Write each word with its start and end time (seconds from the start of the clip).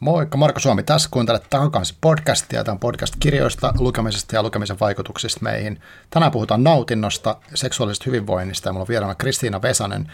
Moikka, 0.00 0.38
Marko 0.38 0.60
Suomi 0.60 0.82
tässä. 0.82 1.08
Kuuntelet 1.12 1.50
Takakansi 1.50 1.94
podcastia. 2.00 2.64
Tämä 2.64 2.72
on 2.72 2.78
podcast 2.78 3.14
kirjoista, 3.20 3.74
lukemisesta 3.78 4.36
ja 4.36 4.42
lukemisen 4.42 4.80
vaikutuksista 4.80 5.40
meihin. 5.42 5.80
Tänään 6.10 6.32
puhutaan 6.32 6.64
nautinnosta, 6.64 7.36
seksuaalisesta 7.54 8.04
hyvinvoinnista 8.06 8.68
ja 8.68 8.72
mulla 8.72 8.82
on 8.82 8.88
vieraana 8.88 9.14
Kristiina 9.14 9.62
Vesanen. 9.62 10.12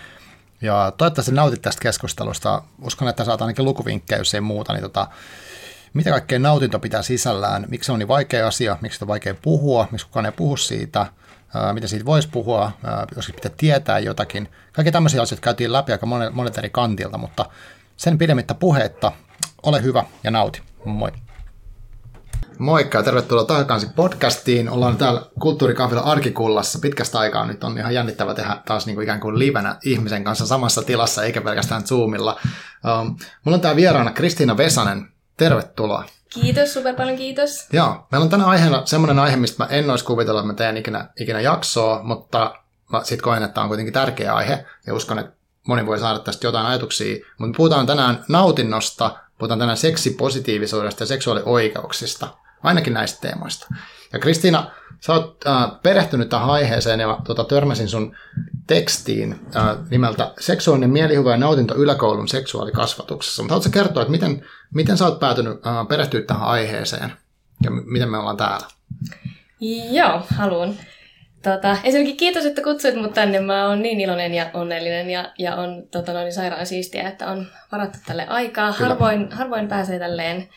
Ja 0.60 0.92
toivottavasti 0.96 1.32
nautit 1.32 1.62
tästä 1.62 1.82
keskustelusta. 1.82 2.62
Uskon, 2.82 3.08
että 3.08 3.24
saat 3.24 3.42
ainakin 3.42 3.64
lukuvinkkejä, 3.64 4.18
jos 4.18 4.34
ei 4.34 4.40
muuta. 4.40 4.72
Niin 4.72 4.82
tota, 4.82 5.06
mitä 5.94 6.10
kaikkea 6.10 6.38
nautinto 6.38 6.78
pitää 6.78 7.02
sisällään? 7.02 7.66
Miksi 7.68 7.86
se 7.86 7.92
on 7.92 7.98
niin 7.98 8.08
vaikea 8.08 8.46
asia? 8.46 8.76
Miksi 8.80 9.04
on 9.04 9.08
vaikea 9.08 9.34
puhua? 9.42 9.88
Miksi 9.90 10.06
kukaan 10.06 10.26
ei 10.26 10.32
puhu 10.32 10.56
siitä? 10.56 11.06
Miten 11.72 11.88
siitä 11.88 12.06
voisi 12.06 12.28
puhua? 12.28 12.72
Jos 13.16 13.32
pitää 13.34 13.52
tietää 13.56 13.98
jotakin. 13.98 14.48
Kaikki 14.72 14.92
tämmöisiä 14.92 15.22
asioita 15.22 15.42
käytiin 15.42 15.72
läpi 15.72 15.92
aika 15.92 16.06
monet, 16.06 16.58
eri 16.58 16.70
kantilta, 16.70 17.18
mutta 17.18 17.44
sen 17.96 18.18
pidemmittä 18.18 18.54
puhetta 18.54 19.12
ole 19.66 19.82
hyvä 19.82 20.04
ja 20.24 20.30
nauti. 20.30 20.62
Moi. 20.84 21.12
Moikka 22.58 22.98
ja 22.98 23.02
tervetuloa 23.02 23.44
takaisin 23.44 23.92
podcastiin. 23.92 24.70
Ollaan 24.70 24.96
täällä 24.96 25.22
Kulttuurikahvilla 25.40 26.02
Arkikullassa 26.02 26.78
pitkästä 26.78 27.18
aikaa. 27.18 27.46
Nyt 27.46 27.64
on 27.64 27.78
ihan 27.78 27.94
jännittävä 27.94 28.34
tehdä 28.34 28.56
taas 28.66 28.86
niin 28.86 28.94
kuin 28.94 29.02
ikään 29.02 29.20
kuin 29.20 29.38
livenä 29.38 29.76
ihmisen 29.84 30.24
kanssa 30.24 30.46
samassa 30.46 30.82
tilassa, 30.82 31.24
eikä 31.24 31.40
pelkästään 31.40 31.86
Zoomilla. 31.86 32.40
Um, 33.00 33.16
mulla 33.44 33.56
on 33.56 33.60
täällä 33.60 33.76
vieraana 33.76 34.12
Kristiina 34.12 34.56
Vesanen. 34.56 35.08
Tervetuloa. 35.36 36.04
Kiitos, 36.30 36.74
super 36.74 36.94
paljon 36.94 37.16
kiitos. 37.16 37.66
Joo, 37.72 38.06
meillä 38.12 38.24
on 38.24 38.30
tänä 38.30 38.46
aiheena 38.46 38.82
semmoinen 38.84 39.18
aihe, 39.18 39.36
mistä 39.36 39.64
mä 39.64 39.70
en 39.70 39.90
olisi 39.90 40.04
kuvitellut, 40.04 40.40
että 40.40 40.52
mä 40.52 40.56
teen 40.56 40.76
ikinä, 40.76 41.08
ikinä 41.20 41.40
jaksoa, 41.40 42.02
mutta 42.02 42.54
mä 42.92 43.00
sit 43.04 43.22
koen, 43.22 43.42
että 43.42 43.54
tämä 43.54 43.62
on 43.62 43.68
kuitenkin 43.68 43.94
tärkeä 43.94 44.34
aihe 44.34 44.66
ja 44.86 44.94
uskon, 44.94 45.18
että 45.18 45.32
moni 45.66 45.86
voi 45.86 45.98
saada 45.98 46.18
tästä 46.18 46.46
jotain 46.46 46.66
ajatuksia. 46.66 47.16
Mutta 47.38 47.56
puhutaan 47.56 47.86
tänään 47.86 48.24
nautinnosta, 48.28 49.18
puhutaan 49.38 49.60
tänään 49.60 49.76
seksipositiivisuudesta 49.76 51.02
ja 51.02 51.06
seksuaalioikeuksista, 51.06 52.28
ainakin 52.62 52.92
näistä 52.92 53.20
teemoista. 53.20 53.66
Ja 54.12 54.18
Kristiina, 54.18 54.70
sä 55.00 55.12
oot 55.12 55.46
äh, 55.46 55.82
perehtynyt 55.82 56.28
tähän 56.28 56.50
aiheeseen 56.50 57.00
ja 57.00 57.18
tota, 57.24 57.44
törmäsin 57.44 57.88
sun 57.88 58.16
tekstiin 58.66 59.40
äh, 59.56 59.76
nimeltä 59.90 60.34
Seksuaalinen 60.40 60.90
mielihyvä 60.90 61.30
ja 61.30 61.36
nautinto 61.36 61.74
yläkoulun 61.74 62.28
seksuaalikasvatuksessa. 62.28 63.42
Mutta 63.42 63.54
haluatko 63.54 63.70
kertoa, 63.72 64.02
että 64.02 64.10
miten, 64.10 64.46
miten 64.74 64.96
sä 64.96 65.04
oot 65.04 65.20
päätynyt 65.20 65.66
äh, 65.66 65.88
perehtyä 65.88 66.22
tähän 66.22 66.48
aiheeseen 66.48 67.12
ja 67.62 67.70
miten 67.70 68.10
me 68.10 68.18
ollaan 68.18 68.36
täällä? 68.36 68.66
Joo, 69.90 70.22
haluan. 70.36 70.74
Tota, 71.46 71.76
ensinnäkin 71.84 72.16
kiitos, 72.16 72.46
että 72.46 72.62
kutsuit 72.62 72.94
mut 72.94 73.14
tänne. 73.14 73.40
Mä 73.40 73.68
oon 73.68 73.82
niin 73.82 74.00
iloinen 74.00 74.34
ja 74.34 74.50
onnellinen 74.54 75.10
ja, 75.10 75.32
ja 75.38 75.56
on 75.56 75.82
tota, 75.90 76.12
noin 76.12 76.32
sairaan 76.32 76.66
siistiä, 76.66 77.08
että 77.08 77.26
on 77.26 77.46
varattu 77.72 77.98
tälle 78.06 78.26
aikaa. 78.26 78.72
Harvoin, 78.72 79.32
harvoin 79.32 79.68
pääsee 79.68 79.98
tälleen 79.98 80.48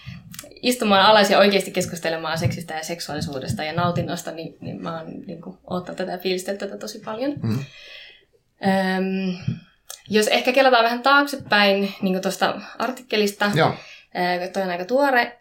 istumaan 0.61 1.05
alas 1.05 1.29
ja 1.29 1.39
oikeasti 1.39 1.71
keskustelemaan 1.71 2.37
seksistä 2.37 2.73
ja 2.73 2.83
seksuaalisuudesta 2.83 3.63
ja 3.63 3.73
nautinnosta, 3.73 4.31
niin, 4.31 4.57
niin 4.61 4.81
mä 4.81 4.97
oon 4.97 5.07
niin 5.27 5.41
kuin, 5.41 5.57
ottanut 5.63 5.97
tätä 5.97 6.11
ja 6.11 6.17
fiilistellyt 6.17 6.59
tätä 6.59 6.77
tosi 6.77 6.99
paljon. 7.05 7.33
Mm. 7.43 7.59
Öm, 8.67 9.37
jos 10.09 10.27
ehkä 10.27 10.51
kelataan 10.51 10.83
vähän 10.83 11.03
taaksepäin 11.03 11.93
niin 12.01 12.21
tuosta 12.21 12.61
artikkelista, 12.79 13.51
Joo. 13.55 13.73
Ää, 14.13 14.47
toi 14.47 14.63
on 14.63 14.69
aika 14.69 14.85
tuore, 14.85 15.39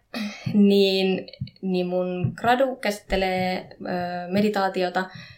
niin, 0.55 1.27
niin 1.63 1.87
mun 1.87 2.33
gradu 2.37 2.77
käsittelee 2.77 3.69
ö, 3.71 3.85
meditaatiota, 4.33 5.01
ö, 5.01 5.38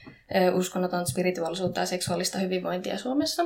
uskonnoton 0.54 1.06
spirituaalisuutta 1.06 1.80
ja 1.80 1.86
seksuaalista 1.86 2.38
hyvinvointia 2.38 2.98
Suomessa. 2.98 3.44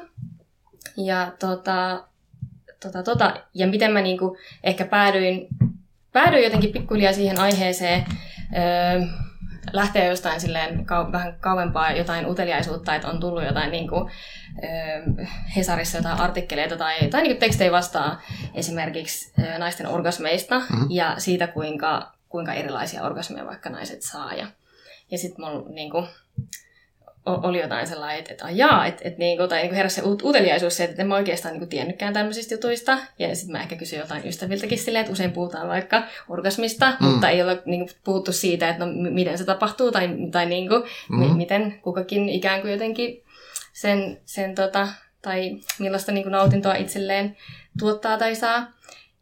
Ja, 0.97 1.33
tota, 1.39 2.05
tota, 2.83 3.03
tota, 3.03 3.41
ja 3.55 3.67
miten 3.67 3.93
mä 3.93 4.01
niinku 4.01 4.37
ehkä 4.65 4.85
päädyin, 4.85 5.49
päädyin 6.13 6.45
jotenkin 6.45 6.73
pikkuhiljaa 6.73 7.13
siihen 7.13 7.41
aiheeseen, 7.41 8.05
ö, 8.41 9.07
lähteä 9.73 10.05
jostain 10.05 10.41
silleen 10.41 10.79
kau- 10.81 11.13
vähän 11.13 11.37
kauempaa 11.41 11.93
jotain 11.93 12.27
uteliaisuutta, 12.27 12.95
että 12.95 13.09
on 13.09 13.21
tullut 13.21 13.45
jotain 13.45 13.71
niin 13.71 13.89
kuin, 13.89 14.11
ö, 14.65 15.25
Hesarissa 15.57 15.99
jotain 15.99 16.21
artikkeleita 16.21 16.77
tai, 16.77 17.09
tai 17.11 17.23
niin 17.23 17.33
kuin 17.33 17.41
tekstejä 17.41 17.73
vastaan 17.73 18.19
esimerkiksi 18.55 19.33
ö, 19.39 19.59
naisten 19.59 19.87
orgasmeista 19.87 20.59
mm-hmm. 20.59 20.87
ja 20.91 21.15
siitä, 21.19 21.47
kuinka, 21.47 22.13
kuinka 22.29 22.53
erilaisia 22.53 23.03
orgasmeja 23.03 23.47
vaikka 23.47 23.71
naiset 23.71 24.03
saa. 24.03 24.35
Ja, 24.35 24.47
ja 25.11 25.19
sitten 25.19 25.45
mulla 25.45 25.69
niin 25.69 25.91
kuin, 25.91 26.07
oli 27.27 27.61
jotain 27.61 27.87
sellainen, 27.87 28.19
että, 28.19 28.33
että 28.33 28.45
ajaa, 28.45 28.87
että, 28.87 29.03
että 29.05 29.19
niin 29.19 29.39
kuin, 29.39 29.49
tai 29.49 29.63
niin 29.63 29.75
heräsi 29.75 29.95
se 29.95 30.03
uteliaisuus 30.25 30.81
että 30.81 31.03
en 31.03 31.09
mä 31.09 31.15
oikeastaan 31.15 31.53
niin 31.53 31.61
kuin 31.61 31.69
tiennytkään 31.69 32.13
tämmöisistä 32.13 32.55
jutuista. 32.55 32.99
Ja 33.19 33.37
sitten 33.37 33.53
mä 33.53 33.63
ehkä 33.63 33.77
kysyin 33.77 34.01
jotain 34.01 34.29
ystäviltäkin 34.29 34.79
silleen, 34.79 35.01
että 35.01 35.13
usein 35.13 35.33
puhutaan 35.33 35.69
vaikka 35.69 36.03
orgasmista, 36.29 36.93
mm. 37.01 37.07
mutta 37.07 37.29
ei 37.29 37.43
ole 37.43 37.63
niin 37.65 37.81
kuin, 37.81 37.97
puhuttu 38.05 38.33
siitä, 38.33 38.69
että 38.69 38.87
no, 38.87 38.93
miten 39.11 39.39
se 39.39 39.45
tapahtuu 39.45 39.93
tai, 39.93 40.09
tai 40.31 40.47
niin 40.47 40.69
kuin, 40.69 40.83
mm. 41.09 41.25
m- 41.25 41.37
miten 41.37 41.81
kukakin 41.83 42.29
ikään 42.29 42.61
kuin 42.61 42.73
jotenkin 42.73 43.25
sen, 43.73 44.21
sen 44.25 44.55
tota, 44.55 44.89
tai 45.23 45.57
millaista 45.79 46.13
niin 46.13 46.25
kuin 46.25 46.33
nautintoa 46.33 46.75
itselleen 46.75 47.37
tuottaa 47.79 48.19
tai 48.19 48.35
saa. 48.35 48.73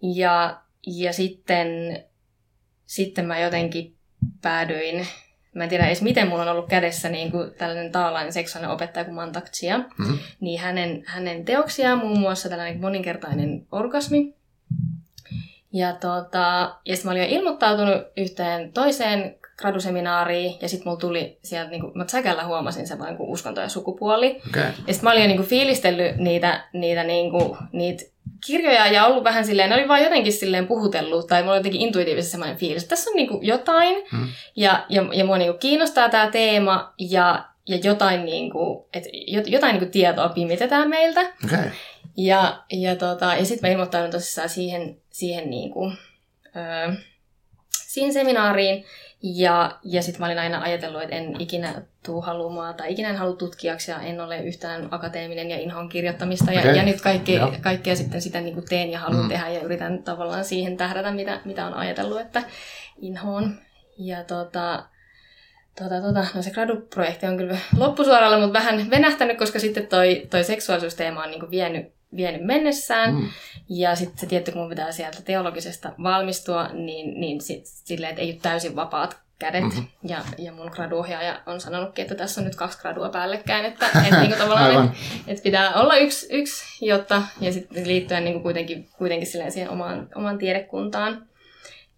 Ja, 0.02 0.60
ja 0.86 1.12
sitten, 1.12 1.68
sitten 2.86 3.26
mä 3.26 3.40
jotenkin 3.40 3.96
päädyin 4.42 5.06
mä 5.54 5.64
en 5.64 5.70
tiedä 5.70 5.86
edes 5.86 6.02
miten 6.02 6.28
mulla 6.28 6.42
on 6.42 6.48
ollut 6.48 6.68
kädessä 6.68 7.08
niin 7.08 7.30
kuin 7.30 7.50
tällainen 7.54 7.92
taalainen 7.92 8.32
seksuaalinen 8.32 8.74
opettaja 8.74 9.04
kuin 9.04 9.14
Mantak 9.14 9.50
Chia, 9.50 9.78
mm-hmm. 9.78 10.18
niin 10.40 10.60
hänen, 10.60 11.02
hänen 11.06 11.44
teoksiaan 11.44 11.98
muun 11.98 12.18
muassa 12.18 12.48
tällainen 12.48 12.80
moninkertainen 12.80 13.66
orgasmi. 13.72 14.34
Ja, 15.72 15.92
tota, 15.92 16.76
ja 16.84 16.96
sitten 16.96 17.08
mä 17.08 17.10
olin 17.10 17.22
jo 17.22 17.38
ilmoittautunut 17.38 18.02
yhteen 18.16 18.72
toiseen 18.72 19.34
graduseminaariin, 19.56 20.58
ja 20.62 20.68
sitten 20.68 20.88
mulla 20.88 21.00
tuli 21.00 21.38
sieltä, 21.42 21.70
niin 21.70 21.80
kuin, 21.80 21.92
mä 21.94 22.04
säkällä 22.08 22.44
huomasin 22.44 22.86
se 22.86 22.98
vain 22.98 23.16
kuin 23.16 23.30
uskonto 23.30 23.60
ja 23.60 23.68
sukupuoli. 23.68 24.42
Okay. 24.48 24.62
Ja 24.62 24.94
sitten 24.94 25.02
mä 25.02 25.10
olin 25.10 25.22
jo 25.22 25.28
niin 25.28 25.36
kuin, 25.36 25.48
fiilistellyt 25.48 26.16
niitä, 26.16 26.68
niitä, 26.72 27.04
niin 27.04 27.30
kuin, 27.30 27.58
niitä 27.72 28.04
kirjoja 28.46 28.86
ja 28.86 29.06
ollut 29.06 29.24
vähän 29.24 29.46
silleen, 29.46 29.70
ne 29.70 29.76
oli 29.76 29.88
vaan 29.88 30.02
jotenkin 30.02 30.32
silleen 30.32 30.66
puhutellut, 30.66 31.26
tai 31.26 31.42
mulla 31.42 31.52
oli 31.52 31.58
jotenkin 31.58 31.80
intuitiivisesti 31.80 32.30
semmoinen 32.30 32.56
fiilis, 32.56 32.82
että 32.82 32.90
tässä 32.90 33.10
on 33.10 33.16
niinku 33.16 33.38
jotain, 33.42 34.04
hmm. 34.10 34.28
ja, 34.56 34.86
ja, 34.88 35.04
ja 35.12 35.24
mua 35.24 35.38
niinku 35.38 35.58
kiinnostaa 35.58 36.08
tämä 36.08 36.30
teema, 36.30 36.94
ja, 36.98 37.44
ja 37.68 37.78
jotain, 37.82 38.24
niinku, 38.24 38.88
et, 38.94 39.04
jotain 39.46 39.72
niinku 39.72 39.92
tietoa 39.92 40.28
pimitetään 40.28 40.88
meiltä. 40.88 41.20
Okay. 41.44 41.70
Ja, 42.16 42.62
ja, 42.72 42.96
tota, 42.96 43.34
ja 43.34 43.44
sitten 43.44 43.68
mä 43.68 43.72
ilmoittaudun 43.72 44.10
tosissaan 44.10 44.48
siihen, 44.48 44.96
siihen, 45.10 45.50
niinku, 45.50 45.92
öö, 46.56 46.92
siihen 47.70 48.12
seminaariin, 48.12 48.84
ja, 49.22 49.78
ja 49.82 50.02
sitten 50.02 50.20
mä 50.20 50.26
olin 50.26 50.38
aina 50.38 50.62
ajatellut, 50.62 51.02
että 51.02 51.16
en 51.16 51.40
ikinä 51.40 51.82
tuu 52.02 52.20
haluamaan 52.20 52.74
tai 52.74 52.92
ikinä 52.92 53.10
en 53.10 53.16
halua 53.16 53.36
tutkijaksi 53.36 53.90
ja 53.90 54.00
en 54.00 54.20
ole 54.20 54.38
yhtään 54.38 54.88
akateeminen 54.90 55.50
ja 55.50 55.58
inhoon 55.58 55.88
kirjoittamista. 55.88 56.52
Ja, 56.52 56.60
okay. 56.60 56.76
ja 56.76 56.82
nyt 56.82 57.00
kaikki, 57.00 57.38
kaikkea 57.60 57.96
sitten 57.96 58.22
sitä 58.22 58.40
niin 58.40 58.54
kuin 58.54 58.66
teen 58.68 58.90
ja 58.90 58.98
haluan 58.98 59.22
mm. 59.22 59.28
tehdä 59.28 59.48
ja 59.48 59.60
yritän 59.60 60.02
tavallaan 60.02 60.44
siihen 60.44 60.76
tähdätä, 60.76 61.10
mitä, 61.10 61.40
mitä 61.44 61.66
on 61.66 61.74
ajatellut, 61.74 62.20
että 62.20 62.42
inhoon. 63.00 63.58
Ja 63.98 64.24
tota, 64.24 64.84
tota, 65.78 66.00
tota, 66.00 66.26
no 66.34 66.42
se 66.42 66.50
gradu-projekti 66.50 67.26
on 67.26 67.36
kyllä 67.36 67.58
loppusuoralla, 67.76 68.38
mutta 68.38 68.58
vähän 68.58 68.90
venähtänyt, 68.90 69.38
koska 69.38 69.58
sitten 69.58 69.86
toi, 69.86 70.26
toi 70.30 70.44
seksuaalisuusteema 70.44 71.22
on 71.22 71.30
niin 71.30 71.40
kuin 71.40 71.50
vienyt 71.50 71.92
vienyt 72.16 72.44
mennessään. 72.44 73.14
Mm. 73.14 73.28
Ja 73.68 73.94
sitten 73.94 74.18
se 74.18 74.26
tietty, 74.26 74.52
kun 74.52 74.60
mun 74.60 74.70
pitää 74.70 74.92
sieltä 74.92 75.22
teologisesta 75.22 75.92
valmistua, 76.02 76.68
niin, 76.68 77.20
niin 77.20 77.40
sit, 77.40 77.62
silleen, 77.66 78.10
että 78.10 78.22
ei 78.22 78.30
ole 78.30 78.38
täysin 78.42 78.76
vapaat 78.76 79.22
kädet. 79.38 79.62
Mm-hmm. 79.62 79.86
Ja, 80.08 80.24
ja 80.38 80.52
mun 80.52 80.70
graduohjaaja 80.74 81.40
on 81.46 81.60
sanonutkin, 81.60 82.02
että 82.02 82.14
tässä 82.14 82.40
on 82.40 82.44
nyt 82.44 82.56
kaksi 82.56 82.78
gradua 82.78 83.08
päällekkäin, 83.08 83.64
että, 83.64 83.86
että 83.86 84.20
niinku 84.20 84.38
tavallaan, 84.44 84.84
et, 84.86 84.92
et 85.26 85.42
pitää 85.42 85.74
olla 85.74 85.96
yksi, 85.96 86.26
yksi 86.30 86.86
jotta, 86.86 87.22
ja 87.40 87.52
sitten 87.52 87.86
liittyen 87.86 88.24
niinku 88.24 88.40
kuitenkin, 88.40 88.88
kuitenkin 88.98 89.28
siihen 89.28 89.70
omaan, 89.70 90.08
omaan 90.14 90.38
tiedekuntaan. 90.38 91.26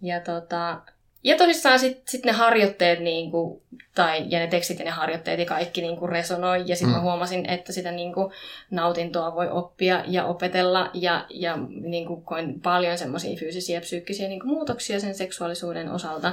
Ja 0.02 0.20
tota, 0.20 0.80
ja 1.24 1.36
tosissaan 1.36 1.78
sitten 1.78 2.02
sit 2.08 2.24
ne 2.24 2.32
harjoitteet, 2.32 3.00
niin 3.00 3.30
kuin, 3.30 3.62
tai, 3.94 4.26
ja 4.28 4.38
ne 4.38 4.46
tekstit 4.46 4.78
ja 4.78 4.84
ne 4.84 4.90
harjoitteet 4.90 5.38
ja 5.40 5.46
kaikki 5.46 5.82
niin 5.82 5.96
kuin 5.96 6.08
resonoi. 6.08 6.62
Ja 6.66 6.76
sitten 6.76 6.88
mm. 6.88 6.96
mä 6.96 7.02
huomasin, 7.02 7.50
että 7.50 7.72
sitä 7.72 7.90
niin 7.90 8.12
kuin, 8.12 8.32
nautintoa 8.70 9.34
voi 9.34 9.48
oppia 9.50 10.04
ja 10.06 10.24
opetella. 10.24 10.90
Ja, 10.94 11.26
ja 11.30 11.58
niin 11.80 12.06
kuin, 12.06 12.22
koin 12.22 12.60
paljon 12.60 12.98
semmoisia 12.98 13.36
fyysisiä 13.36 13.76
ja 13.76 13.80
psyykkisiä 13.80 14.28
niin 14.28 14.40
kuin, 14.40 14.50
muutoksia 14.50 15.00
sen 15.00 15.14
seksuaalisuuden 15.14 15.90
osalta 15.90 16.32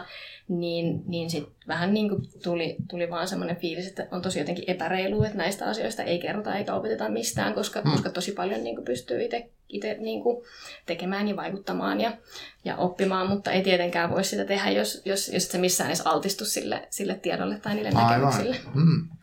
niin, 0.59 1.03
niin 1.07 1.29
sitten 1.29 1.53
vähän 1.67 1.93
niin 1.93 2.09
kuin 2.09 2.21
tuli, 2.43 2.75
tuli 2.89 3.09
vaan 3.09 3.27
semmoinen 3.27 3.55
fiilis, 3.55 3.87
että 3.87 4.07
on 4.11 4.21
tosi 4.21 4.39
jotenkin 4.39 4.63
epäreilu, 4.67 5.23
että 5.23 5.37
näistä 5.37 5.65
asioista 5.65 6.03
ei 6.03 6.19
kerrota 6.19 6.55
eikä 6.55 6.73
opeteta 6.73 7.09
mistään, 7.09 7.53
koska, 7.53 7.81
hmm. 7.81 7.91
koska 7.91 8.09
tosi 8.09 8.31
paljon 8.31 8.63
niin 8.63 8.75
kuin 8.75 8.85
pystyy 8.85 9.19
itse 9.69 9.97
niin 9.99 10.23
kuin 10.23 10.43
tekemään 10.85 11.27
ja 11.27 11.35
vaikuttamaan 11.35 12.01
ja, 12.01 12.17
ja 12.65 12.77
oppimaan, 12.77 13.29
mutta 13.29 13.51
ei 13.51 13.63
tietenkään 13.63 14.09
voi 14.09 14.23
sitä 14.23 14.45
tehdä, 14.45 14.69
jos, 14.69 15.01
jos, 15.05 15.29
jos 15.33 15.51
se 15.51 15.57
missään 15.57 15.89
edes 15.89 16.01
altistus 16.01 16.53
sille, 16.53 16.87
sille 16.89 17.15
tiedolle 17.15 17.59
tai 17.59 17.75
niille 17.75 17.91
Aivan. 17.95 18.21
näkemyksille. 18.21 18.55
Hmm. 18.73 19.20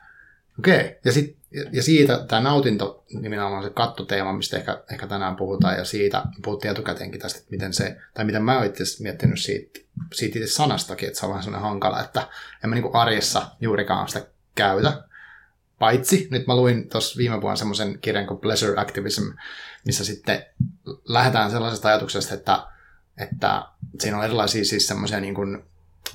Okei, 0.58 0.98
ja, 1.04 1.12
sit, 1.12 1.36
ja 1.72 1.82
siitä 1.82 2.24
tämä 2.28 2.42
nautinto 2.42 3.04
nimenomaan 3.20 3.62
se 3.62 3.70
kattoteema, 3.70 4.32
mistä 4.32 4.56
ehkä, 4.56 4.82
ehkä 4.92 5.06
tänään 5.06 5.36
puhutaan, 5.36 5.78
ja 5.78 5.84
siitä 5.84 6.22
puhuttiin 6.44 6.70
etukäteenkin 6.70 7.20
tästä, 7.20 7.38
että 7.38 7.50
miten 7.50 7.74
se, 7.74 7.96
tai 8.14 8.24
mitä 8.24 8.40
mä 8.40 8.56
oon 8.56 8.66
itse 8.66 9.02
miettinyt 9.02 9.40
siitä, 9.40 9.80
siitä 10.12 10.38
itse 10.38 10.50
sanastakin, 10.50 11.08
että 11.08 11.20
se 11.20 11.26
on 11.26 11.30
vähän 11.30 11.42
sellainen 11.42 11.68
hankala, 11.68 12.00
että 12.00 12.28
en 12.64 12.70
mä 12.70 12.76
niin 12.76 12.94
arjessa 12.94 13.46
juurikaan 13.60 14.08
sitä 14.08 14.26
käytä, 14.54 15.02
paitsi 15.78 16.28
nyt 16.30 16.46
mä 16.46 16.56
luin 16.56 16.88
tuossa 16.88 17.18
viime 17.18 17.40
vuonna 17.40 17.56
semmoisen 17.56 17.98
kirjan 17.98 18.26
kuin 18.26 18.40
Pleasure 18.40 18.80
Activism, 18.80 19.22
missä 19.84 20.04
sitten 20.04 20.46
lähdetään 21.04 21.50
sellaisesta 21.50 21.88
ajatuksesta, 21.88 22.34
että, 22.34 22.66
että 23.18 23.62
siinä 24.00 24.18
on 24.18 24.24
erilaisia 24.24 24.64
siis 24.64 24.86
semmoisia 24.86 25.20
niin 25.20 25.34
kuin 25.34 25.64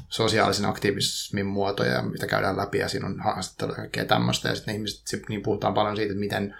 sosiaalisen 0.09 0.65
aktivismin 0.65 1.45
muotoja, 1.45 2.01
mitä 2.01 2.27
käydään 2.27 2.57
läpi, 2.57 2.77
ja 2.77 2.89
siinä 2.89 3.07
on 3.07 3.19
haastatteluja 3.19 3.75
ja 3.75 3.81
kaikkea 3.81 4.05
tämmöistä, 4.05 4.49
ja 4.49 4.55
sitten 4.55 4.75
ihmiset 4.75 5.29
niin 5.29 5.43
puhutaan 5.43 5.73
paljon 5.73 5.95
siitä, 5.95 6.11
että 6.11 6.19
miten 6.19 6.55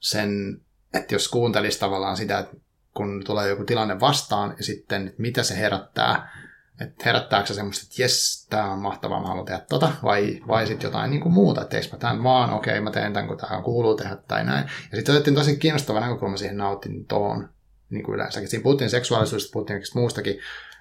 sen, 0.00 0.60
että 0.94 1.14
jos 1.14 1.28
kuuntelisi 1.28 1.80
tavallaan 1.80 2.16
sitä, 2.16 2.38
että 2.38 2.56
kun 2.94 3.22
tulee 3.24 3.48
joku 3.48 3.64
tilanne 3.64 4.00
vastaan, 4.00 4.54
ja 4.58 4.64
sitten 4.64 5.06
että 5.06 5.22
mitä 5.22 5.42
se 5.42 5.56
herättää, 5.56 6.32
että 6.80 7.04
herättääkö 7.04 7.46
se 7.46 7.54
semmoista, 7.54 7.84
että 7.88 8.02
jes, 8.02 8.46
tämä 8.50 8.72
on 8.72 8.78
mahtavaa, 8.78 9.20
mä 9.20 9.26
haluan 9.26 9.46
tehdä 9.46 9.60
tota, 9.68 9.92
vai, 10.02 10.40
vai 10.48 10.66
sitten 10.66 10.88
jotain 10.88 11.10
niin 11.10 11.20
kuin 11.20 11.32
muuta, 11.32 11.60
että 11.60 11.70
teekö 11.70 11.88
mä 11.92 11.98
tämän 11.98 12.22
vaan, 12.22 12.50
okei, 12.50 12.80
mä 12.80 12.90
teen 12.90 13.12
tämän, 13.12 13.28
kun 13.28 13.36
tämä 13.36 13.62
kuuluu 13.62 13.96
tehdä 13.96 14.16
tai 14.28 14.44
näin. 14.44 14.64
Ja 14.90 14.96
sitten 14.96 15.14
otettiin 15.14 15.34
tosi 15.34 15.56
kiinnostava 15.56 16.00
näkökulma 16.00 16.36
siihen 16.36 16.56
nautintoon, 16.56 17.48
niin 17.90 18.04
kuin 18.04 18.14
yleensäkin. 18.14 18.48
Siinä 18.48 18.62
puhuttiin 18.62 18.90
seksuaalisuudesta, 18.90 19.52
puhuttiin 19.52 19.82
muustakin, 19.94 20.38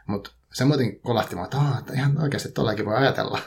mutta 0.07 0.31
se 0.53 0.65
muuten 0.65 0.99
kolahti 0.99 1.35
että, 1.43 1.57
että 1.79 1.93
ihan 1.93 2.21
oikeasti 2.21 2.51
tuollakin 2.51 2.85
voi 2.85 2.95
ajatella. 2.95 3.39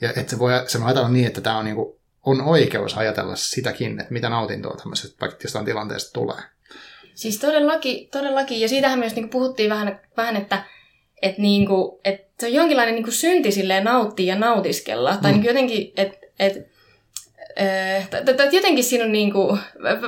Ja 0.00 0.08
että 0.08 0.30
se 0.30 0.38
voi, 0.38 0.52
se 0.66 0.78
voi 0.78 0.86
ajatella 0.86 1.08
niin, 1.08 1.26
että 1.26 1.40
tämä 1.40 1.58
on, 1.58 1.64
niin 1.64 1.76
kuin, 1.76 1.96
on 2.26 2.40
oikeus 2.40 2.96
ajatella 2.96 3.36
sitäkin, 3.36 4.00
että 4.00 4.12
mitä 4.12 4.28
nautintoa 4.28 4.76
tämmöisestä 4.76 5.16
vaikka 5.20 5.38
jostain 5.42 5.64
tilanteesta 5.64 6.12
tulee. 6.12 6.42
Siis 7.14 7.38
todellakin, 7.38 8.08
todellakin. 8.08 8.60
ja 8.60 8.68
siitähän 8.68 8.98
myös 8.98 9.14
niin 9.14 9.28
puhuttiin 9.28 9.70
vähän, 9.70 10.00
vähän 10.16 10.36
että, 10.36 10.64
että, 11.22 11.42
niin 11.42 11.66
kuin, 11.66 12.00
että 12.04 12.32
se 12.40 12.46
on 12.46 12.52
jonkinlainen 12.52 12.94
niin 12.94 13.04
kuin 13.04 13.14
synti 13.14 13.52
silleen 13.52 13.84
nauttia 13.84 14.34
ja 14.34 14.40
nautiskella. 14.40 15.12
Mm. 15.12 15.20
Tai 15.20 15.32
niin 15.32 15.44
jotenkin, 15.44 15.92
että, 15.96 16.26
että 16.38 16.71
jotenkin 18.52 18.84
siinä 18.84 19.04
on 19.04 19.12
niinku, 19.12 19.58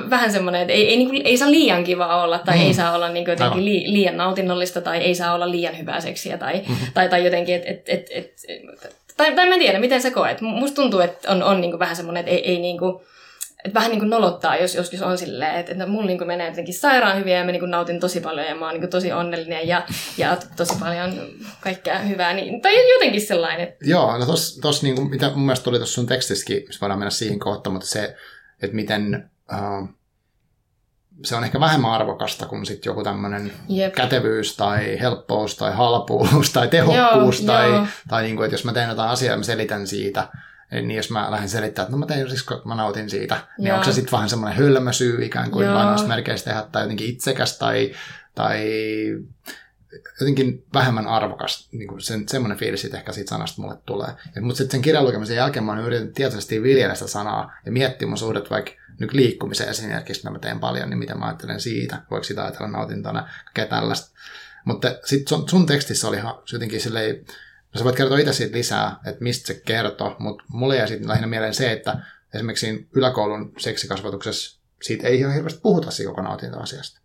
vähän 0.09 0.31
semmoinen, 0.31 0.61
että 0.61 0.73
ei, 0.73 0.89
ei, 0.89 0.97
niinku, 0.97 1.15
ei 1.23 1.37
saa 1.37 1.51
liian 1.51 1.83
kiva 1.83 2.23
olla, 2.23 2.39
tai 2.39 2.57
mm. 2.57 2.63
ei 2.63 2.73
saa 2.73 2.95
olla 2.95 3.09
niinku 3.09 3.31
jotenkin 3.31 3.65
li, 3.65 3.83
liian 3.87 4.17
nautinnollista, 4.17 4.81
tai 4.81 4.97
ei 4.97 5.15
saa 5.15 5.33
olla 5.33 5.51
liian 5.51 5.77
hyvää 5.77 6.01
seksiä, 6.01 6.37
tai, 6.37 6.53
mm-hmm. 6.53 6.87
tai, 6.93 7.09
tai 7.09 7.25
jotenkin, 7.25 7.55
että 7.55 7.69
et, 7.69 7.81
et, 7.87 8.07
et, 8.11 8.33
tai, 9.17 9.35
tai 9.35 9.47
mä 9.47 9.53
en 9.53 9.59
tiedä, 9.59 9.79
miten 9.79 10.01
sä 10.01 10.11
koet. 10.11 10.41
Musta 10.41 10.75
tuntuu, 10.75 10.99
että 10.99 11.31
on, 11.31 11.43
on 11.43 11.61
niinku 11.61 11.79
vähän 11.79 11.95
semmoinen, 11.95 12.21
että 12.21 12.31
ei, 12.31 12.51
ei 12.51 12.59
niinku, 12.59 13.03
että 13.65 13.73
vähän 13.73 13.91
niin 13.91 13.99
kuin 13.99 14.09
nolottaa, 14.09 14.55
jos 14.55 14.75
joskus 14.75 15.01
on 15.01 15.17
silleen, 15.17 15.55
että, 15.55 15.71
että 15.71 15.85
mulla 15.85 16.05
niin 16.05 16.17
kuin 16.17 16.27
menee 16.27 16.49
jotenkin 16.49 16.73
sairaan 16.73 17.17
hyviä 17.17 17.37
ja 17.37 17.45
mä 17.45 17.51
niin 17.51 17.59
kuin 17.59 17.71
nautin 17.71 17.99
tosi 17.99 18.21
paljon 18.21 18.45
ja 18.45 18.55
mä 18.55 18.65
oon 18.65 18.73
niin 18.73 18.81
kuin 18.81 18.89
tosi 18.89 19.11
onnellinen 19.11 19.67
ja, 19.67 19.85
ja 20.17 20.37
tosi 20.55 20.73
paljon 20.79 21.13
kaikkea 21.59 21.99
hyvää. 21.99 22.33
Niin, 22.33 22.61
tai 22.61 22.93
jotenkin 22.93 23.21
sellainen. 23.21 23.73
Joo, 23.81 24.17
no 24.17 24.25
tos, 24.25 24.59
tos 24.61 24.83
niin 24.83 24.95
kuin, 24.95 25.09
mitä 25.09 25.29
mun 25.29 25.45
mielestä 25.45 25.63
tuli 25.63 25.77
tuossa 25.77 25.95
sun 25.95 26.05
tekstissäkin, 26.05 26.63
missä 26.67 26.81
voidaan 26.81 26.99
mennä 26.99 27.09
siihen 27.09 27.39
kohtaan, 27.39 27.73
mutta 27.73 27.87
se, 27.87 28.15
että 28.61 28.75
miten 28.75 29.29
uh, 29.51 29.89
se 31.23 31.35
on 31.35 31.43
ehkä 31.43 31.59
vähemmän 31.59 31.91
arvokasta 31.91 32.45
kuin 32.45 32.65
sit 32.65 32.85
joku 32.85 33.03
tämmöinen 33.03 33.51
kätevyys 33.95 34.57
tai 34.57 34.99
helppous 34.99 35.55
tai 35.55 35.73
halpuus 35.73 36.53
tai 36.53 36.67
tehokkuus 36.67 37.39
joo, 37.39 37.47
tai, 37.47 37.69
joo. 37.69 37.87
tai 38.07 38.23
niin 38.23 38.35
kuin, 38.35 38.45
että 38.45 38.53
jos 38.53 38.65
mä 38.65 38.73
teen 38.73 38.89
jotain 38.89 39.09
asiaa 39.09 39.33
ja 39.33 39.37
mä 39.37 39.43
selitän 39.43 39.87
siitä, 39.87 40.27
niin 40.71 40.91
jos 40.91 41.11
mä 41.11 41.31
lähden 41.31 41.49
selittämään, 41.49 41.85
että 41.85 41.91
no 41.91 41.97
mä 41.97 42.05
tein 42.05 42.29
siis, 42.29 42.43
kun 42.43 42.61
mä 42.65 42.75
nautin 42.75 43.09
siitä, 43.09 43.35
Joo. 43.35 43.45
niin 43.57 43.73
onko 43.73 43.85
se 43.85 43.93
sitten 43.93 44.11
vähän 44.11 44.29
semmoinen 44.29 44.57
hölmö 44.57 44.93
syy 44.93 45.25
ikään 45.25 45.51
kuin 45.51 45.73
lainausmerkeissä 45.73 46.45
tehdä 46.45 46.67
tai 46.71 46.83
jotenkin 46.83 47.09
itsekäs 47.09 47.57
tai, 47.57 47.91
tai 48.35 48.67
jotenkin 50.19 50.65
vähemmän 50.73 51.07
arvokas, 51.07 51.69
niin 51.71 51.87
kuin 51.87 52.01
sen, 52.01 52.29
semmoinen 52.29 52.57
fiilis 52.57 52.85
ehkä 52.85 53.11
siitä 53.11 53.29
sanasta 53.29 53.61
mulle 53.61 53.77
tulee. 53.85 54.09
mutta 54.41 54.57
sitten 54.57 54.71
sen 54.71 54.81
kirjan 54.81 55.05
lukemisen 55.05 55.35
jälkeen 55.35 55.65
mä 55.65 55.71
oon 55.71 55.85
yrittänyt 55.85 56.13
tietoisesti 56.13 56.63
viljellä 56.63 56.95
sitä 56.95 57.07
sanaa 57.07 57.53
ja 57.65 57.71
miettiä 57.71 58.07
mun 58.07 58.17
suhdet 58.17 58.49
vaikka 58.49 58.71
nyt 58.99 59.13
liikkumiseen 59.13 59.69
esimerkiksi, 59.69 60.29
mä 60.29 60.39
teen 60.39 60.59
paljon, 60.59 60.89
niin 60.89 60.99
mitä 60.99 61.15
mä 61.15 61.25
ajattelen 61.25 61.59
siitä, 61.59 62.01
voiko 62.11 62.23
sitä 62.23 62.43
ajatella 62.43 62.67
nautintona, 62.67 63.29
kaikkea 63.45 63.65
tällaista. 63.65 64.15
Mutta 64.65 64.95
sitten 65.05 65.37
sun, 65.37 65.49
sun 65.49 65.65
tekstissä 65.65 66.07
oli 66.07 66.17
jotenkin 66.53 66.81
silleen, 66.81 67.25
No 67.75 67.79
sä 67.79 67.83
voit 67.83 67.95
kertoa 67.95 68.17
itse 68.17 68.33
siitä 68.33 68.57
lisää, 68.57 68.95
että 69.05 69.23
mistä 69.23 69.47
se 69.47 69.61
kertoo, 69.65 70.15
mutta 70.19 70.43
mulle 70.47 70.77
jäi 70.77 70.87
sitten 70.87 71.07
lähinnä 71.07 71.27
mieleen 71.27 71.53
se, 71.53 71.71
että 71.71 71.97
esimerkiksi 72.33 72.87
yläkoulun 72.93 73.53
seksikasvatuksessa 73.57 74.59
siitä 74.81 75.07
ei 75.07 75.19
ihan 75.19 75.33
hirveästi 75.33 75.59
puhuta 75.61 75.89
koko 76.07 76.21
nautintoasiasta. 76.21 76.99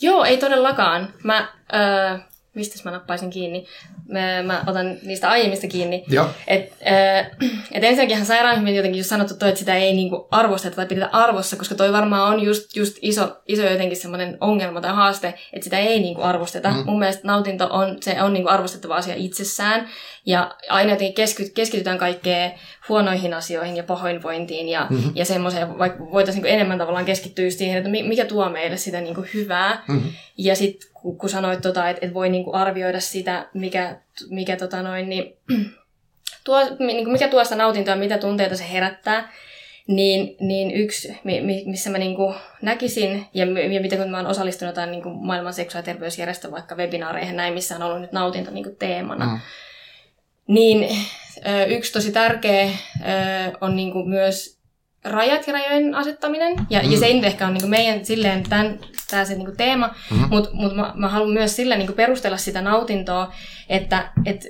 Joo, 0.00 0.24
ei 0.24 0.36
todellakaan. 0.36 1.14
Mä, 1.24 1.52
öö, 1.74 2.18
mistä 2.54 2.80
mä 2.84 2.90
nappaisin 2.90 3.30
kiinni? 3.30 3.66
Mä, 4.08 4.42
mä 4.42 4.64
otan 4.66 4.98
niistä 5.02 5.30
aiemmista 5.30 5.66
kiinni. 5.66 6.04
Joo. 6.08 6.30
Et, 6.46 6.72
äh, 6.86 7.26
et 7.72 7.84
ensinnäkin 7.84 8.26
sairaan 8.26 8.60
hyvin 8.60 8.76
jotenkin 8.76 8.98
just 8.98 9.10
sanottu 9.10 9.34
toi, 9.34 9.48
että 9.48 9.58
sitä 9.58 9.76
ei 9.76 9.92
niinku 9.92 10.28
arvosteta 10.30 10.76
tai 10.76 10.86
pidetä 10.86 11.08
arvossa, 11.12 11.56
koska 11.56 11.74
toi 11.74 11.92
varmaan 11.92 12.34
on 12.34 12.42
just, 12.42 12.76
just 12.76 12.96
iso, 13.02 13.36
iso 13.48 13.62
jotenkin 13.62 13.96
semmoinen 13.96 14.38
ongelma 14.40 14.80
tai 14.80 14.94
haaste, 14.94 15.34
että 15.52 15.64
sitä 15.64 15.78
ei 15.78 16.00
niinku 16.00 16.22
arvosteta. 16.22 16.70
Mm. 16.70 16.82
Mun 16.84 16.98
mielestä 16.98 17.26
nautinto 17.26 17.68
on, 17.70 17.96
se 18.00 18.22
on 18.22 18.32
niinku 18.32 18.48
arvostettava 18.48 18.96
asia 18.96 19.14
itsessään. 19.16 19.88
Ja 20.26 20.54
aina 20.68 20.90
jotenkin 20.90 21.26
keskitytään 21.54 21.98
kaikkeen 21.98 22.52
huonoihin 22.88 23.34
asioihin 23.34 23.76
ja 23.76 23.82
pahoinvointiin 23.82 24.68
ja, 24.68 24.86
mm-hmm. 24.90 25.12
ja 25.14 25.24
semmoiseen, 25.24 25.78
vaikka 25.78 26.10
voitaisiin 26.10 26.42
niin 26.42 26.54
enemmän 26.54 26.78
tavallaan 26.78 27.04
keskittyä 27.04 27.50
siihen, 27.50 27.78
että 27.78 27.90
mikä 27.90 28.24
tuo 28.24 28.48
meille 28.48 28.76
sitä 28.76 29.00
niin 29.00 29.14
kuin 29.14 29.28
hyvää. 29.34 29.84
Mm-hmm. 29.88 30.10
Ja 30.38 30.56
sitten 30.56 30.90
kun, 30.94 31.18
kun 31.18 31.28
sanoit, 31.28 31.60
tota, 31.60 31.88
että, 31.88 32.06
että 32.06 32.14
voi 32.14 32.28
niin 32.28 32.44
kuin 32.44 32.54
arvioida 32.54 33.00
sitä, 33.00 33.48
mikä, 33.54 34.00
mikä, 34.30 34.56
tota 34.56 34.82
noin, 34.82 35.08
niin, 35.08 35.36
tuo, 36.44 36.60
niin 36.78 37.04
kuin 37.04 37.12
mikä 37.12 37.28
tuo 37.28 37.44
sitä 37.44 37.56
nautintoa, 37.56 37.96
mitä 37.96 38.18
tunteita 38.18 38.56
se 38.56 38.72
herättää, 38.72 39.32
niin, 39.86 40.36
niin 40.40 40.70
yksi, 40.70 41.20
missä 41.66 41.90
mä 41.90 41.98
niin 41.98 42.16
kuin 42.16 42.34
näkisin, 42.62 43.26
ja, 43.34 43.46
ja 43.72 43.80
mitä 43.80 43.96
kun 43.96 44.10
mä 44.10 44.16
oon 44.16 44.26
osallistunut 44.26 44.72
jotain 44.72 44.90
niin 44.90 45.02
kuin 45.02 45.26
maailman 45.26 45.54
seksuaali- 45.54 45.88
ja 45.88 45.92
terveysjärjestö 45.92 46.50
vaikka 46.50 46.74
webinaareihin 46.74 47.36
näin, 47.36 47.54
missä 47.54 47.76
on 47.76 47.82
ollut 47.82 48.00
nyt 48.00 48.12
nautinto 48.12 48.50
niin 48.50 48.64
kuin 48.64 48.76
teemana, 48.76 49.26
mm. 49.26 49.40
niin 50.46 50.96
yksi 51.68 51.92
tosi 51.92 52.12
tärkeä 52.12 52.70
on 53.60 53.76
niin 53.76 53.92
kuin 53.92 54.08
myös 54.08 54.62
rajat 55.04 55.46
ja 55.46 55.52
rajojen 55.52 55.94
asettaminen. 55.94 56.56
Ja, 56.70 56.82
mm. 56.82 56.90
ja 56.90 56.98
se 56.98 57.06
ei 57.06 57.14
nyt 57.14 57.24
ehkä 57.24 57.46
ole 57.46 57.54
niin 57.54 57.70
meidän 57.70 58.04
silleen 58.04 58.42
tämän, 58.42 58.78
tämä 59.10 59.24
se 59.24 59.34
niin 59.34 59.56
teema, 59.56 59.94
mm. 60.10 60.28
mutta 60.30 60.50
mut 60.52 60.76
mä, 60.76 60.92
mä 60.96 61.08
haluan 61.08 61.32
myös 61.32 61.56
sillä 61.56 61.76
niin 61.76 61.92
perustella 61.92 62.36
sitä 62.36 62.60
nautintoa, 62.60 63.32
että 63.68 64.12
et, 64.26 64.42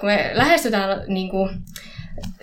kun 0.00 0.08
me 0.08 0.30
lähestytään 0.34 1.04
niin 1.08 1.30
kuin, 1.30 1.50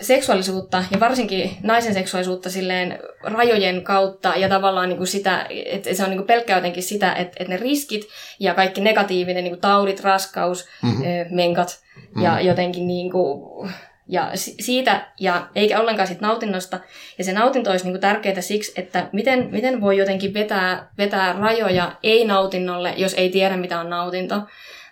seksuaalisuutta 0.00 0.84
ja 0.90 1.00
varsinkin 1.00 1.56
naisen 1.62 1.94
seksuaalisuutta 1.94 2.50
silleen 2.50 2.98
rajojen 3.22 3.82
kautta 3.82 4.32
ja 4.36 4.48
tavallaan 4.48 4.88
niin 4.88 4.96
kuin 4.96 5.06
sitä, 5.06 5.46
että 5.66 5.94
se 5.94 6.02
on 6.02 6.10
niin 6.10 6.18
kuin 6.18 6.26
pelkkää 6.26 6.56
jotenkin 6.56 6.82
sitä, 6.82 7.12
että, 7.12 7.36
että 7.40 7.52
ne 7.52 7.56
riskit 7.56 8.02
ja 8.40 8.54
kaikki 8.54 8.80
negatiivinen 8.80 9.44
niin 9.44 9.52
kuin 9.52 9.60
taudit, 9.60 10.00
raskaus, 10.00 10.68
mm-hmm. 10.82 11.04
menkat 11.30 11.80
mm-hmm. 11.96 12.22
ja 12.22 12.40
jotenkin 12.40 12.86
niin 12.86 13.10
kuin, 13.10 13.70
ja 14.10 14.30
siitä, 14.34 15.06
ja 15.20 15.48
eikä 15.54 15.80
ollenkaan 15.80 16.06
siitä 16.06 16.26
nautinnosta. 16.26 16.80
Ja 17.18 17.24
se 17.24 17.32
nautinto 17.32 17.70
olisi 17.70 17.84
niin 17.84 17.92
kuin 17.92 18.00
tärkeää 18.00 18.40
siksi, 18.40 18.72
että 18.76 19.08
miten, 19.12 19.48
miten 19.50 19.80
voi 19.80 19.96
jotenkin 19.96 20.34
vetää, 20.34 20.88
vetää 20.98 21.32
rajoja 21.32 21.92
ei-nautinnolle, 22.02 22.94
jos 22.96 23.14
ei 23.14 23.30
tiedä, 23.30 23.56
mitä 23.56 23.80
on 23.80 23.90
nautinto. 23.90 24.42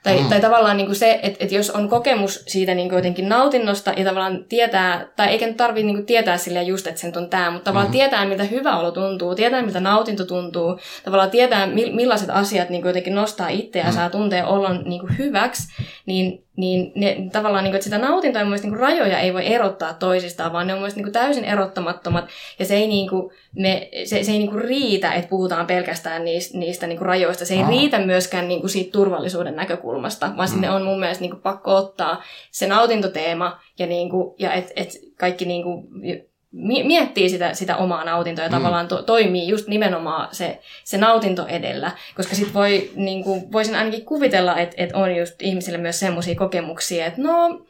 Tai, 0.02 0.20
mm. 0.20 0.28
tai 0.28 0.40
tavallaan 0.40 0.76
niin 0.76 0.86
kuin 0.86 0.96
se, 0.96 1.20
että, 1.22 1.44
että 1.44 1.54
jos 1.54 1.70
on 1.70 1.88
kokemus 1.88 2.44
siitä 2.46 2.74
niin 2.74 2.88
kuin 2.88 2.96
jotenkin 2.96 3.28
nautinnosta 3.28 3.92
ja 3.96 4.04
tavallaan 4.04 4.44
tietää, 4.48 5.06
tai 5.16 5.28
eikä 5.28 5.46
nyt 5.46 5.56
tarvitse 5.56 5.86
niin 5.86 5.96
kuin 5.96 6.06
tietää 6.06 6.36
sille 6.36 6.62
just, 6.62 6.86
että 6.86 7.00
sen 7.00 7.18
on 7.18 7.28
tämä, 7.28 7.50
mutta 7.50 7.64
tavallaan 7.64 7.88
mm. 7.88 7.92
tietää, 7.92 8.26
miltä 8.26 8.44
hyvä 8.44 8.78
olo 8.78 8.90
tuntuu, 8.90 9.34
tietää, 9.34 9.62
miltä 9.62 9.80
nautinto 9.80 10.24
tuntuu, 10.24 10.78
tavallaan 11.04 11.30
tietää, 11.30 11.66
millaiset 11.66 12.30
asiat 12.30 12.70
niin 12.70 12.82
kuin 12.82 12.90
jotenkin 12.90 13.14
nostaa 13.14 13.48
itseä 13.48 13.82
ja 13.82 13.90
mm. 13.90 13.94
saa 13.94 14.10
tuntea 14.10 14.46
olon 14.46 14.82
niin 14.84 15.00
kuin 15.00 15.18
hyväksi, 15.18 15.62
niin 16.06 16.47
niin 16.58 16.92
ne, 16.94 17.16
tavallaan, 17.32 17.64
niin 17.64 17.72
kuin, 17.72 17.76
että 17.76 17.84
sitä 17.84 17.98
nautintoa 17.98 18.42
ja 18.42 18.48
niin 18.48 18.60
kuin, 18.60 18.80
rajoja 18.80 19.18
ei 19.18 19.34
voi 19.34 19.46
erottaa 19.46 19.94
toisistaan, 19.94 20.52
vaan 20.52 20.66
ne 20.66 20.72
on 20.72 20.78
mielestäni 20.78 21.04
niin 21.04 21.12
kuin, 21.12 21.22
täysin 21.22 21.44
erottamattomat, 21.44 22.28
ja 22.58 22.64
se 22.64 22.74
ei, 22.74 22.86
niin 22.86 23.08
kuin, 23.08 23.32
ne, 23.54 23.88
se, 24.04 24.24
se 24.24 24.32
ei 24.32 24.38
niin 24.38 24.50
kuin, 24.50 24.64
riitä, 24.64 25.12
että 25.12 25.28
puhutaan 25.28 25.66
pelkästään 25.66 26.24
niistä, 26.24 26.58
niistä 26.58 26.86
niin 26.86 26.98
kuin, 26.98 27.06
rajoista. 27.06 27.44
Se 27.44 27.54
ei 27.54 27.62
Aa. 27.62 27.68
riitä 27.68 27.98
myöskään 27.98 28.48
niin 28.48 28.60
kuin, 28.60 28.70
siitä 28.70 28.92
turvallisuuden 28.92 29.56
näkökulmasta, 29.56 30.26
vaan 30.36 30.48
mm. 30.48 30.52
sinne 30.52 30.70
on 30.70 30.82
mun 30.82 31.00
mielestä 31.00 31.22
niin 31.22 31.30
kuin, 31.30 31.42
pakko 31.42 31.76
ottaa 31.76 32.22
se 32.50 32.66
nautintoteema, 32.66 33.60
ja, 33.78 33.86
niin 33.86 34.10
kuin, 34.10 34.34
ja 34.38 34.52
et, 34.52 34.72
et 34.76 34.88
kaikki 35.16 35.44
niin 35.44 35.62
kuin, 35.62 35.88
miettii 36.52 37.28
sitä, 37.28 37.54
sitä 37.54 37.76
omaa 37.76 38.04
nautintoa 38.04 38.44
ja 38.44 38.48
mm. 38.48 38.56
tavallaan 38.56 38.88
to, 38.88 39.02
toimii 39.02 39.48
just 39.48 39.68
nimenomaan 39.68 40.28
se, 40.32 40.58
se 40.84 40.98
nautinto 40.98 41.46
edellä, 41.46 41.90
koska 42.16 42.34
sitten 42.34 42.54
voi, 42.54 42.90
niin 42.94 43.24
kuin, 43.24 43.52
voisin 43.52 43.74
ainakin 43.74 44.04
kuvitella, 44.04 44.56
että, 44.56 44.74
että 44.78 44.98
on 44.98 45.16
just 45.16 45.42
ihmisille 45.42 45.78
myös 45.78 46.00
semmoisia 46.00 46.34
kokemuksia, 46.34 47.06
että 47.06 47.22
no, 47.22 47.60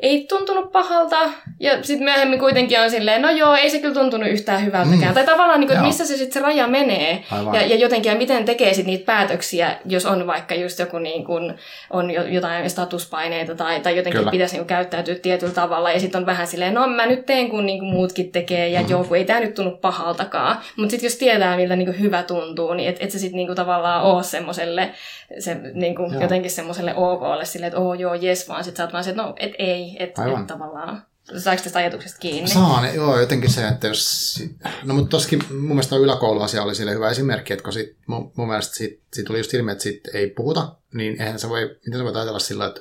ei 0.00 0.26
tuntunut 0.28 0.72
pahalta. 0.72 1.16
Ja 1.60 1.82
sitten 1.82 2.04
myöhemmin 2.04 2.38
kuitenkin 2.38 2.80
on 2.80 2.90
silleen, 2.90 3.22
no 3.22 3.30
joo, 3.30 3.54
ei 3.54 3.70
se 3.70 3.78
kyllä 3.78 3.94
tuntunut 3.94 4.28
yhtään 4.28 4.64
hyvältäkään. 4.64 5.08
Mm. 5.08 5.14
Tai 5.14 5.24
tavallaan, 5.24 5.60
niin 5.60 5.68
kuin, 5.68 5.76
että 5.76 5.86
missä 5.86 6.06
se 6.06 6.16
sitten 6.16 6.32
se 6.32 6.40
raja 6.40 6.66
menee. 6.66 7.24
Ja, 7.52 7.66
ja 7.66 7.76
jotenkin, 7.76 8.10
ja 8.10 8.18
miten 8.18 8.44
tekee 8.44 8.74
sitten 8.74 8.92
niitä 8.92 9.06
päätöksiä, 9.06 9.76
jos 9.84 10.06
on 10.06 10.26
vaikka 10.26 10.54
just 10.54 10.78
joku 10.78 10.98
niin 10.98 11.24
kuin, 11.24 11.54
on 11.90 12.10
jotain 12.10 12.70
statuspaineita 12.70 13.54
tai, 13.54 13.80
tai 13.80 13.96
jotenkin 13.96 14.18
kyllä. 14.18 14.30
pitäisi 14.30 14.56
niin 14.56 14.66
käyttäytyä 14.66 15.14
tietyllä 15.14 15.52
tavalla. 15.52 15.90
Ja 15.90 16.00
sitten 16.00 16.18
on 16.18 16.26
vähän 16.26 16.46
silleen, 16.46 16.74
no 16.74 16.88
mä 16.88 17.06
nyt 17.06 17.26
teen 17.26 17.48
kun 17.48 17.66
niin 17.66 17.78
kuin 17.78 17.92
muutkin 17.92 18.32
tekee 18.32 18.68
ja 18.68 18.82
mm. 18.82 18.88
joo, 18.88 19.14
ei 19.14 19.24
tämä 19.24 19.40
nyt 19.40 19.54
tunnu 19.54 19.70
pahaltakaan. 19.70 20.56
Mutta 20.76 20.90
sitten 20.90 21.06
jos 21.06 21.16
tietää, 21.16 21.56
miltä 21.56 21.76
niin 21.76 21.86
kuin 21.86 22.00
hyvä 22.00 22.22
tuntuu, 22.22 22.74
niin 22.74 22.88
et, 22.88 22.96
et 23.00 23.10
se 23.10 23.18
sitten 23.18 23.36
niin 23.36 23.46
kuin 23.46 23.56
tavallaan 23.56 24.02
ole 24.02 24.22
semmoiselle 24.22 24.90
se, 25.38 25.56
niin 25.74 25.94
kuin 25.94 26.20
jotenkin 26.20 26.50
semmoiselle 26.50 26.94
OKlle 26.94 27.44
silleen, 27.44 27.68
että 27.68 27.80
oo 27.80 27.94
joo, 27.94 28.14
jes, 28.14 28.48
vaan 28.48 28.64
sitten 28.64 28.76
sä 28.76 28.82
oot 28.82 28.92
vaan 28.92 29.04
se, 29.04 29.10
että 29.10 29.22
no, 29.22 29.34
et 29.36 29.52
ei, 29.58 29.85
että 29.98 30.24
et 30.40 30.46
tavallaan. 30.46 31.02
Saiko 31.38 31.62
tästä 31.62 31.78
ajatuksesta 31.78 32.18
kiinni? 32.18 32.50
Saan, 32.50 32.94
joo, 32.94 33.20
jotenkin 33.20 33.50
se, 33.50 33.68
että 33.68 33.86
jos... 33.86 34.42
No 34.84 34.94
mutta 34.94 35.10
toskin 35.10 35.42
mun 35.50 35.60
mielestä 35.60 35.96
yläkouluasia 35.96 36.62
oli 36.62 36.74
sille 36.74 36.94
hyvä 36.94 37.10
esimerkki, 37.10 37.52
että 37.52 37.62
kun 37.62 37.72
sit, 37.72 37.96
mun, 38.06 38.32
mun 38.36 38.48
mielestä 38.48 38.74
siitä, 38.74 39.02
siitä 39.12 39.26
tuli 39.26 39.38
just 39.38 39.54
ilmi, 39.54 39.72
että 39.72 39.82
siitä 39.82 40.10
ei 40.14 40.30
puhuta, 40.30 40.74
niin 40.94 41.22
eihän 41.22 41.38
se 41.38 41.48
voi, 41.48 41.76
miten 41.86 41.98
sä 41.98 42.04
voit 42.04 42.16
ajatella 42.16 42.38
sillä, 42.38 42.66
että... 42.66 42.80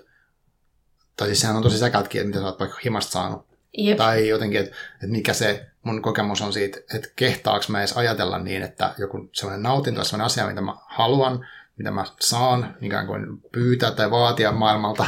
Tai 1.17 1.27
siis 1.27 1.41
sehän 1.41 1.55
on 1.55 1.63
tosi 1.63 1.77
säkältkin, 1.77 2.21
että 2.21 2.27
mitä 2.27 2.39
sä 2.39 2.45
oot 2.45 2.59
vaikka 2.59 2.79
himasta 2.83 3.11
saanut. 3.11 3.45
Jep. 3.77 3.97
Tai 3.97 4.27
jotenkin, 4.27 4.59
että, 4.59 4.75
että 4.93 5.07
mikä 5.07 5.33
se 5.33 5.65
mun 5.83 6.01
kokemus 6.01 6.41
on 6.41 6.53
siitä, 6.53 6.79
että 6.93 7.09
kehtaaks 7.15 7.69
mä 7.69 7.79
edes 7.79 7.97
ajatella 7.97 8.39
niin, 8.39 8.63
että 8.63 8.93
joku 8.97 9.29
sellainen 9.33 9.63
nautinto, 9.63 10.03
sellainen 10.03 10.25
asia, 10.25 10.47
mitä 10.47 10.61
mä 10.61 10.73
haluan, 10.87 11.47
mitä 11.77 11.91
mä 11.91 12.05
saan 12.19 12.75
ikään 12.81 13.07
kuin 13.07 13.41
pyytää 13.51 13.91
tai 13.91 14.11
vaatia 14.11 14.51
maailmalta, 14.51 15.05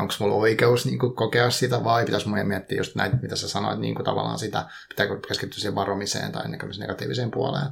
onko 0.00 0.14
mulla 0.20 0.34
oikeus 0.34 0.86
niin 0.86 0.98
kuin, 0.98 1.14
kokea 1.14 1.50
sitä 1.50 1.84
vai 1.84 2.04
pitäisi 2.04 2.28
mun 2.28 2.46
miettiä 2.46 2.78
just 2.78 2.94
näitä, 2.94 3.16
mitä 3.22 3.36
sä 3.36 3.48
sanoit, 3.48 3.78
niin 3.78 3.94
kuin, 3.94 4.04
tavallaan 4.04 4.38
sitä, 4.38 4.68
pitääkö 4.88 5.20
keskittyä 5.28 5.60
siihen 5.60 5.74
varomiseen 5.74 6.32
tai 6.32 6.44
negatiiviseen 6.78 7.30
puoleen. 7.30 7.68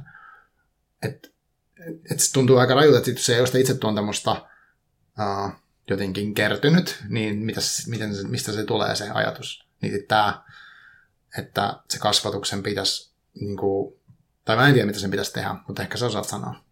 Et, 1.01 1.33
et 2.11 2.19
se 2.19 2.33
tuntuu 2.33 2.57
aika 2.57 2.73
rajulta, 2.73 2.97
että 2.97 3.11
se 3.17 3.33
ei 3.33 3.39
ole 3.39 3.47
sitä 3.47 3.59
itsetuntemusta 3.59 4.31
uh, 4.31 5.51
jotenkin 5.89 6.33
kertynyt, 6.33 7.03
niin 7.09 7.37
mitäs, 7.37 7.87
miten 7.87 8.15
se, 8.15 8.27
mistä 8.27 8.51
se 8.51 8.63
tulee 8.63 8.95
se 8.95 9.09
ajatus. 9.09 9.67
Niin 9.81 10.07
tämä, 10.07 10.43
että 11.37 11.79
se 11.89 11.99
kasvatuksen 11.99 12.63
pitäisi, 12.63 13.13
niin 13.33 13.57
kuin, 13.57 13.95
tai 14.45 14.55
mä 14.55 14.67
en 14.67 14.73
tiedä 14.73 14.85
mitä 14.85 14.99
sen 14.99 15.11
pitäisi 15.11 15.33
tehdä, 15.33 15.55
mutta 15.67 15.81
ehkä 15.81 15.97
sä 15.97 16.05
osaat 16.05 16.27
sanoa. 16.27 16.62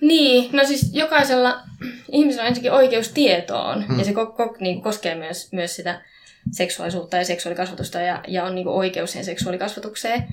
Niin, 0.00 0.50
no 0.52 0.64
siis 0.64 0.90
jokaisella 0.92 1.60
ihmisellä 2.12 2.42
on 2.42 2.48
ensinnäkin 2.48 2.72
oikeus 2.72 3.08
tietoon, 3.08 3.86
hmm. 3.86 3.98
ja 3.98 4.04
se 4.04 4.10
ko- 4.10 4.14
ko- 4.14 4.56
niin 4.60 4.82
koskee 4.82 5.14
myös, 5.14 5.52
myös 5.52 5.76
sitä 5.76 6.00
seksuaalisuutta 6.52 7.16
ja 7.16 7.24
seksuaalikasvatusta, 7.24 8.00
ja, 8.00 8.22
ja 8.28 8.44
on 8.44 8.54
niin 8.54 8.68
oikeus 8.68 9.12
siihen 9.12 9.24
seksuaalikasvatukseen. 9.24 10.24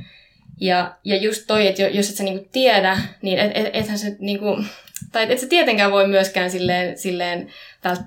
Ja, 0.61 0.95
ja 1.03 1.15
just 1.17 1.43
toi, 1.47 1.67
että 1.67 1.81
jos 1.81 2.09
et 2.09 2.15
sä 2.15 2.23
niinku 2.23 2.49
tiedä, 2.51 2.97
niin 3.21 3.39
et, 3.39 3.51
et, 3.55 3.69
ethän 3.73 3.99
se 3.99 4.15
niinku, 4.19 4.63
tai 5.11 5.31
et 5.31 5.39
sä 5.39 5.47
tietenkään 5.47 5.91
voi 5.91 6.07
myöskään 6.07 6.51
silleen, 6.51 6.97
silleen 6.97 7.51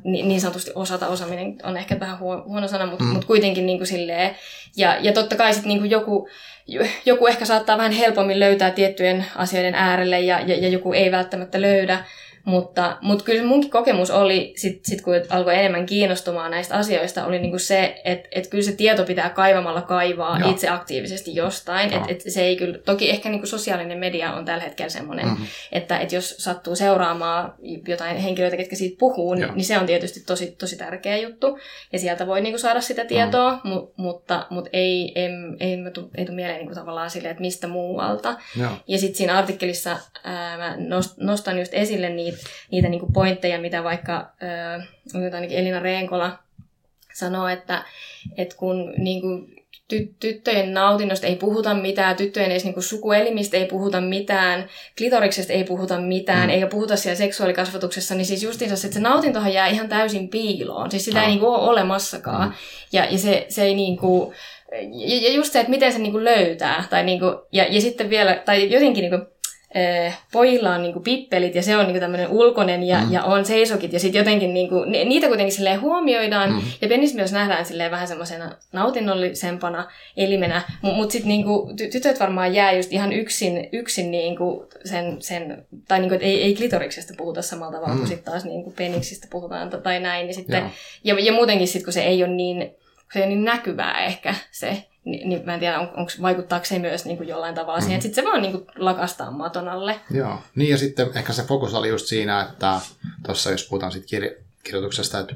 niin 0.04 0.40
sanotusti 0.40 0.70
osata, 0.74 1.08
osaaminen 1.08 1.56
on 1.62 1.76
ehkä 1.76 2.00
vähän 2.00 2.18
huono 2.18 2.68
sana, 2.68 2.86
mutta 2.86 3.04
mm. 3.04 3.10
mut 3.10 3.24
kuitenkin 3.24 3.66
niinku 3.66 3.84
silleen, 3.84 4.36
ja, 4.76 4.96
ja 5.00 5.12
totta 5.12 5.36
kai 5.36 5.54
sitten 5.54 5.68
niinku 5.68 5.84
joku, 5.84 6.28
joku 7.04 7.26
ehkä 7.26 7.44
saattaa 7.44 7.78
vähän 7.78 7.92
helpommin 7.92 8.40
löytää 8.40 8.70
tiettyjen 8.70 9.26
asioiden 9.36 9.74
äärelle 9.74 10.20
ja, 10.20 10.40
ja, 10.40 10.56
ja 10.56 10.68
joku 10.68 10.92
ei 10.92 11.12
välttämättä 11.12 11.60
löydä. 11.60 12.04
Mutta, 12.44 12.98
mutta 13.02 13.24
kyllä 13.24 13.44
munkin 13.44 13.70
kokemus 13.70 14.10
oli, 14.10 14.52
sit, 14.56 14.84
sit 14.84 15.00
kun 15.00 15.14
alkoi 15.30 15.54
enemmän 15.54 15.86
kiinnostumaan 15.86 16.50
näistä 16.50 16.74
asioista, 16.74 17.26
oli 17.26 17.38
niinku 17.38 17.58
se, 17.58 18.00
että 18.04 18.28
et 18.32 18.46
kyllä 18.46 18.64
se 18.64 18.72
tieto 18.72 19.04
pitää 19.04 19.30
kaivamalla 19.30 19.82
kaivaa 19.82 20.38
Joo. 20.38 20.50
itse 20.50 20.68
aktiivisesti 20.68 21.34
jostain. 21.34 21.92
Et, 21.92 22.02
et 22.08 22.20
se 22.28 22.42
ei 22.42 22.56
kyllä, 22.56 22.78
toki 22.78 23.10
ehkä 23.10 23.28
niinku 23.28 23.46
sosiaalinen 23.46 23.98
media 23.98 24.32
on 24.32 24.44
tällä 24.44 24.64
hetkellä 24.64 24.90
semmoinen, 24.90 25.26
mm-hmm. 25.26 25.46
että 25.72 25.98
et 25.98 26.12
jos 26.12 26.36
sattuu 26.38 26.76
seuraamaan 26.76 27.54
jotain 27.88 28.16
henkilöitä, 28.16 28.56
ketkä 28.56 28.76
siitä 28.76 28.96
puhuu, 28.98 29.34
niin, 29.34 29.54
niin 29.54 29.64
se 29.64 29.78
on 29.78 29.86
tietysti 29.86 30.20
tosi, 30.26 30.56
tosi 30.58 30.76
tärkeä 30.76 31.16
juttu. 31.16 31.58
Ja 31.92 31.98
sieltä 31.98 32.26
voi 32.26 32.40
niinku 32.40 32.58
saada 32.58 32.80
sitä 32.80 33.04
tietoa, 33.04 33.60
mm. 33.64 33.70
mu, 33.70 33.88
mutta, 33.96 34.46
mutta 34.50 34.70
ei, 34.72 35.12
ei, 35.14 35.28
ei, 35.60 35.78
ei 36.16 36.24
tule 36.24 36.36
mieleen 36.36 36.58
niinku 36.58 36.74
tavallaan 36.74 37.10
silleen, 37.10 37.30
että 37.30 37.40
mistä 37.40 37.66
muualta. 37.66 38.36
Joo. 38.56 38.70
Ja 38.88 38.98
sitten 38.98 39.16
siinä 39.16 39.38
artikkelissa 39.38 39.96
ää, 40.24 40.58
mä 40.58 40.76
nostan 41.16 41.58
just 41.58 41.74
esille 41.74 42.10
niitä 42.32 42.48
niitä 42.70 42.88
niin 42.88 43.00
kuin 43.00 43.12
pointteja, 43.12 43.60
mitä 43.60 43.84
vaikka 43.84 44.32
ainakin 45.34 45.58
Elina 45.58 45.80
Reenkola 45.80 46.38
sanoo, 47.14 47.48
että, 47.48 47.84
että 48.36 48.56
kun 48.56 48.94
niin 48.96 49.20
kuin, 49.20 49.58
ty- 49.94 50.14
tyttöjen 50.20 50.74
nautinnosta 50.74 51.26
ei 51.26 51.36
puhuta 51.36 51.74
mitään, 51.74 52.16
tyttöjen 52.16 52.50
edes 52.50 52.64
niinku 52.64 52.82
sukuelimistä 52.82 53.56
ei 53.56 53.66
puhuta 53.66 54.00
mitään, 54.00 54.68
klitoriksesta 54.98 55.52
ei 55.52 55.64
puhuta 55.64 56.00
mitään, 56.00 56.48
mm. 56.48 56.50
eikä 56.50 56.66
puhuta 56.66 56.96
siellä 56.96 57.16
seksuaalikasvatuksessa, 57.16 58.14
niin 58.14 58.26
siis 58.26 58.42
justiinsa, 58.42 58.86
että 58.86 58.94
se 58.94 59.00
nautintohan 59.00 59.52
jää 59.52 59.66
ihan 59.66 59.88
täysin 59.88 60.28
piiloon. 60.28 60.90
Siis 60.90 61.04
sitä 61.04 61.18
oh. 61.18 61.24
ei 61.24 61.30
niinku 61.30 61.46
ole 61.46 61.70
olemassakaan. 61.70 62.48
Mm. 62.48 62.54
Ja, 62.92 63.06
ja 63.10 63.18
se, 63.18 63.46
se 63.48 63.62
ei 63.62 63.74
niinku, 63.74 64.34
ja 65.22 65.32
just 65.32 65.52
se, 65.52 65.60
että 65.60 65.70
miten 65.70 65.92
se 65.92 65.98
niinku 65.98 66.24
löytää, 66.24 66.84
tai 66.90 67.04
niinku, 67.04 67.26
ja, 67.52 67.66
ja 67.70 67.80
sitten 67.80 68.10
vielä, 68.10 68.42
tai 68.44 68.72
jotenkin 68.72 69.10
niinku, 69.10 69.26
pojilla 70.32 70.74
on 70.74 70.82
niinku 70.82 71.00
pippelit 71.00 71.54
ja 71.54 71.62
se 71.62 71.76
on 71.76 71.84
niinku 71.84 72.00
tämmöinen 72.00 72.28
ulkoinen 72.28 72.82
ja, 72.82 73.00
mm. 73.00 73.12
ja 73.12 73.24
on 73.24 73.44
seisokit 73.44 73.92
ja 73.92 74.00
sitten 74.00 74.18
jotenkin 74.18 74.54
niinku, 74.54 74.84
niitä 74.84 75.26
kuitenkin 75.26 75.54
silleen 75.54 75.80
huomioidaan 75.80 76.52
mm. 76.52 76.60
ja 76.82 76.88
penis 76.88 77.14
myös 77.14 77.32
nähdään 77.32 77.66
silleen 77.66 77.90
vähän 77.90 78.08
semmoisena 78.08 78.56
nautinnollisempana 78.72 79.88
elimenä, 80.16 80.62
mutta 80.82 80.96
mut 80.96 81.10
sitten 81.10 81.28
niinku, 81.28 81.70
ty- 81.72 81.90
tytöt 81.92 82.20
varmaan 82.20 82.54
jää 82.54 82.72
just 82.72 82.92
ihan 82.92 83.12
yksin, 83.12 83.68
yksin 83.72 84.10
niinku 84.10 84.66
sen, 84.84 85.16
sen 85.22 85.66
tai 85.88 86.00
niinku, 86.00 86.18
ei, 86.20 86.42
ei 86.42 86.54
klitoriksesta 86.54 87.14
puhuta 87.16 87.42
samalla 87.42 87.72
tavalla 87.72 87.94
mm. 87.94 87.98
kuin 87.98 88.08
sitten 88.08 88.32
taas 88.32 88.44
niinku 88.44 88.70
peniksistä 88.70 89.26
puhutaan 89.30 89.70
tai 89.82 90.00
näin. 90.00 90.26
Niin 90.26 90.34
sitten, 90.34 90.70
ja, 91.04 91.16
ja 91.20 91.32
muutenkin 91.32 91.68
sitten 91.68 91.84
kun 91.84 91.92
se 91.92 92.02
ei 92.02 92.24
ole 92.24 92.32
niin, 92.32 92.70
se 93.12 93.18
ei 93.18 93.22
ole 93.22 93.28
niin 93.28 93.44
näkyvää 93.44 94.04
ehkä 94.04 94.34
se 94.50 94.87
niin, 95.10 95.28
niin 95.28 95.42
mä 95.44 95.54
en 95.54 95.60
tiedä, 95.60 95.80
on, 95.80 95.88
onko, 95.96 96.12
vaikuttaako 96.22 96.64
se 96.64 96.78
myös 96.78 97.04
niin 97.04 97.16
kuin 97.16 97.28
jollain 97.28 97.54
tavalla 97.54 97.78
mm. 97.78 97.82
siihen, 97.82 97.96
että 97.96 98.02
sitten 98.02 98.24
se 98.24 98.30
vaan 98.30 98.42
niin 98.42 98.52
kuin 98.52 98.66
lakastaa 98.76 99.30
maton 99.30 99.68
alle. 99.68 100.00
Joo, 100.10 100.38
niin 100.54 100.70
ja 100.70 100.78
sitten 100.78 101.10
ehkä 101.14 101.32
se 101.32 101.42
fokus 101.42 101.74
oli 101.74 101.88
just 101.88 102.06
siinä, 102.06 102.42
että 102.42 102.80
tuossa 103.26 103.50
jos 103.50 103.68
puhutaan 103.68 103.92
siitä 103.92 104.06
kir- 104.16 104.42
kirjoituksesta, 104.64 105.18
että, 105.18 105.34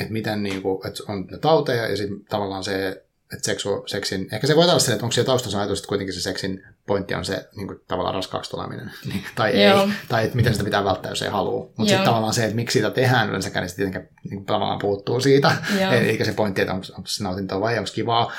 että 0.00 0.12
miten 0.12 0.42
niin 0.42 0.62
kuin, 0.62 0.86
että 0.86 1.02
on 1.08 1.26
ne 1.30 1.38
tauteja 1.38 1.88
ja 1.88 1.96
sitten 1.96 2.24
tavallaan 2.24 2.64
se 2.64 3.04
että 3.32 3.44
seksu, 3.44 3.84
seksin, 3.86 4.28
ehkä 4.32 4.46
se 4.46 4.56
voi 4.56 4.64
olla 4.64 4.78
se, 4.78 4.92
että 4.92 5.04
onko 5.04 5.12
siellä 5.12 5.26
taustassa 5.26 5.58
ajatus, 5.58 5.78
että 5.78 5.88
kuitenkin 5.88 6.14
se 6.14 6.20
seksin 6.20 6.64
pointti 6.86 7.14
on 7.14 7.24
se 7.24 7.48
niin 7.56 7.66
kuin, 7.66 7.80
tavallaan 7.88 8.14
raskaaksi 8.14 8.50
tuleminen, 8.50 8.90
tai 9.36 9.64
Joo. 9.64 9.82
ei, 9.82 9.88
tai 10.08 10.24
että 10.24 10.36
miten 10.36 10.52
sitä 10.52 10.64
pitää 10.64 10.84
välttää, 10.84 11.10
jos 11.10 11.22
ei 11.22 11.28
halua. 11.28 11.60
Mutta 11.60 11.88
sitten 11.88 12.04
tavallaan 12.04 12.34
se, 12.34 12.44
että 12.44 12.56
miksi 12.56 12.78
sitä 12.78 12.90
tehdään 12.90 13.28
yleensäkään, 13.28 13.62
niin 13.62 13.70
se 13.70 13.76
tietenkin 13.76 14.08
niin 14.30 14.44
tavallaan 14.44 14.78
puuttuu 14.78 15.20
siitä, 15.20 15.52
Joo. 15.80 15.92
eikä 16.00 16.24
se 16.24 16.32
pointti, 16.32 16.60
että 16.60 16.74
onko, 16.74 16.86
onko 16.90 17.06
se 17.06 17.24
nautintoa 17.24 17.60
vai 17.60 17.78
onko 17.78 17.90
kivaa, 17.94 18.32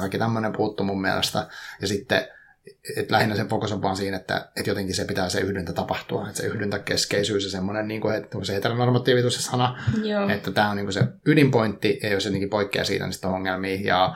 kaikki 0.00 0.18
tämmöinen 0.18 0.52
puuttuu 0.52 0.86
mun 0.86 1.00
mielestä, 1.00 1.46
ja 1.80 1.88
sitten 1.88 2.28
et 2.96 3.10
lähinnä 3.10 3.36
sen 3.36 3.48
fokus 3.48 3.72
on 3.72 3.82
vaan 3.82 3.96
siinä, 3.96 4.16
että, 4.16 4.48
että 4.56 4.70
jotenkin 4.70 4.94
se 4.94 5.04
pitää 5.04 5.28
se 5.28 5.40
yhdyntä 5.40 5.72
tapahtua, 5.72 6.28
että 6.28 6.42
se 6.42 6.46
yhdyntäkeskeisyys 6.46 7.44
ja 7.44 7.50
semmoinen, 7.50 7.88
niin 7.88 8.00
kuin, 8.00 8.14
että 8.14 8.38
se 8.42 8.54
heteronormatiivisuus 8.54 9.34
se 9.34 9.42
sana, 9.42 9.84
Joo. 10.02 10.28
että 10.28 10.50
tämä 10.50 10.70
on 10.70 10.76
niin 10.76 10.86
kuin 10.86 10.94
se 10.94 11.04
ydinpointti, 11.26 12.00
ja 12.02 12.12
jos 12.12 12.24
jotenkin 12.24 12.50
poikkeaa 12.50 12.84
siitä, 12.84 13.04
niin 13.04 13.12
sitten 13.12 13.30
on 13.30 13.36
ongelmia, 13.36 13.80
ja 13.82 14.14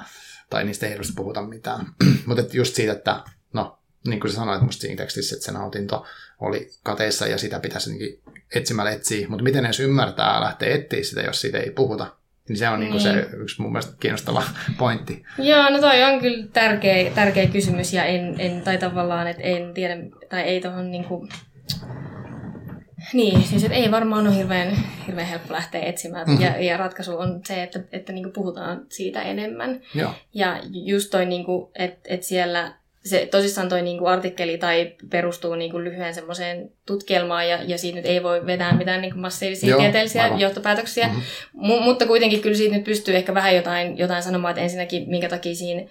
tai 0.50 0.64
niistä 0.64 0.86
ei 0.86 0.90
hirveästi 0.90 1.12
puhuta 1.16 1.42
mitään. 1.42 1.86
Mutta 2.26 2.42
just 2.52 2.74
siitä, 2.74 2.92
että 2.92 3.20
no, 3.52 3.78
niin 4.06 4.20
kuin 4.20 4.30
sä 4.30 4.36
sanoit 4.36 4.62
musta 4.62 4.80
siinä 4.80 4.96
tekstissä, 4.96 5.36
että 5.36 5.46
se 5.46 5.52
nautinto 5.52 6.06
oli 6.40 6.70
kateissa 6.82 7.26
ja 7.26 7.38
sitä 7.38 7.60
pitäisi 7.60 8.22
etsimällä 8.54 8.90
etsiä, 8.90 9.28
mutta 9.28 9.44
miten 9.44 9.64
edes 9.64 9.80
ymmärtää 9.80 10.40
lähteä 10.40 10.74
etsiä 10.74 11.04
sitä, 11.04 11.20
jos 11.20 11.40
siitä 11.40 11.58
ei 11.58 11.70
puhuta? 11.70 12.16
Niin 12.48 12.56
se 12.56 12.68
on 12.68 12.80
niin. 12.80 12.90
Niin 12.90 13.00
se 13.00 13.28
yksi 13.36 13.62
mun 13.62 13.72
mielestä 13.72 13.96
kiinnostava 14.00 14.42
pointti. 14.78 15.22
Joo, 15.38 15.70
no 15.70 15.80
toi 15.80 16.02
on 16.04 16.20
kyllä 16.20 16.46
tärkeä, 16.52 17.10
tärkeä 17.10 17.46
kysymys 17.46 17.92
ja 17.92 18.04
en, 18.04 18.34
en 18.38 18.62
tai 18.62 18.78
tavallaan, 18.78 19.26
että 19.26 19.42
en 19.42 19.74
tiedä, 19.74 19.96
tai 20.28 20.40
ei 20.40 20.60
tuohon 20.60 20.90
niin 20.90 21.04
kuin, 21.04 21.28
niin, 23.12 23.42
siis 23.42 23.64
ei 23.64 23.90
varmaan 23.90 24.26
ole 24.26 24.36
hirveän, 24.36 24.76
hirveän 25.06 25.26
helppo 25.28 25.54
lähteä 25.54 25.80
etsimään. 25.80 26.26
Mm-hmm. 26.26 26.44
Ja, 26.44 26.62
ja 26.62 26.76
ratkaisu 26.76 27.18
on 27.18 27.40
se, 27.44 27.62
että, 27.62 27.80
että 27.92 28.12
niin 28.12 28.32
puhutaan 28.32 28.86
siitä 28.88 29.22
enemmän. 29.22 29.80
Joo. 29.94 30.10
Ja 30.34 30.60
just 30.64 31.10
toi, 31.10 31.26
niin 31.26 31.44
että 31.74 32.14
että 32.14 32.26
siellä 32.26 32.74
se 33.06 33.28
tosissaan 33.30 33.68
toi 33.68 33.82
niinku 33.82 34.06
artikkeli 34.06 34.58
tai 34.58 34.94
perustuu 35.10 35.54
niinku 35.54 35.80
lyhyen 35.80 36.14
semmoiseen 36.14 36.70
tutkielmaan 36.86 37.48
ja, 37.48 37.62
ja 37.62 37.78
siitä 37.78 37.96
nyt 37.96 38.06
ei 38.06 38.22
voi 38.22 38.46
vetää 38.46 38.76
mitään 38.76 39.00
niinku 39.00 39.18
massiivisia 39.18 39.70
Joo, 39.70 39.80
tieteellisiä 39.80 40.24
aivan. 40.24 40.40
johtopäätöksiä. 40.40 41.06
Mm-hmm. 41.06 41.72
M- 41.74 41.82
mutta 41.82 42.06
kuitenkin 42.06 42.40
kyllä 42.40 42.56
siitä 42.56 42.74
nyt 42.74 42.84
pystyy 42.84 43.16
ehkä 43.16 43.34
vähän 43.34 43.56
jotain, 43.56 43.98
jotain 43.98 44.22
sanomaan, 44.22 44.50
että 44.50 44.62
ensinnäkin 44.62 45.08
minkä 45.08 45.28
takia 45.28 45.54
siinä 45.54 45.82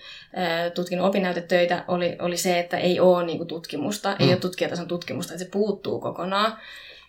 tutkinut 0.74 1.08
opinnäytetöitä 1.08 1.86
oli, 1.88 2.16
oli 2.20 2.38
se, 2.38 2.60
että 2.60 2.78
ei 2.78 3.00
ole 3.00 3.26
niinku 3.26 3.46
tutkimusta, 3.46 4.10
mm. 4.10 4.16
ei 4.20 4.28
ole 4.28 4.38
tutkijatason 4.38 4.88
tutkimusta, 4.88 5.34
että 5.34 5.44
se 5.44 5.52
puuttuu 5.52 6.00
kokonaan 6.00 6.58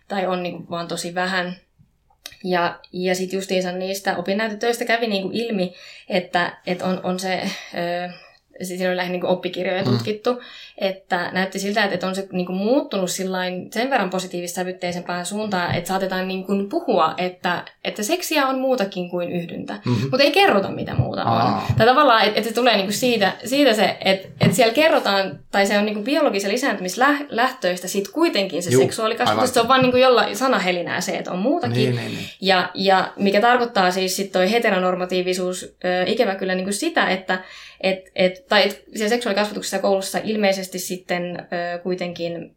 tai 0.09 0.27
on 0.27 0.43
niin 0.43 0.57
kuin 0.57 0.71
vaan 0.71 0.89
tosi 0.89 1.15
vähän. 1.15 1.57
Ja, 2.45 2.79
ja 2.93 3.15
sitten 3.15 3.37
justiinsa 3.37 3.73
niistä 3.73 4.17
opinnäytetöistä 4.17 4.85
kävi 4.85 5.07
niinku 5.07 5.31
ilmi, 5.33 5.75
että, 6.09 6.59
että 6.67 6.85
on, 6.85 7.01
on 7.03 7.19
se... 7.19 7.43
Ö, 7.75 8.26
siinä 8.63 8.89
oli 8.89 8.97
lähinnä 8.97 9.19
niin 9.19 9.27
oppikirjoja 9.27 9.83
mm. 9.83 9.91
tutkittu, 9.91 10.31
että 10.79 11.31
näytti 11.33 11.59
siltä, 11.59 11.85
että 11.85 12.07
on 12.07 12.15
se 12.15 12.29
niin 12.33 12.47
kuin 12.47 12.57
muuttunut 12.57 13.11
sillain 13.11 13.73
sen 13.73 13.91
verran 13.91 14.11
positiivis-sävytteisempään 14.11 15.27
suuntaan, 15.27 15.75
että 15.75 15.89
saatetaan 15.89 16.29
niin 16.29 16.45
kuin 16.45 16.69
puhua, 16.69 17.15
että, 17.19 17.65
että 17.85 18.03
seksiä 18.03 18.47
on 18.47 18.59
muutakin 18.59 19.11
kuin 19.11 19.33
yhdyntä, 19.33 19.73
mm-hmm. 19.73 20.03
mutta 20.11 20.23
ei 20.23 20.31
kerrota 20.31 20.69
mitä 20.69 20.95
muuta 20.95 21.23
Aa. 21.23 21.57
on. 21.57 21.77
Tai 21.77 21.87
tavallaan, 21.87 22.25
että, 22.25 22.39
että 22.39 22.49
se 22.49 22.55
tulee 22.55 22.77
niin 22.77 22.87
kuin 22.87 22.95
siitä, 22.95 23.33
siitä 23.45 23.75
se, 23.75 23.97
että, 24.05 24.29
että 24.41 24.57
siellä 24.57 24.75
kerrotaan, 24.75 25.39
tai 25.53 25.67
se 25.67 25.79
on 25.79 25.85
niin 25.85 25.95
kuin 25.95 26.05
biologisen 26.05 26.53
lisääntymislähtöistä 26.53 27.89
sitten 27.89 28.13
kuitenkin 28.13 28.63
se 28.63 28.71
Juh, 28.71 28.83
seksuaalikasvatus, 28.83 29.55
se 29.55 29.61
on 29.61 29.69
vaan 29.69 29.83
niin 29.83 29.91
kuin 29.93 30.03
jollain 30.03 30.37
sanahelinää 30.37 31.01
se, 31.01 31.17
että 31.17 31.33
on 31.33 31.39
muutakin. 31.39 31.75
Niin, 31.75 31.97
niin, 31.97 32.15
niin. 32.15 32.29
Ja, 32.41 32.71
ja 32.75 33.13
mikä 33.17 33.41
tarkoittaa 33.41 33.91
siis 33.91 34.17
sitten 34.17 34.33
toi 34.33 34.53
heteronormatiivisuus 34.53 35.77
ö, 35.85 36.05
ikävä 36.07 36.35
kyllä 36.35 36.55
niin 36.55 36.65
kuin 36.65 36.75
sitä, 36.75 37.07
että 37.07 37.39
et, 37.81 38.11
et, 38.15 38.46
tai 38.49 38.65
et 38.67 38.85
siellä 38.95 39.09
seksuaalikasvatuksessa 39.09 39.79
koulussa 39.79 40.19
ilmeisesti 40.25 40.79
sitten 40.79 41.23
ö, 41.41 41.79
kuitenkin 41.83 42.57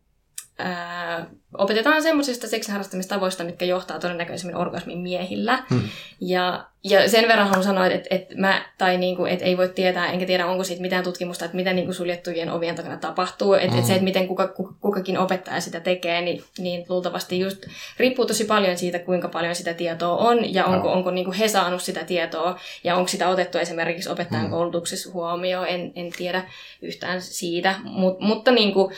ää, 0.57 1.29
opetetaan 1.57 2.03
semmoisista 2.03 2.47
seksiharrastamistavoista, 2.47 3.43
mitkä 3.43 3.65
johtaa 3.65 3.99
todennäköisemmin 3.99 4.55
orgasmin 4.55 4.99
miehillä. 4.99 5.63
Hmm. 5.69 5.81
Ja, 6.21 6.65
ja 6.83 7.09
sen 7.09 7.27
verran 7.27 7.47
haluan 7.47 7.63
sanoa, 7.63 7.85
että, 7.85 8.07
että 8.15 8.35
mä, 8.37 8.65
tai 8.77 8.97
niin 8.97 9.15
kuin, 9.15 9.31
että 9.31 9.45
ei 9.45 9.57
voi 9.57 9.69
tietää, 9.69 10.11
enkä 10.11 10.25
tiedä 10.25 10.47
onko 10.47 10.63
siitä 10.63 10.81
mitään 10.81 11.03
tutkimusta, 11.03 11.45
että 11.45 11.57
mitä 11.57 11.73
niin 11.73 11.85
kuin 11.85 11.95
suljettujen 11.95 12.51
ovien 12.51 12.75
takana 12.75 12.97
tapahtuu. 12.97 13.53
Että, 13.53 13.67
hmm. 13.67 13.77
että 13.77 13.87
se, 13.87 13.93
että 13.93 14.03
miten 14.03 14.27
kuka, 14.27 14.47
kukakin 14.81 15.17
opettaja 15.17 15.61
sitä 15.61 15.79
tekee, 15.79 16.21
niin, 16.21 16.43
niin 16.57 16.85
luultavasti 16.89 17.39
just 17.39 17.65
riippuu 17.97 18.25
tosi 18.25 18.45
paljon 18.45 18.77
siitä, 18.77 18.99
kuinka 18.99 19.27
paljon 19.27 19.55
sitä 19.55 19.73
tietoa 19.73 20.17
on, 20.17 20.53
ja 20.53 20.65
onko, 20.65 20.87
no. 20.87 20.93
onko 20.93 21.11
niin 21.11 21.25
kuin 21.25 21.37
he 21.37 21.47
saanut 21.47 21.81
sitä 21.81 22.03
tietoa, 22.03 22.59
ja 22.83 22.95
onko 22.95 23.07
sitä 23.07 23.29
otettu 23.29 23.57
esimerkiksi 23.57 24.09
opettajan 24.09 24.45
hmm. 24.45 24.51
koulutuksessa 24.51 25.11
huomioon, 25.11 25.67
en, 25.67 25.91
en 25.95 26.11
tiedä 26.17 26.43
yhtään 26.81 27.21
siitä. 27.21 27.75
Mut, 27.83 28.19
mutta 28.19 28.51
niin 28.51 28.73
kuin, 28.73 28.93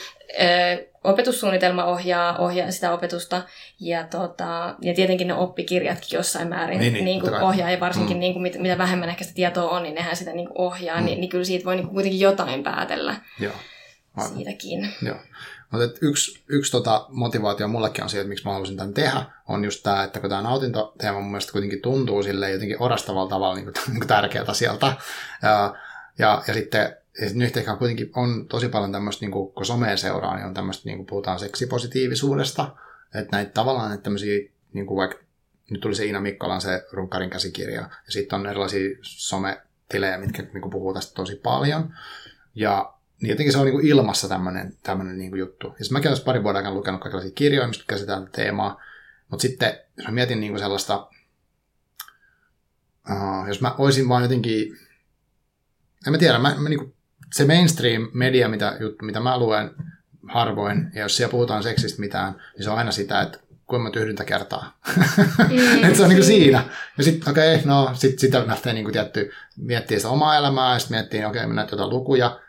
opetussuunnitelma 1.04 1.86
ohjaa, 1.86 2.38
ohjaa 2.42 2.72
sitä 2.72 2.94
opetusta 2.94 3.44
ja, 3.80 4.08
tota, 4.08 4.76
ja 4.82 4.94
tietenkin 4.94 5.28
ne 5.28 5.34
oppikirjatkin 5.34 6.18
jossain 6.18 6.48
määrin 6.48 6.80
niin, 6.80 6.94
niin, 6.94 7.06
niin 7.06 7.22
kuin 7.22 7.34
ohjaa 7.34 7.72
ja 7.72 7.80
varsinkin 7.80 8.18
mm. 8.18 8.20
niin 8.20 8.34
kuin, 8.34 8.44
mit, 8.44 8.58
mitä 8.58 8.78
vähemmän 8.78 9.10
ehkä 9.10 9.24
sitä 9.24 9.36
tietoa 9.36 9.70
on, 9.70 9.84
niin 9.84 9.96
nehän 9.96 10.16
sitä 10.16 10.32
niin 10.32 10.48
kuin 10.48 10.58
ohjaa, 10.58 11.00
mm. 11.00 11.06
niin, 11.06 11.22
niin 11.22 11.30
kyllä 11.30 11.44
siitä 11.44 11.66
voi 11.66 11.76
niin 11.76 11.86
kuin 11.86 11.94
kuitenkin 11.94 12.20
jotain 12.20 12.64
päätellä 12.64 13.16
Joo. 13.40 13.54
Aivan. 14.18 14.36
siitäkin. 14.36 14.94
Joo. 15.02 15.18
Mutta 15.72 16.00
yksi, 16.02 16.44
yksi 16.48 16.72
tota 16.72 17.06
motivaatio 17.10 17.68
mullekin 17.68 18.04
on 18.04 18.10
se, 18.10 18.18
että 18.18 18.30
miksi 18.30 18.46
mä 18.46 18.52
haluaisin 18.52 18.78
tämän 18.78 18.94
tehdä, 18.94 19.26
on 19.48 19.66
just 19.66 19.84
tämä, 19.84 20.04
että 20.04 20.20
kun 20.20 20.30
tämä 20.30 20.42
nautintoteema 20.42 21.20
mun 21.20 21.32
mielestä 21.32 21.52
kuitenkin 21.52 21.82
tuntuu 21.82 22.24
sille 22.24 22.52
jotenkin 22.52 22.82
orastavalla 22.82 23.30
tavalla 23.30 23.56
niin 23.56 23.66
kuin, 23.66 23.74
niin 23.88 24.00
kuin 24.00 24.08
tärkeältä 24.08 24.54
sieltä. 24.54 24.94
Ja, 25.42 25.76
ja, 26.20 26.44
ja 26.48 26.54
sitten 26.54 26.98
ja 27.22 27.30
nyt 27.34 27.58
ehkä 27.58 27.76
kuitenkin 27.76 28.12
on 28.16 28.48
tosi 28.48 28.70
paljon 28.70 28.92
tämmöistä, 28.92 29.26
niin 29.26 29.32
kun 29.32 29.66
somea 29.66 29.98
seuraa, 29.98 30.36
niin 30.36 30.46
on 30.46 30.54
tämmöistä, 30.54 30.90
niin 30.90 31.06
puhutaan 31.06 31.40
seksipositiivisuudesta, 31.40 32.76
että 33.16 33.38
näitä 33.38 33.52
tavallaan 33.52 33.94
että 33.94 34.04
tämmöisiä, 34.04 34.50
niin 34.74 34.88
vaikka 34.88 35.18
nyt 35.70 35.82
tuli 35.82 35.96
se 35.96 36.06
Iina 36.06 36.22
Mikkolan 36.22 36.62
se 36.62 36.88
Runkarin 36.92 37.30
käsikirja, 37.30 37.82
ja 37.82 38.12
sitten 38.12 38.40
on 38.40 38.48
erilaisia 38.48 38.98
sometilejä, 39.02 40.18
mitkä 40.18 40.44
niin 40.44 40.72
puhuu 40.72 40.94
tästä 40.94 41.14
tosi 41.14 41.36
paljon, 41.36 41.94
ja 42.56 42.94
niin 43.22 43.30
jotenkin 43.30 43.52
se 43.52 43.58
on 43.58 43.66
niin 43.66 43.86
ilmassa 43.86 44.28
tämmöinen, 44.28 44.78
tämmöinen 44.84 45.18
niin 45.18 45.38
juttu. 45.38 45.68
Ja 45.68 45.86
mäkin 45.92 46.12
olen 46.12 46.24
pari 46.26 46.44
vuoden 46.44 46.58
aikana 46.58 46.76
lukenut 46.76 47.02
kaikenlaisia 47.02 47.36
kirjoja, 47.36 47.68
mistä 47.68 47.84
käsitellään 47.88 48.30
teemaa, 48.32 48.82
mutta 49.28 49.42
sitten 49.42 49.80
jos 49.98 50.08
mä 50.08 50.14
mietin 50.14 50.40
niin 50.40 50.60
sellaista, 50.60 51.08
uh, 53.10 53.48
jos 53.48 53.62
mä 53.62 53.76
olisin 53.78 54.10
vaan 54.10 54.24
jotenkin, 54.24 54.78
en 56.08 56.12
mä 56.12 56.18
tiedä, 56.18 56.40
mä, 56.40 56.56
mä 56.58 56.70
niin 56.70 56.80
kuin 56.80 56.94
se 57.34 57.46
mainstream-media, 57.46 58.50
mitä, 58.50 58.78
juttu, 58.80 59.06
mitä 59.06 59.20
mä 59.20 59.38
luen 59.38 59.72
harvoin, 60.30 60.92
ja 60.96 61.02
jos 61.02 61.18
siellä 61.18 61.32
puhutaan 61.32 61.64
seksistä 61.64 62.00
mitään, 62.00 62.34
niin 62.34 62.64
se 62.64 62.70
on 62.70 62.78
aina 62.78 62.92
sitä, 62.92 63.22
että 63.22 63.38
kuinka 63.68 63.84
monta 63.84 64.00
yhdyntä 64.00 64.24
kertaa. 64.26 64.78
Mm, 65.50 65.84
että 65.84 65.98
se 65.98 66.04
on 66.04 66.10
niin 66.10 66.18
kuin 66.18 66.28
siinä. 66.28 66.64
Ja 66.98 67.04
sitten, 67.04 67.32
okei, 67.32 67.56
okay, 67.56 67.68
no, 67.68 67.92
sit, 67.94 68.20
sitä 68.20 68.48
lähtee 68.48 68.74
niin 68.74 68.84
kuin 68.84 68.94
tietty, 68.94 69.32
miettiä 69.58 69.98
sitä 69.98 70.10
omaa 70.10 70.38
elämää, 70.38 70.74
ja 70.74 70.80
sitten 70.80 70.98
miettii, 70.98 71.26
okei, 71.26 71.40
okay, 71.40 71.48
mennään 71.48 71.68
jotain 71.72 71.90
lukuja, 71.90 72.40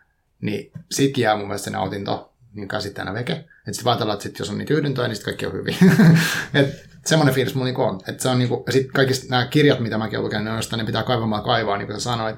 niin 0.40 0.71
sitten 0.90 1.23
jää 1.23 1.37
mun 1.37 1.47
mielestä 1.47 1.64
se 1.64 1.71
nautinto 1.71 2.33
niin 2.55 2.68
käsitteenä 2.68 3.14
veke. 3.14 3.33
Että 3.33 3.73
sitten 3.73 3.90
ajatellaan, 3.90 4.14
että 4.14 4.23
sit, 4.23 4.38
jos 4.38 4.51
on 4.51 4.59
niitä 4.59 4.75
yhdyntöjä, 4.75 5.09
niin 5.09 5.16
sitten 5.16 5.33
kaikki 5.33 5.47
on 5.47 5.53
hyvin. 5.53 5.77
Et 6.55 6.88
semmoinen 7.07 7.35
fiilis 7.35 7.55
mulla 7.55 7.66
niinku 7.66 7.83
on. 7.83 8.01
Että 8.09 8.23
se 8.23 8.29
on 8.29 8.38
niinku, 8.38 8.62
ja 8.66 8.73
sitten 8.73 8.92
kaikista 8.92 9.27
nämä 9.31 9.47
kirjat, 9.47 9.81
mitä 9.81 9.99
mäkin 9.99 10.18
olen 10.18 10.25
lukenut, 10.25 10.71
ne, 10.71 10.77
ne 10.77 10.85
pitää 10.85 11.03
kaivamaan 11.03 11.42
kaivaa, 11.42 11.77
niin 11.77 11.87
kuin 11.87 12.01
sä 12.01 12.05
sanoit, 12.05 12.37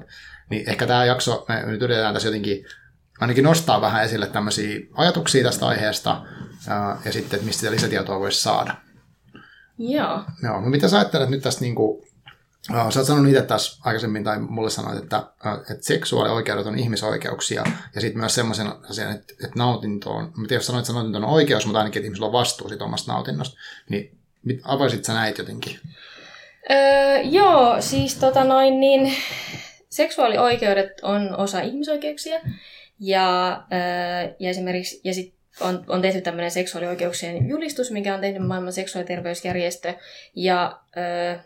niin 0.49 0.69
ehkä 0.69 0.87
tämä 0.87 1.05
jakso, 1.05 1.45
me 1.47 1.65
nyt 1.65 1.81
yritetään 1.81 2.13
tässä 2.13 2.27
jotenkin 2.27 2.65
ainakin 3.19 3.43
nostaa 3.43 3.81
vähän 3.81 4.03
esille 4.03 4.27
tämmöisiä 4.27 4.79
ajatuksia 4.93 5.43
tästä 5.43 5.67
aiheesta 5.67 6.21
ja 7.05 7.11
sitten, 7.11 7.37
että 7.37 7.45
mistä 7.45 7.59
sitä 7.59 7.71
lisätietoa 7.71 8.19
voisi 8.19 8.41
saada. 8.41 8.75
Joo. 9.77 10.23
Joo, 10.43 10.61
no 10.61 10.69
mitä 10.69 10.87
sä 10.87 10.97
ajattelet 10.97 11.29
nyt 11.29 11.41
tästä 11.41 11.61
niin 11.61 11.75
kuin, 11.75 12.07
sä 12.67 12.99
oot 12.99 13.07
sanonut 13.07 13.31
itse 13.31 13.41
tässä 13.41 13.81
aikaisemmin, 13.83 14.23
tai 14.23 14.39
mulle 14.39 14.69
sanoit, 14.69 15.03
että, 15.03 15.23
että 15.71 15.85
seksuaalioikeudet 15.85 16.65
on 16.65 16.79
ihmisoikeuksia, 16.79 17.63
ja 17.95 18.01
sitten 18.01 18.19
myös 18.19 18.35
semmoisen 18.35 18.67
asian, 18.89 19.11
että, 19.11 19.33
että 19.33 19.59
nautinto 19.59 20.11
on, 20.11 20.23
mä 20.23 20.47
tiedän, 20.47 20.57
jos 20.57 20.65
sanoit, 20.65 20.83
että 20.83 20.93
nautinto 20.93 21.17
on 21.17 21.25
oikeus, 21.25 21.65
mutta 21.65 21.79
ainakin, 21.79 21.99
että 21.99 22.05
ihmisillä 22.05 22.27
on 22.27 22.33
vastuu 22.33 22.69
siitä 22.69 22.83
omasta 22.83 23.11
nautinnosta, 23.11 23.57
niin 23.89 24.17
avaisit 24.63 25.05
sä 25.05 25.13
näitä 25.13 25.41
jotenkin? 25.41 25.79
Öö, 26.71 27.17
joo, 27.21 27.81
siis 27.81 28.15
tota 28.15 28.43
noin, 28.43 28.79
niin 28.79 29.13
seksuaalioikeudet 29.95 30.91
on 31.01 31.35
osa 31.37 31.61
ihmisoikeuksia 31.61 32.39
ja, 32.99 33.61
ja 34.39 34.49
esimerkiksi 34.49 35.01
ja 35.03 35.13
sit 35.13 35.35
on, 35.61 35.83
on 35.87 36.01
tehty 36.01 36.21
tämmöinen 36.21 36.51
seksuaalioikeuksien 36.51 37.49
julistus, 37.49 37.91
mikä 37.91 38.15
on 38.15 38.21
tehnyt 38.21 38.47
maailman 38.47 38.73
seksuaaliterveysjärjestö. 38.73 39.93
Ja, 40.35 40.79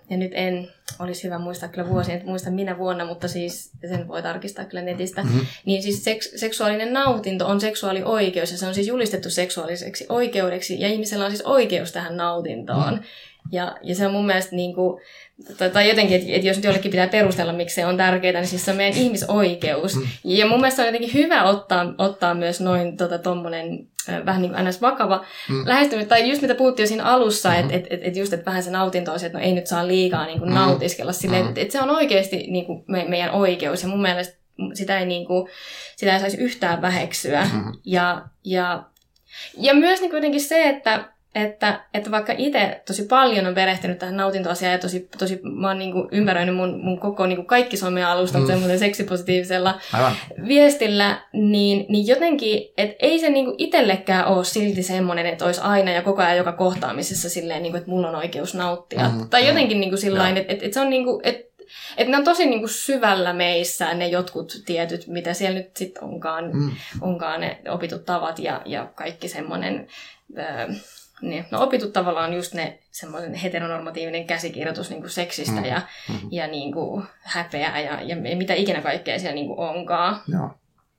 ja 0.10 0.18
nyt 0.18 0.32
en 0.36 0.70
olisi 1.00 1.24
hyvä 1.24 1.40
muistaa 1.40 1.70
kyllä 1.70 1.90
vuosia, 1.90 2.16
että 2.16 2.28
muista 2.28 2.52
minä 2.52 2.78
vuonna, 2.78 3.06
mutta 3.06 3.28
siis 3.28 3.72
sen 3.90 4.08
voi 4.08 4.22
tarkistaa 4.22 4.66
kyllä 4.66 4.84
netistä. 4.84 5.24
Mm-hmm. 5.24 5.46
Niin 5.66 5.84
siis 5.84 6.04
seks, 6.04 6.32
seksuaalinen 6.36 6.94
nautinto 6.94 7.48
on 7.48 7.62
seksuaalioikeus 7.62 8.52
ja 8.52 8.58
se 8.58 8.68
on 8.68 8.76
siis 8.76 8.88
julistettu 8.88 9.30
seksuaaliseksi 9.30 10.06
oikeudeksi 10.10 10.82
ja 10.82 10.88
ihmisellä 10.88 11.26
on 11.26 11.32
siis 11.32 11.46
oikeus 11.46 11.92
tähän 11.92 12.18
nautintoon. 12.18 12.94
Mm-hmm. 12.94 13.06
Ja, 13.52 13.78
ja 13.84 13.96
se 13.96 14.06
on 14.06 14.12
mun 14.12 14.26
mielestä 14.26 14.56
niin 14.56 14.76
kuin, 14.76 15.02
tai, 15.58 15.70
tai 15.70 15.90
jotenkin, 15.90 16.18
että, 16.18 16.28
että 16.32 16.48
jos 16.48 16.58
nyt 16.58 16.64
jollekin 16.64 16.92
pitää 16.92 17.08
perustella, 17.08 17.54
miksi 17.54 17.76
se 17.76 17.86
on 17.86 17.98
tärkeää, 17.98 18.34
niin 18.34 18.48
siis 18.48 18.66
se 18.66 18.72
on 18.72 18.78
meidän 18.78 19.00
ihmisoikeus. 19.00 19.96
Mm. 19.96 20.04
Ja 20.24 20.48
mun 20.48 20.60
mielestä 20.60 20.82
on 20.82 20.88
jotenkin 20.88 21.14
hyvä 21.14 21.44
ottaa, 21.44 21.94
ottaa 21.98 22.34
myös 22.34 22.62
noin 22.62 22.98
tota, 22.98 23.18
tommonen 23.18 23.88
vähän 24.26 24.42
niin 24.42 24.54
kuin 24.54 24.66
ns. 24.66 24.82
vakava 24.82 25.26
mm. 25.50 25.68
lähestyminen. 25.68 26.10
Tai 26.10 26.30
just 26.30 26.42
mitä 26.42 26.56
puhuttiin 26.56 26.84
jo 26.84 26.88
siinä 26.88 27.04
alussa, 27.04 27.50
mm-hmm. 27.50 27.70
että 27.72 27.88
et, 27.92 28.00
et 28.04 28.16
just, 28.16 28.34
että 28.34 28.46
vähän 28.46 28.64
se 28.64 28.72
nautinto 28.72 29.14
on 29.14 29.20
se, 29.20 29.26
että 29.26 29.38
no 29.38 29.44
ei 29.44 29.54
nyt 29.54 29.68
saa 29.68 29.88
liikaa 29.88 30.26
niin 30.26 30.40
kuin 30.40 30.50
mm. 30.50 30.56
nautiskella 30.56 31.14
silleen, 31.14 31.44
mm. 31.44 31.50
että 31.50 31.62
et 31.62 31.72
se 31.72 31.82
on 31.82 31.90
oikeasti 31.90 32.38
niin 32.38 32.66
kuin 32.66 32.84
me, 32.88 33.06
meidän 33.08 33.32
oikeus. 33.32 33.84
Ja 33.84 33.90
mun 33.90 34.02
mielestä 34.02 34.38
sitä 34.74 35.00
ei, 35.00 35.06
niin 35.06 35.28
kuin, 35.28 35.50
sitä 35.96 36.14
ei 36.14 36.20
saisi 36.20 36.38
yhtään 36.38 36.82
väheksyä. 36.82 37.44
Mm-hmm. 37.44 37.72
Ja, 37.86 38.22
ja, 38.44 38.84
ja 39.58 39.74
myös 39.74 40.02
niin 40.02 40.12
kuitenkin 40.12 40.42
se, 40.42 40.70
että 40.70 41.10
että, 41.36 41.82
että 41.94 42.12
vaikka 42.12 42.34
itse 42.38 42.82
tosi 42.88 43.04
paljon 43.04 43.46
on 43.46 43.56
perehtynyt 43.56 44.00
tähän 44.00 44.18
nautintoasiaan 44.18 44.72
ja 44.72 44.80
tosi, 44.80 45.10
tosi 45.18 45.40
mä 45.44 45.68
oon 45.68 45.80
niin 45.80 45.92
kuin 45.92 46.08
ympäröinyt 46.12 46.56
mun, 46.56 46.80
mun 46.84 47.00
koko 47.00 47.26
niin 47.26 47.36
kuin 47.36 47.46
kaikki 47.46 47.78
some-alustat 47.78 48.42
mm. 48.42 48.48
semmoisen 48.48 48.80
seksipositiivisella 48.80 49.80
Aivan. 49.94 50.12
viestillä, 50.48 51.22
niin, 51.34 51.86
niin 51.90 52.08
jotenkin, 52.08 52.74
että 52.78 52.96
ei 53.00 53.20
se 53.20 53.30
niin 53.30 53.46
kuin 53.46 53.56
itsellekään 53.58 54.28
ole 54.28 54.44
silti 54.44 54.84
semmoinen, 54.84 55.26
että 55.26 55.46
olisi 55.46 55.62
aina 55.62 55.92
ja 55.92 56.02
koko 56.02 56.22
ajan 56.22 56.38
joka 56.38 56.52
kohtaamisessa 56.52 57.30
silleen, 57.30 57.64
niin 57.64 57.72
kuin, 57.72 57.80
että 57.80 57.92
mulla 57.92 58.10
on 58.10 58.16
oikeus 58.16 58.56
nauttia. 58.56 59.10
Mm. 59.10 59.30
Tai 59.30 59.48
jotenkin 59.48 59.80
niin 59.80 59.90
kuin 59.90 60.00
sillain, 60.00 60.38
että, 60.38 60.54
että, 60.54 60.66
että 60.66 60.74
se 60.74 60.82
on 60.82 60.90
niin 60.90 61.04
kuin, 61.04 61.22
että 61.24 61.50
että 61.98 62.12
ne 62.12 62.18
on 62.18 62.24
tosi 62.24 62.46
niin 62.46 62.60
kuin 62.60 62.70
syvällä 62.70 63.34
meissä 63.34 63.94
ne 63.94 64.08
jotkut 64.08 64.62
tietyt, 64.66 65.08
mitä 65.08 65.34
siellä 65.34 65.60
nyt 65.60 65.78
sitten 65.78 66.04
onkaan, 66.04 66.52
mm. 66.54 66.72
onkaan 67.02 67.42
ne 67.42 67.62
opitut 67.70 68.06
tavat 68.06 68.40
ja, 68.40 68.62
ja 68.66 68.86
kaikki 68.96 69.28
semmoinen 69.28 69.88
niin, 71.22 71.46
no 71.52 71.64
opitut 71.64 71.94
tavallaan 71.94 72.34
just 72.34 72.54
ne 72.54 72.80
semmoinen 72.92 73.34
heteronormatiivinen 73.34 74.28
käsikirjoitus 74.28 74.90
niin 74.90 75.02
kuin 75.02 75.10
seksistä 75.12 75.60
mm. 75.60 75.66
ja, 75.66 75.82
mm. 76.10 76.20
ja 76.32 76.48
niin 76.48 76.74
kuin 76.74 77.04
häpeää 77.22 77.80
ja, 77.80 78.02
ja 78.02 78.16
mitä 78.16 78.54
ikinä 78.54 78.82
kaikkea 78.82 79.20
siellä 79.20 79.36
niin 79.36 79.48
kuin 79.48 79.60
onkaan. 79.60 80.22
Joo. 80.28 80.50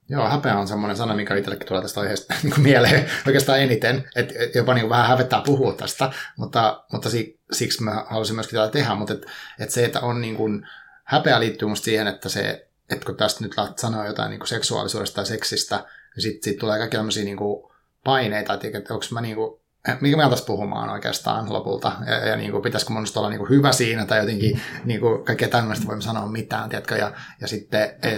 Joo, 0.08 0.28
häpeä 0.28 0.58
on 0.58 0.68
semmoinen 0.68 0.96
sana, 0.96 1.14
mikä 1.14 1.36
itsellekin 1.36 1.66
tulee 1.66 1.82
tästä 1.82 2.00
aiheesta 2.00 2.34
niin 2.42 2.52
kuin 2.52 2.62
mieleen 2.62 3.10
oikeastaan 3.26 3.60
eniten, 3.60 4.08
että 4.16 4.34
et 4.38 4.54
jopa 4.54 4.74
niin 4.74 4.82
kuin 4.82 4.90
vähän 4.90 5.08
hävettää 5.08 5.42
puhua 5.46 5.72
tästä, 5.72 6.12
mutta, 6.36 6.84
mutta 6.92 7.08
siksi 7.52 7.82
mä 7.82 8.04
haluaisin 8.08 8.34
myöskin 8.34 8.58
tätä 8.58 8.72
tehdä, 8.72 8.94
mutta 8.94 9.14
et, 9.14 9.26
et 9.60 9.70
se, 9.70 9.84
että 9.84 10.00
on 10.00 10.20
niin 10.20 10.36
kuin, 10.36 10.66
häpeä 11.04 11.40
liittyy 11.40 11.68
musta 11.68 11.84
siihen, 11.84 12.06
että 12.06 12.28
se, 12.28 12.68
että 12.90 13.06
kun 13.06 13.16
tästä 13.16 13.44
nyt 13.44 13.54
sanoo 13.76 14.04
jotain 14.04 14.30
niin 14.30 14.40
kuin 14.40 14.48
seksuaalisuudesta 14.48 15.14
tai 15.14 15.26
seksistä, 15.26 15.76
niin 16.16 16.22
sitten 16.22 16.42
sit 16.42 16.58
tulee 16.58 16.78
kaikki 16.78 16.96
tämmöisiä 16.96 17.24
niin 17.24 17.36
kuin 17.36 17.72
paineita, 18.04 18.54
että 18.54 18.94
onko 18.94 19.06
mä 19.10 19.20
niin 19.20 19.36
kuin, 19.36 19.59
mikä 20.00 20.16
me 20.16 20.30
tässä 20.30 20.46
puhumaan 20.46 20.90
oikeastaan 20.90 21.52
lopulta, 21.52 21.92
ja, 22.06 22.28
ja 22.28 22.36
niin 22.36 22.50
kuin, 22.50 22.62
pitäisikö 22.62 22.92
mun 22.92 23.06
olla 23.16 23.28
niin 23.28 23.38
kuin 23.38 23.50
hyvä 23.50 23.72
siinä, 23.72 24.06
tai 24.06 24.18
jotenkin 24.18 24.60
niin 24.84 25.00
kuin, 25.00 25.24
kaikkea 25.24 25.48
tämmöistä 25.48 25.86
voimme 25.86 26.02
sanoa 26.02 26.26
mitään, 26.26 26.68
tiedätkö, 26.68 26.96
ja, 26.96 27.12
ja 27.40 27.48
sitten 27.48 27.82
e, 28.02 28.16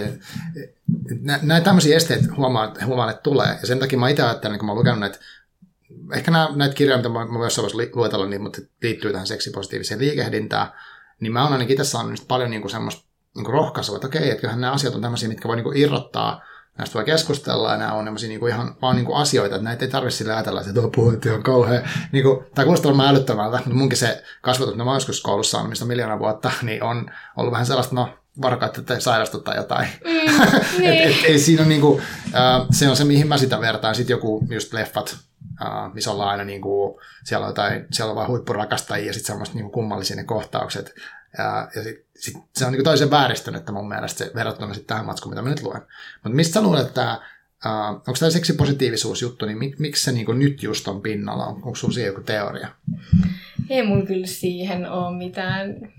näitä 1.41 1.65
tämmöisiä 1.65 1.95
esteitä 1.95 2.33
huomaan, 2.37 2.73
huomaan, 2.85 3.09
että 3.09 3.21
tulee, 3.21 3.57
ja 3.61 3.67
sen 3.67 3.79
takia 3.79 3.99
mä 3.99 4.09
itse 4.09 4.23
ajattelen, 4.23 4.59
kun 4.59 4.65
mä 4.65 4.71
oon 4.71 4.79
lukenut 4.79 5.03
että 5.03 5.19
ehkä 6.13 6.31
nämä, 6.31 6.49
näitä 6.55 6.75
kirjoja, 6.75 6.97
mitä 6.97 7.09
mä, 7.09 7.25
mä 7.25 7.39
myös 7.39 7.57
voisin 7.57 7.89
luetella, 7.95 8.25
niin, 8.25 8.41
mutta 8.41 8.61
liittyy 8.81 9.11
tähän 9.11 9.27
seksipositiiviseen 9.27 9.99
liikehdintään, 9.99 10.67
niin 11.19 11.33
mä 11.33 11.43
oon 11.43 11.53
ainakin 11.53 11.73
itse 11.73 11.83
saanut 11.83 12.27
paljon 12.27 12.49
niin 12.49 12.61
kuin 12.61 12.71
semmoista 12.71 13.05
niin 13.35 13.45
kuin 13.45 13.53
rohkaisua, 13.53 13.95
että 13.95 14.07
okei, 14.07 14.29
että 14.29 14.41
kyllähän 14.41 14.61
nämä 14.61 14.73
asiat 14.73 14.95
on 14.95 15.01
tämmöisiä, 15.01 15.29
mitkä 15.29 15.47
voi 15.47 15.55
niin 15.55 15.63
kuin 15.63 15.77
irrottaa 15.77 16.41
näistä 16.77 16.93
voi 16.93 17.05
keskustella 17.05 17.71
ja 17.71 17.77
nämä 17.77 17.93
on 17.93 18.05
niin 18.21 18.39
kuin 18.39 18.53
ihan 18.53 18.75
vaan 18.81 18.95
niin 18.95 19.05
kuin 19.05 19.17
asioita, 19.17 19.55
että 19.55 19.63
näitä 19.63 19.85
ei 19.85 19.91
tarvitse 19.91 20.17
sille 20.17 20.33
ajatella, 20.33 20.61
että 20.61 20.73
tuo 20.73 20.89
puhutti 20.89 21.29
on 21.29 21.43
kauhean, 21.43 21.89
niin 22.11 22.23
kuin, 22.23 22.45
tämä 22.55 22.63
kuulostaa 22.63 22.89
varmaan 22.89 23.09
älyttömältä, 23.09 23.57
mutta 23.57 23.73
munkin 23.73 23.97
se 23.97 24.23
kasvatus, 24.41 24.73
mitä 24.73 24.85
mä 24.85 24.93
joskus 24.93 25.21
koulussa 25.21 25.59
on, 25.59 25.69
mistä 25.69 25.85
miljoona 25.85 26.19
vuotta, 26.19 26.51
niin 26.61 26.83
on 26.83 27.11
ollut 27.37 27.51
vähän 27.51 27.65
sellaista, 27.65 27.95
no 27.95 28.09
varokaa, 28.41 28.69
että 28.77 28.99
sairastut 28.99 29.43
tai 29.43 29.55
jotain. 29.55 29.87
Mm, 30.03 30.11
niin. 30.79 30.93
et, 30.93 31.09
et, 31.09 31.25
ei 31.25 31.39
siinä 31.39 31.63
on 31.63 31.69
niinku, 31.69 32.01
äh, 32.35 32.67
se 32.71 32.89
on 32.89 32.95
se, 32.95 33.03
mihin 33.03 33.27
mä 33.27 33.37
sitä 33.37 33.61
vertaan. 33.61 33.95
Sitten 33.95 34.13
joku 34.13 34.47
just 34.49 34.73
leffat, 34.73 35.17
äh, 35.61 35.93
missä 35.93 36.11
ollaan 36.11 36.29
aina 36.29 36.43
niinku, 36.43 37.01
siellä 37.23 37.45
on 37.45 37.49
jotain, 37.49 37.85
siellä 37.91 38.09
on 38.09 38.15
vaan 38.15 38.27
huippurakastajia 38.27 39.07
ja 39.07 39.13
sitten 39.13 39.27
semmoista 39.27 39.55
niinku 39.55 39.71
kummallisia 39.71 40.15
ne 40.15 40.23
kohtaukset. 40.23 40.95
Ja, 41.37 41.69
ja 41.75 41.83
sit, 41.83 42.05
sit 42.15 42.35
se 42.55 42.65
on 42.65 42.71
niinku 42.71 42.83
toisen 42.83 43.11
vääristynyt 43.11 43.63
mun 43.71 43.87
mielestä 43.87 44.25
se 44.25 44.31
verrattuna 44.35 44.73
sitten 44.73 44.87
tähän 44.87 45.05
matskuun, 45.05 45.33
mitä 45.33 45.41
mä 45.41 45.49
nyt 45.49 45.61
luen. 45.61 45.81
Mutta 46.23 46.35
mistä 46.35 46.61
luulet, 46.61 46.87
että 46.87 47.19
Uh, 47.65 47.89
onko 47.89 48.13
tämä 48.19 48.31
seksipositiivisuusjuttu, 48.31 49.45
niin 49.45 49.57
mik, 49.57 49.79
miksi 49.79 50.03
se 50.03 50.11
niinku 50.11 50.33
nyt 50.33 50.63
just 50.63 50.87
on 50.87 51.01
pinnalla? 51.01 51.45
On, 51.45 51.55
onko 51.55 51.75
sinulla 51.75 51.93
siihen 51.93 52.07
joku 52.07 52.21
teoria? 52.21 52.67
Ei 53.69 53.83
mun 53.83 54.07
kyllä 54.07 54.27
siihen 54.27 54.91
ole 54.91 55.17
mitään, 55.17 55.93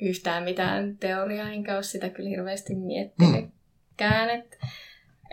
yhtään 0.00 0.42
mitään 0.42 0.96
teoriaa, 0.96 1.50
enkä 1.50 1.74
ole 1.74 1.82
sitä 1.82 2.08
kyllä 2.08 2.28
hirveästi 2.28 2.74
miettinytkään. 2.74 4.28
Mm. 4.38 4.68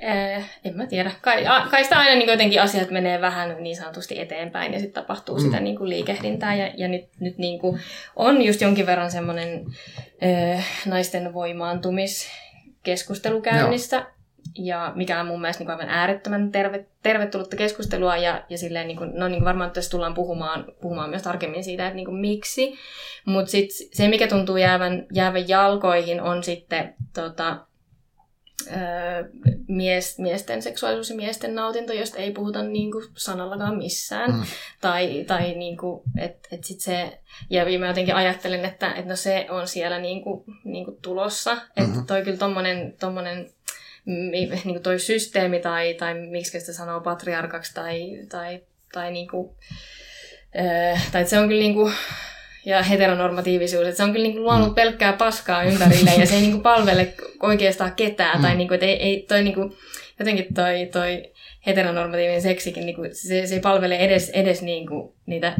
Äh, 0.03 0.59
en 0.65 0.77
mä 0.77 0.85
tiedä. 0.85 1.11
Kai, 1.21 1.47
a, 1.47 1.67
kai 1.71 1.83
sitä 1.83 1.99
aina 1.99 2.15
niin 2.15 2.29
jotenkin 2.29 2.61
asiat 2.61 2.89
menee 2.89 3.21
vähän 3.21 3.55
niin 3.59 3.75
sanotusti 3.75 4.19
eteenpäin 4.19 4.73
ja 4.73 4.79
sitten 4.79 5.03
tapahtuu 5.03 5.37
mm. 5.37 5.41
sitä 5.41 5.59
niin 5.59 5.77
kuin 5.77 5.89
liikehdintää. 5.89 6.55
Ja, 6.55 6.71
ja 6.77 6.87
nyt, 6.87 7.05
nyt 7.19 7.37
niin 7.37 7.59
kuin 7.59 7.79
on 8.15 8.41
just 8.41 8.61
jonkin 8.61 8.85
verran 8.85 9.11
semmoinen 9.11 9.65
äh, 10.55 10.65
naisten 10.85 11.33
voimaantumiskeskustelu 11.33 13.41
käynnissä. 13.41 13.97
Joo 13.97 14.05
ja 14.57 14.91
mikä 14.95 15.19
on 15.19 15.27
mun 15.27 15.41
mielestä 15.41 15.63
niin 15.63 15.71
aivan 15.71 15.89
äärettömän 15.89 16.51
terve, 16.51 16.85
tervetullutta 17.03 17.55
keskustelua, 17.55 18.17
ja, 18.17 18.43
ja 18.49 18.57
silleen, 18.57 18.87
niin 18.87 18.97
kuin, 18.97 19.11
no 19.13 19.27
niin 19.27 19.39
kuin 19.39 19.45
varmaan 19.45 19.71
tässä 19.71 19.91
tullaan 19.91 20.13
puhumaan, 20.13 20.65
puhumaan 20.81 21.09
myös 21.09 21.21
tarkemmin 21.21 21.63
siitä, 21.63 21.87
että 21.87 21.95
niin 21.95 22.05
kuin 22.05 22.17
miksi, 22.17 22.73
mutta 23.25 23.51
sitten 23.51 23.87
se, 23.93 24.07
mikä 24.07 24.27
tuntuu 24.27 24.57
jäävän, 24.57 25.05
jäävän 25.13 25.47
jalkoihin, 25.47 26.21
on 26.21 26.43
sitten 26.43 26.95
tota, 27.13 27.57
mies, 29.67 30.19
miesten 30.19 30.61
seksuaalisuus 30.61 31.09
ja 31.09 31.15
miesten 31.15 31.55
nautinto, 31.55 31.93
josta 31.93 32.17
ei 32.17 32.31
puhuta 32.31 32.63
niin 32.63 32.91
kuin 32.91 33.05
sanallakaan 33.17 33.77
missään. 33.77 34.31
Mm. 34.31 34.43
Tai, 34.81 35.23
tai 35.27 35.53
niin 35.55 35.77
kuin, 35.77 36.01
et, 36.19 36.47
et 36.51 36.63
sit 36.63 36.79
se, 36.79 37.19
ja 37.49 37.79
mä 37.79 37.87
jotenkin 37.87 38.15
ajattelen, 38.15 38.65
että 38.65 38.93
et 38.93 39.05
no 39.05 39.15
se 39.15 39.47
on 39.49 39.67
siellä 39.67 39.99
niin 39.99 40.23
kuin, 40.23 40.43
niin 40.63 40.85
kuin 40.85 40.97
tulossa. 41.01 41.51
Että 41.51 41.81
mm-hmm. 41.81 42.05
toi 42.05 42.21
kyllä 42.21 42.37
tommonen, 42.37 42.95
tommonen 42.99 43.49
niin 44.05 44.61
kuin 44.63 44.83
toi 44.83 44.99
systeemi 44.99 45.59
tai, 45.59 45.93
tai 45.93 46.13
miksi 46.13 46.59
sitä 46.59 46.73
sanoo 46.73 47.01
patriarkaksi 47.01 47.73
tai, 47.73 48.25
tai, 48.29 48.61
tai, 48.91 49.11
niin 49.11 49.27
kuin, 49.27 49.49
äh, 50.59 51.11
tai 51.11 51.25
se 51.25 51.39
on 51.39 51.47
kyllä 51.47 51.61
niin 51.61 51.73
kuin, 51.73 51.93
ja 52.65 52.83
heteronormatiivisuus, 52.83 53.83
että 53.87 53.97
se 53.97 54.03
on 54.03 54.11
kyllä 54.11 54.23
niin 54.23 54.33
kuin 54.33 54.43
luonut 54.43 54.67
mm. 54.67 54.75
pelkkää 54.75 55.13
paskaa 55.13 55.63
ympärille 55.63 56.11
ja 56.17 56.25
se 56.25 56.35
ei 56.35 56.41
niin 56.41 56.51
kuin 56.51 56.63
palvele 56.63 57.13
oikeastaan 57.41 57.95
ketään. 57.95 58.37
Mm. 58.37 58.41
Tai 58.41 58.55
niin 58.55 58.67
kuin, 58.67 58.75
että 58.75 58.85
ei, 58.85 59.03
ei 59.03 59.25
toi 59.27 59.43
niin 59.43 59.53
kuin, 59.53 59.73
jotenkin 60.19 60.53
toi, 60.53 60.89
toi 60.91 61.33
heteronormatiivinen 61.65 62.41
seksikin, 62.41 62.85
niin 62.85 62.95
kuin, 62.95 63.15
se, 63.15 63.47
se 63.47 63.55
ei 63.55 63.61
palvele 63.61 63.95
edes, 63.95 64.29
edes 64.29 64.61
niin 64.61 64.87
kuin 64.87 65.13
niitä 65.25 65.53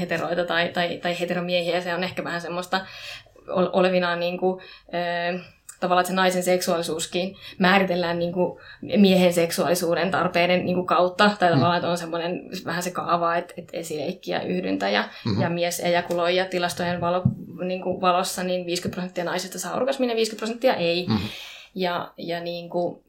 heteroita 0.00 0.44
tai, 0.44 0.68
tai, 0.68 0.98
tai 1.02 1.20
heteromiehiä. 1.20 1.80
Se 1.80 1.94
on 1.94 2.04
ehkä 2.04 2.24
vähän 2.24 2.40
semmoista 2.40 2.86
olevinaan 3.48 4.20
niin 4.20 4.38
kuin, 4.38 4.62
äh, 4.94 5.40
tavallaan, 5.84 6.02
että 6.02 6.10
se 6.10 6.16
naisen 6.16 6.42
seksuaalisuuskin 6.42 7.36
määritellään 7.58 8.18
niin 8.18 8.32
kuin 8.32 8.60
miehen 8.96 9.32
seksuaalisuuden 9.32 10.10
tarpeiden 10.10 10.64
niin 10.64 10.74
kuin 10.74 10.86
kautta. 10.86 11.30
Tai 11.38 11.48
mm. 11.48 11.54
tavallaan, 11.54 11.76
että 11.76 11.90
on 11.90 11.98
semmoinen 11.98 12.42
vähän 12.64 12.82
se 12.82 12.90
kaava, 12.90 13.36
että, 13.36 13.54
että 13.56 13.76
esileikki 13.76 14.30
ja 14.30 14.42
yhdyntä 14.42 14.88
ja, 14.88 15.02
mm-hmm. 15.02 15.42
ja 15.42 15.50
mies 15.50 15.80
ejakuloi 15.80 16.36
ja 16.36 16.44
tilastojen 16.44 17.00
valo, 17.00 17.22
niin 17.64 17.82
kuin 17.82 18.00
valossa 18.00 18.42
niin 18.42 18.66
50 18.66 18.94
prosenttia 18.94 19.24
naisista 19.24 19.58
saa 19.58 19.76
orgasmin 19.76 20.10
ja 20.10 20.16
50 20.16 20.40
prosenttia 20.40 20.74
ei. 20.74 21.06
Mm-hmm. 21.06 21.28
Ja, 21.74 22.12
ja 22.16 22.40
niin 22.40 22.70
kuin, 22.70 23.04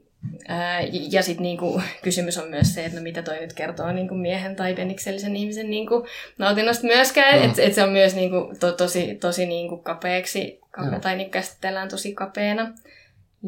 ja 1.12 1.24
sitten 1.24 1.44
niinku, 1.44 1.82
kysymys 2.02 2.38
on 2.38 2.50
myös 2.50 2.74
se, 2.74 2.86
että 2.86 2.98
no 2.98 3.04
mitä 3.04 3.24
toi 3.24 3.40
nyt 3.40 3.54
kertoo 3.54 3.92
niinku 3.92 4.16
miehen 4.16 4.56
tai 4.56 4.74
peniksellisen 4.74 5.36
ihmisen 5.36 5.70
niinku, 5.70 6.06
nautinnosta 6.38 6.88
myöskään. 6.88 7.40
Mm. 7.40 7.46
Että 7.46 7.62
et 7.62 7.74
se 7.74 7.84
on 7.84 7.90
myös 7.90 8.16
niinku, 8.16 8.54
to, 8.60 8.72
tosi, 8.72 9.16
tosi 9.16 9.46
niinku 9.46 9.78
kapeaksi, 9.78 10.60
kape, 10.62 10.65
tai 11.02 11.16
niinku 11.16 11.32
käsitellään 11.32 11.90
tosi 11.90 12.14
kapeena. 12.14 12.72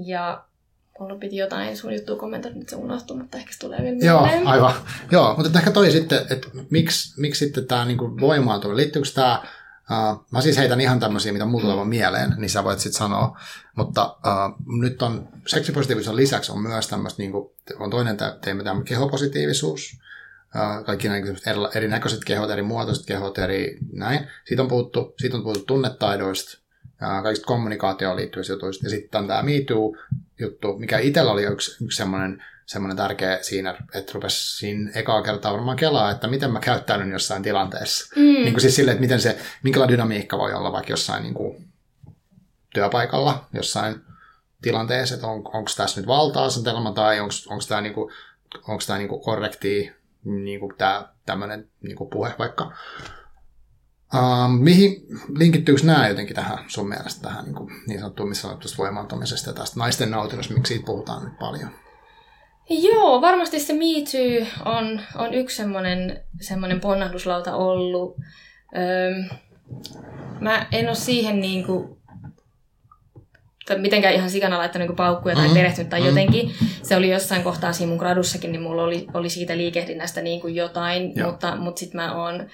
Ja 0.06 0.44
mulla 1.00 1.16
piti 1.16 1.38
jotain 1.38 1.78
sun 1.78 1.94
juttua 1.94 2.16
kommentoida, 2.16 2.58
nyt 2.58 2.70
se 2.70 2.76
unohtuu, 2.76 3.18
mutta 3.18 3.38
ehkä 3.38 3.54
se 3.54 3.60
tulee 3.60 3.82
vielä 3.82 3.98
Joo, 4.02 4.28
aivan. 4.46 4.74
Joo, 5.12 5.36
mutta 5.38 5.60
ehkä 5.60 5.72
toi 5.72 5.92
sitten, 5.92 6.26
että 6.30 6.48
miksi, 6.70 7.22
miksi 7.22 7.46
sitten 7.46 7.68
tämä 7.68 7.86
niinku 7.86 8.20
voimaantuu, 8.20 8.76
liittyykö 8.76 9.10
tämä 9.14 9.44
Uh, 9.92 10.26
mä 10.32 10.42
siis 10.42 10.58
heitän 10.58 10.82
ihan 10.82 11.00
tämmöisiä, 11.00 11.34
mitä 11.34 11.46
mulla 11.46 11.72
tulee 11.72 11.86
mieleen, 11.86 12.34
niin 12.38 12.50
sä 12.50 12.64
voit 12.64 12.80
sitten 12.80 12.98
sanoa. 12.98 13.40
Mutta 13.76 14.06
uh, 14.06 14.78
nyt 14.82 15.02
on 15.02 15.30
seksipositiivisuuden 15.46 16.16
lisäksi 16.16 16.52
on 16.52 16.62
myös 16.62 16.88
tämmöistä, 16.88 17.22
niin 17.22 17.32
kuin, 17.32 17.50
on 17.80 17.90
toinen 17.90 18.18
teemme 18.42 18.64
tämä 18.64 18.84
kehopositiivisuus, 18.84 19.98
uh, 20.56 20.86
kaikki 20.86 21.08
näin, 21.08 21.28
eri, 21.28 21.60
erinäköiset 21.76 22.24
kehot, 22.26 22.50
eri 22.50 22.62
muotoiset 22.62 23.06
kehot, 23.06 23.38
eri 23.38 23.78
näin. 23.94 24.28
Siitä 24.48 24.62
on 24.62 24.68
puhuttu, 24.68 25.14
siitä 25.22 25.38
on 25.38 25.44
puhuttu 25.44 25.66
tunnetaidoista, 25.66 26.58
kaikista 27.24 27.48
kommunikaatioon 27.48 28.16
liittyvistä 28.16 28.54
jutuista. 28.54 28.86
Ja 28.86 28.90
sitten 28.90 29.22
on 29.22 29.28
tämä 29.28 29.44
Me 29.44 29.52
juttu 30.40 30.78
mikä 30.78 31.00
itsellä 31.00 31.32
oli 31.32 31.44
yksi, 31.44 31.84
yksi 31.84 31.98
semmoinen 31.98 32.44
semmoinen 32.68 32.98
tärkeä 32.98 33.40
siinä, 33.42 33.76
että 33.94 34.12
rupesi 34.14 34.58
siinä 34.58 34.92
ekaa 34.96 35.22
kertaa 35.22 35.54
varmaan 35.54 35.78
kelaa, 35.78 36.12
että 36.12 36.28
miten 36.28 36.52
mä 36.52 36.60
käyttäydyn 36.60 37.12
jossain 37.12 37.44
tilanteessa. 37.44 38.16
Mm. 38.16 38.22
Niin 38.22 38.54
kuin 38.54 38.62
siis 38.62 38.76
sille, 38.76 38.92
että 38.92 39.02
miten 39.02 39.22
se, 39.22 39.40
minkälainen 39.64 39.94
dynamiikka 39.94 40.38
voi 40.38 40.54
olla 40.54 40.72
vaikka 40.72 40.94
jossain 40.94 41.24
niin 41.24 41.34
kuin 41.34 41.68
työpaikalla, 42.74 43.46
jossain 43.54 44.02
tilanteessa, 44.62 45.16
että 45.16 45.28
on, 45.28 45.34
onko 45.34 45.72
tässä 45.78 46.02
nyt 46.02 46.08
valta-asetelma 46.08 46.92
tai 46.92 47.20
onko 47.20 47.64
tämä 47.68 47.82
niinku, 47.82 48.12
onko 48.68 48.84
tämä 48.88 49.00
niinku 49.00 49.20
korrekti 49.20 49.94
niinku 50.24 50.74
tämä 50.78 51.08
tämmöinen 51.26 51.70
niinku 51.82 52.06
puhe 52.06 52.34
vaikka. 52.40 52.72
Uh, 54.14 54.60
mihin 54.60 55.06
linkittyykö 55.38 55.82
nämä 55.84 56.08
jotenkin 56.08 56.36
tähän 56.36 56.58
sun 56.68 56.90
mielestä 56.90 57.22
tähän 57.22 57.46
niin, 57.46 57.56
kuin, 57.56 57.70
niin 57.88 58.00
sanottuun 58.00 58.30
missä 58.30 58.42
sanottuista 58.42 58.78
voimaantumisesta 58.78 59.50
ja 59.50 59.54
tästä 59.54 59.80
naisten 59.80 60.12
nautinnosta, 60.12 60.54
miksi 60.54 60.74
siitä 60.74 60.86
puhutaan 60.86 61.24
nyt 61.24 61.40
paljon? 61.40 61.70
Joo, 62.70 63.22
varmasti 63.22 63.60
se 63.60 63.74
Me 63.74 63.80
Too 63.80 64.48
on, 64.74 65.02
on 65.16 65.34
yksi 65.34 65.56
semmoinen, 65.56 66.24
semmoinen 66.42 66.80
ponnahduslauta 66.80 67.56
ollut. 67.56 68.18
Öö, 68.78 69.38
mä 70.40 70.68
en 70.72 70.88
ole 70.88 70.96
siihen 70.96 71.40
niin 71.40 71.66
kuin, 71.66 71.98
tai 73.66 73.80
mitenkään 73.80 74.14
ihan 74.14 74.30
sikana 74.30 74.58
laittanut 74.58 74.88
niin 74.88 74.96
paukkuja 74.96 75.36
tai 75.36 75.44
mm-hmm. 75.44 75.58
perehtynyt 75.58 75.90
tai 75.90 76.00
mm-hmm. 76.00 76.18
jotenkin. 76.18 76.56
Se 76.84 76.96
oli 76.96 77.12
jossain 77.12 77.44
kohtaa 77.44 77.74
siinä 77.74 77.90
mun 77.90 78.00
gradussakin, 78.00 78.52
niin 78.52 78.62
mulla 78.62 78.84
oli, 78.84 79.08
oli 79.14 79.30
siitä 79.30 79.58
liikehdinnästä 79.58 80.22
niin 80.22 80.42
kuin 80.42 80.56
jotain, 80.56 81.16
Joo. 81.16 81.32
mutta, 81.32 81.56
mutta 81.56 81.80
sitten 81.80 82.02
mä 82.02 82.16
oon 82.16 82.50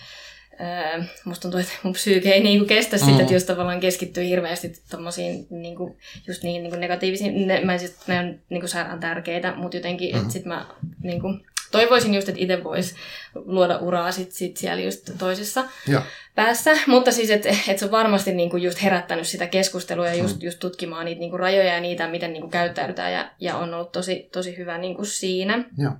Öö, 0.62 1.04
musta 1.26 1.42
tuntuu, 1.42 1.60
että 1.60 1.74
mun 1.84 1.94
psyyke 1.94 2.30
ei 2.30 2.44
niinku 2.44 2.66
kestä 2.66 2.98
mm. 2.98 3.06
sitä, 3.06 3.22
että 3.22 3.34
jos 3.34 3.44
tavallaan 3.44 3.80
keskittyy 3.80 4.26
hirveästi 4.26 4.74
tommosiin 4.90 5.48
niinku, 5.50 5.98
just 6.28 6.44
niihin 6.44 6.64
niinku 6.64 6.78
negatiivisiin, 6.78 7.48
ne, 7.48 7.62
mä 7.66 7.78
siis, 7.78 8.08
ne 8.08 8.20
on 8.20 8.40
niinku 8.50 8.68
sairaan 8.68 9.00
tärkeitä, 9.00 9.54
mutta 9.56 9.78
jotenkin, 9.78 10.16
mm. 10.16 10.22
että 10.22 10.34
sit 10.34 10.46
mä 10.46 10.66
niinku, 11.04 11.28
toivoisin 11.72 12.16
just, 12.16 12.30
että 12.30 12.42
itse 12.42 12.64
voisi 12.64 12.96
luoda 13.36 13.78
uraa 13.78 14.12
sit, 14.12 14.32
sit 14.32 14.58
siellä 14.58 14.84
just 14.84 15.12
toisessa 15.18 15.66
ja. 15.88 16.02
päässä, 16.36 16.72
mutta 16.88 17.12
siis, 17.12 17.30
että 17.30 17.50
et 17.68 17.78
se 17.78 17.86
on 17.86 17.92
varmasti 17.92 18.34
niinku 18.34 18.58
just 18.58 18.84
herättänyt 18.84 19.28
sitä 19.28 19.48
keskustelua 19.48 20.08
ja 20.08 20.16
just, 20.16 20.36
mm. 20.36 20.46
just 20.46 20.60
tutkimaan 20.60 21.06
niitä 21.06 21.20
niinku 21.20 21.38
rajoja 21.38 21.74
ja 21.74 21.82
niitä, 21.82 22.08
miten 22.08 22.34
niinku 22.34 22.50
käyttäydytään 22.50 23.14
ja, 23.14 23.32
ja 23.40 23.58
on 23.58 23.74
ollut 23.74 23.92
tosi, 23.92 24.30
tosi 24.32 24.58
hyvä 24.58 24.78
niinku 24.78 25.06
siinä. 25.06 25.64
Ja. 25.78 25.98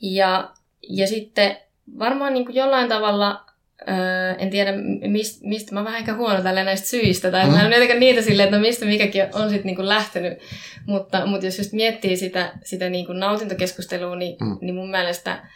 Ja, 0.00 0.50
ja 0.88 1.06
sitten 1.06 1.56
varmaan 1.98 2.34
niin 2.34 2.44
kuin 2.44 2.56
jollain 2.56 2.88
tavalla, 2.88 3.46
öö, 3.88 4.34
en 4.38 4.50
tiedä 4.50 4.72
mist, 5.06 5.42
mistä, 5.42 5.74
mä 5.74 5.84
vähän 5.84 5.98
ehkä 5.98 6.14
huono 6.14 6.42
tällä 6.42 6.64
näistä 6.64 6.86
syistä, 6.86 7.30
tai 7.30 7.46
mm. 7.46 7.52
mä 7.52 7.66
en 7.66 7.72
jotenkin 7.72 8.00
niitä 8.00 8.22
silleen, 8.22 8.44
että 8.44 8.56
no 8.56 8.62
mistä 8.62 8.84
mikäkin 8.84 9.22
on 9.32 9.50
sitten 9.50 9.74
niin 9.76 9.88
lähtenyt, 9.88 10.38
mutta, 10.86 11.26
mutta 11.26 11.46
jos 11.46 11.58
just 11.58 11.72
miettii 11.72 12.16
sitä, 12.16 12.52
sitä 12.64 12.88
niin 12.88 13.06
kuin 13.06 13.20
nautintokeskustelua, 13.20 14.16
niin, 14.16 14.36
mm. 14.40 14.58
niin 14.60 14.74
mun 14.74 14.90
mielestä 14.90 15.48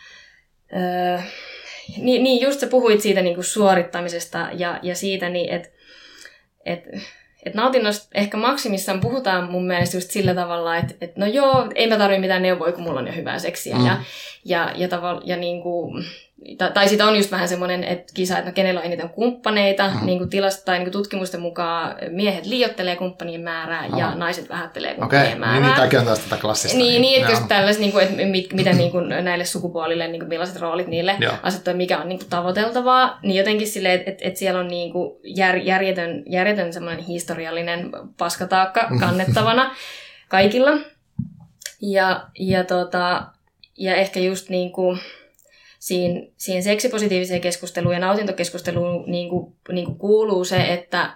öö, 0.72 1.18
niin, 1.98 2.22
niin, 2.22 2.42
just 2.42 2.60
sä 2.60 2.66
puhuit 2.66 3.00
siitä 3.00 3.22
niin 3.22 3.34
kuin 3.34 3.44
suorittamisesta 3.44 4.48
ja, 4.52 4.78
ja 4.82 4.94
siitä, 4.94 5.28
niin 5.28 5.50
että 5.50 5.68
et, 6.64 6.84
et 7.46 7.54
nautinnosta 7.54 8.08
ehkä 8.14 8.36
maksimissaan 8.36 9.00
puhutaan 9.00 9.50
mun 9.50 9.66
mielestä 9.66 9.96
just 9.96 10.10
sillä 10.10 10.34
tavalla, 10.34 10.76
että 10.76 10.94
et 11.00 11.16
no 11.16 11.26
joo, 11.26 11.70
ei 11.74 11.88
mä 11.88 11.98
tarvitse 11.98 12.20
mitään 12.20 12.42
neuvoja, 12.42 12.72
kun 12.72 12.82
mulla 12.82 13.00
on 13.00 13.06
jo 13.06 13.12
hyvää 13.12 13.38
seksiä. 13.38 13.76
Mm. 13.76 13.86
Ja, 13.86 13.96
ja, 14.44 14.72
ja, 14.76 14.88
tavalla, 14.88 15.22
ja 15.24 15.36
niin 15.36 15.62
kuin, 15.62 16.04
tai, 16.58 16.72
tai 16.72 16.88
sitten 16.88 17.06
on 17.06 17.16
just 17.16 17.30
vähän 17.30 17.48
semmoinen 17.48 17.84
että 17.84 18.12
kisa, 18.14 18.38
että 18.38 18.50
no 18.50 18.54
kenellä 18.54 18.80
on 18.80 18.86
eniten 18.86 19.08
kumppaneita. 19.08 19.90
Mm. 19.90 20.06
Niin 20.06 20.18
kuin 20.18 20.30
tilasta 20.30 20.64
tai 20.64 20.78
niin 20.78 20.84
kuin 20.84 20.92
tutkimusten 20.92 21.40
mukaan 21.40 21.96
miehet 22.10 22.46
liiottelee 22.46 22.96
kumppanien 22.96 23.40
määrää 23.40 23.84
Aha. 23.84 23.98
ja 23.98 24.14
naiset 24.14 24.48
vähättelee 24.48 24.94
kumppanien 24.94 25.26
okay. 25.26 25.38
määrää. 25.38 25.60
Niin, 25.60 25.66
niin 25.66 25.74
tämäkin 25.74 25.98
on 25.98 26.04
taas 26.04 26.18
tätä 26.18 26.40
klassista. 26.40 26.78
Niin, 26.78 27.02
niin 27.02 27.26
että 27.26 27.42
tällaiset, 27.48 27.80
niin 27.80 27.92
kuin, 27.92 28.04
että 28.04 28.24
mit, 28.24 28.52
miten 28.52 28.78
niin 28.78 28.90
kuin 28.90 29.08
näille 29.08 29.44
sukupuolille, 29.44 30.08
niin 30.08 30.20
kuin 30.20 30.28
millaiset 30.28 30.60
roolit 30.60 30.86
niille 30.86 31.16
asettaa, 31.42 31.74
mikä 31.74 31.98
on 31.98 32.08
niin 32.08 32.18
kuin 32.18 32.30
tavoiteltavaa. 32.30 33.18
Niin 33.22 33.36
jotenkin 33.36 33.68
silleen, 33.68 33.94
että, 33.98 34.10
että, 34.10 34.24
että 34.28 34.38
siellä 34.38 34.60
on 34.60 34.68
niin 34.68 34.92
kuin 34.92 35.20
jär, 35.24 35.56
järjetön, 35.56 36.22
järjetön 36.26 36.72
semmoinen 36.72 37.04
historiallinen 37.04 37.90
paskataakka 38.18 38.86
mm. 38.90 39.00
kannettavana 39.00 39.74
kaikilla. 40.28 40.70
Ja, 41.82 42.26
ja, 42.38 42.64
tota, 42.64 43.22
ja 43.78 43.94
ehkä 43.94 44.20
just 44.20 44.48
niin 44.48 44.72
kuin, 44.72 45.00
siihen, 45.80 46.32
siihen 46.36 46.62
seksipositiiviseen 46.62 47.40
keskusteluun 47.40 47.94
ja 47.94 48.00
nautintokeskusteluun 48.00 49.04
niin 49.06 49.28
kuin, 49.28 49.56
niin 49.72 49.86
kuin 49.86 49.98
kuuluu 49.98 50.44
se, 50.44 50.56
että, 50.56 51.12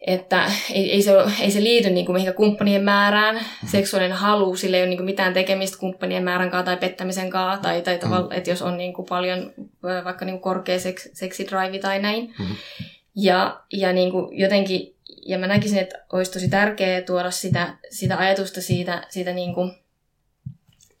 että 0.00 0.50
ei, 0.72 0.92
ei, 0.92 1.02
se, 1.02 1.12
ei 1.40 1.50
se 1.50 1.62
liity 1.62 1.90
niin 1.90 2.06
kuin 2.06 2.14
mihinkään 2.14 2.36
kumppanien 2.36 2.82
määrään. 2.82 3.40
Seksuaalinen 3.66 4.16
halu, 4.16 4.56
sillä 4.56 4.76
ei 4.76 4.82
ole 4.82 4.88
niin 4.88 4.98
kuin 4.98 5.04
mitään 5.04 5.34
tekemistä 5.34 5.78
kumppanien 5.78 6.24
määrän 6.24 6.50
kanssa 6.50 6.64
tai 6.64 6.76
pettämisen 6.76 7.30
kanssa, 7.30 7.62
tai, 7.62 7.82
tai 7.82 7.98
tavalla, 7.98 8.34
että 8.34 8.50
jos 8.50 8.62
on 8.62 8.76
niin 8.76 8.92
kuin 8.92 9.06
paljon 9.06 9.52
vaikka 10.04 10.24
niin 10.24 10.34
kuin 10.34 10.54
korkea 10.54 10.78
seks, 10.78 11.08
seksidrive 11.12 11.78
tai 11.78 11.98
näin. 11.98 12.34
Mm-hmm. 12.38 12.56
Ja, 13.16 13.60
ja 13.72 13.92
niin 13.92 14.10
kuin 14.10 14.38
jotenkin, 14.38 14.94
ja 15.26 15.38
mä 15.38 15.46
näkisin, 15.46 15.78
että 15.78 16.04
olisi 16.12 16.32
tosi 16.32 16.48
tärkeää 16.48 17.00
tuoda 17.00 17.30
sitä, 17.30 17.76
sitä 17.90 18.18
ajatusta 18.18 18.62
siitä, 18.62 19.06
siitä 19.08 19.32
niin 19.32 19.54
kuin, 19.54 19.72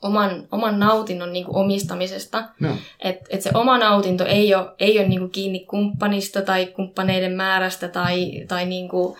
oman, 0.04 0.48
oman 0.52 0.80
nautinnon 0.80 1.32
niin 1.32 1.44
kuin 1.44 1.56
omistamisesta. 1.56 2.44
No. 2.60 2.76
Että 3.00 3.24
et 3.30 3.42
se 3.42 3.50
oma 3.54 3.78
nautinto 3.78 4.26
ei 4.26 4.54
ole, 4.54 4.66
ei 4.78 4.98
ole 4.98 5.08
niin 5.08 5.20
kuin 5.20 5.30
kiinni 5.30 5.60
kumppanista 5.60 6.42
tai 6.42 6.66
kumppaneiden 6.66 7.32
määrästä 7.32 7.88
tai, 7.88 8.44
tai 8.48 8.66
niin 8.66 8.88
kuin, 8.88 9.16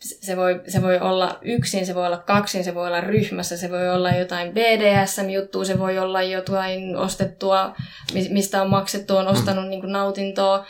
se 0.00 0.36
voi, 0.36 0.60
se 0.68 0.82
voi 0.82 0.98
olla 0.98 1.38
yksin, 1.42 1.86
se 1.86 1.94
voi 1.94 2.06
olla 2.06 2.16
kaksin, 2.16 2.64
se 2.64 2.74
voi 2.74 2.86
olla 2.86 3.00
ryhmässä, 3.00 3.56
se 3.56 3.70
voi 3.70 3.90
olla 3.90 4.10
jotain 4.10 4.52
BDSM-juttua, 4.52 5.64
se 5.64 5.78
voi 5.78 5.98
olla 5.98 6.22
jotain 6.22 6.96
ostettua, 6.96 7.74
mistä 8.30 8.62
on 8.62 8.70
maksettu, 8.70 9.16
on 9.16 9.28
ostanut 9.28 9.64
mm. 9.64 9.70
niin 9.70 9.80
kuin 9.80 9.92
nautintoa, 9.92 10.66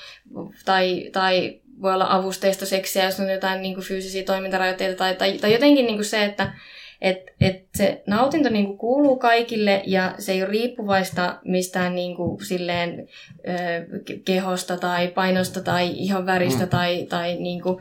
tai, 0.65 1.11
tai 1.13 1.61
voi 1.83 1.95
olla 1.95 2.07
avusteista 2.11 2.67
seksiä, 2.67 3.05
jos 3.05 3.21
on 3.21 3.31
jotain 3.31 3.63
niin 3.63 3.75
kuin 3.75 3.85
fyysisiä 3.85 4.23
toimintarajoitteita, 4.23 4.99
tai, 4.99 5.15
tai, 5.15 5.33
tai 5.33 5.53
jotenkin 5.53 5.87
niin 5.87 5.97
kuin 5.97 6.05
se, 6.05 6.25
että 6.25 6.53
että 7.01 7.33
et 7.41 7.65
se 7.75 8.03
nautinto 8.07 8.49
niinku 8.49 8.77
kuuluu 8.77 9.17
kaikille 9.17 9.83
ja 9.87 10.15
se 10.19 10.33
ei 10.33 10.43
ole 10.43 10.51
riippuvaista 10.51 11.39
mistään 11.45 11.95
niinku 11.95 12.41
silleen, 12.49 13.09
ö, 13.49 14.23
kehosta 14.25 14.77
tai 14.77 15.09
painosta 15.09 15.61
tai 15.61 15.91
ihan 15.95 16.27
väristä 16.27 16.65
mm. 16.65 16.71
tai, 16.71 17.07
tai 17.09 17.37
niinku, 17.37 17.81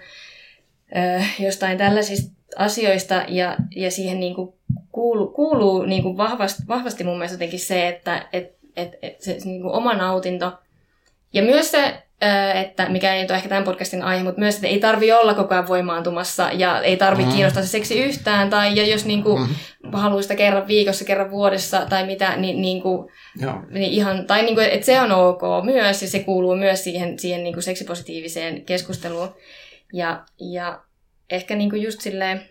ö, 0.96 1.24
jostain 1.40 1.78
tällaisista 1.78 2.38
asioista 2.56 3.26
ja, 3.28 3.58
ja 3.76 3.92
siihen 3.92 4.20
niinku 4.20 4.58
kuuluu, 4.92 5.28
kuuluu 5.28 5.84
niinku 5.84 6.18
vahvasti, 6.18 6.64
vahvasti 6.68 7.04
mun 7.04 7.18
mielestä 7.18 7.36
jotenkin 7.36 7.60
se, 7.60 7.88
että 7.88 8.28
et, 8.34 8.56
et, 8.76 8.92
et 9.02 9.22
se, 9.22 9.40
se 9.40 9.46
niinku 9.46 9.70
oma 9.74 9.94
nautinto 9.94 10.54
ja 11.34 11.44
myös 11.44 11.72
se 11.72 12.07
että 12.56 12.90
mikä 12.90 13.16
ei 13.16 13.26
ole 13.30 13.36
ehkä 13.36 13.50
tämän 13.50 13.64
podcastin 13.64 14.04
aihe, 14.04 14.24
mutta 14.24 14.40
myös, 14.40 14.56
että 14.56 14.68
ei 14.68 14.80
tarvi 14.80 15.12
olla 15.12 15.34
koko 15.34 15.54
ajan 15.54 15.68
voimaantumassa 15.68 16.50
ja 16.52 16.82
ei 16.82 16.98
tarvi 16.98 17.24
mm. 17.24 17.32
kiinnostaa 17.32 17.64
se 17.64 17.70
seksi 17.70 18.00
yhtään, 18.00 18.50
tai 18.50 18.76
ja 18.76 18.88
jos 18.88 19.06
niin 19.06 19.24
kuin, 19.24 19.42
mm. 19.42 19.92
haluaa 19.94 20.22
sitä 20.22 20.36
kerran 20.36 20.68
viikossa, 20.68 21.06
kerran 21.06 21.32
vuodessa 21.32 21.86
tai 21.86 22.06
mitä, 22.06 22.38
niin, 22.38 22.62
niin, 22.62 22.82
kuin, 22.82 23.10
niin 23.70 23.92
ihan, 23.92 24.28
tai 24.28 24.44
niin 24.44 24.56
kuin, 24.56 24.68
että 24.68 24.86
se 24.86 25.02
on 25.02 25.12
ok 25.12 25.42
myös 25.64 26.02
ja 26.02 26.08
se 26.08 26.20
kuuluu 26.20 26.56
myös 26.56 26.84
siihen, 26.84 27.20
siihen 27.20 27.44
niin 27.44 27.54
kuin 27.54 27.64
seksipositiiviseen 27.64 28.66
keskusteluun. 28.66 29.36
Ja, 29.94 30.26
ja 30.40 30.82
ehkä 31.30 31.56
niin 31.56 31.70
kuin 31.70 31.82
just 31.82 32.02
silleen, 32.02 32.50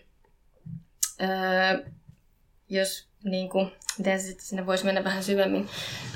öö, 1.21 1.85
jos 2.69 3.07
niin 3.23 3.49
kuin, 3.49 3.71
miten 3.97 4.21
se 4.21 4.35
sinne 4.39 4.65
voisi 4.65 4.85
mennä 4.85 5.03
vähän 5.03 5.23
syvemmin. 5.23 5.67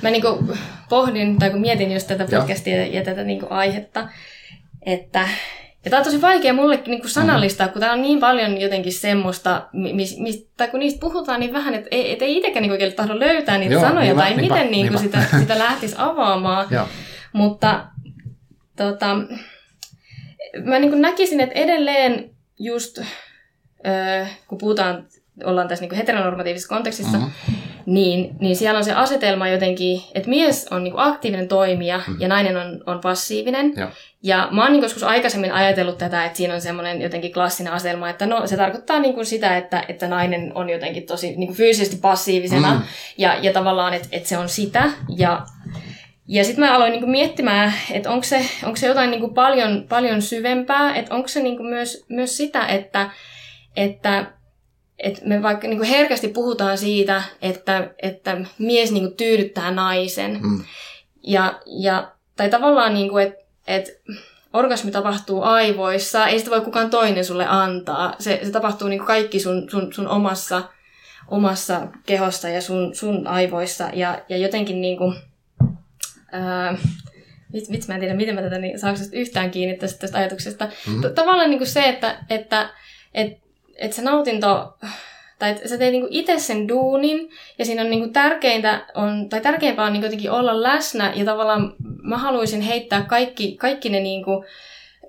Mä 0.02 0.10
niin 0.10 0.22
kuin 0.22 0.60
pohdin, 0.90 1.40
tai 1.40 1.50
kun 1.50 1.62
mietin 1.62 1.92
just 1.92 2.08
tätä 2.08 2.26
podcastia 2.32 2.78
ja, 2.78 2.88
ja 2.88 3.04
tätä 3.04 3.24
niin 3.24 3.40
kuin 3.40 3.52
aihetta, 3.52 4.10
että 4.86 5.28
ja 5.86 5.92
tämä 5.92 6.00
on 6.00 6.06
tosi 6.06 6.22
vaikea 6.22 6.54
mullekin 6.54 6.92
niin 6.92 7.02
kuin 7.02 7.12
sanallistaa, 7.12 7.68
mm. 7.68 7.74
kun 7.74 7.80
täällä 7.80 7.94
on 7.96 8.02
niin 8.02 8.20
paljon 8.20 8.62
jotenkin 8.62 8.94
semmoista, 8.94 9.68
mis, 9.74 10.18
mis, 10.20 10.50
tai 10.58 10.68
kun 10.68 10.80
niistä 10.80 11.00
puhutaan 11.00 11.40
niin 11.40 11.54
vähän, 11.54 11.74
että 11.74 11.88
ei, 11.92 12.12
et 12.12 12.22
ei 12.22 12.38
itsekään 12.38 12.62
niin 12.62 12.72
oikein 12.72 12.94
tahdo 12.94 13.20
löytää 13.20 13.58
niitä 13.58 13.74
Joo, 13.74 13.82
sanoja, 13.82 14.06
niinpä, 14.06 14.22
tai 14.22 14.36
niinpä, 14.36 14.56
miten 14.56 14.72
niin 14.72 14.88
kuin 14.88 15.00
sitä, 15.00 15.26
sitä 15.40 15.60
lähtisi 15.60 15.96
avaamaan. 15.98 16.68
Mutta 17.34 17.88
tota, 18.76 19.16
mä 20.64 20.80
niin 20.80 20.90
kuin 20.90 21.02
näkisin, 21.02 21.40
että 21.40 21.60
edelleen 21.60 22.30
just, 22.60 22.98
öö, 23.88 24.26
kun 24.48 24.58
puhutaan, 24.58 25.08
ollaan 25.44 25.68
tässä 25.68 25.84
niin 25.84 25.90
kuin 25.90 25.98
heteronormatiivisessa 25.98 26.76
kontekstissa, 26.76 27.18
mm-hmm 27.18 27.61
niin, 27.86 28.36
niin 28.40 28.56
siellä 28.56 28.78
on 28.78 28.84
se 28.84 28.94
asetelma 28.94 29.48
jotenkin, 29.48 30.02
että 30.16 30.30
mies 30.30 30.68
on 30.72 30.84
niin 30.84 30.94
aktiivinen 30.98 31.48
toimija 31.48 32.02
mm. 32.08 32.16
ja 32.20 32.28
nainen 32.28 32.58
on, 32.58 32.84
on 32.86 33.00
passiivinen. 33.02 33.74
Ja, 33.76 33.92
ja 34.24 34.48
mä 34.52 34.64
oon 34.64 34.72
niin 34.72 34.84
joskus 34.84 35.04
aikaisemmin 35.04 35.54
ajatellut 35.54 35.98
tätä, 35.98 36.26
että 36.26 36.38
siinä 36.38 36.54
on 36.54 36.62
semmoinen 36.62 37.02
jotenkin 37.02 37.34
klassinen 37.34 37.74
asetelma, 37.74 38.10
että 38.10 38.26
no 38.26 38.48
se 38.48 38.58
tarkoittaa 38.58 39.00
niin 39.00 39.14
kuin 39.14 39.26
sitä, 39.26 39.58
että, 39.58 39.84
että 39.88 40.08
nainen 40.08 40.52
on 40.56 40.70
jotenkin 40.70 41.04
tosi 41.04 41.36
niin 41.36 41.48
kuin 41.48 41.58
fyysisesti 41.58 41.96
passiivisena 41.96 42.74
mm. 42.74 42.82
ja, 43.18 43.38
ja 43.42 43.54
tavallaan, 43.54 43.94
että, 43.94 44.08
että 44.12 44.30
se 44.30 44.38
on 44.38 44.50
sitä. 44.50 44.90
Ja, 45.18 45.42
ja 46.28 46.44
sitten 46.44 46.66
mä 46.66 46.76
aloin 46.76 46.92
niinku 46.92 47.08
miettimään, 47.08 47.74
että 47.92 48.10
onko 48.12 48.24
se, 48.24 48.46
onko 48.64 48.76
se 48.76 48.88
jotain 48.88 49.12
niinku 49.12 49.28
paljon, 49.28 49.86
paljon 49.90 50.22
syvempää, 50.22 50.96
että 50.96 51.16
onko 51.16 51.28
se 51.28 51.44
niinku 51.44 51.64
myös, 51.64 52.06
myös 52.10 52.38
sitä, 52.38 52.68
että, 52.68 53.10
että 53.76 54.26
että 55.04 55.22
me 55.26 55.42
vaikka 55.42 55.68
niin 55.68 55.84
herkästi 55.84 56.28
puhutaan 56.28 56.78
siitä, 56.78 57.24
että, 57.42 57.90
että 58.02 58.38
mies 58.58 58.92
niin 58.92 59.14
tyydyttää 59.14 59.72
naisen. 59.72 60.40
Mm. 60.44 60.64
Ja, 61.24 61.60
ja, 61.66 62.12
tai 62.36 62.50
tavallaan, 62.50 62.94
niin 62.94 63.20
että, 63.20 63.44
että 63.68 63.92
orgasmi 64.54 64.92
tapahtuu 64.92 65.42
aivoissa, 65.42 66.28
ei 66.28 66.40
sitä 66.40 66.52
voi 66.52 66.62
kukaan 66.62 66.90
toinen 66.90 67.26
sulle 67.26 67.46
antaa. 67.48 68.16
Se, 68.20 68.40
se 68.44 68.52
tapahtuu 68.52 68.88
niin 68.88 69.06
kaikki 69.06 69.40
sun, 69.40 69.70
sun, 69.72 69.94
sun 69.94 70.08
omassa, 70.08 70.64
omassa 71.28 71.88
kehossa 72.06 72.50
ja 72.50 72.62
sun, 72.62 72.96
sun 72.96 73.28
aivoissa. 73.28 73.90
Ja, 73.94 74.22
ja 74.30 74.38
jotenkin 74.38 74.82
niin 74.82 74.98
kuin, 74.98 75.16
ää, 76.32 76.78
vitsi, 77.54 77.88
mä 77.88 77.94
en 77.94 78.00
tiedä, 78.00 78.16
miten 78.16 78.36
mä 78.36 78.42
tätä, 78.42 78.58
niin 78.58 78.80
saako 78.80 79.00
yhtään 79.12 79.52
kiinni 79.52 79.78
tästä, 79.78 80.00
tästä 80.00 80.18
ajatuksesta. 80.18 80.66
Mm-hmm. 80.66 81.14
Tavallaan 81.16 81.50
niin 81.50 81.60
kuin 81.60 81.68
se, 81.68 81.90
että, 81.90 82.18
että, 82.30 82.70
että 83.14 83.51
että 83.76 83.96
se 83.96 84.02
nautinto, 84.02 84.78
tai 85.40 85.52
että 85.52 85.68
sä 85.68 85.78
teet 85.78 85.92
niinku 85.92 86.08
itse 86.12 86.40
sen 86.40 86.68
duunin, 86.68 87.30
ja 87.58 87.66
siinä 87.66 87.82
on 87.82 87.90
niinku 87.90 88.10
tärkeintä, 88.10 88.86
on, 88.96 89.30
tai 89.30 89.42
tärkeämpää 89.42 89.86
on 89.86 89.94
niinku 89.94 90.06
jotenkin 90.06 90.32
olla 90.32 90.64
läsnä, 90.64 91.14
ja 91.16 91.26
tavallaan 91.26 91.74
mä 92.04 92.18
haluaisin 92.18 92.62
heittää 92.62 93.02
kaikki, 93.02 93.58
kaikki 93.58 93.90
ne 93.90 94.00
niinku, 94.00 94.46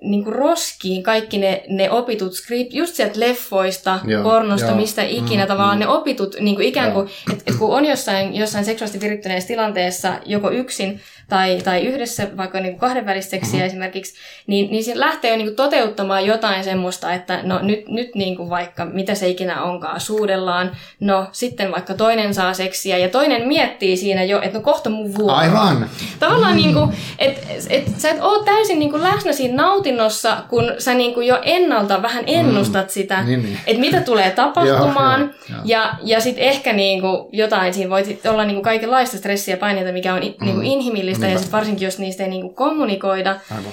niin 0.01 0.23
kuin 0.23 0.35
roskiin 0.35 1.03
kaikki 1.03 1.37
ne, 1.37 1.63
ne 1.67 1.91
opitut 1.91 2.33
skript, 2.33 2.73
just 2.73 2.95
sieltä 2.95 3.19
leffoista, 3.19 3.99
joo, 4.07 4.23
pornosta, 4.23 4.67
joo. 4.67 4.77
mistä 4.77 5.03
ikinä 5.03 5.43
mm, 5.43 5.47
tavallaan 5.47 5.77
mm. 5.77 5.79
ne 5.79 5.87
opitut, 5.87 6.35
niin 6.39 6.55
kuin 6.55 6.67
ikään 6.67 6.91
kuin, 6.91 7.09
että 7.31 7.43
et 7.47 7.55
kun 7.55 7.75
on 7.75 7.85
jossain, 7.85 8.35
jossain 8.35 8.65
seksuaalisesti 8.65 9.05
virittyneessä 9.05 9.47
tilanteessa 9.47 10.13
joko 10.25 10.51
yksin 10.51 11.01
tai, 11.29 11.61
tai 11.63 11.85
yhdessä 11.85 12.27
vaikka 12.37 12.59
niin 12.59 12.79
kahdenvälistä 12.79 13.31
seksiä 13.31 13.53
mm-hmm. 13.53 13.65
esimerkiksi, 13.65 14.13
niin, 14.47 14.71
niin 14.71 14.83
se 14.83 14.99
lähtee 14.99 15.31
jo 15.31 15.37
niin 15.37 15.47
kuin 15.47 15.55
toteuttamaan 15.55 16.25
jotain 16.25 16.63
semmoista, 16.63 17.13
että 17.13 17.39
no 17.43 17.59
nyt, 17.61 17.87
nyt 17.87 18.15
niin 18.15 18.35
kuin 18.35 18.49
vaikka 18.49 18.85
mitä 18.85 19.15
se 19.15 19.29
ikinä 19.29 19.63
onkaan, 19.63 19.99
suudellaan, 19.99 20.71
no 20.99 21.27
sitten 21.31 21.71
vaikka 21.71 21.93
toinen 21.93 22.33
saa 22.33 22.53
seksiä 22.53 22.97
ja 22.97 23.09
toinen 23.09 23.47
miettii 23.47 23.97
siinä 23.97 24.23
jo, 24.23 24.41
että 24.41 24.57
no 24.57 24.63
kohta 24.63 24.89
mun 24.89 25.15
vuoro. 25.15 25.35
Aivan. 25.35 25.89
Tavallaan 26.19 26.53
mm. 26.53 26.57
niin 26.57 26.73
kuin, 26.73 26.89
että 27.19 27.41
et, 27.69 27.87
sä 27.97 28.09
et 28.09 28.21
ole 28.21 28.45
täysin 28.45 28.79
niin 28.79 28.91
kuin 28.91 29.03
läsnä 29.03 29.33
siinä 29.33 29.55
nautinnossa, 29.63 30.37
kun 30.49 30.71
sä 30.77 30.93
niin 30.93 31.13
kuin 31.13 31.27
jo 31.27 31.39
ennalta 31.41 32.01
vähän 32.01 32.23
ennustat 32.27 32.85
mm. 32.85 32.91
sitä, 32.91 33.23
niin, 33.23 33.43
niin. 33.43 33.59
että 33.67 33.79
mitä 33.79 34.01
tulee 34.01 34.31
tapahtumaan 34.31 35.21
joo, 35.21 35.29
joo, 35.29 35.57
joo. 35.57 35.61
ja, 35.65 35.93
ja 36.03 36.21
sitten 36.21 36.43
ehkä 36.43 36.73
niin 36.73 37.01
kuin 37.01 37.27
jotain, 37.31 37.73
siinä 37.73 37.89
voi 37.89 38.03
olla 38.29 38.45
niin 38.45 38.55
kuin 38.55 38.63
kaikenlaista 38.63 39.17
stressiä 39.17 39.53
ja 39.53 39.57
paineita, 39.57 39.91
mikä 39.91 40.13
on 40.13 40.19
mm. 40.19 40.45
niin 40.45 40.55
kuin 40.55 40.67
inhimillistä 40.67 41.12
niistä, 41.13 41.33
ja 41.33 41.39
sit 41.39 41.51
varsinkin 41.51 41.85
jos 41.85 41.99
niistä 41.99 42.23
ei 42.23 42.29
niinku 42.29 42.53
kommunikoida. 42.53 43.39
Aivan. 43.51 43.71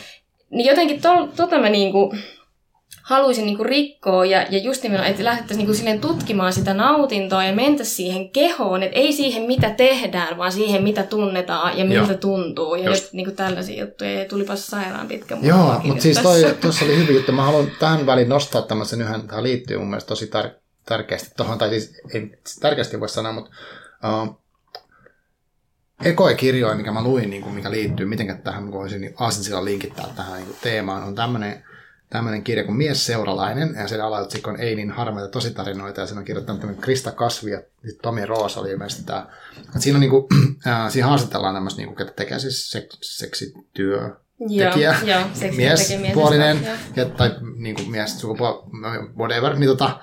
Niin 0.50 0.68
jotenkin 0.68 1.02
to, 1.02 1.28
tota 1.36 1.58
mä 1.58 1.68
niinku 1.68 2.14
haluaisin 3.02 3.46
niinku 3.46 3.64
rikkoa 3.64 4.24
ja, 4.24 4.46
ja 4.50 4.58
just 4.58 4.82
nimenomaan, 4.82 5.10
että 5.10 5.24
lähdettäisiin 5.24 5.58
niinku 5.58 5.74
silleen 5.74 6.00
tutkimaan 6.00 6.52
sitä 6.52 6.74
nautintoa 6.74 7.44
ja 7.44 7.54
mentäisiin 7.54 7.96
siihen 7.96 8.30
kehoon, 8.30 8.82
että 8.82 8.98
ei 8.98 9.12
siihen 9.12 9.42
mitä 9.42 9.70
tehdään, 9.70 10.38
vaan 10.38 10.52
siihen 10.52 10.82
mitä 10.82 11.02
tunnetaan 11.02 11.78
ja 11.78 11.84
miltä 11.84 12.12
Joo. 12.12 12.18
tuntuu 12.18 12.74
ja 12.74 12.90
just. 12.90 13.12
niinku 13.12 13.34
tällaisia 13.34 13.84
juttuja 13.84 14.12
ja 14.12 14.24
tulipa 14.24 14.56
sairaan 14.56 15.08
pitkä 15.08 15.36
Joo, 15.42 15.80
mutta 15.84 16.02
siis 16.02 16.18
toi, 16.18 16.56
tuossa 16.60 16.84
oli 16.84 16.96
hyvin 16.96 17.14
juttu. 17.14 17.32
Mä 17.32 17.42
haluan 17.42 17.70
tähän 17.78 18.06
väliin 18.06 18.28
nostaa 18.28 18.62
tämmöisen 18.62 19.02
yhden, 19.02 19.28
tämä 19.28 19.42
liittyy 19.42 19.78
mun 19.78 19.90
mielestä 19.90 20.08
tosi 20.08 20.26
tar- 20.26 20.60
tärkeästi 20.86 21.30
tuohon, 21.36 21.58
tai 21.58 21.68
siis 21.68 22.00
ei 22.14 22.30
tärkeästi 22.60 23.00
voi 23.00 23.08
sanoa, 23.08 23.32
mutta 23.32 23.50
uh, 24.22 24.40
ekoja 26.02 26.36
kirjoja, 26.36 26.74
mikä 26.74 26.92
mä 26.92 27.02
luin, 27.02 27.30
niin 27.30 27.42
kuin, 27.42 27.54
mikä 27.54 27.70
liittyy, 27.70 28.06
miten 28.06 28.42
tähän 28.44 28.72
voisin 28.72 29.00
niin 29.00 29.14
aasinsilla 29.16 29.64
linkittää 29.64 30.06
tähän 30.16 30.34
niin 30.34 30.46
kuin, 30.46 30.56
teemaan, 30.62 31.02
on 31.02 31.14
tämmöinen 31.14 31.64
tämmöinen 32.10 32.42
kirja 32.42 32.64
kuin 32.64 32.76
Mies 32.76 33.06
seuralainen, 33.06 33.74
ja 33.74 33.88
sen 33.88 34.04
alaotsikko 34.04 34.50
on 34.50 34.60
Ei 34.60 34.76
niin 34.76 34.90
harmaita 34.90 35.28
tositarinoita, 35.28 36.00
ja 36.00 36.06
sen 36.06 36.18
on 36.18 36.24
kirjoittanut 36.24 36.60
tämmöinen 36.60 36.82
Krista 36.82 37.12
Kasvi 37.12 37.50
ja 37.50 37.62
Tomi 38.02 38.26
Roos 38.26 38.56
oli 38.56 38.70
ilmeisesti 38.70 39.04
tämä. 39.04 39.26
Että 39.58 39.80
siinä, 39.80 39.96
on 39.96 40.00
niin 40.00 40.10
kuin, 40.10 40.26
äh, 40.66 40.90
siinä 40.90 41.08
haastatellaan 41.08 41.54
tämmöistä, 41.54 41.78
niin 41.78 41.88
kuin, 41.88 41.96
ketä 41.96 42.12
tekee 42.12 42.38
siis 42.38 42.76
sek- 42.76 42.98
seksityö, 43.00 44.16
tekijä, 44.58 44.96
joo, 45.04 45.20
miespuolinen, 45.56 46.68
ja, 46.96 47.04
tai 47.04 47.30
niin 47.56 47.74
kuin 47.74 47.90
mies, 47.90 48.20
sukupuoli, 48.20 48.62
whatever, 49.18 49.56
niin 49.56 49.68
tota, 49.68 50.00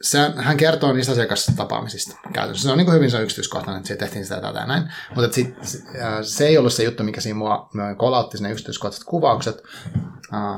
se, 0.00 0.18
hän 0.36 0.56
kertoo 0.56 0.92
niistä 0.92 1.12
asiakastapaamisista 1.12 2.16
käytännössä. 2.32 2.62
Se 2.62 2.72
on 2.72 2.78
niin 2.78 2.92
hyvin 2.92 3.10
se 3.10 3.22
yksityiskohtainen, 3.22 3.78
että 3.78 3.88
se 3.88 3.96
tehtiin 3.96 4.24
sitä 4.24 4.40
tätä 4.40 4.66
näin. 4.66 4.92
Mutta 5.14 5.34
sit, 5.34 5.54
se 6.22 6.46
ei 6.46 6.58
ollut 6.58 6.72
se 6.72 6.84
juttu, 6.84 7.02
mikä 7.02 7.20
siinä 7.20 7.38
mua 7.38 7.70
kolautti, 7.96 8.38
ne 8.40 8.52
yksityiskohtaiset 8.52 9.04
kuvaukset, 9.04 9.62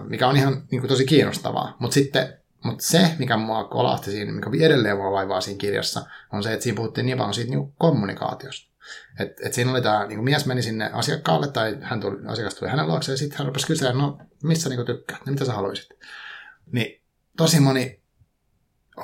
mikä 0.08 0.28
on 0.28 0.36
ihan 0.36 0.62
niin 0.70 0.80
kuin, 0.80 0.88
tosi 0.88 1.04
kiinnostavaa. 1.04 1.76
Mutta 1.78 1.94
sitten 1.94 2.38
mutta 2.64 2.84
se, 2.84 3.14
mikä 3.18 3.36
mua 3.36 3.64
kolahti 3.64 4.10
siinä, 4.10 4.32
mikä 4.32 4.50
edelleen 4.60 4.96
mua 4.96 5.12
vaivaa 5.12 5.40
siinä 5.40 5.58
kirjassa, 5.58 6.06
on 6.32 6.42
se, 6.42 6.52
että 6.52 6.62
siinä 6.62 6.76
puhuttiin 6.76 7.06
niin 7.06 7.18
paljon 7.18 7.34
siitä 7.34 7.50
niin 7.50 7.72
kommunikaatiosta. 7.78 8.72
Et, 9.18 9.32
et 9.44 9.54
siinä 9.54 9.70
oli 9.70 9.82
tämä, 9.82 10.06
niin 10.06 10.24
mies 10.24 10.46
meni 10.46 10.62
sinne 10.62 10.90
asiakkaalle, 10.92 11.48
tai 11.48 11.78
hän 11.80 12.00
tuli, 12.00 12.16
asiakas 12.26 12.54
tuli 12.54 12.70
hänen 12.70 12.88
luokseen, 12.88 13.12
ja 13.12 13.18
sitten 13.18 13.38
hän 13.38 13.46
rupesi 13.46 13.66
kysyä, 13.66 13.92
no 13.92 14.18
missä 14.42 14.68
niin 14.68 14.86
tykkäät, 14.86 15.24
niin 15.24 15.34
mitä 15.34 15.44
sä 15.44 15.52
haluaisit. 15.52 15.88
Niin 16.72 17.02
tosi 17.36 17.60
moni 17.60 18.00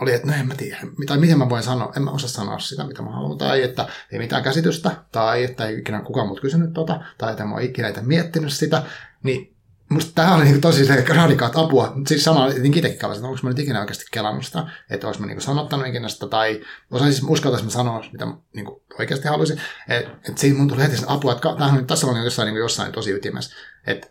oli, 0.00 0.14
että 0.14 0.26
no 0.26 0.34
en 0.34 0.46
mä 0.46 0.54
tiedä, 0.54 0.78
tai 1.06 1.18
miten 1.18 1.38
mä 1.38 1.48
voin 1.48 1.62
sanoa, 1.62 1.92
en 1.96 2.02
mä 2.02 2.10
osaa 2.10 2.28
sanoa 2.28 2.58
sitä, 2.58 2.86
mitä 2.86 3.02
mä 3.02 3.10
haluan, 3.10 3.38
tai 3.38 3.62
että 3.62 3.88
ei 4.12 4.18
mitään 4.18 4.42
käsitystä, 4.42 4.90
tai 5.12 5.44
että 5.44 5.66
ei 5.66 5.78
ikinä 5.78 6.00
kukaan 6.00 6.28
mut 6.28 6.40
kysynyt 6.40 6.72
tota, 6.72 7.00
tai 7.18 7.30
että 7.30 7.44
mä 7.44 7.54
oon 7.54 7.62
ikinä 7.62 7.88
itse 7.88 8.02
miettinyt 8.02 8.52
sitä, 8.52 8.82
niin 9.22 9.54
musta 9.88 10.12
tämä 10.14 10.34
oli 10.34 10.44
niin 10.44 10.60
tosi 10.60 10.86
se 10.86 11.04
radikaat 11.08 11.56
apua, 11.56 11.92
siis 12.06 12.24
sama 12.24 12.48
jotenkin 12.48 12.86
itsekin 12.86 13.12
että 13.12 13.26
onko 13.26 13.38
mä 13.42 13.48
nyt 13.48 13.58
ikinä 13.58 13.80
oikeasti 13.80 14.04
kelannut 14.12 14.46
sitä, 14.46 14.66
että 14.90 15.06
onko 15.06 15.18
mä 15.18 15.26
niin 15.26 15.40
sanottanut 15.40 15.86
ikinä 15.86 16.08
sitä, 16.08 16.26
tai 16.26 16.60
osaan 16.90 17.12
siis 17.12 17.24
uskaltaisi 17.28 17.64
mä 17.64 17.70
sanoa, 17.70 18.04
mitä 18.12 18.26
mä 18.26 18.36
niin 18.54 18.66
oikeasti 18.98 19.28
haluaisin, 19.28 19.60
että 19.88 20.10
et 20.28 20.38
siinä 20.38 20.58
mun 20.58 20.68
tuli 20.68 20.82
heti 20.82 20.96
se 20.96 21.04
apua, 21.08 21.32
että 21.32 21.48
tämähän 21.52 21.78
on 21.78 21.86
tässä 21.86 22.06
on 22.06 22.24
jossain, 22.24 22.46
niin 22.46 22.56
jossain 22.56 22.92
tosi 22.92 23.10
ytimessä, 23.10 23.56
että 23.86 24.06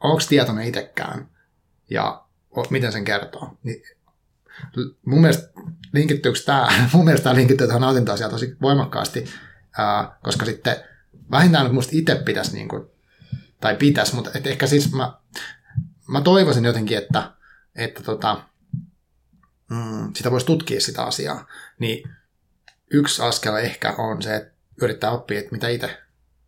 onko 0.00 0.22
tietoinen 0.28 0.66
itsekään, 0.66 1.28
ja 1.90 2.24
miten 2.70 2.92
sen 2.92 3.04
kertoo, 3.04 3.58
niin 3.62 3.82
mun 5.06 5.20
mielestä 5.20 5.50
linkittyykö 5.92 6.38
tämä, 6.46 6.68
mun 6.92 7.04
mielestä 7.04 7.24
tämä 7.24 7.36
linkittyy 7.36 7.66
tähän 7.66 7.82
nautintoasiaan 7.82 8.30
tosi 8.30 8.56
voimakkaasti, 8.62 9.24
ää, 9.78 10.18
koska 10.22 10.44
sitten 10.44 10.76
vähintään 11.30 11.64
nyt 11.64 11.74
musta 11.74 11.92
itse 11.94 12.14
pitäisi, 12.14 12.54
niin 12.54 12.68
kuin, 12.68 12.86
tai 13.60 13.76
pitäisi, 13.76 14.14
mutta 14.14 14.30
et 14.34 14.46
ehkä 14.46 14.66
siis 14.66 14.92
mä, 14.92 15.12
mä 16.08 16.20
toivoisin 16.20 16.64
jotenkin, 16.64 16.98
että, 16.98 17.32
että 17.74 18.02
tota, 18.02 18.42
mm, 19.70 20.14
sitä 20.14 20.30
voisi 20.30 20.46
tutkia 20.46 20.80
sitä 20.80 21.02
asiaa, 21.02 21.46
niin 21.78 22.10
yksi 22.90 23.22
askel 23.22 23.54
ehkä 23.54 23.94
on 23.98 24.22
se, 24.22 24.36
että 24.36 24.54
yrittää 24.82 25.10
oppia, 25.10 25.38
että 25.38 25.52
mitä 25.52 25.68
itse, 25.68 25.98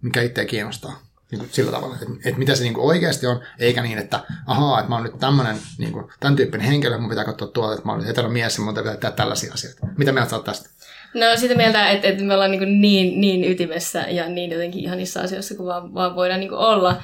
mikä 0.03 0.23
itseä 0.23 0.45
kiinnostaa 0.45 1.10
niin 1.31 1.39
kuin 1.39 1.51
sillä 1.53 1.73
tavalla, 1.73 1.95
että, 1.95 2.07
että 2.25 2.39
mitä 2.39 2.55
se 2.55 2.63
niin 2.63 2.75
kuin 2.75 2.87
oikeasti 2.87 3.27
on, 3.27 3.43
eikä 3.59 3.83
niin, 3.83 3.99
että 3.99 4.21
ahaa, 4.47 4.79
että 4.79 4.89
mä 4.89 4.95
oon 4.95 5.05
nyt 5.05 5.19
tämmöinen, 5.19 5.57
niin 5.79 5.93
kuin, 5.93 6.05
tämän 6.21 6.37
tyyppinen 6.37 6.67
henkilö, 6.67 6.99
mun 6.99 7.11
pitää 7.11 7.25
katsoa 7.25 7.49
tuolta, 7.49 7.75
että 7.75 7.87
mä 7.87 7.93
oon 7.93 8.05
heteromies 8.05 8.59
ja 8.59 8.65
mun 8.65 8.75
pitää 8.75 8.97
tehdä 8.97 9.17
tällaisia 9.17 9.55
asioita. 9.55 9.87
Mitä 9.97 10.13
mieltä 10.13 10.31
sä 10.31 10.39
tästä? 10.45 10.71
No 11.15 11.27
sitä 11.37 11.55
mieltä, 11.55 11.91
että, 11.91 12.09
että 12.09 12.25
me 12.25 12.35
ollaan 12.35 12.51
niin, 12.51 12.81
niin, 12.81 13.21
niin 13.21 13.53
ytimessä 13.53 14.01
ja 14.09 14.29
niin 14.29 14.51
jotenkin 14.51 14.85
ihanissa 14.85 15.21
asioissa 15.21 15.55
kuin 15.55 15.67
vaan, 15.67 15.95
vaan 15.95 16.17
voidaan 16.17 16.41
niin 16.41 16.49
kuin 16.51 16.59
olla. 16.59 17.03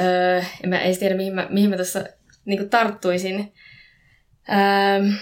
Öö, 0.00 0.42
en 0.64 0.70
mä 0.70 0.78
ei 0.78 0.96
tiedä, 0.96 1.16
mihin 1.16 1.34
mä, 1.34 1.46
mihin 1.50 1.70
mä 1.70 1.76
tässä 1.76 2.04
niin 2.44 2.58
kuin 2.58 2.70
tarttuisin. 2.70 3.52
Öö, 4.48 5.12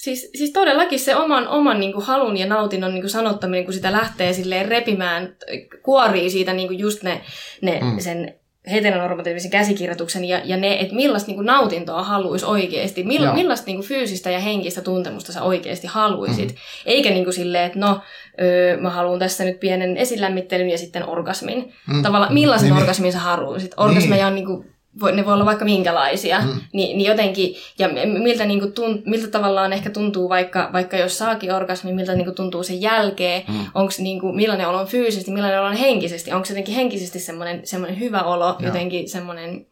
Siis, 0.00 0.30
siis 0.34 0.50
todellakin 0.50 1.00
se 1.00 1.16
oman, 1.16 1.48
oman 1.48 1.80
niin 1.80 1.92
kuin 1.92 2.04
halun 2.04 2.36
ja 2.36 2.46
nautinnon 2.46 2.94
niin 2.94 3.02
kuin 3.02 3.10
sanottaminen, 3.10 3.64
kun 3.64 3.74
sitä 3.74 3.92
lähtee 3.92 4.32
silleen 4.32 4.68
repimään, 4.68 5.36
kuorii 5.82 6.30
siitä 6.30 6.52
niin 6.52 6.68
kuin 6.68 6.78
just 6.78 7.02
ne, 7.02 7.20
ne 7.62 7.80
mm. 7.82 7.98
sen 7.98 8.34
heteronormatiivisen 8.70 9.50
käsikirjoituksen 9.50 10.24
ja, 10.24 10.40
ja 10.44 10.56
ne, 10.56 10.80
että 10.80 10.94
millaista 10.94 11.26
niin 11.26 11.36
kuin 11.36 11.46
nautintoa 11.46 12.02
haluaisi 12.02 12.46
oikeasti, 12.46 13.04
mill, 13.04 13.32
millaista 13.32 13.66
niin 13.66 13.76
kuin 13.76 13.88
fyysistä 13.88 14.30
ja 14.30 14.40
henkistä 14.40 14.80
tuntemusta 14.80 15.32
sä 15.32 15.42
oikeasti 15.42 15.86
haluaisit. 15.86 16.48
Mm. 16.48 16.56
Eikä 16.86 17.10
niin 17.10 17.24
kuin 17.24 17.34
silleen, 17.34 17.64
että 17.64 17.78
no, 17.78 18.00
öö, 18.40 18.76
mä 18.76 18.90
haluan 18.90 19.18
tässä 19.18 19.44
nyt 19.44 19.60
pienen 19.60 19.96
esilämmittelyn 19.96 20.70
ja 20.70 20.78
sitten 20.78 21.08
orgasmin. 21.08 21.72
Mm. 21.86 22.02
Tavallaan 22.02 22.34
millaisen 22.34 22.66
niin, 22.66 22.74
niin. 22.74 22.82
orgasmin 22.82 23.12
sä 23.12 23.18
haluaisit. 23.18 23.74
Orgasmeja 23.76 24.16
niin. 24.16 24.26
on 24.26 24.34
niin 24.34 24.46
kuin 24.46 24.74
voi, 25.00 25.12
ne 25.12 25.24
voi 25.24 25.34
olla 25.34 25.44
vaikka 25.44 25.64
minkälaisia, 25.64 26.40
mm. 26.40 26.60
niin, 26.72 26.98
niin 26.98 27.08
jotenkin, 27.08 27.54
ja 27.78 27.88
miltä, 28.22 28.44
niin 28.44 28.60
kuin 28.60 28.72
tunt, 28.72 29.06
miltä 29.06 29.28
tavallaan 29.28 29.72
ehkä 29.72 29.90
tuntuu 29.90 30.28
vaikka, 30.28 30.70
vaikka 30.72 30.96
jos 30.96 31.18
saakin 31.18 31.52
orgasmi, 31.54 31.92
miltä 31.92 32.14
niin 32.14 32.24
kuin 32.24 32.34
tuntuu 32.34 32.62
sen 32.62 32.80
jälkeen, 32.80 33.42
mm. 33.48 33.58
onko 33.74 33.92
niin 33.98 34.20
kuin, 34.20 34.36
millainen 34.36 34.68
olo 34.68 34.78
on 34.78 34.86
fyysisesti, 34.86 35.30
millainen 35.30 35.60
olo 35.60 35.68
on 35.68 35.76
henkisesti, 35.76 36.32
onko 36.32 36.44
se 36.44 36.52
jotenkin 36.52 36.74
henkisesti 36.74 37.18
semmoinen, 37.18 37.60
semmoinen 37.64 38.00
hyvä 38.00 38.22
olo, 38.22 38.46
Joo. 38.46 38.56
jotenkin 38.60 39.08
semmoinen 39.08 39.66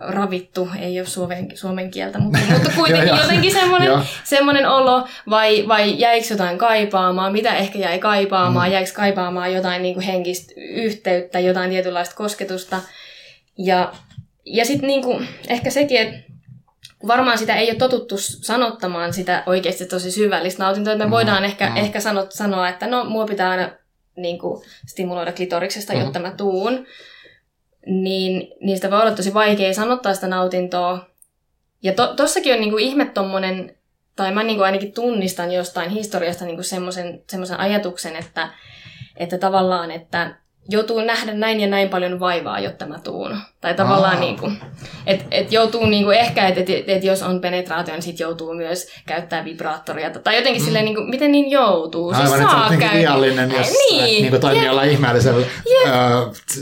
ravittu, 0.00 0.68
ei 0.80 1.00
ole 1.00 1.06
suomen, 1.06 1.48
suomen 1.54 1.90
kieltä, 1.90 2.18
mutta, 2.18 2.38
mutta 2.52 2.70
kuitenkin 2.80 3.16
jotenkin 3.16 3.52
semmoinen, 3.52 3.90
semmoinen 4.24 4.68
olo, 4.68 5.06
vai, 5.30 5.64
vai 5.68 5.98
jäikö 5.98 6.26
jotain 6.30 6.58
kaipaamaan, 6.58 7.32
mitä 7.32 7.56
ehkä 7.56 7.78
jäi 7.78 7.98
kaipaamaan, 7.98 8.68
mm. 8.68 8.72
jäikö 8.72 8.90
kaipaamaan 8.94 9.52
jotain 9.52 9.82
niin 9.82 9.94
kuin 9.94 10.06
henkistä 10.06 10.52
yhteyttä, 10.56 11.40
jotain 11.40 11.70
tietynlaista 11.70 12.14
kosketusta, 12.14 12.80
ja 13.58 13.92
ja 14.46 14.64
sitten 14.64 14.86
niinku, 14.86 15.22
ehkä 15.48 15.70
sekin, 15.70 16.00
että 16.00 16.32
varmaan 17.06 17.38
sitä 17.38 17.56
ei 17.56 17.70
ole 17.70 17.78
totuttu 17.78 18.14
sanottamaan 18.18 19.12
sitä 19.12 19.42
oikeasti 19.46 19.86
tosi 19.86 20.10
syvällistä 20.10 20.62
nautintoa, 20.62 20.92
että 20.92 21.04
me 21.04 21.08
mm, 21.08 21.10
voidaan 21.10 21.44
ehkä, 21.44 21.70
mm. 21.70 21.76
ehkä 21.76 22.00
sanot, 22.00 22.32
sanoa, 22.32 22.68
että 22.68 22.86
no, 22.86 23.04
mua 23.04 23.24
pitää 23.26 23.50
aina 23.50 23.70
niin 24.16 24.38
kuin, 24.38 24.62
stimuloida 24.86 25.32
klitoriksesta, 25.32 25.92
mm. 25.92 26.00
jotta 26.00 26.18
mä 26.18 26.30
tuun. 26.30 26.86
Niin, 27.86 28.48
niin 28.60 28.76
sitä 28.76 28.90
voi 28.90 29.00
olla 29.00 29.10
tosi 29.10 29.34
vaikea 29.34 29.74
sanottaa 29.74 30.14
sitä 30.14 30.28
nautintoa. 30.28 31.06
Ja 31.82 31.92
to, 31.92 32.14
tossakin 32.14 32.54
on 32.54 32.60
niin 32.60 32.70
kuin 32.70 32.84
ihme 32.84 33.04
tommonen, 33.04 33.76
tai 34.16 34.34
mä 34.34 34.42
niin 34.42 34.56
kuin 34.56 34.64
ainakin 34.64 34.92
tunnistan 34.92 35.52
jostain 35.52 35.90
historiasta 35.90 36.44
niin 36.44 36.64
semmoisen 36.64 37.60
ajatuksen, 37.60 38.16
että, 38.16 38.48
että 39.16 39.38
tavallaan, 39.38 39.90
että 39.90 40.36
joutuu 40.68 41.00
nähdä 41.00 41.34
näin 41.34 41.60
ja 41.60 41.66
näin 41.66 41.88
paljon 41.88 42.20
vaivaa, 42.20 42.60
jotta 42.60 42.86
mä 42.86 42.98
tuun. 42.98 43.36
Tai 43.60 43.74
tavallaan 43.74 44.20
niin 44.20 44.38
kuin, 44.38 44.56
että 45.06 45.24
et 45.30 45.52
joutuu 45.52 45.86
niin 45.86 46.04
kuin 46.04 46.16
ehkä, 46.16 46.48
että 46.48 46.60
et, 46.60 46.70
et, 46.70 46.88
et 46.88 47.04
jos 47.04 47.22
on 47.22 47.40
penetraatio, 47.40 47.94
niin 47.94 48.02
sit 48.02 48.20
joutuu 48.20 48.54
myös 48.54 48.88
käyttää 49.06 49.44
vibraattoria. 49.44 50.10
Tai 50.10 50.36
jotenkin 50.36 50.62
mm. 50.62 50.64
silleen, 50.64 50.84
niin 50.84 50.94
kuin, 50.94 51.10
miten 51.10 51.32
niin 51.32 51.50
joutuu? 51.50 52.08
Aivan, 52.08 52.28
siis 52.28 52.40
saa 52.40 52.76
käydä. 52.78 52.98
viallinen, 52.98 53.50
jos 53.50 53.68
niin, 53.90 54.04
niin 54.04 54.30
kuin 54.30 54.40
toimii 54.40 54.68
olla 54.68 54.82
ihmeellisellä, 54.82 55.38
uh, 55.40 55.46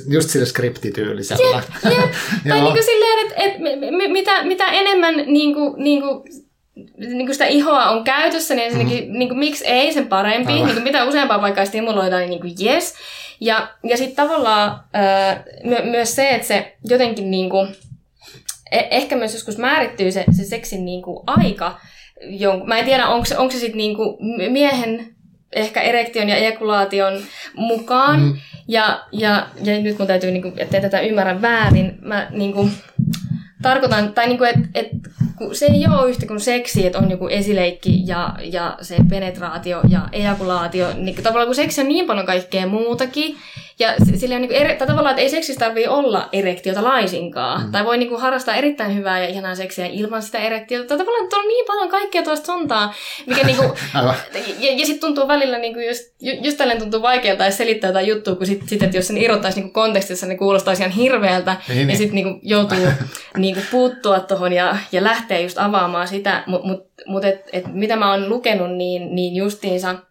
just 0.08 0.30
sillä 0.30 0.46
skriptityylisellä. 0.46 1.56
Jep, 1.56 1.92
jep. 1.98 2.10
tai 2.48 2.60
niin 2.60 2.72
kuin 2.72 2.84
silleen, 2.84 3.26
että 3.26 3.34
et, 3.42 3.52
mitä, 4.12 4.44
mitä 4.44 4.64
enemmän 4.64 5.14
niin 5.14 5.54
kuin, 5.54 5.74
niin 5.76 6.02
kuin, 6.02 6.22
niin 6.96 7.26
kuin 7.26 7.34
sitä 7.34 7.46
ihoa 7.46 7.90
on 7.90 8.04
käytössä, 8.04 8.54
niin 8.54 8.66
ensinnäkin, 8.66 9.08
mm. 9.08 9.18
niin 9.18 9.28
kuin, 9.28 9.38
miksi 9.38 9.66
ei 9.66 9.92
sen 9.92 10.06
parempi. 10.06 10.52
Niin 10.52 10.66
kuin, 10.66 10.82
mitä 10.82 11.04
useampaa 11.04 11.42
vaikka 11.42 11.64
stimuloidaan, 11.64 12.20
niin, 12.20 12.30
niin 12.30 12.40
kuin 12.40 12.66
yes. 12.66 12.94
Ja, 13.40 13.68
ja 13.84 13.96
sitten 13.96 14.16
tavallaan 14.16 14.80
öö, 14.96 15.54
my, 15.64 15.90
myös 15.90 16.16
se, 16.16 16.28
että 16.28 16.46
se 16.46 16.76
jotenkin 16.84 17.30
niinku, 17.30 17.66
e- 18.70 18.88
ehkä 18.90 19.16
myös 19.16 19.32
joskus 19.32 19.58
määrittyy 19.58 20.12
se, 20.12 20.24
se 20.36 20.44
seksin 20.44 20.84
niinku 20.84 21.24
aika. 21.26 21.80
Jon, 22.22 22.62
mä 22.66 22.78
en 22.78 22.84
tiedä, 22.84 23.06
onko 23.06 23.24
se, 23.24 23.38
onko 23.38 23.52
se 23.52 23.58
sitten 23.58 23.78
niinku 23.78 24.18
miehen 24.50 25.14
ehkä 25.52 25.80
erektion 25.80 26.28
ja 26.28 26.36
ejakulaation 26.36 27.22
mukaan. 27.54 28.20
Mm. 28.20 28.36
Ja, 28.68 29.04
ja, 29.12 29.46
ja 29.64 29.80
nyt 29.80 29.98
mun 29.98 30.06
täytyy, 30.06 30.30
niinku, 30.30 30.52
ettei 30.56 30.80
tätä 30.80 31.00
ymmärrä 31.00 31.42
väärin, 31.42 31.98
mä 32.00 32.26
niinku, 32.30 32.68
tarkoitan, 33.62 34.12
tai 34.12 34.26
niinku, 34.26 34.44
että 34.44 34.68
et, 34.74 34.88
se 35.52 35.66
ei 35.66 35.86
ole 35.86 36.10
yhtä 36.10 36.26
kuin 36.26 36.40
seksi, 36.40 36.86
että 36.86 36.98
on 36.98 37.10
joku 37.10 37.28
esileikki 37.28 38.06
ja, 38.06 38.34
ja 38.42 38.76
se 38.80 38.96
penetraatio 39.10 39.80
ja 39.88 40.08
ejakulaatio. 40.12 40.86
Niin 40.96 41.22
tavallaan 41.22 41.48
kun 41.48 41.54
seksi 41.54 41.80
on 41.80 41.88
niin 41.88 42.06
paljon 42.06 42.26
kaikkea 42.26 42.66
muutakin, 42.66 43.36
ja 43.82 43.94
sillä 44.16 44.34
on 44.34 44.42
niin 44.42 44.52
eri, 44.52 44.76
tai 44.76 44.86
tavallaan, 44.86 45.12
että 45.12 45.22
ei 45.22 45.30
seksissä 45.30 45.60
tarvii 45.60 45.86
olla 45.86 46.28
erektiota 46.32 46.84
laisinkaan. 46.84 47.64
Mm. 47.64 47.72
Tai 47.72 47.84
voi 47.84 47.98
niin 47.98 48.08
kuin, 48.08 48.20
harrastaa 48.20 48.54
erittäin 48.54 48.96
hyvää 48.96 49.20
ja 49.20 49.28
ihanaa 49.28 49.54
seksiä 49.54 49.86
ilman 49.86 50.22
sitä 50.22 50.38
erektiota. 50.38 50.88
Tai 50.88 50.98
tavallaan, 50.98 51.24
että 51.24 51.36
on 51.36 51.48
niin 51.48 51.66
paljon 51.66 51.88
kaikkea 51.88 52.22
tuosta 52.22 52.46
sontaa, 52.46 52.94
mikä 53.26 53.46
niin 53.46 53.56
kuin, 53.56 53.70
ja, 54.58 54.72
ja 54.72 54.86
sitten 54.86 55.00
tuntuu 55.00 55.28
välillä, 55.28 55.58
niin 55.58 55.74
kuin 55.74 55.86
just, 55.86 56.02
just 56.20 56.58
tälleen 56.58 56.78
tuntuu 56.78 57.02
vaikealta 57.02 57.50
selittää 57.50 57.88
jotain 57.88 58.06
juttua, 58.06 58.34
kun 58.34 58.46
sitten 58.46 58.68
sit, 58.68 58.82
että 58.82 58.96
jos 58.96 59.06
sen 59.06 59.18
irrottaisi 59.18 59.60
niin 59.60 59.72
kontekstissa, 59.72 60.26
niin 60.26 60.38
kuulostaisi 60.38 60.82
ihan 60.82 60.92
hirveältä. 60.92 61.56
Niin, 61.68 61.90
ja 61.90 61.96
sitten 61.96 62.14
niin 62.14 62.40
joutuu 62.42 62.78
niin 63.36 63.54
kuin, 63.54 63.66
puuttua 63.70 64.20
tuohon 64.20 64.52
ja, 64.52 64.76
ja 64.92 65.04
lähteä 65.04 65.38
just 65.38 65.58
avaamaan 65.58 66.08
sitä. 66.08 66.42
Mutta 66.46 66.68
mut, 66.68 66.80
mut 67.06 67.24
et, 67.24 67.48
et, 67.52 67.64
mitä 67.72 67.96
mä 67.96 68.10
oon 68.10 68.28
lukenut, 68.28 68.76
niin, 68.76 69.14
niin 69.14 69.36
justiinsa– 69.36 69.94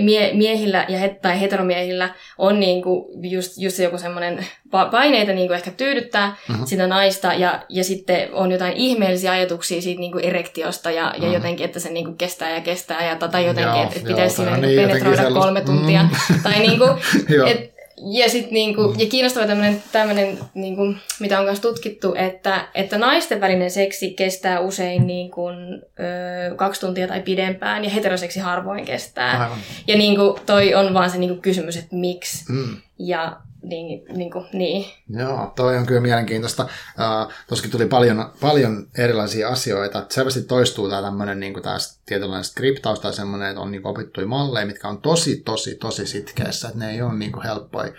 mie- 0.00 0.30
miehillä 0.34 0.86
ja 0.88 0.98
het- 0.98 1.18
tai 1.22 1.40
heteromiehillä 1.40 2.08
on 2.38 2.60
niinku 2.60 3.10
just, 3.22 3.58
just 3.58 3.78
joku 3.78 3.98
semmoinen 3.98 4.46
paineita 4.90 5.32
niinku 5.32 5.52
ehkä 5.52 5.70
tyydyttää 5.70 6.36
uh-huh. 6.50 6.66
sitä 6.66 6.86
naista 6.86 7.34
ja, 7.34 7.64
ja 7.68 7.84
sitten 7.84 8.28
on 8.32 8.52
jotain 8.52 8.72
ihmeellisiä 8.72 9.32
ajatuksia 9.32 9.82
siitä 9.82 10.00
niinku 10.00 10.18
erektiosta 10.18 10.90
ja, 10.90 11.08
uh-huh. 11.10 11.24
ja 11.24 11.32
jotenkin, 11.32 11.64
että 11.66 11.80
se 11.80 11.90
niinku 11.90 12.12
kestää 12.12 12.54
ja 12.54 12.60
kestää 12.60 13.06
ja 13.08 13.16
tai 13.16 13.46
jotenkin, 13.46 13.82
että 13.82 13.96
et 13.96 14.04
pitäisi 14.04 14.36
siinä 14.36 14.50
niinku 14.50 14.66
niin, 14.66 14.88
penetroida 14.88 15.30
kolme 15.30 15.60
tuntia. 15.60 16.02
Mm. 16.02 16.42
tai 16.42 16.58
niinku, 16.58 16.84
et, 17.50 17.75
ja, 17.96 18.30
sit 18.30 18.50
niinku, 18.50 18.94
ja 18.98 19.06
kiinnostava 19.06 19.46
tämmöinen, 19.46 19.82
tämmönen, 19.92 20.38
niinku, 20.54 20.94
mitä 21.20 21.38
on 21.38 21.44
myös 21.44 21.60
tutkittu, 21.60 22.14
että, 22.14 22.68
että 22.74 22.98
naisten 22.98 23.40
välinen 23.40 23.70
seksi 23.70 24.10
kestää 24.10 24.60
usein 24.60 25.06
niinku, 25.06 25.48
ö, 25.48 26.54
kaksi 26.56 26.80
tuntia 26.80 27.08
tai 27.08 27.20
pidempään, 27.20 27.84
ja 27.84 27.90
heteroseksi 27.90 28.40
harvoin 28.40 28.84
kestää. 28.84 29.42
Aivan. 29.42 29.58
Ja 29.86 29.96
niinku, 29.96 30.38
toi 30.46 30.74
on 30.74 30.94
vaan 30.94 31.10
se 31.10 31.18
niinku, 31.18 31.42
kysymys, 31.42 31.76
että 31.76 31.96
miksi. 31.96 32.52
Mm. 32.52 32.76
Ja 32.98 33.36
niin, 33.68 34.04
niin, 34.16 34.30
kuin, 34.30 34.46
niin. 34.52 34.84
Joo, 35.08 35.52
toi 35.56 35.76
on 35.76 35.86
kyllä 35.86 36.00
mielenkiintoista. 36.00 36.62
Uh, 36.62 37.32
Tuossakin 37.48 37.70
tuli 37.70 37.86
paljon, 37.86 38.32
paljon 38.40 38.86
erilaisia 38.98 39.48
asioita. 39.48 40.06
Selvästi 40.08 40.42
toistuu 40.42 40.88
tämä 40.88 41.02
tämmöinen 41.02 41.40
niin 41.40 41.54
tietynlainen 42.06 42.44
skriptaus 42.44 43.00
tai 43.00 43.12
semmoinen, 43.12 43.48
että 43.48 43.60
on 43.60 43.70
niin 43.70 43.86
opittuja 43.86 44.26
malleja, 44.26 44.66
mitkä 44.66 44.88
on 44.88 45.02
tosi, 45.02 45.36
tosi, 45.36 45.74
tosi 45.74 46.06
sitkeässä. 46.06 46.68
Että 46.68 46.78
ne 46.78 46.90
ei 46.90 47.02
ole 47.02 47.14
niin 47.14 47.32
kuin 47.32 47.44
helppoja 47.44 47.92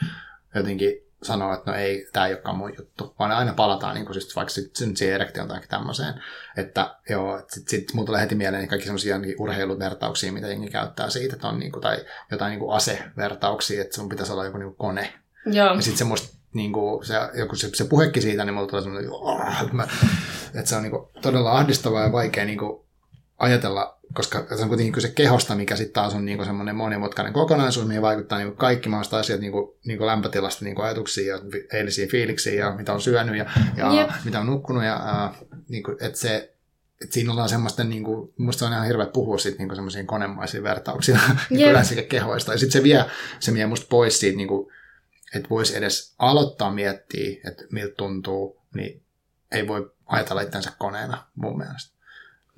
jotenkin 0.56 1.08
sanoa, 1.24 1.54
että 1.54 1.72
no 1.72 1.78
ei, 1.78 2.08
tämä 2.14 2.28
ei 2.28 2.34
olekaan 2.34 2.58
mun 2.58 2.74
juttu, 2.78 3.16
vaan 3.20 3.32
aina 3.32 3.54
palataan 3.54 3.96
niin 3.96 4.06
kuin 4.06 4.14
siis 4.14 4.36
vaikka 4.36 4.54
sitten 4.54 4.98
siihen 4.98 5.16
erektioon 5.16 5.48
tai 5.48 5.62
tämmöiseen. 5.70 6.14
Että 6.58 6.96
joo, 7.10 7.40
sitten 7.40 7.80
sit, 7.80 7.90
sit 7.90 8.06
tulee 8.06 8.22
heti 8.22 8.36
mieleen 8.36 8.62
niin 8.62 8.70
kaikki 8.70 8.86
semmoisia 8.86 9.18
niin 9.18 9.36
urheiluvertauksia, 9.40 10.32
mitä 10.32 10.48
jengi 10.48 10.70
käyttää 10.70 11.10
siitä, 11.10 11.36
että 11.36 11.48
on 11.48 11.60
niin 11.60 11.72
kuin, 11.72 11.82
tai 11.82 11.98
jotain 12.32 12.50
niin 12.50 12.60
kuin 12.60 12.76
asevertauksia, 12.76 13.82
että 13.82 13.96
sun 13.96 14.10
pitäisi 14.10 14.32
olla 14.32 14.46
joku 14.46 14.58
niin 14.58 14.76
kuin 14.76 14.78
kone, 14.78 15.14
Joo. 15.52 15.76
Ja 15.76 15.82
sitten 15.82 15.98
semmoista 15.98 16.38
niin 16.54 16.74
kuin 16.74 17.06
se, 17.06 17.14
joku 17.34 17.56
se, 17.56 17.70
se 17.74 17.86
puhekki 17.86 18.22
siitä, 18.22 18.46
niin 18.46 18.54
mulla 18.54 18.68
tulee 18.68 18.82
semmoinen, 18.82 19.12
että, 19.84 19.98
että 20.56 20.70
se 20.70 20.76
on 20.76 20.84
niin 20.84 20.92
kuin, 20.92 21.08
todella 21.22 21.52
ahdistavaa 21.52 22.04
ja 22.04 22.12
vaikea 22.12 22.46
niin 22.46 22.58
kuin, 22.58 22.88
ajatella, 23.38 23.98
koska 24.14 24.46
se 24.56 24.64
on 24.64 24.68
kuitenkin 24.68 25.02
se 25.02 25.10
kehosta, 25.10 25.56
mikä 25.56 25.76
sitten 25.76 25.94
taas 25.94 26.14
on 26.14 26.26
niin 26.26 26.46
semmoinen 26.46 26.76
monimutkainen 26.76 27.34
kokonaisuus, 27.34 27.88
mihin 27.88 28.02
vaikuttaa 28.02 28.38
niin 28.38 28.56
kaikki 28.56 28.90
maasta 28.90 29.20
asiat 29.20 29.40
niin 29.40 29.52
kuin, 29.52 29.72
niin 29.86 29.98
kuin 29.98 30.08
lämpötilasta 30.08 30.66
niin 30.66 30.82
ajatuksiin 30.82 31.28
ja 31.28 31.40
eilisiin 31.74 32.10
fiiliksiin 32.10 32.58
ja 32.58 32.76
mitä 32.76 32.94
on 32.94 33.02
syönyt 33.02 33.38
ja, 33.38 33.46
ja 33.78 33.94
yep. 33.94 34.10
mitä 34.26 34.40
on 34.40 34.46
nukkunut. 34.46 34.84
Ja, 34.84 35.26
äh, 35.26 35.32
niin 35.68 35.84
kuin, 35.84 35.98
että 36.02 36.20
se, 36.20 36.54
et 37.02 37.12
siinä 37.12 37.32
ollaan 37.32 37.50
semmoista, 37.50 37.84
niin 37.84 38.04
kuin, 38.04 38.34
musta 38.38 38.66
on 38.66 38.74
ihan 38.74 38.86
hirveä 38.86 39.06
puhua 39.06 39.38
siitä 39.38 39.58
niin 39.58 39.76
semmoisiin 39.76 40.08
konemaisiin 40.08 40.64
vertauksiin 40.64 41.20
niin 41.50 42.08
kehoista. 42.10 42.52
Ja 42.52 42.58
sitten 42.58 42.80
se 42.80 42.84
vie, 42.84 43.06
se 43.40 43.54
vie 43.54 43.68
musta 43.68 43.88
pois 43.90 44.20
siitä 44.20 44.38
niin 44.38 44.48
kuin, 44.48 44.72
että 45.36 45.50
voisi 45.50 45.78
edes 45.78 46.16
aloittaa 46.20 46.72
miettiä, 46.72 47.38
että 47.48 47.64
miltä 47.72 47.96
tuntuu, 47.98 48.62
niin 48.76 49.02
ei 49.52 49.68
voi 49.68 49.92
ajatella 50.06 50.42
itsensä 50.42 50.72
koneena 50.78 51.26
mun 51.36 51.58
mielestä. 51.58 51.98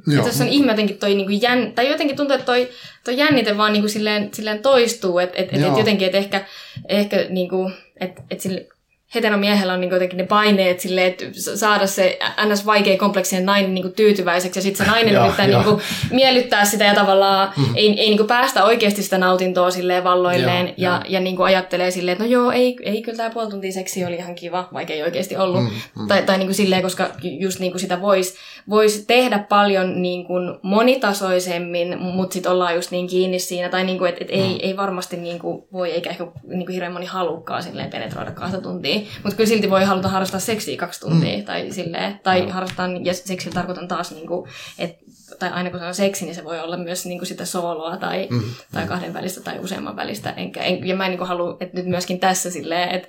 Joo. 0.07 0.25
Tässä 0.25 0.43
on 0.43 0.49
ihme 0.49 0.71
jotenkin 0.71 0.97
toi 0.97 1.15
niinku 1.15 1.31
jän, 1.41 1.73
tai 1.75 1.89
jotenkin 1.89 2.17
tuntuu, 2.17 2.33
että 2.33 2.45
toi, 2.45 2.69
toi 3.03 3.17
jännite 3.17 3.57
vaan 3.57 3.73
niinku 3.73 3.89
silleen, 3.89 4.33
silleen 4.33 4.61
toistuu, 4.61 5.19
että 5.19 5.37
et, 5.37 5.53
et, 5.53 5.61
et 5.61 5.77
jotenkin, 5.77 6.05
että 6.05 6.17
ehkä, 6.17 6.45
ehkä 6.89 7.25
niinku, 7.29 7.71
että 7.99 8.21
et 8.31 8.41
sille, 8.41 8.67
heteromiehellä 9.15 9.73
on 9.73 9.81
niin 9.81 9.91
jotenkin 9.91 10.17
ne 10.17 10.25
paineet 10.25 10.79
sille, 10.79 11.05
että 11.05 11.25
saada 11.55 11.87
se 11.87 12.19
ns. 12.45 12.65
vaikea 12.65 12.97
kompleksinen 12.97 13.45
nainen 13.45 13.73
niin 13.73 13.93
tyytyväiseksi 13.93 14.59
ja 14.59 14.63
sitten 14.63 14.85
se 14.85 14.91
nainen 14.91 15.15
yrittää 15.15 15.47
niin 15.47 15.63
kuin, 15.63 15.81
miellyttää 16.11 16.65
sitä 16.65 16.83
ja 16.83 16.93
tavallaan 16.93 17.53
mm. 17.57 17.75
ei, 17.75 17.99
ei 17.99 18.15
niin 18.15 18.27
päästä 18.27 18.63
oikeasti 18.63 19.03
sitä 19.03 19.17
nautintoa 19.17 19.71
silleen 19.71 20.03
valloilleen 20.03 20.73
ja, 20.77 20.89
ja, 20.89 21.01
ja 21.07 21.19
niin 21.19 21.35
kuin 21.35 21.45
ajattelee 21.45 21.91
silleen, 21.91 22.13
että 22.13 22.23
no 22.23 22.29
joo, 22.29 22.51
ei, 22.51 22.77
ei 22.83 23.01
kyllä 23.01 23.17
tämä 23.17 23.29
puoli 23.29 23.49
tuntia 23.49 23.71
seksi 23.71 24.05
oli 24.05 24.15
ihan 24.15 24.35
kiva, 24.35 24.69
vaikka 24.73 24.93
ei 24.93 25.03
oikeasti 25.03 25.37
ollut. 25.37 25.63
Mm, 25.63 25.69
mm. 25.99 26.07
Tai, 26.07 26.23
tai 26.23 26.37
niin 26.37 26.47
kuin 26.47 26.55
silleen, 26.55 26.81
koska 26.81 27.09
just 27.21 27.59
niin 27.59 27.71
kuin 27.71 27.81
sitä 27.81 28.01
voisi 28.01 28.35
vois 28.69 29.05
tehdä 29.07 29.39
paljon 29.39 30.01
niin 30.01 30.25
kuin 30.25 30.59
monitasoisemmin, 30.61 31.99
mutta 31.99 32.33
sitten 32.33 32.51
ollaan 32.51 32.75
just 32.75 32.91
niin 32.91 33.07
kiinni 33.07 33.39
siinä. 33.39 33.69
Tai 33.69 33.83
niin 33.83 33.97
kuin, 33.97 34.09
että 34.09 34.23
et 34.23 34.31
mm. 34.31 34.43
ei, 34.43 34.59
ei 34.67 34.77
varmasti 34.77 35.17
niin 35.17 35.39
kuin 35.39 35.63
voi, 35.73 35.91
eikä 35.91 36.09
ehkä 36.09 36.27
niin 36.47 36.65
kuin 36.65 36.73
hirveän 36.73 36.93
moni 36.93 37.05
halukkaa 37.05 37.61
silleen 37.61 37.89
penetroida 37.89 38.31
kahta 38.31 38.61
tuntia 38.61 38.98
mutta 39.23 39.35
kyllä 39.37 39.47
silti 39.47 39.69
voi 39.69 39.83
haluta 39.83 40.07
harrastaa 40.07 40.39
seksiä 40.39 40.77
kaksi 40.77 40.99
tuntia 40.99 41.37
mm. 41.37 41.45
tai 41.45 41.71
silleen, 41.71 42.19
tai 42.23 42.41
no. 42.41 42.51
harrastaa, 42.51 42.87
ja 43.03 43.13
seksillä 43.13 43.53
tarkoitan 43.53 43.87
taas, 43.87 44.11
niin 44.11 44.27
kuin, 44.27 44.49
että 44.79 45.09
tai 45.39 45.49
aina 45.49 45.69
kun 45.69 45.79
se 45.79 45.85
on 45.85 45.95
seksi, 45.95 46.25
niin 46.25 46.35
se 46.35 46.43
voi 46.43 46.59
olla 46.59 46.77
myös 46.77 47.05
niin 47.05 47.19
kuin 47.19 47.27
sitä 47.27 47.45
sooloa 47.45 47.97
tai, 47.97 48.27
mm. 48.29 48.41
tai 48.71 48.87
kahden 48.87 49.13
välistä 49.13 49.41
tai 49.41 49.59
useamman 49.59 49.95
välistä. 49.95 50.29
Enkä, 50.29 50.63
en, 50.63 50.87
ja 50.87 50.95
mä 50.95 51.05
en 51.05 51.09
niin 51.09 51.17
kuin 51.17 51.27
halua, 51.27 51.57
että 51.59 51.77
nyt 51.77 51.85
myöskin 51.85 52.19
tässä 52.19 52.51
silleen, 52.51 52.89
että 52.89 53.07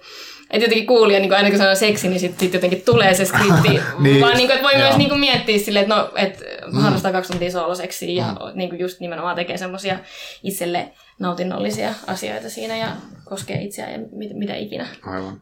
että 0.51 0.65
jotenkin 0.65 0.87
kuulija, 0.87 1.21
niin 1.21 1.33
aina 1.33 1.51
kun 1.51 1.59
sanoo 1.59 1.75
seksi, 1.75 2.09
niin 2.09 2.21
sitten 2.21 2.41
sit 2.41 2.55
jotenkin 2.55 2.83
tulee 2.83 3.15
se 3.15 3.25
skripti. 3.25 3.69
niin, 3.99 4.21
vaan 4.21 4.37
niin 4.37 4.47
kuin, 4.47 4.57
että 4.57 4.63
voi 4.63 4.73
Joo. 4.73 4.83
myös 4.83 4.97
niin 4.97 5.09
kuin 5.09 5.21
miettiä 5.21 5.59
silleen, 5.59 5.83
että 5.83 5.95
no, 5.95 6.11
et 6.17 6.45
mm. 6.73 6.79
harrastaa 6.79 7.13
kaksi 7.13 7.33
tuntia 7.33 7.51
sooloseksiä 7.51 8.25
ja 8.25 8.33
mm. 8.33 8.59
niin 8.59 8.71
kuin 8.71 8.81
just 8.81 9.01
nimenomaan 9.01 9.37
tekee 9.37 9.57
semmoisia 9.57 9.99
itselle 10.43 10.93
nautinnollisia 11.19 11.95
asioita 12.07 12.51
siinä 12.51 12.77
ja 12.77 12.89
koskee 13.25 13.63
itseään 13.63 13.93
ja 13.93 13.99
mit, 14.13 14.31
mitä 14.35 14.57
ikinä. 14.57 14.87
Aivan. 15.03 15.41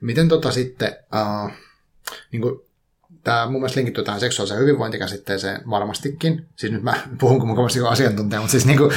Miten 0.00 0.28
tota 0.28 0.50
sitten, 0.50 0.96
uh, 1.14 1.50
niin 2.32 2.42
kuin, 2.42 2.60
tämä 3.24 3.46
mun 3.46 3.60
mielestä 3.60 3.78
linkittyy 3.78 4.04
tähän 4.04 4.20
seksuaaliseen 4.20 4.60
hyvinvointikäsitteeseen 4.60 5.60
varmastikin. 5.70 6.46
Siis 6.56 6.72
nyt 6.72 6.82
mä 6.82 6.94
puhun 7.20 7.38
kuin 7.38 7.48
mukavasti 7.48 7.80
asiantuntija, 7.80 8.40
mutta 8.40 8.52
siis 8.52 8.66
niin 8.70 8.78
kuin, 8.78 8.94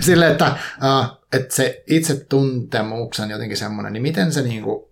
sille, 0.00 0.30
että, 0.30 0.56
uh, 0.82 1.18
että 1.32 1.54
se 1.54 1.84
itsetuntemuksen 1.86 3.30
jotenkin 3.30 3.56
semmoinen, 3.56 3.92
niin 3.92 4.02
miten 4.02 4.32
se 4.32 4.42
niin 4.42 4.62
kuin, 4.62 4.84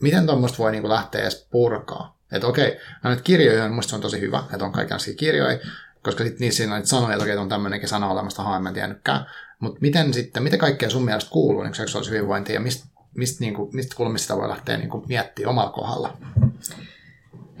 miten 0.00 0.26
tuommoista 0.26 0.58
voi 0.58 0.72
niin 0.72 0.82
kuin 0.82 0.92
lähteä 0.92 1.20
edes 1.20 1.48
purkaa? 1.50 2.18
Että 2.32 2.46
okei, 2.46 2.78
no 3.02 3.10
nyt 3.10 3.20
kirjoja, 3.22 3.68
musta 3.68 3.90
se 3.90 3.96
on 3.96 4.02
tosi 4.02 4.20
hyvä, 4.20 4.44
että 4.52 4.64
on 4.64 4.72
kaikenlaisia 4.72 5.14
kirjoja, 5.14 5.58
koska 6.02 6.24
sitten 6.24 6.40
niissä 6.40 6.74
on 6.74 6.86
sanoja, 6.86 7.12
että 7.12 7.24
okei, 7.24 7.36
on 7.36 7.48
tämmöinenkin 7.48 7.88
sana 7.88 8.10
olemasta, 8.10 8.56
en 8.56 8.62
mä 8.62 8.72
tiennytkään. 8.72 9.26
Mutta 9.58 9.78
miten 9.80 10.14
sitten, 10.14 10.42
mitä 10.42 10.56
kaikkea 10.56 10.90
sun 10.90 11.04
mielestä 11.04 11.30
kuuluu 11.30 11.62
niin 11.62 11.74
seksuaalisen 11.74 12.14
hyvinvointiin 12.14 12.54
ja 12.54 12.60
mistä, 12.60 12.86
mistä, 13.14 13.44
niin 13.44 13.54
kuin, 13.54 13.70
mistä 13.72 13.96
kulmista 13.96 14.24
sitä 14.24 14.40
voi 14.40 14.48
lähteä 14.48 14.76
niin 14.76 14.90
kuin, 14.90 15.04
miettimään 15.08 15.50
omalla 15.50 15.70
kohdalla? 15.70 16.16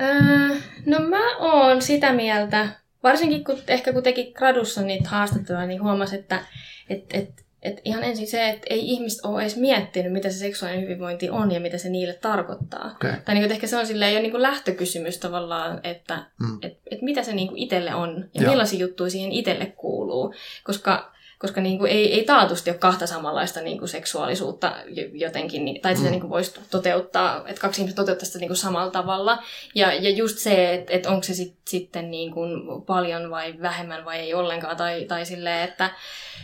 Öö, 0.00 0.56
no 0.86 0.98
mä 0.98 1.36
oon 1.38 1.82
sitä 1.82 2.12
mieltä, 2.12 2.68
varsinkin 3.02 3.44
kun 3.44 3.58
ehkä 3.68 3.92
kun 3.92 4.02
teki 4.02 4.32
gradussa 4.32 4.82
niitä 4.82 5.08
haastatteluja, 5.08 5.66
niin 5.66 5.82
huomasi, 5.82 6.16
että 6.16 6.44
et, 6.90 7.04
et, 7.12 7.44
et 7.62 7.80
ihan 7.84 8.04
ensin 8.04 8.26
se, 8.26 8.48
että 8.48 8.66
ei 8.70 8.90
ihmiset 8.90 9.24
ole 9.24 9.42
edes 9.42 9.56
miettinyt, 9.56 10.12
mitä 10.12 10.30
se 10.30 10.38
seksuaalinen 10.38 10.84
hyvinvointi 10.84 11.30
on 11.30 11.52
ja 11.52 11.60
mitä 11.60 11.78
se 11.78 11.88
niille 11.88 12.14
tarkoittaa. 12.14 12.90
Okay. 12.96 13.12
Tai 13.24 13.34
niin, 13.34 13.52
ehkä 13.52 13.66
se 13.66 13.76
on 13.76 13.86
silleen 13.86 14.14
jo 14.14 14.20
niin 14.20 14.30
kuin 14.30 14.42
lähtökysymys 14.42 15.18
tavallaan, 15.18 15.80
että 15.84 16.24
mm. 16.40 16.58
et, 16.62 16.78
et 16.90 17.02
mitä 17.02 17.22
se 17.22 17.32
niin 17.32 17.48
kuin 17.48 17.58
itselle 17.58 17.94
on 17.94 18.28
ja 18.34 18.42
Joo. 18.42 18.50
millaisia 18.50 18.80
juttuja 18.80 19.10
siihen 19.10 19.32
itselle 19.32 19.66
kuuluu. 19.66 20.34
Koska 20.64 21.11
koska 21.42 21.60
niin 21.60 21.78
kuin 21.78 21.90
ei, 21.90 22.14
ei 22.14 22.24
taatusti 22.24 22.70
ole 22.70 22.78
kahta 22.78 23.06
samanlaista 23.06 23.60
niin 23.60 23.78
kuin 23.78 23.88
seksuaalisuutta 23.88 24.76
jotenkin, 25.12 25.64
niin, 25.64 25.82
tai 25.82 25.94
mm. 25.94 26.02
se 26.02 26.10
niin 26.10 26.20
kuin 26.20 26.30
voisi 26.30 26.60
toteuttaa, 26.70 27.48
että 27.48 27.60
kaksi 27.60 27.80
ihmistä 27.80 28.02
toteuttaa 28.02 28.26
sitä 28.26 28.38
niin 28.38 28.48
kuin 28.48 28.56
samalla 28.56 28.90
tavalla. 28.90 29.42
Ja, 29.74 29.92
ja 29.92 30.10
just 30.10 30.38
se, 30.38 30.74
että, 30.74 30.92
että 30.92 31.10
onko 31.10 31.22
se 31.22 31.34
sit, 31.34 31.56
sitten 31.68 32.10
niin 32.10 32.32
kuin 32.32 32.82
paljon 32.86 33.30
vai 33.30 33.54
vähemmän 33.60 34.04
vai 34.04 34.18
ei 34.18 34.34
ollenkaan, 34.34 34.76
tai, 34.76 35.04
tai 35.04 35.26
silleen, 35.26 35.68
että 35.68 35.90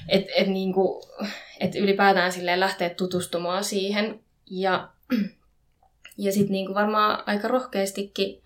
et, 0.08 0.24
et 0.36 0.46
niin 0.46 0.72
kuin, 0.72 1.02
et 1.60 1.74
ylipäätään 1.74 2.32
silleen 2.32 2.60
lähteä 2.60 2.90
tutustumaan 2.90 3.64
siihen. 3.64 4.20
Ja, 4.50 4.88
ja 6.24 6.32
sitten 6.32 6.52
niin 6.52 6.66
kuin 6.66 6.74
varmaan 6.74 7.22
aika 7.26 7.48
rohkeastikin, 7.48 8.42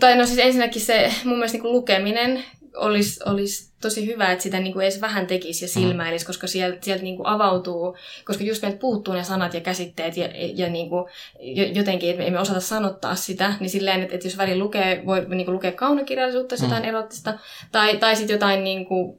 tai 0.00 0.16
no 0.16 0.26
siis 0.26 0.38
ensinnäkin 0.38 0.82
se 0.82 1.12
mun 1.24 1.34
mielestä 1.34 1.54
niin 1.54 1.62
kuin 1.62 1.72
lukeminen 1.72 2.44
olisi, 2.76 3.20
olisi 3.26 3.72
tosi 3.82 4.06
hyvä, 4.06 4.32
että 4.32 4.42
sitä 4.42 4.60
niin 4.60 4.72
kuin 4.72 4.82
edes 4.82 5.00
vähän 5.00 5.26
tekisi 5.26 5.64
ja 5.64 5.68
mm. 5.68 5.72
silmäilisi, 5.72 6.26
koska 6.26 6.46
sieltä, 6.46 6.78
sieltä 6.80 7.02
niin 7.02 7.16
kuin 7.16 7.26
avautuu, 7.26 7.96
koska 8.24 8.44
just 8.44 8.62
meiltä 8.62 8.78
puuttuu 8.78 9.14
ne 9.14 9.24
sanat 9.24 9.54
ja 9.54 9.60
käsitteet 9.60 10.16
ja, 10.16 10.28
ja 10.54 10.68
niin 10.68 10.88
kuin 10.88 11.04
jotenkin, 11.74 12.10
että 12.10 12.20
me 12.22 12.26
emme 12.26 12.40
osata 12.40 12.60
sanottaa 12.60 13.14
sitä, 13.14 13.54
niin 13.60 13.70
silleen, 13.70 14.02
että, 14.02 14.14
että 14.14 14.26
jos 14.26 14.38
välillä 14.38 14.64
lukee, 14.64 15.02
voi 15.06 15.26
niin 15.28 15.44
kuin 15.44 15.54
lukea 15.54 15.72
kaunokirjallisuutta, 15.72 16.56
mm. 16.56 16.62
jotain 16.62 16.84
erottista, 16.84 17.38
tai, 17.72 17.96
tai 17.96 18.16
sitten 18.16 18.34
jotain 18.34 18.64
niin 18.64 18.86
kuin 18.86 19.18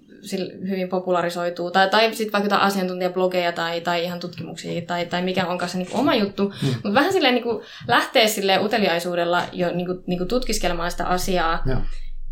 hyvin 0.69 0.89
popularisoituu, 0.89 1.71
tai, 1.71 1.89
tai 1.89 2.15
sitten 2.15 2.33
vaikka 2.33 2.45
jotain 2.45 2.61
asiantuntijablogeja 2.61 3.51
tai, 3.51 3.81
tai 3.81 4.03
ihan 4.03 4.19
tutkimuksia, 4.19 4.81
tai, 4.81 5.05
tai 5.05 5.21
mikä 5.21 5.47
onkaan 5.47 5.69
se 5.69 5.77
niin 5.77 5.87
oma 5.93 6.15
juttu, 6.15 6.43
mm. 6.43 6.67
mutta 6.67 6.93
vähän 6.93 7.13
silleen 7.13 7.33
niin 7.33 7.43
kuin 7.43 7.63
lähtee 7.87 8.27
sille 8.27 8.59
uteliaisuudella 8.59 9.43
jo 9.51 9.71
niin 9.71 9.85
kuin, 9.85 10.03
niin 10.07 10.17
kuin 10.17 10.27
tutkiskelemaan 10.27 10.91
sitä 10.91 11.05
asiaa, 11.05 11.63
ja, 11.65 11.81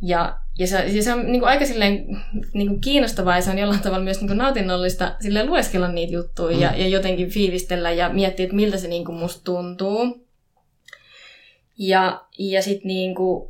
ja, 0.01 0.37
ja 0.61 0.67
se, 0.67 0.85
ja 0.87 1.03
se 1.03 1.13
on 1.13 1.31
niin 1.31 1.39
kuin 1.39 1.49
aika 1.49 1.65
silleen, 1.65 2.23
niin 2.53 2.67
kuin 2.67 2.81
kiinnostavaa 2.81 3.35
ja 3.35 3.41
se 3.41 3.49
on 3.49 3.57
jollain 3.57 3.81
tavalla 3.81 4.03
myös 4.03 4.19
niin 4.19 4.27
kuin 4.27 4.37
nautinnollista 4.37 5.15
silleen 5.19 5.47
lueskella 5.47 5.87
niitä 5.87 6.13
juttuja 6.13 6.55
mm. 6.55 6.61
ja, 6.61 6.73
ja 6.77 6.87
jotenkin 6.87 7.29
fiivistellä 7.29 7.91
ja 7.91 8.09
miettiä, 8.09 8.43
että 8.43 8.55
miltä 8.55 8.77
se 8.77 8.87
niin 8.87 9.05
kuin 9.05 9.17
musta 9.17 9.43
tuntuu. 9.43 10.27
Ja, 11.77 12.21
ja 12.37 12.61
sitten 12.61 12.87
niin 12.87 13.15
kuin, 13.15 13.49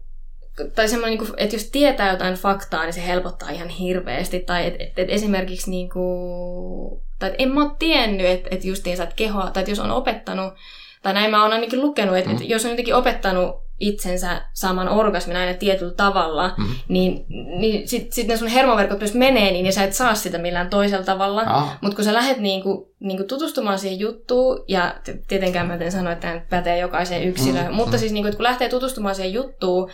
tai 0.76 0.88
semmoinen, 0.88 1.20
niin 1.20 1.34
että 1.38 1.56
jos 1.56 1.66
tietää 1.66 2.12
jotain 2.12 2.34
faktaa, 2.34 2.84
niin 2.84 2.94
se 2.94 3.08
helpottaa 3.08 3.50
ihan 3.50 3.70
hirveästi. 3.70 4.40
Tai 4.40 4.68
et, 4.68 4.76
et, 4.80 5.00
et 5.00 5.10
esimerkiksi, 5.10 5.72
niin 5.72 5.90
kuin, 5.90 7.02
tai 7.20 7.30
et 7.30 7.36
en 7.40 7.52
mä 7.52 7.64
ole 7.64 7.72
tiennyt, 7.80 8.28
että 8.28 8.50
et 8.52 8.66
justiinsa, 8.66 9.04
että 9.04 9.16
kehoa, 9.16 9.52
tai 9.52 9.62
että 9.62 9.72
jos 9.72 9.80
on 9.80 9.92
opettanut, 9.92 10.54
tai 11.02 11.14
näin 11.14 11.32
mä 11.32 11.44
oon 11.44 11.54
ainakin 11.54 11.82
lukenut, 11.82 12.18
että 12.18 12.30
mm. 12.30 12.36
et 12.36 12.50
jos 12.50 12.66
on 12.66 12.72
jotenkin 12.72 12.96
opettanut 12.96 13.61
itsensä 13.82 14.42
saamaan 14.54 14.90
orgasmin 14.90 15.38
aina 15.38 15.54
tietyllä 15.54 15.94
tavalla, 15.94 16.54
mm-hmm. 16.58 16.76
niin, 16.88 17.26
niin 17.60 17.88
sitten 17.88 18.14
sit 18.14 18.28
ne 18.28 18.38
sun 18.38 18.48
hermoverkot 18.48 19.00
myös 19.00 19.14
menee 19.14 19.52
niin, 19.52 19.66
ja 19.66 19.72
sä 19.72 19.84
et 19.84 19.94
saa 19.94 20.16
sitä 20.16 20.38
millään 20.38 20.70
toisella 20.70 21.06
tavalla. 21.06 21.44
Ah. 21.46 21.78
Mutta 21.82 21.96
kun 21.96 22.06
sä 22.06 22.14
lähdet 22.14 22.38
niinku, 22.38 22.94
niinku 23.00 23.24
tutustumaan 23.24 23.80
siihen 23.80 24.00
juttuun, 24.00 24.64
ja 24.68 24.96
tietenkään 25.28 25.68
mä 25.68 25.76
en 25.76 25.92
sano, 25.92 26.12
että 26.12 26.28
tämä 26.28 26.42
pätee 26.50 26.78
jokaiseen 26.78 27.24
yksilöön, 27.24 27.64
mm-hmm. 27.64 27.76
mutta 27.76 27.98
siis 27.98 28.12
niinku, 28.12 28.32
kun 28.32 28.44
lähtee 28.44 28.70
tutustumaan 28.70 29.16
siihen 29.16 29.34
juttuun, 29.34 29.90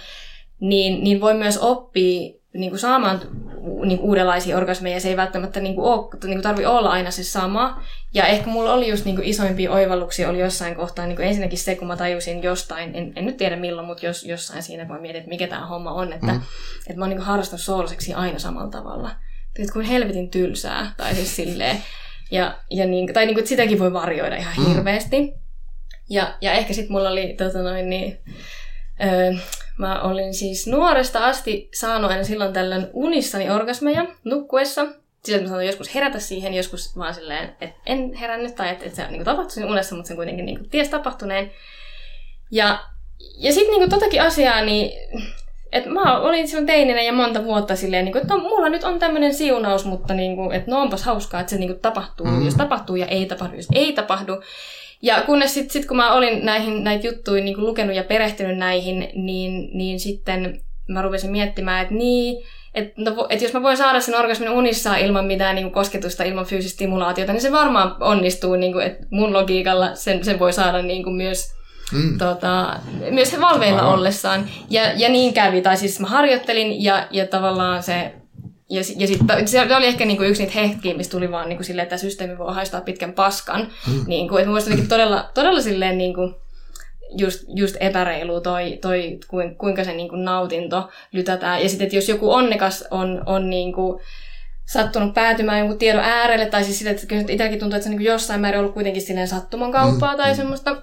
niin, 0.60 1.04
niin 1.04 1.22
voi 1.22 1.34
myös 1.34 1.58
oppia 1.58 2.34
niin 2.58 2.70
kuin 2.70 2.80
saamaan 2.80 3.22
niin 3.86 3.98
kuin 4.00 4.10
uudenlaisia 4.10 4.58
orgasmeja. 4.58 5.00
Se 5.00 5.10
ei 5.10 5.18
välttämättä 5.18 5.60
niin 5.60 5.76
kuin 5.76 5.86
ole, 5.86 6.10
niin 6.24 6.38
kuin 6.38 6.42
tarvi 6.42 6.66
olla 6.66 6.90
aina 6.90 7.12
se 7.12 7.24
sama. 7.24 7.82
Ja 8.14 8.28
ehkä 8.28 8.50
mulla 8.50 8.74
oli 8.74 8.90
just 8.90 9.06
niin 9.06 9.16
kuin 9.16 9.28
isoimpia 9.28 9.72
oivalluksia 9.72 10.30
oli 10.30 10.40
jossain 10.40 10.76
kohtaa. 10.76 11.06
Niin 11.06 11.16
kuin 11.16 11.28
ensinnäkin 11.28 11.60
se, 11.60 11.76
kun 11.76 11.88
mä 11.88 11.98
tajusin 11.98 12.44
jostain, 12.44 12.96
en, 12.96 13.14
en 13.16 13.26
nyt 13.26 13.38
tiedä 13.38 13.56
milloin, 13.56 13.88
mutta 13.88 14.06
jos, 14.06 14.24
jossain 14.24 14.64
siinä, 14.64 14.86
kun 14.86 14.96
mä 14.96 15.02
mietin, 15.02 15.20
että 15.20 15.30
mikä 15.30 15.48
tämä 15.48 15.66
homma 15.66 15.92
on, 15.92 16.14
että, 16.14 16.32
mm. 16.32 16.42
että 16.88 17.00
mä 17.00 17.06
oon 17.06 17.10
niin 17.10 17.22
harrastanut 17.22 17.62
sooloseksi 17.62 18.14
aina 18.14 18.40
samalla 18.40 18.72
tavalla. 18.72 19.12
Että 19.60 19.74
kuin 19.74 19.86
helvetin 19.86 20.30
tylsää, 20.30 20.94
tai 20.98 21.16
siis 21.16 21.36
silleen. 21.36 21.84
Ja, 22.32 22.58
ja 22.72 22.86
niin, 22.86 23.14
tai 23.14 23.26
niin 23.26 23.34
kuin, 23.34 23.42
että 23.42 23.50
sitäkin 23.50 23.80
voi 23.80 23.94
varjoida 23.94 24.36
ihan 24.36 24.54
mm. 24.58 24.66
hirveästi. 24.66 25.34
Ja, 26.10 26.38
ja 26.42 26.54
ehkä 26.54 26.74
sitten 26.74 26.92
mulla 26.92 27.10
oli 27.10 27.36
tota 27.38 27.62
noin, 27.62 27.90
niin, 27.90 28.18
öö, 29.04 29.34
Mä 29.78 30.02
olin 30.02 30.34
siis 30.34 30.68
nuoresta 30.68 31.26
asti 31.26 31.70
saanut 31.74 32.12
aina 32.12 32.24
silloin 32.24 32.54
tällöin 32.54 32.88
unissani 32.94 33.50
orgasmeja 33.50 34.06
nukkuessa. 34.24 34.86
Siis 35.24 35.42
mä 35.42 35.48
sanoin 35.48 35.68
joskus 35.68 35.96
herätä 35.96 36.20
siihen, 36.20 36.54
joskus 36.54 36.98
vaan 36.98 37.14
silleen, 37.14 37.56
että 37.62 37.82
en 37.86 38.14
herännyt 38.14 38.56
tai 38.56 38.70
että, 38.70 38.86
että 38.86 38.96
se 38.96 39.12
niin 39.12 39.24
tapahtui 39.24 39.64
unessa, 39.64 39.96
mutta 39.96 40.08
sen 40.08 40.18
kuitenkin 40.18 40.46
niin 40.46 40.70
ties 40.70 40.90
tapahtuneen. 40.90 41.52
Ja, 42.52 42.80
ja 43.38 43.54
sitten 43.54 43.80
niin 43.80 43.90
totakin 43.90 44.22
asiaa, 44.22 44.62
niin 44.62 44.92
että 45.72 45.90
mä 45.90 46.20
olin 46.20 46.48
silloin 46.48 46.68
teininä 46.68 47.02
ja 47.02 47.14
monta 47.14 47.44
vuotta 47.44 47.76
silleen, 47.76 48.06
niin 48.06 48.14
kuin, 48.14 48.22
että 48.22 48.34
no, 48.34 48.40
mulla 48.40 48.70
nyt 48.70 48.84
on 48.84 49.00
tämmöinen 49.00 49.34
siunaus, 49.34 49.86
mutta 49.86 50.14
niin 50.14 50.36
kuin, 50.36 50.52
että 50.52 50.72
no 50.72 50.82
onpas 50.82 51.04
hauskaa, 51.04 51.40
että 51.40 51.50
se 51.50 51.58
niin 51.58 51.70
kuin, 51.70 51.80
tapahtuu, 51.80 52.26
mm. 52.26 52.46
jos 52.46 52.56
tapahtuu 52.56 52.96
ja 52.96 53.06
ei 53.06 53.26
tapahdu, 53.26 53.56
jos 53.56 53.68
ei 53.76 53.94
tapahdu. 53.94 54.42
Ja 55.02 55.22
kunnes 55.22 55.54
sitten 55.54 55.74
sit, 55.74 55.86
kun 55.86 55.98
mä 55.98 56.14
olin 56.14 56.46
näihin, 56.46 56.84
näitä 56.84 57.08
juttuja 57.08 57.44
niin 57.44 57.66
lukenut 57.66 57.96
ja 57.96 58.04
perehtynyt 58.04 58.58
näihin, 58.58 59.10
niin, 59.16 59.70
niin 59.74 60.00
sitten 60.00 60.60
mä 60.90 61.02
rupesin 61.02 61.32
miettimään, 61.32 61.82
että 61.82 61.94
niin, 61.94 62.44
että 62.74 63.02
no, 63.02 63.28
et 63.30 63.42
jos 63.42 63.54
mä 63.54 63.64
voin 63.64 63.78
saada 63.78 64.00
sen 64.00 64.20
orgasmin 64.20 64.50
unissa 64.50 64.98
ilman 64.98 65.26
mitään 65.26 65.56
niin 65.56 65.66
kuin 65.66 65.74
kosketusta, 65.74 66.24
ilman 66.24 66.46
fyysistä 66.46 66.76
stimulaatiota, 66.76 67.34
niin 67.34 67.42
se 67.42 67.52
varmaan 67.52 67.96
onnistuu, 68.00 68.56
niin 68.56 68.74
kuin, 68.74 68.86
että 68.86 69.06
mun 69.12 69.34
logiikalla 69.34 69.96
sen, 69.96 70.24
sen 70.24 70.40
voi 70.40 70.54
saada 70.54 70.82
niin 70.82 71.04
kuin 71.04 71.16
myös 71.16 71.58
Mm. 71.92 72.18
Tota, 72.18 72.80
myös 73.12 73.40
valveilla 73.42 73.82
ollessaan. 73.82 74.46
Ja, 74.70 74.82
ja 74.96 75.10
niin 75.10 75.34
kävi, 75.34 75.62
tai 75.62 75.78
siis 75.78 76.00
mä 76.00 76.08
harjoittelin 76.08 76.84
ja, 76.84 77.08
ja 77.12 77.28
tavallaan 77.28 77.84
se 77.84 78.14
ja, 78.70 78.82
ja 78.98 79.08
sitten 79.08 79.48
se 79.48 79.76
oli 79.76 79.86
ehkä 79.86 80.06
niinku 80.06 80.24
yksi 80.24 80.44
niitä 80.44 80.60
hetkiä, 80.60 80.98
missä 80.98 81.12
tuli 81.12 81.32
vaan 81.32 81.50
niinku 81.50 81.64
silleen, 81.64 81.84
että 81.84 81.96
tämä 81.96 82.10
systeemi 82.10 82.38
voi 82.38 82.54
haistaa 82.54 82.82
pitkän 82.82 83.14
paskan. 83.14 83.68
Mm. 83.88 84.04
Niinku, 84.08 84.38
että 84.38 84.50
mun 84.50 84.88
todella, 84.90 85.30
todella 85.34 85.62
silleen 85.62 85.98
niinku, 85.98 86.34
just, 87.18 87.44
just 87.48 87.76
epäreilu 87.80 88.42
toi, 88.42 88.78
toi 88.82 89.20
kuinka 89.58 89.84
se 89.84 89.94
niinku 89.94 90.16
nautinto 90.16 90.90
lytätään. 91.12 91.64
Ja 91.64 91.70
sitten, 91.70 91.86
että 91.86 91.96
jos 91.96 92.10
joku 92.10 92.32
onnekas 92.32 92.86
on, 92.92 93.24
on 93.26 93.50
niinku, 93.50 94.02
sattunut 94.66 95.14
päätymään 95.14 95.60
jonkun 95.60 95.78
tiedon 95.78 96.04
äärelle, 96.04 96.46
tai 96.46 96.64
siis 96.64 96.78
sitä, 96.78 96.92
että 96.92 97.08
kyllä 97.08 97.22
itselläkin 97.22 97.60
tuntuu, 97.60 97.76
että 97.76 97.84
se 97.84 97.90
niinku 97.90 98.04
jossain 98.04 98.42
määrin 98.42 98.60
ollut 98.60 98.74
kuitenkin 98.74 99.02
silleen 99.02 99.28
sattuman 99.28 99.72
kauppaa 99.72 100.12
mm. 100.12 100.18
tai 100.18 100.36
semmoista, 100.36 100.82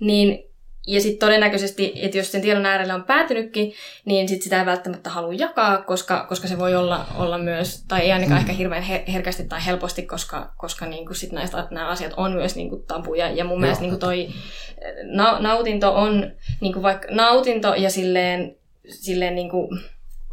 niin 0.00 0.53
ja 0.86 1.00
sitten 1.00 1.26
todennäköisesti, 1.26 1.92
että 1.96 2.18
jos 2.18 2.32
sen 2.32 2.42
tiedon 2.42 2.66
äärelle 2.66 2.94
on 2.94 3.04
päätynytkin, 3.04 3.72
niin 4.04 4.28
sit 4.28 4.42
sitä 4.42 4.60
ei 4.60 4.66
välttämättä 4.66 5.10
halua 5.10 5.34
jakaa, 5.34 5.82
koska, 5.82 6.26
koska 6.28 6.48
se 6.48 6.58
voi 6.58 6.74
olla, 6.74 7.06
olla 7.16 7.38
myös, 7.38 7.84
tai 7.88 8.00
ei 8.00 8.12
ainakaan 8.12 8.36
mm. 8.36 8.40
ehkä 8.40 8.52
hirveän 8.52 8.82
her- 8.82 9.10
herkästi 9.12 9.44
tai 9.44 9.66
helposti, 9.66 10.02
koska, 10.02 10.54
koska 10.56 10.86
niin 10.86 11.14
sit 11.14 11.32
näistä, 11.32 11.68
nämä 11.70 11.88
asiat 11.88 12.12
on 12.16 12.32
myös 12.32 12.56
niin 12.56 12.68
kuin 12.68 12.82
tabuja. 12.82 13.30
Ja 13.30 13.44
mun 13.44 13.52
Joo. 13.52 13.60
mielestä 13.60 13.84
niin 13.84 13.98
toi 13.98 14.28
na- 15.02 15.40
nautinto 15.40 15.94
on, 15.94 16.32
niin 16.60 16.72
kuin 16.72 16.82
vaikka 16.82 17.08
nautinto 17.10 17.74
ja 17.74 17.90
silleen, 17.90 18.56
silleen 18.88 19.34
niin 19.34 19.50
kuin, 19.50 19.80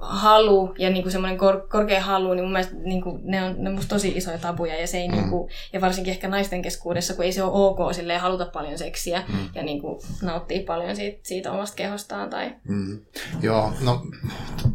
halu 0.02 0.74
ja 0.78 0.90
niin 0.90 1.04
kuin 1.04 1.12
semmoinen 1.12 1.38
kor- 1.38 1.68
korkea 1.68 2.02
halu, 2.02 2.34
niin 2.34 2.44
mun 2.44 2.52
mielestä 2.52 2.76
niin 2.76 3.02
kuin, 3.02 3.22
ne, 3.24 3.44
on, 3.44 3.56
ne 3.58 3.70
on 3.70 3.76
musta 3.76 3.96
tosi 3.96 4.14
isoja 4.16 4.38
tabuja 4.38 4.82
ja 4.82 4.88
se 4.88 4.98
ei 4.98 5.08
mm. 5.08 5.16
niin 5.16 5.30
kuin, 5.30 5.52
ja 5.74 5.82
varsinkin 5.82 6.12
ehkä 6.12 6.28
naisten 6.28 6.62
keskuudessa, 6.62 7.14
kun 7.14 7.26
ei 7.26 7.32
se 7.32 7.44
ole 7.44 7.52
ok 7.54 7.94
silleen 7.94 8.22
haluta 8.22 8.46
paljon 8.46 8.78
seksiä 8.78 9.24
mm. 9.28 9.50
ja 9.56 9.64
niin 9.64 9.82
kuin, 9.82 10.02
nauttii 10.22 10.60
paljon 10.60 10.96
siitä, 10.96 11.20
siitä 11.24 11.52
omasta 11.52 11.76
kehostaan. 11.76 12.30
Tai... 12.30 12.56
Mm. 12.64 13.00
Joo, 13.42 13.74
no 13.82 14.06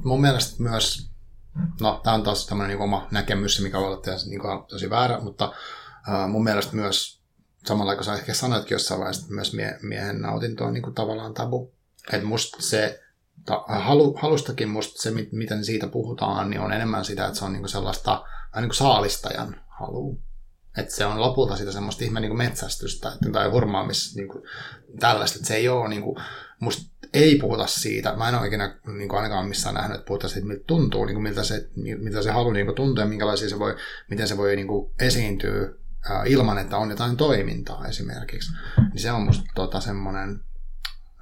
mun 0.05 0.21
mielestä 0.21 0.63
myös, 0.63 1.11
no 1.81 2.01
tämä 2.05 2.15
on 2.15 2.23
taas 2.23 2.47
tämmöinen 2.47 2.77
niin 2.77 2.85
oma 2.85 3.07
näkemys, 3.11 3.61
mikä 3.61 3.79
voi 3.79 3.87
olla 3.87 4.03
niin 4.27 4.41
kuin, 4.41 4.65
tosi 4.69 4.91
väärä, 4.91 5.21
mutta 5.21 5.47
uh, 5.47 6.31
mun 6.31 6.45
mielestä 6.45 6.77
myös 6.77 7.21
samalla 7.65 7.95
kun 7.95 8.05
sä 8.05 8.15
ehkä 8.15 8.35
sanoitkin 8.35 8.75
jossain 8.75 9.01
vaiheessa, 9.01 9.23
että 9.23 9.35
myös 9.35 9.53
mie- 9.53 9.79
miehen 9.83 10.21
nautinto 10.21 10.65
on 10.65 10.75
niin 10.75 10.83
kuin, 10.83 10.95
tavallaan 10.95 11.35
tabu. 11.35 11.73
Että 12.13 12.27
musta 12.27 12.57
se 12.61 13.03
halu, 13.69 14.19
halustakin 14.23 14.69
musta 14.69 15.03
se, 15.03 15.11
miten 15.33 15.65
siitä 15.65 15.87
puhutaan, 15.87 16.51
niin 16.51 16.61
on 16.61 16.73
enemmän 16.73 17.05
sitä, 17.05 17.27
että 17.27 17.39
se 17.39 17.45
on 17.45 17.53
niinku 17.53 17.69
sellaista 17.69 18.25
niin 18.57 18.69
kuin 18.69 18.75
saalistajan 18.75 19.61
halu. 19.69 20.21
Että 20.79 20.95
se 20.95 21.07
on 21.07 21.21
lopulta 21.21 21.57
sitä 21.57 21.73
semmoista 21.73 22.05
ihme 22.05 22.21
niin 22.21 22.37
metsästystä 22.37 23.13
tai 23.33 23.51
hurmaamis 23.51 24.17
niin 24.17 24.29
kuin 24.29 24.43
tällaista. 25.01 25.37
Että 25.37 25.49
se 25.49 25.55
ei 25.55 25.69
ole, 25.69 25.89
niin 25.89 26.03
kuin, 26.03 26.17
musta 26.61 26.97
ei 27.13 27.39
puhuta 27.39 27.67
siitä. 27.67 28.17
Mä 28.17 28.29
en 28.29 28.35
ole 28.35 28.47
ikinä 28.47 28.79
niin 28.87 29.09
kuin 29.09 29.17
ainakaan 29.19 29.49
missään 29.49 29.75
nähnyt, 29.75 29.95
että 29.95 30.07
puhutaan 30.07 30.31
siitä, 30.31 30.49
miltä 30.49 30.65
tuntuu, 30.67 31.05
niin 31.05 31.15
kuin 31.15 31.23
miltä 31.23 31.45
se, 31.45 31.69
miltä 31.77 32.23
se 32.23 32.31
halu 32.31 32.51
niin 32.51 32.67
kuin 32.67 32.77
tuntuu 32.77 33.03
ja 33.03 33.09
minkälaisia 33.09 33.49
se 33.49 33.59
voi, 33.59 33.77
miten 34.11 34.29
se 34.29 34.37
voi 34.37 34.57
niin 34.57 34.69
kuin 34.69 34.93
esiintyä 35.01 35.73
ilman, 36.27 36.59
että 36.59 36.77
on 36.77 36.91
jotain 36.91 37.17
toimintaa 37.17 37.87
esimerkiksi. 37.87 38.53
Niin 38.93 39.01
se 39.01 39.13
on 39.13 39.23
musta 39.23 39.45
tota, 39.55 39.81
semmoinen 39.81 40.41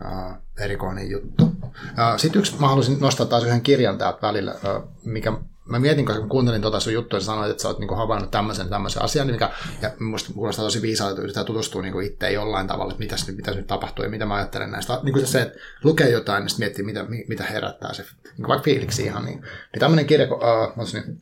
uh, 0.05 0.34
erikoinen 0.61 1.11
juttu. 1.11 1.45
Uh, 1.45 2.16
Sitten 2.16 2.38
yksi, 2.38 2.61
mä 2.61 2.68
haluaisin 2.68 3.01
nostaa 3.01 3.26
taas 3.26 3.45
yhden 3.45 3.62
kirjan 3.62 3.99
täältä 3.99 4.18
välillä, 4.22 4.55
uh, 4.55 4.88
mikä 5.05 5.32
mä 5.64 5.78
mietin, 5.78 6.07
kun 6.07 6.28
kuuntelin 6.28 6.62
tuota 6.62 6.80
sun 6.80 6.92
juttua, 6.92 7.16
ja 7.16 7.20
sanoit, 7.24 7.51
että 7.51 7.62
sä 7.62 7.68
oot 7.68 7.78
niinku 7.78 7.95
havainnut 7.95 8.30
tämmöisen, 8.30 8.68
tämmöisen 8.68 9.03
asian, 9.03 9.26
mikä, 9.26 9.51
ja 9.82 9.90
musta 10.01 10.32
kuulostaa 10.32 10.64
tosi 10.64 10.82
viisaalta, 10.82 11.11
että 11.11 11.22
yritetään 11.22 11.47
tutustua 11.47 11.82
niinku 11.82 12.01
itse 12.01 12.32
jollain 12.32 12.66
tavalla, 12.66 12.92
että 12.92 13.03
mitä 13.03 13.16
nyt, 13.26 13.57
nyt 13.57 13.66
tapahtuu 13.66 14.05
ja 14.05 14.11
mitä 14.11 14.26
mä 14.26 14.34
ajattelen 14.34 14.70
näistä. 14.70 15.01
Niin 15.03 15.12
kuin 15.12 15.26
se, 15.26 15.42
että 15.42 15.59
lukee 15.84 16.11
jotain, 16.11 16.40
niin 16.40 16.51
sitten 16.51 16.64
miettii, 16.64 16.84
mitä, 16.84 17.07
mitä 17.28 17.45
herättää 17.45 17.95
se, 17.95 18.05
niin 18.38 18.49
vaikka 18.49 18.64
fiiliksi 18.64 19.03
ihan. 19.05 19.24
Niin, 19.24 19.40
niin 19.40 19.80
tämmöinen 19.80 20.07
kirja, 20.07 20.26
uh, 20.34 20.92
niin, 20.92 21.20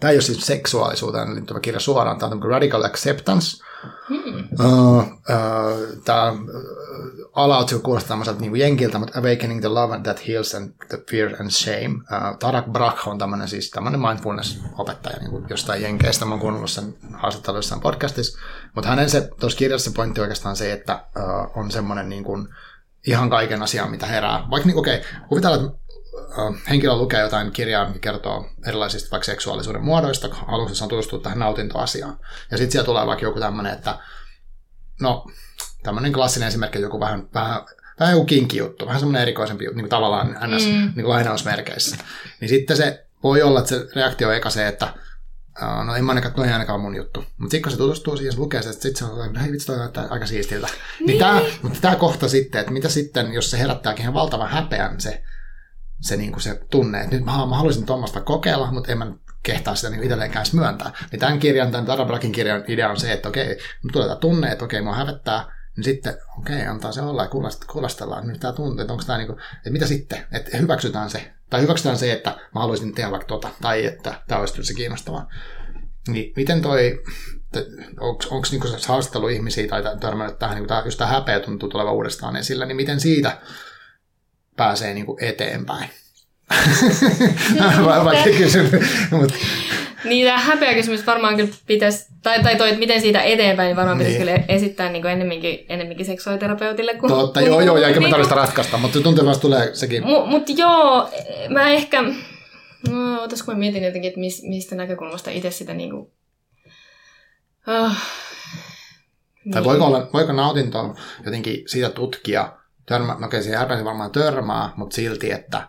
tämä 0.00 0.10
ei 0.10 0.16
ole 0.16 0.22
siis 0.22 0.46
seksuaalisuuteen 0.46 1.34
liittyvä 1.34 1.60
kirja 1.60 1.80
suoraan, 1.80 2.18
tämä 2.18 2.32
on 2.32 2.42
Radical 2.42 2.82
Acceptance, 2.82 3.64
Hmm. 4.08 4.48
Uh, 4.60 4.98
uh, 4.98 5.04
tämä 6.04 6.32
alaotsikko 7.32 7.82
kuulostaa 7.82 8.08
tämmöiseltä 8.08 8.40
niin 8.40 8.56
jenkiltä, 8.56 8.98
mutta 8.98 9.18
Awakening 9.18 9.60
the 9.60 9.68
Love 9.68 10.00
That 10.02 10.28
Heals 10.28 10.54
and 10.54 10.72
the 10.88 10.98
Fear 11.10 11.30
and 11.40 11.50
Shame. 11.50 11.88
Uh, 11.88 12.38
Tarak 12.38 12.66
Brach 12.66 13.08
on 13.08 13.18
tämmöinen 13.18 13.48
siis 13.48 13.70
tämmöinen 13.70 14.00
mindfulness-opettaja 14.00 15.18
niin 15.18 15.30
kuin 15.30 15.46
jostain 15.50 15.82
jenkeistä. 15.82 16.24
Mä 16.24 16.30
oon 16.30 16.40
kuunnellut 16.40 16.70
sen 16.70 16.94
haastattelun 17.14 17.58
jossain 17.58 17.80
podcastissa. 17.80 18.38
Mutta 18.74 18.90
hänen 18.90 19.10
se, 19.10 19.28
tuossa 19.40 19.58
kirjassa 19.58 19.90
pointti 19.96 20.20
oikeastaan 20.20 20.56
se, 20.56 20.72
että 20.72 21.04
uh, 21.16 21.58
on 21.58 21.70
semmoinen 21.70 22.08
niin 22.08 22.24
kuin, 22.24 22.48
ihan 23.06 23.30
kaiken 23.30 23.62
asian, 23.62 23.90
mitä 23.90 24.06
herää. 24.06 24.44
Vaikka 24.50 24.66
niin, 24.66 24.78
okei, 24.78 24.96
okay, 24.96 25.10
kuvitellaan, 25.28 25.64
että 25.64 25.79
henkilö 26.70 26.94
lukee 26.94 27.20
jotain 27.20 27.52
kirjaa, 27.52 27.86
mikä 27.86 27.98
kertoo 27.98 28.48
erilaisista 28.66 29.10
vaikka 29.10 29.24
seksuaalisuuden 29.24 29.84
muodoista, 29.84 30.28
alussa 30.46 30.84
on 30.84 30.88
tutustua 30.88 31.20
tähän 31.20 31.38
nautintoasiaan. 31.38 32.18
Ja 32.50 32.56
sitten 32.58 32.72
siellä 32.72 32.86
tulee 32.86 33.06
vaikka 33.06 33.24
joku 33.24 33.40
tämmöinen, 33.40 33.72
että 33.72 33.98
no, 35.00 35.26
tämmöinen 35.82 36.12
klassinen 36.12 36.48
esimerkki, 36.48 36.80
joku 36.80 37.00
vähän, 37.00 37.28
vähän 37.34 37.62
vähän 38.00 38.14
joku 38.14 38.24
kinki 38.24 38.56
juttu, 38.56 38.86
vähän 38.86 39.00
semmoinen 39.00 39.22
erikoisempi 39.22 39.64
juttu, 39.64 39.76
niin 39.76 39.84
kuin 39.84 39.90
tavallaan 39.90 40.28
ns. 40.28 40.66
Mm. 40.66 40.72
Niin 40.72 40.94
kuin 40.94 41.08
lainausmerkeissä. 41.08 41.96
Niin 42.40 42.48
sitten 42.48 42.76
se 42.76 43.06
voi 43.22 43.42
olla, 43.42 43.60
että 43.60 43.68
se 43.68 43.88
reaktio 43.94 44.28
on 44.28 44.34
eka 44.34 44.50
se, 44.50 44.68
että 44.68 44.94
no 45.84 45.94
en 45.96 46.04
mä 46.04 46.12
ainakaan, 46.12 46.34
toi 46.34 46.52
ainakaan 46.52 46.80
mun 46.80 46.96
juttu. 46.96 47.20
Mutta 47.20 47.50
sitten 47.50 47.62
kun 47.62 47.72
se 47.72 47.78
tutustuu 47.78 48.16
siihen, 48.16 48.32
se 48.32 48.38
lukee 48.38 48.62
se, 48.62 48.70
että 48.70 48.82
sitten 48.82 49.08
se 49.08 49.12
on, 49.12 49.36
hei 49.36 49.52
vitsi, 49.52 49.66
toi 49.66 49.78
näyttää 49.78 50.06
aika 50.10 50.26
siistiltä. 50.26 50.66
Niin. 50.66 51.06
niin 51.06 51.18
tää, 51.18 51.40
mutta 51.62 51.78
tämä 51.80 51.96
kohta 51.96 52.28
sitten, 52.28 52.60
että 52.60 52.72
mitä 52.72 52.88
sitten, 52.88 53.32
jos 53.32 53.50
se 53.50 53.58
herättääkin 53.58 54.02
ihan 54.02 54.14
valtavan 54.14 54.48
häpeän 54.48 55.00
se, 55.00 55.22
se, 56.00 56.16
niin 56.16 56.32
kuin 56.32 56.42
se 56.42 56.60
tunne, 56.70 57.00
että 57.00 57.16
nyt 57.16 57.24
mä, 57.24 57.46
mä 57.46 57.56
haluaisin 57.56 57.86
tuommoista 57.86 58.20
kokeilla, 58.20 58.72
mutta 58.72 58.92
en 58.92 58.98
mä 58.98 59.12
kehtaa 59.42 59.74
sitä 59.74 59.90
niin 59.90 60.02
itselleenkään 60.02 60.46
myöntää. 60.52 60.92
Niin 61.12 61.20
tämän 61.20 61.38
kirjan, 61.38 61.70
tämän 61.70 61.86
Tarabrakin 61.86 62.32
kirjan 62.32 62.64
idea 62.68 62.90
on 62.90 63.00
se, 63.00 63.12
että 63.12 63.28
okei, 63.28 63.46
nyt 63.48 63.92
tulee 63.92 64.08
tämä 64.08 64.20
tunne, 64.20 64.52
että 64.52 64.64
okei, 64.64 64.82
mua 64.82 64.94
hävettää, 64.94 65.52
niin 65.76 65.84
sitten, 65.84 66.14
okei, 66.38 66.66
antaa 66.66 66.92
se 66.92 67.02
olla 67.02 67.22
ja 67.22 67.30
kuulostellaan 67.72 68.26
nyt 68.26 68.40
tämä 68.40 68.52
tunte, 68.52 68.82
että 68.82 68.92
onko 68.92 69.04
tämä 69.04 69.18
niin 69.18 69.26
kuin, 69.26 69.38
että 69.56 69.70
mitä 69.70 69.86
sitten, 69.86 70.26
että 70.32 70.56
hyväksytään 70.56 71.10
se, 71.10 71.32
tai 71.50 71.62
hyväksytään 71.62 71.98
se, 71.98 72.12
että 72.12 72.30
mä 72.30 72.60
haluaisin 72.60 72.94
tehdä 72.94 73.10
vaikka 73.10 73.28
tota, 73.28 73.48
tai 73.62 73.86
että 73.86 74.22
tämä 74.28 74.40
olisi 74.40 74.64
se 74.64 74.74
kiinnostavaa. 74.74 75.28
Niin 76.08 76.32
miten 76.36 76.62
toi, 76.62 77.02
onko 78.00 78.46
niinku 78.50 78.66
se 78.66 78.88
haastattelu 78.88 79.28
ihmisiä 79.28 79.68
tai 79.68 79.82
törmännyt 80.00 80.38
tähän, 80.38 80.56
niin 80.56 80.68
tämä, 80.68 80.82
jos 80.84 80.96
tämä 80.96 81.10
häpeä 81.10 81.40
tuntuu 81.40 81.68
tulevan 81.68 81.94
uudestaan 81.94 82.36
esillä, 82.36 82.66
niin 82.66 82.76
miten 82.76 83.00
siitä 83.00 83.38
pääsee 84.60 84.94
niin 84.94 85.06
kuin 85.06 85.24
eteenpäin? 85.24 85.90
Vaikka 88.04 88.30
kysymys, 88.36 88.72
mutta... 89.10 89.34
Niin, 90.04 90.26
tämä 90.26 90.38
häpeä 90.38 90.74
kysymys 90.74 91.06
varmaan 91.06 91.36
kyllä 91.36 91.50
pitäisi, 91.66 92.06
tai, 92.22 92.42
tai 92.42 92.56
toi, 92.56 92.68
että 92.68 92.78
miten 92.78 93.00
siitä 93.00 93.22
eteenpäin, 93.22 93.66
niin 93.66 93.76
varmaan 93.76 93.98
pitäisi 93.98 94.18
niin. 94.18 94.26
kyllä 94.34 94.44
esittää 94.48 94.88
niin 94.88 95.02
kuin 95.02 95.12
ennemminkin, 95.12 95.66
ennemminkin 95.68 96.06
seksuaaliterapeutille. 96.06 96.94
Kuin, 96.94 97.12
Totta, 97.12 97.40
joo, 97.40 97.60
joo, 97.60 97.76
ja 97.76 97.88
eikä 97.88 98.00
me 98.00 98.04
niin 98.04 98.10
tarvitse 98.10 98.34
ratkaista, 98.34 98.78
mutta 98.78 99.00
tuntuu, 99.00 99.28
että 99.28 99.40
tulee 99.40 99.74
sekin. 99.74 100.06
Mutta 100.06 100.30
mut 100.30 100.48
joo, 100.48 101.10
mä 101.48 101.70
ehkä, 101.70 102.02
no, 102.90 103.22
otas 103.22 103.42
kun 103.42 103.54
mä 103.54 103.58
mietin 103.58 103.84
jotenkin, 103.84 104.08
että 104.08 104.20
mis, 104.20 104.42
mistä 104.42 104.74
näkökulmasta 104.74 105.30
itse 105.30 105.50
sitä 105.50 105.74
niin 105.74 105.90
kuin, 105.90 106.12
oh, 107.66 107.92
niin. 109.44 109.52
Tai 109.52 109.64
voiko, 109.64 109.84
olla, 109.84 110.10
voiko 110.12 110.32
nautinto 110.32 110.94
jotenkin 111.24 111.62
siitä 111.66 111.90
tutkia, 111.90 112.52
törmä, 112.90 113.16
no 113.18 113.26
okei, 113.26 113.42
siihen 113.42 113.84
varmaan 113.84 114.10
törmää, 114.10 114.70
mutta 114.76 114.94
silti, 114.94 115.32
että 115.32 115.68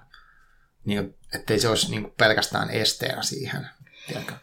niin, 0.85 1.15
ettei 1.35 1.59
se 1.59 1.69
olisi 1.69 1.91
niin 1.91 2.13
pelkästään 2.17 2.69
esteenä 2.69 3.21
siihen. 3.21 3.67
Tiedätkö? 4.07 4.33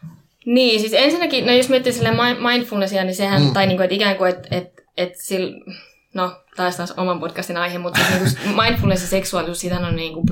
Niin, 0.45 0.79
siis 0.79 0.93
ensinnäkin, 0.93 1.45
no 1.45 1.51
jos 1.51 1.69
miettii 1.69 1.93
sille 1.93 2.11
mindfulnessia, 2.51 3.03
niin 3.03 3.15
sehän, 3.15 3.41
mm. 3.41 3.53
tai 3.53 3.67
niin 3.67 3.77
kuin, 3.77 3.83
että 3.83 3.95
ikään 3.95 4.17
kuin, 4.17 4.29
että 4.29 4.47
et, 4.51 4.73
et 4.97 5.13
sillä, 5.15 5.75
no 6.13 6.41
taas 6.55 6.75
taas 6.75 6.91
oman 6.91 7.19
podcastin 7.19 7.57
aihe, 7.57 7.77
mutta 7.77 7.99
niin 8.09 8.55
mindfulness 8.63 9.01
ja 9.01 9.07
seksuaalisuus, 9.07 9.59
siitä 9.59 9.79
on 9.79 9.95
niin 9.95 10.13
kuin 10.13 10.25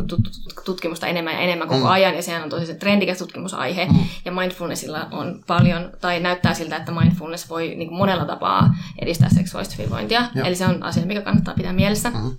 tutkimusta 0.65 1.07
enemmän 1.07 1.34
ja 1.34 1.39
enemmän 1.39 1.67
koko 1.67 1.80
mm. 1.80 1.91
ajan, 1.91 2.15
ja 2.15 2.21
sehän 2.21 2.43
on 2.43 2.49
tosi 2.49 2.65
se 2.65 2.73
trendikäs 2.73 3.17
tutkimusaihe, 3.17 3.86
mm. 3.86 3.99
ja 4.25 4.32
mindfulnessilla 4.32 5.07
on 5.11 5.43
paljon, 5.47 5.91
tai 6.01 6.19
näyttää 6.19 6.53
siltä, 6.53 6.75
että 6.75 6.91
mindfulness 6.91 7.49
voi 7.49 7.75
niin 7.75 7.88
kuin 7.88 7.97
monella 7.97 8.25
tapaa 8.25 8.75
edistää 9.01 9.30
seksuaalista 9.30 9.75
hyvinvointia, 9.78 10.25
Joo. 10.36 10.47
eli 10.47 10.55
se 10.55 10.65
on 10.65 10.84
asia, 10.84 11.05
mikä 11.05 11.21
kannattaa 11.21 11.53
pitää 11.53 11.73
mielessä. 11.73 12.09
Mm. 12.09 12.38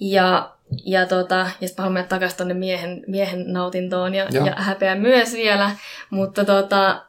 Ja 0.00 0.52
ja, 0.84 1.06
tota, 1.06 1.34
ja 1.34 1.68
sitten 1.68 1.82
haluan 1.82 1.92
mennä 1.92 2.08
takaisin 2.08 2.36
tuonne 2.36 2.54
miehen, 2.54 3.04
miehen 3.06 3.52
nautintoon 3.52 4.14
ja, 4.14 4.24
ja 4.24 4.54
häpeä 4.56 4.94
myös 4.94 5.32
vielä. 5.32 5.70
Mutta 6.10 6.44
tota, 6.44 7.06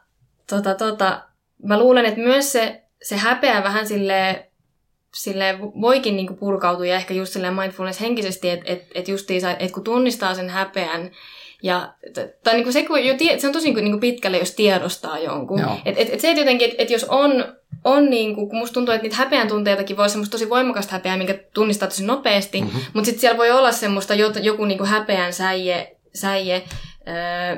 tota, 0.50 0.74
tota, 0.74 1.22
mä 1.62 1.78
luulen, 1.78 2.06
että 2.06 2.20
myös 2.20 2.52
se, 2.52 2.82
se 3.02 3.16
häpeä 3.16 3.62
vähän 3.62 3.86
sille 3.86 4.50
sille 5.14 5.58
voikin 5.80 6.16
niinku 6.16 6.34
purkautua 6.34 6.86
ja 6.86 6.96
ehkä 6.96 7.14
just 7.14 7.32
silleen 7.32 7.54
mindfulness 7.54 8.00
henkisesti, 8.00 8.50
että 8.50 8.72
et, 8.72 8.82
et 8.94 9.08
justiinsa, 9.08 9.50
että 9.50 9.74
kun 9.74 9.84
tunnistaa 9.84 10.34
sen 10.34 10.50
häpeän 10.50 11.10
ja, 11.62 11.94
tai 12.44 12.54
niinku 12.54 12.72
se, 12.72 12.82
kun 12.82 13.04
jo 13.04 13.14
tie, 13.14 13.38
se 13.38 13.46
on 13.46 13.52
tosi 13.52 13.74
niinku 13.74 13.98
pitkälle, 13.98 14.38
jos 14.38 14.54
tiedostaa 14.54 15.18
jonkun. 15.18 15.60
Et, 15.84 15.98
et, 15.98 16.14
et 16.14 16.20
se, 16.20 16.30
että 16.30 16.40
jotenkin, 16.40 16.70
että 16.70 16.82
et 16.82 16.90
jos 16.90 17.04
on 17.04 17.44
on 17.84 18.10
niin 18.10 18.34
kuin, 18.34 18.48
kun 18.48 18.58
musta 18.58 18.74
tuntuu, 18.74 18.94
että 18.94 19.02
niitä 19.02 19.16
häpeän 19.16 19.48
tunteitakin 19.48 19.96
voi 19.96 20.02
olla 20.02 20.08
semmoista 20.08 20.32
tosi 20.32 20.50
voimakasta 20.50 20.92
häpeää, 20.92 21.16
minkä 21.16 21.38
tunnistaa 21.54 21.88
tosi 21.88 22.04
nopeasti, 22.04 22.60
mm-hmm. 22.60 22.80
mutta 22.94 23.04
sitten 23.04 23.20
siellä 23.20 23.38
voi 23.38 23.50
olla 23.50 23.72
semmoista 23.72 24.14
joku 24.14 24.64
niin 24.64 24.78
kuin 24.78 24.90
häpeän 24.90 25.32
säie, 25.32 25.96
säie 26.14 26.62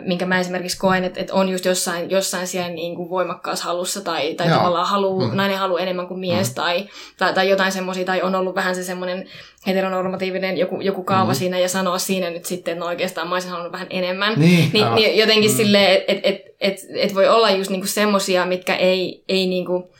minkä 0.05 0.26
mä 0.26 0.40
esimerkiksi 0.40 0.78
koen, 0.78 1.05
että, 1.05 1.20
että 1.20 1.34
on 1.34 1.49
just 1.49 1.64
jossain, 1.64 2.11
jossain 2.11 2.47
siellä 2.47 2.68
niin 2.68 2.97
kuin 2.97 3.11
voimakkaassa 3.11 3.64
halussa 3.64 4.01
tai, 4.01 4.34
tai 4.34 4.49
tavallaan 4.49 4.86
halu, 4.86 5.20
mm. 5.20 5.36
nainen 5.36 5.59
haluaa 5.59 5.80
enemmän 5.80 6.07
kuin 6.07 6.20
mies 6.20 6.49
mm. 6.49 6.55
tai, 6.55 6.88
tai, 7.18 7.34
tai 7.34 7.49
jotain 7.49 7.72
semmoisia, 7.72 8.05
tai 8.05 8.22
on 8.22 8.34
ollut 8.34 8.55
vähän 8.55 8.74
se 8.74 8.84
semmoinen 8.84 9.26
heteronormatiivinen 9.66 10.59
joku, 10.59 10.80
joku 10.80 11.03
kaava 11.03 11.32
mm. 11.32 11.36
siinä 11.36 11.59
ja 11.59 11.68
sanoa 11.68 11.99
siinä 11.99 12.30
nyt 12.30 12.44
sitten, 12.44 12.72
että 12.72 12.84
no 12.84 12.86
oikeastaan 12.86 13.28
mä 13.28 13.34
olisin 13.34 13.51
halunnut 13.51 13.72
vähän 13.72 13.86
enemmän. 13.90 14.34
Niin, 14.36 14.70
niin, 14.72 14.94
niin 14.94 15.18
jotenkin 15.18 15.51
mm. 15.51 15.57
silleen, 15.57 15.97
että 16.09 16.12
et, 16.12 16.20
et, 16.24 16.40
et, 16.61 16.78
et 16.94 17.14
voi 17.14 17.28
olla 17.28 17.51
just 17.51 17.70
niinku 17.70 17.86
semmoisia, 17.86 18.47
mitkä 18.47 18.76
ei, 18.76 19.24
ei 19.28 19.47
niinku, 19.47 19.90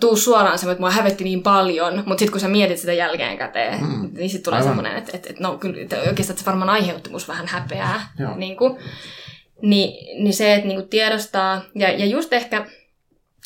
tuu 0.00 0.16
suoraan 0.16 0.58
semmoinen, 0.58 0.74
että 0.74 0.82
mua 0.82 0.90
hävetti 0.90 1.24
niin 1.24 1.42
paljon, 1.42 1.94
mutta 1.96 2.18
sitten 2.18 2.32
kun 2.32 2.40
sä 2.40 2.48
mietit 2.48 2.78
sitä 2.78 2.92
jälkeen 2.92 3.38
käteen, 3.38 3.84
mm. 3.84 4.10
niin 4.12 4.30
sitten 4.30 4.44
tulee 4.44 4.62
semmoinen, 4.62 4.96
että, 4.96 5.10
että, 5.14 5.30
että 5.30 5.42
no 5.42 5.58
kyllä 5.58 5.82
että 5.82 5.96
oikeastaan 6.08 6.38
se 6.38 6.46
varmaan 6.46 6.70
aiheutti 6.70 7.10
musta 7.10 7.32
vähän 7.32 7.46
häpeää. 7.46 8.12
Niin, 8.36 8.56
kuin, 8.56 8.76
niin, 9.62 10.24
niin 10.24 10.34
se, 10.34 10.54
että 10.54 10.68
niin 10.68 10.78
kuin 10.78 10.88
tiedostaa, 10.88 11.62
ja, 11.74 11.90
ja 11.90 12.06
just 12.06 12.32
ehkä 12.32 12.66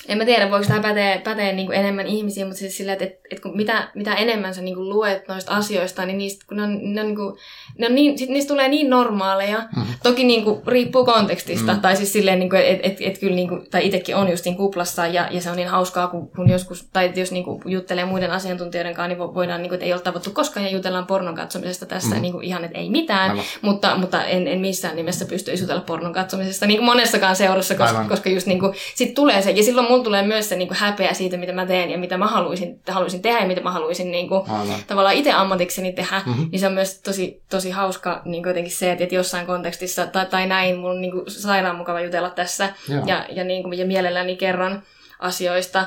en 0.09 0.19
mä 0.19 0.25
tiedä, 0.25 0.51
voiko 0.51 0.67
tämä 0.67 0.81
päteä, 0.81 1.21
päteä 1.25 1.53
niin 1.53 1.67
kuin 1.67 1.79
enemmän 1.79 2.07
ihmisiä, 2.07 2.45
mutta 2.45 2.59
siis 2.59 2.77
sillä, 2.77 2.93
että, 2.93 3.05
että, 3.05 3.19
että 3.31 3.43
kun 3.43 3.57
mitä, 3.57 3.89
mitä 3.95 4.15
enemmän 4.15 4.55
sä 4.55 4.63
niin 4.63 4.75
kuin 4.75 4.89
luet 4.89 5.29
noista 5.29 5.53
asioista, 5.53 6.07
niin 6.07 6.19
niistä, 6.19 6.45
kun 6.49 6.57
ne 6.57 6.63
on, 6.63 6.95
ne 6.95 7.01
on, 7.01 7.07
niin 7.07 7.17
kuin, 7.17 7.37
ne 7.79 7.87
on 7.87 7.95
niin, 7.95 8.19
sit 8.19 8.29
niistä 8.29 8.49
tulee 8.49 8.69
niin 8.69 8.91
normaaleja. 8.91 9.59
Mm-hmm. 9.59 9.95
Toki 10.03 10.25
niin 10.25 10.45
kuin, 10.45 10.61
riippuu 10.67 11.05
kontekstista, 11.05 11.67
mm-hmm. 11.67 11.81
tai 11.81 11.97
siis 11.97 12.13
silleen, 12.13 12.39
niin 12.39 12.55
että 12.55 12.87
et, 12.87 12.93
et, 12.93 12.97
et 13.01 13.19
kyllä, 13.19 13.35
niin 13.35 13.49
kuin, 13.49 13.71
tai 13.71 13.87
itsekin 13.87 14.17
on 14.17 14.31
just 14.31 14.45
niin 14.45 14.57
kuplassa, 14.57 15.07
ja, 15.07 15.29
ja 15.31 15.41
se 15.41 15.51
on 15.51 15.57
niin 15.57 15.69
hauskaa, 15.69 16.07
kun, 16.07 16.29
kun 16.29 16.51
joskus, 16.51 16.89
tai 16.93 17.13
jos 17.15 17.33
niin 17.33 17.45
kuin, 17.45 17.63
juttelee 17.67 18.05
muiden 18.05 18.31
asiantuntijoiden 18.31 18.95
kanssa, 18.95 19.09
niin 19.09 19.35
voidaan, 19.35 19.63
niin 19.63 19.71
kuin, 19.71 19.77
että 19.77 19.87
ei 19.87 19.93
ole 19.93 20.01
tavattu 20.01 20.31
koskaan, 20.31 20.67
ja 20.67 20.73
jutellaan 20.73 21.07
pornon 21.07 21.35
katsomisesta 21.35 21.87
tässä, 21.87 22.09
mm-hmm. 22.09 22.23
niin 22.23 22.33
kuin, 22.33 22.45
ihan, 22.45 22.65
että 22.65 22.79
ei 22.79 22.91
mitään, 22.91 23.31
Aivan. 23.31 23.45
mutta, 23.63 23.97
mutta 23.97 24.25
en, 24.25 24.49
en 24.49 24.61
missään 24.61 24.97
nimessä 24.97 25.25
pysty 25.25 25.55
jutella 25.55 25.81
pornon 25.81 26.13
katsomisesta, 26.13 26.67
niin 26.67 26.79
kuin 26.79 26.87
monessakaan 26.87 27.37
seurassa, 27.37 27.75
koska, 27.75 28.05
koska 28.09 28.31
just 28.31 28.47
niin 28.47 28.61
kuin, 28.61 28.75
sit 28.95 29.15
tulee 29.15 29.43
se, 29.43 29.51
ja 29.51 29.63
silloin 29.63 29.89
mulla 29.95 30.05
tulee 30.05 30.23
myös 30.23 30.49
se 30.49 30.57
niin 30.57 30.69
kuin 30.69 30.79
häpeä 30.79 31.15
siitä, 31.15 31.37
mitä 31.37 31.53
mä 31.53 31.67
teen 31.67 31.91
ja 31.91 31.99
mitä 31.99 32.19
mä 32.19 32.27
haluaisin, 32.27 32.81
haluaisin 32.89 33.23
tehdä 33.23 33.41
ja 33.41 33.47
mitä 33.47 33.61
mä 33.61 33.71
haluaisin 33.71 34.11
niin 34.11 34.29
kuin, 34.29 34.43
tavallaan 34.87 35.15
itse 35.15 35.33
ammatikseni 35.33 35.93
tehdä, 35.93 36.23
mm-hmm. 36.27 36.49
niin 36.53 36.61
se 36.61 36.67
on 36.67 36.73
myös 36.73 37.01
tosi, 37.01 37.43
tosi 37.51 37.71
hauska 37.71 38.23
niin 38.25 38.43
kuin 38.43 38.51
jotenkin 38.51 38.73
se, 38.73 38.93
että, 38.93 39.05
että 39.05 39.15
jossain 39.15 39.47
kontekstissa 39.47 40.07
tai, 40.07 40.27
tai 40.27 40.47
näin 40.47 40.77
mun 40.77 41.01
niin 41.01 41.13
kuin, 41.13 41.31
sairaan 41.31 41.77
mukava 41.77 42.01
jutella 42.01 42.31
tässä 42.31 42.69
ja, 43.07 43.27
ja, 43.29 43.45
niin 43.45 43.63
kuin, 43.63 43.79
ja 43.79 43.87
mielelläni 43.87 44.37
kerran 44.37 44.83
asioista, 45.19 45.87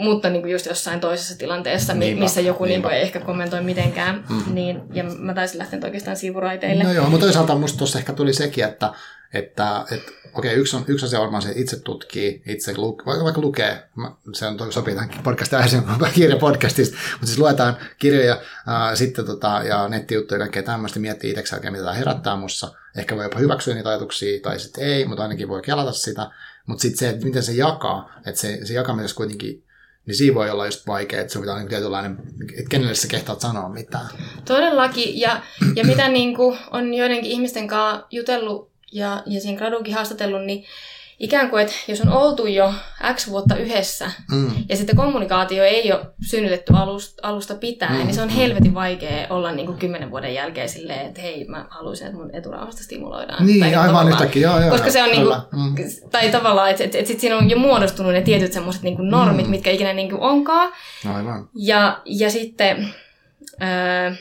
mutta 0.00 0.30
niin 0.30 0.42
kuin 0.42 0.52
just 0.52 0.66
jossain 0.66 1.00
toisessa 1.00 1.38
tilanteessa, 1.38 1.94
niinpä, 1.94 2.20
missä 2.20 2.40
joku 2.40 2.64
niin 2.64 2.82
kuin 2.82 2.94
ei 2.94 3.02
ehkä 3.02 3.20
kommentoi 3.20 3.62
mitenkään, 3.62 4.24
mm-hmm. 4.30 4.54
niin, 4.54 4.80
ja 4.92 5.04
mä 5.04 5.34
taisin 5.34 5.58
lähteä 5.58 5.80
oikeastaan 5.84 6.16
sivuraiteille. 6.16 6.84
No 6.84 6.92
joo, 6.92 7.10
mutta 7.10 7.26
toisaalta 7.26 7.54
musta 7.54 7.78
tuossa 7.78 7.98
ehkä 7.98 8.12
tuli 8.12 8.32
sekin, 8.32 8.64
että 8.64 8.92
että, 9.34 9.84
että 9.90 10.12
okei, 10.34 10.54
yksi, 10.54 10.76
on, 10.76 10.84
yksi 10.86 11.06
asia 11.06 11.20
varmaan 11.20 11.42
se, 11.42 11.48
että 11.48 11.60
itse 11.60 11.80
tutkii, 11.80 12.42
itse 12.46 12.74
luke, 12.76 13.04
vaikka, 13.06 13.40
lukee, 13.40 13.88
se 14.32 14.46
on, 14.46 14.72
sopii 14.72 14.94
tähän 14.94 15.10
podcastin 15.24 15.56
aiheeseen, 15.56 15.84
kirjapodcastista, 16.14 16.96
mutta 17.12 17.26
siis 17.26 17.38
luetaan 17.38 17.76
kirjoja 17.98 18.40
ää, 18.66 18.96
sitten 18.96 19.26
tota, 19.26 19.62
ja 19.68 19.88
nettijuttuja 19.88 20.36
ja 20.36 20.40
kaikkea 20.44 20.62
tämmöistä, 20.62 21.00
miettii 21.00 21.30
itse 21.30 21.54
oikein, 21.54 21.72
mitä 21.72 21.84
tämä 21.84 21.94
herättää 21.94 22.36
mussa. 22.36 22.72
Ehkä 22.96 23.16
voi 23.16 23.24
jopa 23.24 23.38
hyväksyä 23.38 23.74
niitä 23.74 23.88
ajatuksia, 23.88 24.40
tai 24.40 24.60
sitten 24.60 24.84
ei, 24.84 25.04
mutta 25.04 25.22
ainakin 25.22 25.48
voi 25.48 25.62
kelata 25.62 25.92
sitä. 25.92 26.30
Mutta 26.66 26.82
sitten 26.82 26.98
se, 26.98 27.08
että 27.08 27.24
miten 27.24 27.42
se 27.42 27.52
jakaa, 27.52 28.12
että 28.26 28.40
se, 28.40 28.60
se 28.64 28.74
jakamisessa 28.74 29.16
kuitenkin 29.16 29.64
niin 30.06 30.16
siinä 30.16 30.34
voi 30.34 30.50
olla 30.50 30.66
just 30.66 30.86
vaikea, 30.86 31.20
että 31.20 31.32
se 31.32 31.40
pitää 31.40 31.58
niin 31.58 31.68
tietynlainen, 31.68 32.18
että 32.58 32.68
kenelle 32.68 32.94
sä 32.94 33.08
kehtaat 33.08 33.40
sanoa 33.40 33.68
mitään. 33.68 34.06
Todellakin, 34.44 35.20
ja, 35.20 35.42
ja 35.76 35.84
mitä 35.84 36.08
niin 36.08 36.36
kuin 36.36 36.58
on 36.70 36.94
joidenkin 36.94 37.30
ihmisten 37.30 37.68
kanssa 37.68 38.06
jutellut 38.10 38.69
ja, 38.92 39.22
ja 39.26 39.40
siinä 39.40 39.58
graduunkin 39.58 39.94
haastatellut, 39.94 40.44
niin 40.44 40.64
ikään 41.20 41.50
kuin, 41.50 41.62
että 41.62 41.74
jos 41.88 42.00
on 42.00 42.08
oltu 42.08 42.46
jo 42.46 42.74
X 43.14 43.28
vuotta 43.28 43.56
yhdessä 43.56 44.10
mm. 44.32 44.50
ja 44.68 44.76
sitten 44.76 44.96
kommunikaatio 44.96 45.64
ei 45.64 45.92
ole 45.92 46.06
synnytetty 46.30 46.72
alusta, 46.76 47.28
alusta 47.28 47.54
pitäen, 47.54 47.92
mm. 47.92 48.04
niin 48.04 48.14
se 48.14 48.22
on 48.22 48.28
helvetin 48.28 48.74
vaikea 48.74 49.26
olla 49.30 49.52
niin 49.52 49.66
kuin 49.66 49.78
kymmenen 49.78 50.10
vuoden 50.10 50.34
jälkeen 50.34 50.68
silleen, 50.68 51.06
että 51.06 51.20
hei, 51.20 51.44
mä 51.48 51.66
haluaisin, 51.70 52.06
että 52.06 52.18
mun 52.18 52.34
eturauhasta 52.34 52.82
stimuloidaan. 52.82 53.46
Niin, 53.46 53.60
tai 53.60 53.74
aivan 53.74 54.08
yhtäkkiä, 54.08 54.42
joo, 54.42 54.60
joo. 54.60 54.70
Koska 54.70 54.90
se 54.90 55.02
on 55.02 55.10
niin 55.10 55.22
kuin, 55.22 55.36
mm. 55.52 55.74
tai 56.10 56.30
tavallaan, 56.30 56.70
että, 56.70 56.84
että, 56.84 56.98
että 56.98 57.08
sit 57.08 57.20
siinä 57.20 57.36
on 57.36 57.50
jo 57.50 57.58
muodostunut 57.58 58.12
ne 58.12 58.22
tietyt 58.22 58.52
semmoiset 58.52 58.82
niin 58.82 58.96
kuin 58.96 59.10
normit, 59.10 59.46
mm. 59.46 59.50
mitkä 59.50 59.70
ikinä 59.70 59.92
niin 59.92 60.10
kuin 60.10 60.20
onkaan. 60.20 60.72
Aivan. 61.14 61.48
Ja, 61.54 62.00
ja 62.04 62.30
sitten... 62.30 62.94
Öö, 63.62 64.12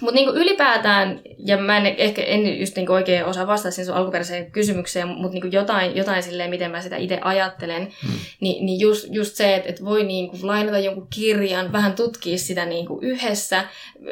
mutta 0.00 0.14
niinku 0.14 0.32
ylipäätään, 0.32 1.20
ja 1.38 1.56
mä 1.56 1.76
en 1.76 1.86
ehkä 1.86 2.22
en 2.22 2.60
just 2.60 2.76
niinku 2.76 2.92
oikein 2.92 3.24
osaa 3.24 3.46
vastata 3.46 3.70
siihen 3.70 3.86
sun 3.86 3.94
alkuperäiseen 3.94 4.50
kysymykseen, 4.50 5.08
mutta 5.08 5.32
niinku 5.32 5.48
jotain, 5.48 5.96
jotain 5.96 6.22
silleen, 6.22 6.50
miten 6.50 6.70
mä 6.70 6.80
sitä 6.80 6.96
itse 6.96 7.18
ajattelen, 7.22 7.82
mm. 7.82 8.10
niin, 8.40 8.66
niin 8.66 8.80
just, 8.80 9.06
just 9.10 9.36
se, 9.36 9.54
että 9.54 9.68
et 9.68 9.84
voi 9.84 10.04
niinku 10.04 10.36
lainata 10.42 10.78
jonkun 10.78 11.06
kirjan, 11.10 11.72
vähän 11.72 11.94
tutkia 11.94 12.38
sitä 12.38 12.64
niinku 12.64 12.98
yhdessä, 13.02 13.64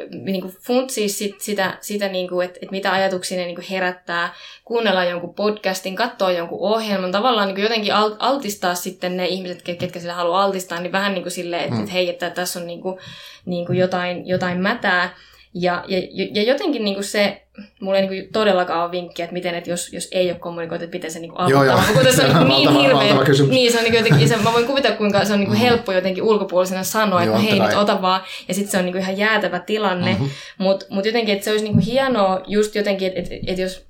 niinku 0.09 0.51
funtsia 0.59 1.09
sit, 1.09 1.41
sitä, 1.41 1.77
sitä 1.81 2.07
niinku, 2.07 2.41
että 2.41 2.59
et 2.61 2.71
mitä 2.71 2.91
ajatuksia 2.91 3.37
ne 3.37 3.45
niinku 3.45 3.63
herättää, 3.69 4.33
kuunnella 4.65 5.03
jonkun 5.03 5.33
podcastin, 5.33 5.95
katsoa 5.95 6.31
jonkun 6.31 6.59
ohjelman, 6.61 7.11
tavallaan 7.11 7.47
niinku 7.47 7.61
jotenkin 7.61 7.93
altistaa 8.19 8.75
sitten 8.75 9.17
ne 9.17 9.27
ihmiset, 9.27 9.61
ketkä 9.61 9.99
sillä 9.99 10.13
haluaa 10.13 10.43
altistaa, 10.43 10.79
niin 10.79 10.91
vähän 10.91 11.13
niinku 11.13 11.29
silleen, 11.29 11.63
että 11.63 11.75
mm. 11.75 11.83
et 11.83 11.93
hei, 11.93 12.09
että 12.09 12.29
tässä 12.29 12.59
on 12.59 12.67
niinku, 12.67 12.99
niinku 13.45 13.73
jotain, 13.73 14.27
jotain 14.27 14.57
mätää. 14.57 15.15
Ja, 15.53 15.83
ja, 15.87 15.99
ja 16.33 16.43
jotenkin 16.43 16.83
niin 16.83 16.93
kuin 16.93 17.03
se, 17.03 17.41
mulla 17.79 17.97
ei 17.97 18.07
niin 18.07 18.23
kuin 18.23 18.33
todellakaan 18.33 18.83
ole 18.83 18.91
vinkkiä, 18.91 19.23
että 19.23 19.33
miten, 19.33 19.55
että 19.55 19.69
jos, 19.69 19.93
jos 19.93 20.07
ei 20.11 20.31
ole 20.31 20.39
kommunikoitu, 20.39 20.83
että 20.83 20.95
miten 20.95 21.11
se 21.11 21.19
niin 21.19 21.31
kuin 21.31 21.39
aloittaa. 21.39 21.65
Joo, 21.65 21.75
joo. 21.75 22.03
Kun 22.03 22.13
se 22.13 22.25
on 22.25 22.47
niin, 22.47 22.69
niin 22.69 22.81
hirveä. 22.81 23.23
Niin, 23.49 23.71
se 23.71 23.77
on 23.77 23.83
niin 23.83 23.93
jotenkin, 23.93 24.29
se, 24.29 24.37
mä 24.37 24.53
voin 24.53 24.65
kuvitella, 24.65 24.97
kuinka 24.97 25.25
se 25.25 25.33
on 25.33 25.39
niin 25.39 25.47
kuin 25.47 25.59
mm. 25.59 25.65
helppo 25.65 25.91
jotenkin 25.91 26.23
ulkopuolisena 26.23 26.83
sanoa, 26.83 27.23
joo, 27.23 27.35
että 27.35 27.49
hei, 27.49 27.59
nyt 27.59 27.73
ota 27.73 28.01
vaan. 28.01 28.21
Ja 28.47 28.53
sitten 28.53 28.71
se 28.71 28.77
on 28.77 28.85
niin 28.85 28.93
kuin 28.93 29.01
ihan 29.01 29.17
jäätävä 29.17 29.59
tilanne. 29.59 30.11
Mm-hmm. 30.11 30.29
Mutta 30.57 30.85
mut 30.89 31.05
jotenkin, 31.05 31.33
että 31.33 31.45
se 31.45 31.51
olisi 31.51 31.63
niin 31.63 31.73
kuin 31.73 31.85
hienoa 31.85 32.41
just 32.47 32.75
jotenkin, 32.75 33.07
että, 33.07 33.19
että, 33.19 33.35
että 33.47 33.61
jos 33.61 33.85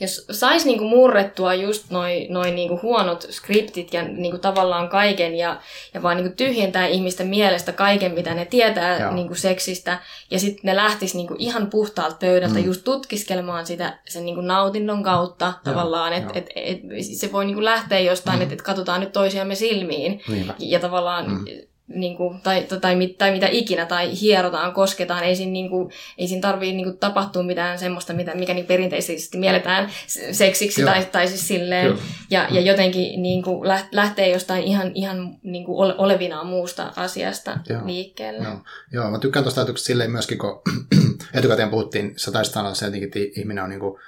jos 0.00 0.26
sais 0.30 0.64
niinku 0.64 0.84
murrettua 0.84 1.54
just 1.54 1.90
noin 1.90 2.32
noi 2.32 2.50
niinku 2.50 2.80
huonot 2.82 3.26
skriptit 3.30 3.94
ja 3.94 4.02
niinku 4.02 4.38
tavallaan 4.38 4.88
kaiken 4.88 5.34
ja, 5.34 5.60
ja 5.94 6.02
vaan 6.02 6.16
niinku 6.16 6.34
tyhjentää 6.36 6.86
ihmisten 6.86 7.26
mielestä 7.26 7.72
kaiken, 7.72 8.12
mitä 8.12 8.34
ne 8.34 8.44
tietää 8.44 9.12
niinku 9.12 9.34
seksistä, 9.34 9.98
ja 10.30 10.38
sitten 10.38 10.60
ne 10.62 10.76
lähtis 10.76 11.14
niinku 11.14 11.34
ihan 11.38 11.66
puhtaalta 11.66 12.16
pöydältä 12.20 12.58
mm. 12.58 12.64
just 12.64 12.84
tutkiskelemaan 12.84 13.66
sitä 13.66 13.98
sen 14.08 14.24
niinku 14.24 14.40
nautinnon 14.40 15.02
kautta 15.02 15.44
Joo. 15.44 15.74
tavallaan, 15.74 16.12
että 16.12 16.32
et, 16.34 16.46
et, 16.54 16.80
se 17.16 17.32
voi 17.32 17.44
niinku 17.44 17.64
lähteä 17.64 17.98
jostain, 17.98 18.38
mm. 18.38 18.42
että 18.42 18.54
et 18.54 18.62
katsotaan 18.62 19.00
nyt 19.00 19.12
toisiamme 19.12 19.54
silmiin, 19.54 20.20
Niinpä. 20.28 20.54
ja 20.58 20.80
tavallaan 20.80 21.30
mm 21.30 21.44
niin 21.88 22.16
kuin, 22.16 22.40
tai, 22.40 22.62
tai, 22.62 22.80
tai, 22.80 23.14
tai 23.18 23.32
mitä 23.32 23.48
ikinä, 23.50 23.86
tai 23.86 24.20
hierotaan, 24.20 24.72
kosketaan, 24.72 25.24
ei 25.24 25.36
siinä, 25.36 25.52
niin 25.52 25.70
kuin, 25.70 25.90
ei 26.18 26.28
siinä 26.28 26.40
tarvii 26.40 26.72
niin 26.72 26.84
kuin, 26.84 26.98
tapahtua 26.98 27.42
mitään 27.42 27.78
semmoista, 27.78 28.12
mitä, 28.12 28.34
mikä 28.34 28.54
niin 28.54 28.66
perinteisesti 28.66 29.38
mielletään 29.38 29.90
seksiksi, 30.32 30.84
tai, 30.84 31.04
tai 31.04 31.28
siis 31.28 31.48
silleen, 31.48 31.98
ja, 32.30 32.46
ja 32.50 32.60
jotenkin 32.60 33.22
niin 33.22 33.42
kuin, 33.42 33.68
lähtee 33.92 34.28
jostain 34.28 34.64
ihan, 34.64 34.90
ihan 34.94 35.36
niin 35.42 35.64
kuin, 35.64 35.94
olevinaan 35.98 36.46
muusta 36.46 36.92
asiasta 36.96 37.58
Joo. 37.68 37.86
liikkeelle. 37.86 38.44
Joo. 38.44 38.58
Joo, 38.92 39.10
mä 39.10 39.18
tykkään 39.18 39.44
tuosta 39.44 39.60
ajatuksesta 39.60 39.86
silleen 39.86 40.10
myöskin, 40.10 40.38
kun 40.38 40.62
etukäteen 41.34 41.70
puhuttiin, 41.70 42.12
sä 42.16 42.32
taisit 42.32 42.54
sanoa 42.54 42.74
se 42.74 42.86
että 42.86 43.18
ihminen 43.36 43.64
on 43.64 43.70
niin 43.70 43.80
kuin, 43.80 44.00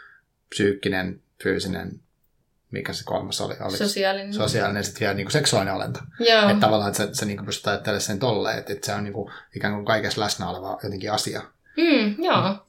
psyykkinen, 0.49 1.21
fyysinen, 1.43 2.01
mikä 2.71 2.93
se 2.93 3.05
kolmas 3.05 3.41
oli? 3.41 3.55
oli 3.61 3.77
sosiaalinen. 3.77 4.35
Sosiaalinen 4.35 4.81
ja 4.81 4.85
sitten 4.85 5.01
vielä 5.01 5.15
niin 5.15 5.31
seksuaalinen 5.31 5.75
olento. 5.75 6.01
Joo. 6.19 6.49
Että 6.49 6.61
tavallaan, 6.61 6.91
että 6.91 7.07
sä, 7.07 7.15
sä 7.15 7.27
niin 7.27 7.47
pystyt 7.47 7.67
ajattelemaan 7.67 8.01
sen 8.01 8.19
tolleen, 8.19 8.59
että, 8.59 8.73
että 8.73 8.87
se 8.87 8.95
on 8.95 9.05
niin 9.05 9.15
kuin, 9.15 9.33
ikään 9.57 9.75
kuin 9.75 9.85
kaikessa 9.85 10.21
läsnä 10.21 10.51
oleva 10.51 10.79
jotenkin 10.83 11.13
asia. 11.13 11.43
Mm, 11.77 12.25
joo. 12.25 12.67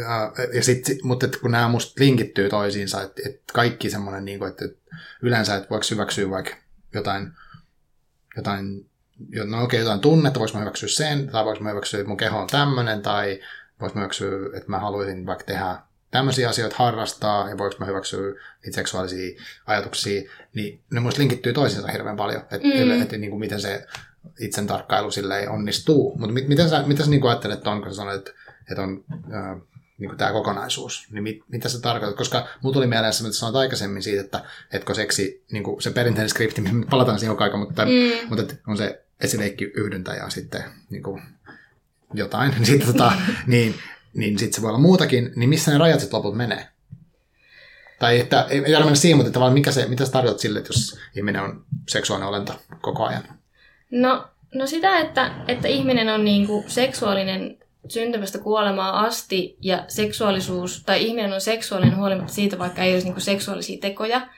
Ja, 0.00 0.32
ja 0.54 0.62
sit, 0.62 0.84
mutta 1.02 1.26
että 1.26 1.38
kun 1.38 1.50
nämä 1.50 1.68
musta 1.68 2.04
linkittyy 2.04 2.48
toisiinsa, 2.48 3.02
että, 3.02 3.22
että 3.26 3.52
kaikki 3.52 3.90
semmoinen, 3.90 4.24
niin 4.24 4.38
kuin, 4.38 4.50
että 4.50 4.64
yleensä, 5.22 5.56
että 5.56 5.70
voiko 5.70 5.84
hyväksyä 5.90 6.30
vaikka 6.30 6.54
jotain, 6.94 7.32
jotain 8.36 8.90
no 9.44 9.62
okei, 9.62 9.80
jotain 9.80 10.00
tunnetta, 10.00 10.40
voiko 10.40 10.54
mä 10.54 10.60
hyväksyä 10.60 10.88
sen, 10.88 11.28
tai 11.28 11.44
voiko 11.44 11.62
mä 11.62 11.70
hyväksyä, 11.70 12.00
että 12.00 12.08
mun 12.08 12.16
keho 12.16 12.40
on 12.40 12.46
tämmöinen, 12.46 13.02
tai 13.02 13.40
voiko 13.80 13.94
mä 13.94 14.00
hyväksyä, 14.00 14.30
että 14.56 14.70
mä 14.70 14.78
haluaisin 14.78 15.26
vaikka 15.26 15.44
tehdä 15.44 15.76
tämmöisiä 16.10 16.48
asioita 16.48 16.76
harrastaa 16.78 17.48
ja 17.48 17.58
voiko 17.58 17.76
mä 17.78 17.86
hyväksyä 17.86 18.34
niitä 18.64 18.74
seksuaalisia 18.74 19.40
ajatuksia, 19.66 20.30
niin 20.54 20.80
ne 20.90 21.00
muista 21.00 21.20
linkittyy 21.20 21.52
toisiinsa 21.52 21.88
hirveän 21.88 22.16
paljon, 22.16 22.40
että 22.40 22.56
mm. 22.56 23.02
et, 23.02 23.12
niin 23.12 23.30
kuin 23.30 23.40
miten 23.40 23.60
se 23.60 23.86
itsen 24.40 24.66
tarkkailu 24.66 25.10
silleen 25.10 25.50
onnistuu. 25.50 26.18
Mutta 26.18 26.32
mit, 26.32 26.48
miten 26.48 26.68
sä, 26.68 26.82
mitä 26.86 27.04
sä 27.04 27.10
niin 27.10 27.26
ajattelet, 27.26 27.58
että 27.58 27.70
on, 27.70 27.82
kun 27.82 27.90
sä 27.90 27.96
sanoit, 27.96 28.18
että, 28.18 28.30
että 28.70 28.82
on 28.82 29.04
äh, 29.34 29.60
niin 29.98 30.16
tämä 30.16 30.32
kokonaisuus, 30.32 31.06
niin 31.10 31.22
mit, 31.22 31.42
mitä 31.48 31.68
se 31.68 31.80
tarkoittaa? 31.80 32.16
Koska 32.16 32.48
mulla 32.62 32.74
tuli 32.74 32.86
mieleen 32.86 33.12
se, 33.12 33.22
mitä 33.22 33.34
sanoit 33.34 33.56
aikaisemmin 33.56 34.02
siitä, 34.02 34.20
että 34.20 34.44
etkö 34.72 34.94
seksi, 34.94 35.44
niin 35.52 35.64
kuin 35.64 35.82
se 35.82 35.90
perinteinen 35.90 36.28
skripti, 36.28 36.60
mihin 36.70 36.86
palataan 36.90 37.18
siihen 37.18 37.32
joka 37.32 37.44
aika, 37.44 37.56
mutta, 37.56 37.84
mm. 37.84 38.28
mutta 38.28 38.42
että 38.42 38.54
on 38.66 38.76
se 38.76 39.02
esileikki 39.20 39.64
yhdyntä 39.64 40.14
ja 40.14 40.30
sitten 40.30 40.64
niin 40.90 41.02
kuin 41.02 41.22
jotain, 42.14 42.50
niin, 42.50 42.66
sitten, 42.66 42.86
tota, 42.86 43.12
niin 43.46 43.74
niin 44.14 44.38
sitten 44.38 44.54
se 44.54 44.62
voi 44.62 44.68
olla 44.68 44.78
muutakin, 44.78 45.32
niin 45.36 45.48
missä 45.48 45.70
ne 45.70 45.78
rajat 45.78 46.00
sitten 46.00 46.16
lopulta 46.16 46.36
menee? 46.36 46.66
Tai 47.98 48.20
että 48.20 48.46
ei 48.50 48.60
tarvitse 48.60 48.78
mennä 48.78 48.94
siihen, 48.94 49.16
mutta 49.16 49.32
tavallaan 49.32 49.54
mikä 49.54 49.72
se, 49.72 49.86
mitä 49.86 50.06
sä 50.06 50.12
tarkoitat 50.12 50.40
sille, 50.40 50.58
että 50.58 50.68
jos 50.68 50.98
ihminen 51.16 51.42
on 51.42 51.64
seksuaalinen 51.88 52.28
olento 52.28 52.52
koko 52.80 53.04
ajan? 53.04 53.22
No, 53.90 54.24
no 54.54 54.66
sitä, 54.66 54.98
että, 54.98 55.34
että 55.48 55.68
ihminen 55.68 56.08
on 56.08 56.24
niin 56.24 56.46
kuin 56.46 56.70
seksuaalinen 56.70 57.58
syntymästä 57.88 58.38
kuolemaa 58.38 59.00
asti 59.00 59.56
ja 59.60 59.84
seksuaalisuus, 59.88 60.82
tai 60.86 61.04
ihminen 61.04 61.32
on 61.32 61.40
seksuaalinen 61.40 61.96
huolimatta 61.96 62.32
siitä, 62.32 62.58
vaikka 62.58 62.82
ei 62.82 62.92
olisi 62.92 63.06
niin 63.06 63.14
kuin 63.14 63.22
seksuaalisia 63.22 63.78
tekoja. 63.80 64.28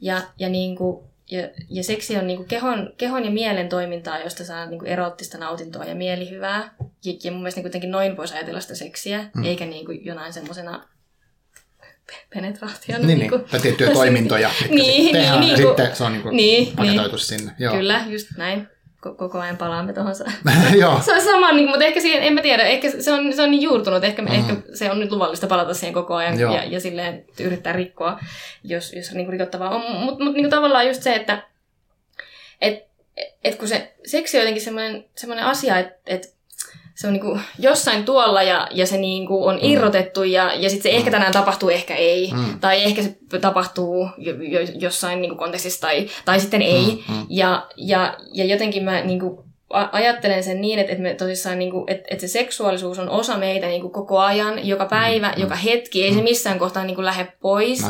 Ja, 0.00 0.22
ja 0.38 0.48
niin 0.48 0.76
kuin 0.76 1.07
ja, 1.30 1.48
ja 1.70 1.84
seksi 1.84 2.16
on 2.16 2.26
niin 2.26 2.44
kehon, 2.44 2.92
kehon 2.96 3.24
ja 3.24 3.30
mielen 3.30 3.68
toimintaa, 3.68 4.18
josta 4.18 4.44
saa 4.44 4.66
niin 4.66 4.86
erottista 4.86 5.38
nautintoa 5.38 5.84
ja 5.84 5.94
mielihyvää. 5.94 6.74
Ja, 7.04 7.12
ja 7.24 7.32
mun 7.32 7.40
mielestä 7.40 7.60
niin 7.60 7.90
noin 7.90 8.16
voisi 8.16 8.34
ajatella 8.34 8.60
sitä 8.60 8.74
seksiä, 8.74 9.30
mm. 9.34 9.44
eikä 9.44 9.66
niin 9.66 9.86
kuin 9.86 10.04
jonain 10.04 10.32
semmoisena 10.32 10.88
penetraationa. 12.34 13.06
Niin, 13.06 13.18
niin, 13.18 13.30
kuin, 13.30 13.44
tai 13.44 13.60
tiettyjä 13.60 13.90
toimintoja, 14.00 14.50
mitkä 14.60 14.74
niin, 14.74 15.12
tehdään, 15.12 15.40
niin, 15.40 15.50
ja 15.50 15.56
niin, 15.56 15.68
sitten 15.68 15.96
se 15.96 16.04
on 16.04 16.12
niin 16.12 16.22
kuin 16.22 16.36
niin, 16.36 16.76
paketoitu 16.76 17.16
niin, 17.16 17.18
sinne. 17.18 17.52
Joo. 17.58 17.74
Kyllä, 17.74 18.04
just 18.08 18.28
näin 18.36 18.68
koko 19.00 19.38
ajan 19.38 19.56
palaamme 19.56 19.92
tuohon. 19.92 20.14
se 21.04 21.12
on 21.14 21.20
sama, 21.20 21.52
niin, 21.52 21.68
mutta 21.68 21.84
ehkä 21.84 22.00
siihen, 22.00 22.22
en 22.22 22.32
mä 22.32 22.42
tiedä, 22.42 22.62
ehkä 22.62 22.90
se 23.00 23.12
on, 23.12 23.32
se 23.32 23.42
on 23.42 23.50
niin 23.50 23.62
juurtunut, 23.62 24.04
ehkä, 24.04 24.22
mm. 24.22 24.28
ehkä 24.28 24.56
se 24.74 24.90
on 24.90 25.00
nyt 25.00 25.12
luvallista 25.12 25.46
palata 25.46 25.74
siihen 25.74 25.94
koko 25.94 26.14
ajan 26.14 26.40
ja, 26.40 26.64
ja 26.64 26.80
silleen 26.80 27.24
yrittää 27.40 27.72
rikkoa, 27.72 28.20
jos, 28.64 28.92
jos 28.92 29.12
niin 29.12 29.28
rikottavaa 29.28 29.70
on. 29.70 30.00
Mutta 30.04 30.24
mut, 30.24 30.34
niin 30.34 30.50
tavallaan 30.50 30.86
just 30.86 31.02
se, 31.02 31.14
että 31.14 31.42
et, 32.60 32.86
et 33.44 33.54
kun 33.54 33.68
se 33.68 33.94
seksi 34.06 34.36
on 34.36 34.40
jotenkin 34.40 34.64
semmoinen, 34.64 35.04
semmoinen 35.14 35.44
asia, 35.44 35.78
että 35.78 35.94
et 36.06 36.37
se 36.98 37.06
on 37.06 37.12
niinku 37.12 37.38
jossain 37.58 38.04
tuolla 38.04 38.42
ja, 38.42 38.68
ja 38.70 38.86
se 38.86 38.96
niinku 38.96 39.46
on 39.46 39.54
mm. 39.54 39.60
irrotettu 39.62 40.24
ja, 40.24 40.54
ja 40.54 40.70
sitten 40.70 40.92
se 40.92 40.96
ehkä 40.96 41.10
mm. 41.10 41.12
tänään 41.12 41.32
tapahtuu, 41.32 41.68
ehkä 41.68 41.94
ei. 41.94 42.32
Mm. 42.32 42.60
Tai 42.60 42.84
ehkä 42.84 43.02
se 43.02 43.16
tapahtuu 43.40 44.08
jo, 44.16 44.34
jo, 44.34 44.60
jossain 44.78 45.20
niinku 45.20 45.36
kontekstissa 45.36 45.80
tai, 45.80 46.08
tai 46.24 46.40
sitten 46.40 46.62
ei. 46.62 47.04
Mm. 47.08 47.14
Mm. 47.14 47.26
Ja, 47.28 47.66
ja, 47.76 48.16
ja 48.32 48.44
jotenkin 48.44 48.84
mä 48.84 49.00
niinku 49.00 49.47
ajattelen 49.70 50.44
sen 50.44 50.60
niin, 50.60 50.78
että, 50.78 50.92
että 50.92 51.02
me 51.02 51.14
tosissaan, 51.14 51.58
niin 51.58 51.70
kuin, 51.70 51.84
että, 51.86 52.04
että 52.10 52.20
se 52.20 52.28
seksuaalisuus 52.28 52.98
on 52.98 53.08
osa 53.08 53.36
meitä 53.36 53.66
niin 53.66 53.80
kuin 53.80 53.92
koko 53.92 54.18
ajan, 54.18 54.66
joka 54.66 54.86
päivä, 54.86 55.32
mm, 55.36 55.40
joka 55.40 55.54
hetki, 55.54 56.04
ei 56.04 56.14
se 56.14 56.22
missään 56.22 56.58
kohtaa 56.58 56.84
niin 56.84 56.94
kuin 56.94 57.04
lähde 57.04 57.32
pois. 57.40 57.82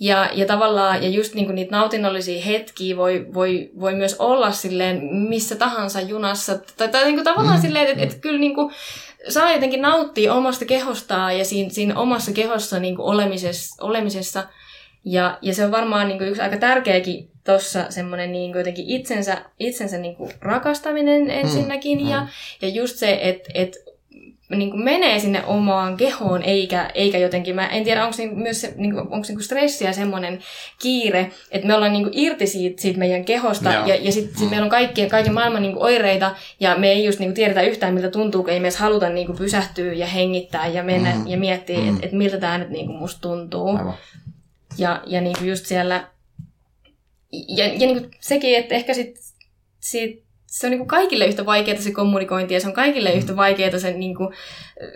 Ja, 0.00 0.30
ja 0.32 0.46
tavallaan, 0.46 1.02
ja 1.02 1.08
just 1.08 1.34
niin 1.34 1.46
kuin 1.46 1.54
niitä 1.54 1.76
nautinnollisia 1.76 2.42
hetkiä 2.42 2.96
voi, 2.96 3.26
voi, 3.34 3.70
voi 3.80 3.94
myös 3.94 4.16
olla 4.18 4.50
silleen 4.50 5.04
missä 5.04 5.56
tahansa 5.56 6.00
junassa, 6.00 6.58
tai, 6.76 6.88
tai 6.88 7.04
niin 7.04 7.14
kuin 7.14 7.24
tavallaan 7.24 7.56
mm. 7.56 7.62
silleen, 7.62 7.86
että, 7.86 8.02
että 8.02 8.16
kyllä 8.16 8.38
niin 8.38 8.54
kuin, 8.54 8.74
saa 9.28 9.52
jotenkin 9.52 9.82
nauttia 9.82 10.34
omasta 10.34 10.64
kehostaan 10.64 11.38
ja 11.38 11.44
siinä, 11.44 11.70
siinä 11.70 11.98
omassa 11.98 12.32
kehossa 12.32 12.78
niin 12.78 12.96
kuin 12.96 13.06
olemisessa, 13.06 13.84
olemisessa. 13.84 14.44
Ja, 15.10 15.38
ja 15.42 15.54
se 15.54 15.64
on 15.64 15.70
varmaan 15.70 16.08
niin 16.08 16.18
kuin 16.18 16.30
yksi 16.30 16.42
aika 16.42 16.56
tärkeäkin 16.56 17.30
tuossa 17.44 17.86
semmoinen 17.90 18.32
niin 18.32 18.50
jotenkin 18.50 18.84
itsensä, 18.88 19.38
itsensä 19.58 19.98
niin 19.98 20.16
kuin 20.16 20.30
rakastaminen 20.40 21.30
ensinnäkin 21.30 22.02
mm, 22.02 22.08
ja, 22.08 22.20
mm. 22.20 22.28
ja 22.62 22.68
just 22.68 22.96
se, 22.96 23.18
että 23.22 23.50
et, 23.54 23.76
niin 24.56 24.70
kuin 24.70 24.84
menee 24.84 25.18
sinne 25.18 25.44
omaan 25.46 25.96
kehoon, 25.96 26.42
eikä, 26.42 26.90
eikä 26.94 27.18
jotenkin, 27.18 27.54
mä 27.54 27.66
en 27.66 27.84
tiedä, 27.84 28.04
onko 28.04 28.16
se 28.16 28.26
myös 28.26 28.60
se, 28.60 28.74
niin 28.76 28.92
kuin, 28.94 29.00
onko 29.00 29.24
se 29.24 29.32
niin 29.32 29.42
stressi 29.42 29.84
ja 29.84 29.92
semmoinen 29.92 30.38
kiire, 30.82 31.30
että 31.50 31.66
me 31.66 31.74
ollaan 31.74 31.92
niin 31.92 32.02
kuin 32.02 32.18
irti 32.18 32.46
siitä, 32.46 32.82
siitä 32.82 32.98
meidän 32.98 33.24
kehosta, 33.24 33.72
Joo. 33.72 33.86
ja, 33.86 33.94
ja 33.94 34.12
sitten 34.12 34.34
sit 34.34 34.44
mm. 34.44 34.50
meillä 34.50 34.64
on 34.64 34.70
kaikki, 34.70 35.08
kaiken 35.08 35.34
maailman 35.34 35.62
niin 35.62 35.72
kuin 35.72 35.82
oireita, 35.82 36.34
ja 36.60 36.76
me 36.76 36.90
ei 36.90 37.04
just 37.04 37.18
niin 37.18 37.28
kuin 37.28 37.34
tiedetä 37.34 37.62
yhtään, 37.62 37.94
miltä 37.94 38.10
tuntuu, 38.10 38.42
kun 38.42 38.52
ei 38.52 38.60
me 38.60 38.66
edes 38.66 38.76
haluta 38.76 39.08
niin 39.08 39.26
kuin 39.26 39.38
pysähtyä 39.38 39.92
ja 39.92 40.06
hengittää 40.06 40.66
ja 40.66 40.82
mennä 40.82 41.14
mm. 41.14 41.26
ja 41.26 41.36
miettiä, 41.36 41.78
mm. 41.78 41.88
että 41.88 42.06
et 42.06 42.12
miltä 42.12 42.38
tämä 42.38 42.58
nyt 42.58 42.70
niin 42.70 42.86
kuin 42.86 42.98
musta 42.98 43.20
tuntuu. 43.20 43.68
Aivan. 43.68 43.94
Ja, 44.78 45.02
ja 45.06 45.20
niin 45.20 45.36
kuin 45.38 45.48
just 45.48 45.66
siellä 45.66 46.08
ja, 47.32 47.66
ja 47.66 47.78
niin 47.78 48.00
kuin 48.00 48.10
sekin, 48.20 48.58
että 48.58 48.74
ehkä 48.74 48.94
sit, 48.94 49.16
sit, 49.80 50.22
se 50.46 50.66
on 50.66 50.70
niin 50.70 50.78
kuin 50.78 50.88
kaikille 50.88 51.26
yhtä 51.26 51.46
vaikeaa 51.46 51.80
se 51.80 51.90
kommunikointi 51.90 52.54
ja 52.54 52.60
se 52.60 52.66
on 52.66 52.72
kaikille 52.72 53.12
yhtä 53.12 53.36
vaikeaa 53.36 53.78
se 53.78 53.92
niin 53.92 54.14
kuin, 54.14 54.34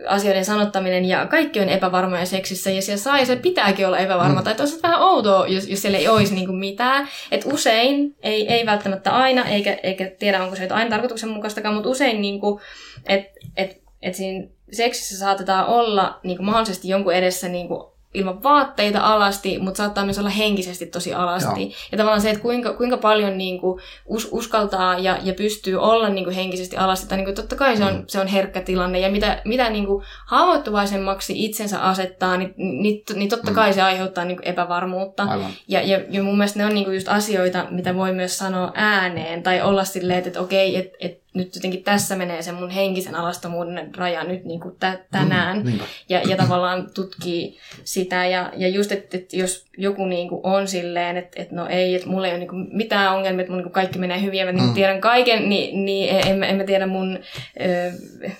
asioiden 0.08 0.44
sanottaminen 0.44 1.04
ja 1.04 1.26
kaikki 1.26 1.60
on 1.60 1.68
epävarmoja 1.68 2.26
seksissä 2.26 2.70
ja 2.70 2.82
siellä 2.82 3.02
saa 3.02 3.18
ja 3.18 3.26
se 3.26 3.36
pitääkin 3.36 3.86
olla 3.86 3.98
epävarma. 3.98 4.38
Mm. 4.38 4.44
Tai 4.44 4.50
että 4.50 4.62
olisi 4.62 4.82
vähän 4.82 5.02
outoa, 5.02 5.46
jos, 5.46 5.68
jos 5.68 5.82
siellä 5.82 5.98
ei 5.98 6.08
olisi 6.08 6.34
niin 6.34 6.46
kuin 6.46 6.58
mitään. 6.58 7.08
Että 7.30 7.48
usein, 7.54 8.16
ei, 8.22 8.48
ei 8.52 8.66
välttämättä 8.66 9.10
aina, 9.10 9.44
eikä, 9.44 9.78
eikä 9.82 10.10
tiedä 10.18 10.42
onko 10.42 10.56
se 10.56 10.68
aina 10.70 10.90
tarkoituksenmukaistakaan, 10.90 11.74
mutta 11.74 11.90
usein 11.90 12.22
niin 12.22 12.40
kuin, 12.40 12.60
että 13.06 13.40
et, 13.56 13.82
et 14.02 14.14
siinä 14.14 14.46
seksissä 14.72 15.18
saatetaan 15.18 15.66
olla 15.66 16.20
niin 16.22 16.36
kuin 16.36 16.46
mahdollisesti 16.46 16.88
jonkun 16.88 17.14
edessä 17.14 17.48
niin 17.48 17.68
kuin 17.68 17.91
ilman 18.14 18.42
vaatteita 18.42 19.00
alasti, 19.00 19.58
mutta 19.58 19.78
saattaa 19.78 20.04
myös 20.04 20.18
olla 20.18 20.28
henkisesti 20.28 20.86
tosi 20.86 21.14
alasti. 21.14 21.62
Joo. 21.62 21.70
Ja 21.92 21.98
tavallaan 21.98 22.20
se, 22.20 22.30
että 22.30 22.42
kuinka, 22.42 22.72
kuinka 22.72 22.96
paljon 22.96 23.38
niin 23.38 23.60
kuin, 23.60 23.80
us, 24.06 24.28
uskaltaa 24.30 24.98
ja, 24.98 25.18
ja 25.22 25.34
pystyy 25.34 25.76
olla 25.76 26.08
niin 26.08 26.24
kuin, 26.24 26.36
henkisesti 26.36 26.76
alasti, 26.76 27.08
tai 27.08 27.18
niin 27.18 27.24
kuin, 27.24 27.34
totta 27.34 27.56
kai 27.56 27.76
se 27.76 27.84
on, 27.84 27.94
mm. 27.94 28.04
se 28.06 28.20
on 28.20 28.26
herkkä 28.26 28.60
tilanne, 28.60 29.00
ja 29.00 29.10
mitä, 29.10 29.42
mitä 29.44 29.70
niin 29.70 29.86
kuin, 29.86 30.04
haavoittuvaisemmaksi 30.26 31.44
itsensä 31.44 31.80
asettaa, 31.80 32.36
niin, 32.36 32.54
niin, 32.56 33.02
niin 33.14 33.28
totta 33.28 33.50
mm. 33.50 33.54
kai 33.54 33.72
se 33.72 33.82
aiheuttaa 33.82 34.24
niin 34.24 34.36
kuin, 34.36 34.48
epävarmuutta. 34.48 35.26
Ja, 35.68 35.82
ja, 35.82 36.00
ja 36.10 36.22
mun 36.22 36.38
mielestä 36.38 36.58
ne 36.58 36.66
on 36.66 36.74
niin 36.74 36.84
kuin, 36.84 36.94
just 36.94 37.08
asioita, 37.08 37.66
mitä 37.70 37.94
voi 37.94 38.12
myös 38.12 38.38
sanoa 38.38 38.72
ääneen, 38.74 39.42
tai 39.42 39.62
olla 39.62 39.84
silleen, 39.84 40.26
että 40.26 40.40
okei, 40.40 40.76
että 40.76 40.96
et, 41.00 41.21
nyt 41.34 41.54
jotenkin 41.54 41.84
tässä 41.84 42.16
menee 42.16 42.42
se 42.42 42.52
mun 42.52 42.70
henkisen 42.70 43.14
alastomuuden 43.14 43.94
raja 43.94 44.24
nyt 44.24 44.44
niin 44.44 44.60
kuin 44.60 44.76
tä, 44.80 44.98
tänään. 45.10 45.62
Mm, 45.64 45.78
ja, 46.08 46.20
ja 46.20 46.36
tavallaan 46.36 46.90
tutkii 46.94 47.58
sitä. 47.84 48.26
Ja, 48.26 48.52
ja 48.56 48.68
just, 48.68 48.92
että, 48.92 49.16
että 49.16 49.36
jos 49.36 49.64
joku 49.78 50.06
niin 50.06 50.28
kuin 50.28 50.40
on 50.44 50.68
silleen, 50.68 51.16
että, 51.16 51.42
että 51.42 51.54
no 51.54 51.66
ei, 51.68 51.94
että 51.94 52.08
mulla 52.08 52.26
ei 52.26 52.32
ole 52.32 52.38
niin 52.38 52.48
kuin 52.48 52.68
mitään 52.72 53.14
ongelmia, 53.14 53.40
että 53.40 53.52
mun 53.52 53.58
niin 53.58 53.64
kuin 53.64 53.72
kaikki 53.72 53.98
menee 53.98 54.22
hyvin 54.22 54.38
ja 54.38 54.44
mä 54.44 54.52
niin 54.52 54.64
mm. 54.64 54.74
tiedän 54.74 55.00
kaiken, 55.00 55.48
niin, 55.48 55.84
niin 55.84 56.16
en, 56.26 56.44
en 56.44 56.56
mä 56.56 56.64
tiedä 56.64 56.86
mun 56.86 57.18
ö, 57.60 57.92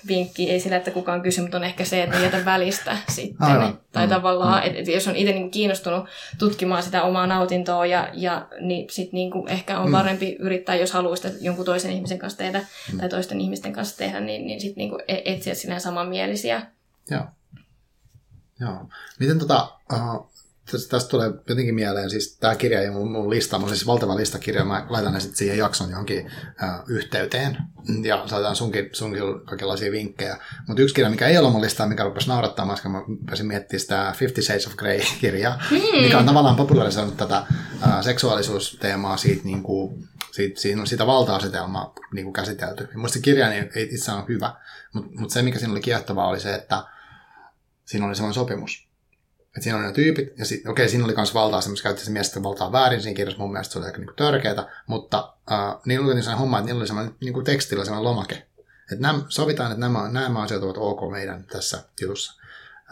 vinkki, 0.07 0.51
ei 0.51 0.59
sillä, 0.59 0.77
että 0.77 0.91
kukaan 0.91 1.21
kysy, 1.21 1.41
mutta 1.41 1.57
on 1.57 1.63
ehkä 1.63 1.85
se, 1.85 2.03
että 2.03 2.19
jätä 2.19 2.45
välistä 2.45 2.97
sitten. 3.09 3.47
Aivan. 3.47 3.79
Tai 3.91 4.05
mm. 4.05 4.09
tavallaan, 4.09 4.63
mm. 4.63 4.75
että, 4.75 4.91
jos 4.91 5.07
on 5.07 5.15
itse 5.15 5.33
niin 5.33 5.51
kiinnostunut 5.51 6.05
tutkimaan 6.39 6.83
sitä 6.83 7.03
omaa 7.03 7.27
nautintoa, 7.27 7.85
ja, 7.85 8.09
ja 8.13 8.47
niin 8.59 8.89
sitten 8.89 9.17
niin 9.17 9.31
kuin 9.31 9.49
ehkä 9.49 9.79
on 9.79 9.85
mm. 9.85 9.91
parempi 9.91 10.35
yrittää, 10.39 10.75
jos 10.75 10.91
haluaa 10.91 11.15
sitä 11.15 11.29
jonkun 11.41 11.65
toisen 11.65 11.91
ihmisen 11.91 12.19
kanssa 12.19 12.37
tehdä, 12.37 12.61
mm. 12.91 12.99
tai 12.99 13.09
toisten 13.09 13.41
ihmisten 13.41 13.73
kanssa 13.73 13.97
tehdä, 13.97 14.19
niin, 14.19 14.47
niin 14.47 14.61
sitten 14.61 14.77
niin 14.77 15.03
e-, 15.07 15.33
etsiä 15.33 15.53
sinä 15.53 15.79
samanmielisiä. 15.79 16.67
Joo. 17.09 17.25
Joo. 18.59 18.89
Miten 19.19 19.39
tota, 19.39 19.79
uh, 19.93 20.32
tästä, 20.71 21.09
tulee 21.09 21.31
jotenkin 21.47 21.75
mieleen, 21.75 22.09
siis 22.09 22.37
tämä 22.37 22.55
kirja 22.55 22.81
ja 22.81 22.91
mun, 22.91 23.11
mun 23.11 23.29
lista, 23.29 23.59
mun 23.59 23.69
siis 23.69 23.87
valtava 23.87 24.15
listakirja, 24.15 24.65
mä 24.65 24.85
laitan 24.89 25.13
ne 25.13 25.19
sitten 25.19 25.37
siihen 25.37 25.57
jakson 25.57 25.89
johonkin 25.89 26.25
uh, 26.25 26.83
yhteyteen, 26.87 27.57
ja 28.03 28.23
saadaan 28.27 28.55
sunkin, 28.55 28.89
sunkin 28.91 29.23
kaikenlaisia 29.45 29.91
vinkkejä. 29.91 30.37
Mutta 30.67 30.81
yksi 30.81 30.95
kirja, 30.95 31.09
mikä 31.09 31.27
ei 31.27 31.37
ole 31.37 31.49
mun 31.49 31.61
listaa, 31.61 31.87
mikä 31.87 32.03
rupesi 32.03 32.27
naurattaa, 32.27 32.67
koska 32.67 32.89
mä 32.89 33.01
pääsin 33.25 33.45
miettimään 33.45 33.79
sitä 33.79 34.13
Fifty 34.17 34.41
Shades 34.41 34.67
of 34.67 34.75
Grey-kirjaa, 34.75 35.63
mm. 35.71 36.01
mikä 36.01 36.17
on 36.17 36.25
tavallaan 36.25 36.55
popularisoinut 36.55 37.17
tätä 37.17 37.45
uh, 37.49 38.03
seksuaalisuusteemaa 38.03 39.17
siitä, 39.17 39.43
niin 39.43 39.63
kuin, 39.63 40.07
siitä, 40.31 40.61
siinä 40.61 40.81
on 40.81 40.87
sitä 40.87 41.07
valta-asetelmaa 41.07 41.93
niin 42.13 42.25
kuin 42.25 42.33
käsitelty. 42.33 42.87
Minusta 42.93 43.13
se 43.13 43.21
kirja 43.21 43.53
ei, 43.53 43.69
ei 43.75 43.89
itse 43.91 44.11
on 44.11 44.27
hyvä, 44.27 44.55
mutta 44.93 45.21
mut 45.21 45.29
se, 45.29 45.41
mikä 45.41 45.59
siinä 45.59 45.71
oli 45.71 45.81
kiehtovaa, 45.81 46.27
oli 46.27 46.39
se, 46.39 46.55
että 46.55 46.83
siinä 47.85 48.05
oli 48.05 48.15
sellainen 48.15 48.33
sopimus. 48.33 48.92
Että 49.55 49.63
siinä 49.63 49.77
oli 49.77 49.85
ne 49.85 49.93
tyypit, 49.93 50.27
ja 50.27 50.45
okei, 50.45 50.61
okay, 50.69 50.89
siinä 50.89 51.05
oli 51.05 51.15
myös 51.15 51.33
valtaa, 51.33 51.61
semmoista 51.61 51.83
käytti 51.83 52.05
se 52.05 52.11
miestä 52.11 52.43
valtaa 52.43 52.71
väärin 52.71 53.01
siinä 53.01 53.15
kirjassa, 53.15 53.41
mun 53.41 53.51
mielestä 53.51 53.73
se 53.73 53.79
oli 53.79 53.85
aika 53.85 53.97
niin 53.97 54.15
törkeätä, 54.15 54.67
mutta 54.87 55.33
uh, 55.51 55.81
niillä 55.85 56.05
oli 56.05 56.13
sellainen 56.13 56.39
homma, 56.39 56.59
että 56.59 56.65
niillä 56.65 56.79
oli 56.79 56.87
sellainen 56.87 57.15
niin 57.21 57.33
kuin 57.33 57.45
tekstillä 57.45 57.85
sellainen 57.85 58.03
lomake. 58.03 58.35
Että 58.91 59.01
nämä, 59.01 59.19
sovitaan, 59.29 59.71
että 59.71 59.79
nämä, 59.79 60.09
nämä 60.09 60.41
asiat 60.41 60.63
ovat 60.63 60.77
ok 60.79 61.11
meidän 61.11 61.43
tässä 61.43 61.83
jutussa. 62.01 62.41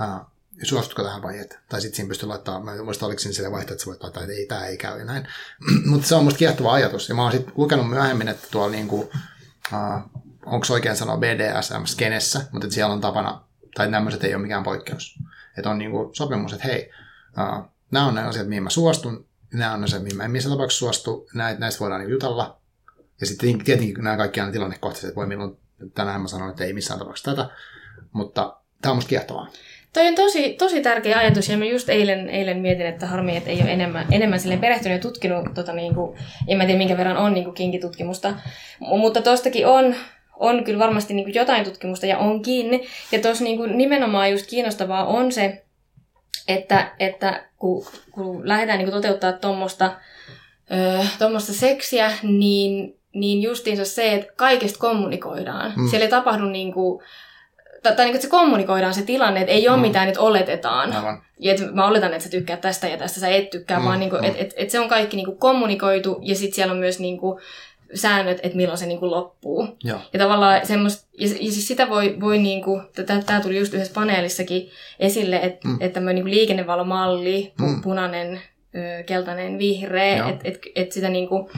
Uh, 0.02 0.32
suostuko 0.64 1.04
tähän 1.04 1.22
vai 1.22 1.40
et? 1.40 1.60
Tai 1.70 1.82
sitten 1.82 1.96
siinä 1.96 2.08
pystyy 2.08 2.30
laittamaan, 2.30 2.66
mä 2.66 2.74
en 2.74 2.86
muista 2.86 3.06
oliko 3.06 3.20
siinä 3.20 3.34
sille 3.36 3.52
vaihtoehto, 3.52 3.74
että 3.74 3.84
sä 3.84 3.88
voit 3.88 4.04
laittaa, 4.04 4.24
että 4.24 4.36
ei, 4.36 4.46
tämä 4.46 4.66
ei 4.66 4.78
käy 4.78 5.00
ja 5.00 5.06
näin. 5.06 5.28
Mutta 5.92 6.08
se 6.08 6.16
on 6.16 6.24
musta 6.24 6.38
kiehtova 6.38 6.74
ajatus. 6.74 7.10
Ja 7.10 7.16
mä 7.16 7.24
oon 7.24 7.32
sitten 7.32 7.54
lukenut 7.58 7.90
myöhemmin, 7.90 8.28
että 8.28 8.48
tuolla 8.52 8.72
niinku, 8.72 9.00
uh, 9.74 10.22
onko 10.46 10.66
oikein 10.70 10.96
sanoa 10.96 11.18
BDSM-skenessä, 11.18 12.42
mutta 12.52 12.72
siellä 12.72 12.94
on 12.94 13.02
tapana, 13.02 13.42
tai 13.76 13.92
tämmöiset 13.92 14.24
ei 14.24 14.36
ole 14.36 14.42
mikään 14.42 14.64
poikkeus. 14.64 15.20
Että 15.58 15.70
on 15.70 15.78
niinku 15.78 16.10
sopimus, 16.14 16.54
että 16.54 16.68
hei, 16.68 16.92
uh, 17.38 17.66
nämä 17.92 18.06
on 18.06 18.16
ne 18.16 18.24
asiat, 18.24 18.48
mihin 18.48 18.64
mä 18.64 18.70
suostun, 18.70 19.26
nämä 19.54 19.74
on 19.74 19.82
ne 19.82 19.86
asiat, 19.86 20.04
mihin 20.04 20.18
mä 20.18 20.24
en 20.24 20.32
missään 20.32 20.54
tapauksessa 20.54 20.80
suostu, 20.80 21.28
näitä, 21.34 21.60
näistä 21.60 21.80
voidaan 21.80 22.02
niinku 22.02 22.14
jutella. 22.14 22.58
Ja 23.22 23.28
sitten 23.28 23.64
tietenkin 23.64 24.04
nämä 24.04 24.18
kaikki 24.18 24.40
aina 24.40 24.52
tilannekohtaiset, 24.52 25.08
että 25.08 25.16
voi 25.16 25.28
milloin, 25.28 25.58
tänään 25.94 26.22
mä 26.22 26.28
sanon, 26.28 26.50
että 26.50 26.64
ei 26.64 26.74
missään 26.74 27.00
tapauksessa 27.00 27.32
tätä, 27.32 27.50
mutta 28.12 28.58
tämä 28.82 28.92
on 28.92 28.98
musta 28.98 29.10
kiehtovaa. 29.10 29.48
Toi 29.94 30.08
on 30.08 30.16
tosi, 30.16 30.54
tosi 30.54 30.82
tärkeä 30.82 31.18
ajatus 31.18 31.50
ja 31.50 31.58
mä 31.58 31.66
just 31.66 31.90
eilen, 31.90 32.30
eilen 32.30 32.60
mietin, 32.60 32.86
että 32.86 33.08
harmi, 33.08 33.38
että 33.38 33.50
ei 33.50 33.62
ole 33.62 33.72
enemmän, 33.72 34.06
enemmän 34.12 34.40
silleen 34.40 34.60
perehtynyt 34.60 34.98
ja 34.98 35.02
tutkinut, 35.02 35.54
tota, 35.54 35.74
niin 35.74 35.96
kuin, 35.96 36.18
en 36.48 36.58
mä 36.58 36.66
tiedä 36.66 36.78
minkä 36.78 36.98
verran 36.98 37.18
on 37.18 37.34
niin 37.34 37.44
kuin 37.44 37.56
kinkitutkimusta, 37.56 38.34
mutta 38.80 39.22
tostakin 39.22 39.68
on, 39.68 39.96
on 40.42 40.64
kyllä 40.64 40.80
varmasti 40.80 41.14
niin 41.14 41.26
kuin 41.26 41.36
jotain 41.36 41.66
tutkimusta 41.66 42.06
ja 42.06 42.18
onkin. 42.18 42.82
Ja 43.12 43.20
tuossa 43.20 43.44
niin 43.44 43.78
nimenomaan 43.78 44.32
just 44.32 44.48
kiinnostavaa 44.48 45.06
on 45.06 45.32
se, 45.32 45.64
että, 46.48 46.92
että 47.00 47.46
kun, 47.58 47.86
kun 48.12 48.48
lähdetään 48.48 48.78
niin 48.80 48.92
kuin 48.92 49.02
toteuttaa 49.02 49.34
tuommoista 49.34 49.92
tuommoista 51.20 51.54
seksiä, 51.54 52.12
niin, 52.24 53.00
niin 53.14 53.42
justiinsa 53.42 53.86
se, 53.86 54.14
että 54.14 54.34
kaikesta 54.36 54.80
kommunikoidaan. 54.80 55.74
Mm. 55.76 55.88
Siellä 55.88 56.06
ei 56.06 56.10
tapahdu 56.10 56.46
niin 56.46 56.74
kuin, 56.74 57.04
tai, 57.84 57.96
tai 57.96 58.06
niin 58.06 58.16
että 58.16 58.28
se 58.28 58.32
kommunikoidaan 58.32 58.94
se 58.94 59.02
tilanne, 59.02 59.40
että 59.40 59.52
ei 59.52 59.70
ole 59.70 59.78
mm. 59.78 59.82
mitään, 59.82 60.08
että 60.08 60.22
oletetaan. 60.22 60.94
Aivan. 60.94 61.24
Ja 61.40 61.52
että 61.52 61.72
mä 61.72 61.88
oletan, 61.88 62.14
että 62.14 62.24
sä 62.24 62.30
tykkäät 62.30 62.62
tästä 62.62 62.88
ja 62.88 62.98
tästä, 62.98 63.20
sä 63.20 63.28
et 63.28 63.50
tykkää, 63.50 63.80
mm. 63.80 63.86
vaan 63.86 64.00
niin 64.00 64.10
kuin, 64.10 64.22
mm. 64.22 64.28
että 64.28 64.40
et, 64.42 64.54
et 64.56 64.70
se 64.70 64.80
on 64.80 64.90
kaikki 64.90 65.18
niin 65.18 65.26
kuin 65.26 65.38
kommunikoitu 65.38 66.20
ja 66.22 66.36
sitten 66.36 66.56
siellä 66.56 66.74
on 66.74 66.80
myös 66.80 67.00
niin 67.00 67.18
kuin 67.18 67.42
säännöt, 67.94 68.40
että 68.44 68.58
milloin 68.58 68.78
se 68.78 68.86
niin 68.86 69.00
kuin 69.00 69.12
loppuu. 69.12 69.68
Joo. 69.84 70.00
Ja 70.14 70.20
tavallaan 70.20 70.66
semmoista, 70.66 71.08
ja, 71.20 71.28
ja 71.28 71.52
siis 71.52 71.68
sitä 71.68 71.90
voi, 71.90 72.18
voi 72.20 72.38
niin 72.38 72.64
kuin, 72.64 72.82
tämä 73.26 73.42
tuli 73.42 73.58
just 73.58 73.74
yhdessä 73.74 73.94
paneelissakin 73.94 74.70
esille, 75.00 75.36
että 75.36 75.68
mm. 75.68 75.78
et 75.80 75.94
tämmöinen 75.94 76.26
niin 76.26 76.36
liikennevalomalli, 76.36 77.54
mm. 77.60 77.82
punainen, 77.82 78.42
ö, 78.76 79.04
keltainen, 79.04 79.60
vihreä, 79.60 80.30
että 80.30 80.48
et, 80.48 80.60
et 80.76 80.92
sitä 80.92 81.10
niin 81.10 81.30
kuin, 81.30 81.50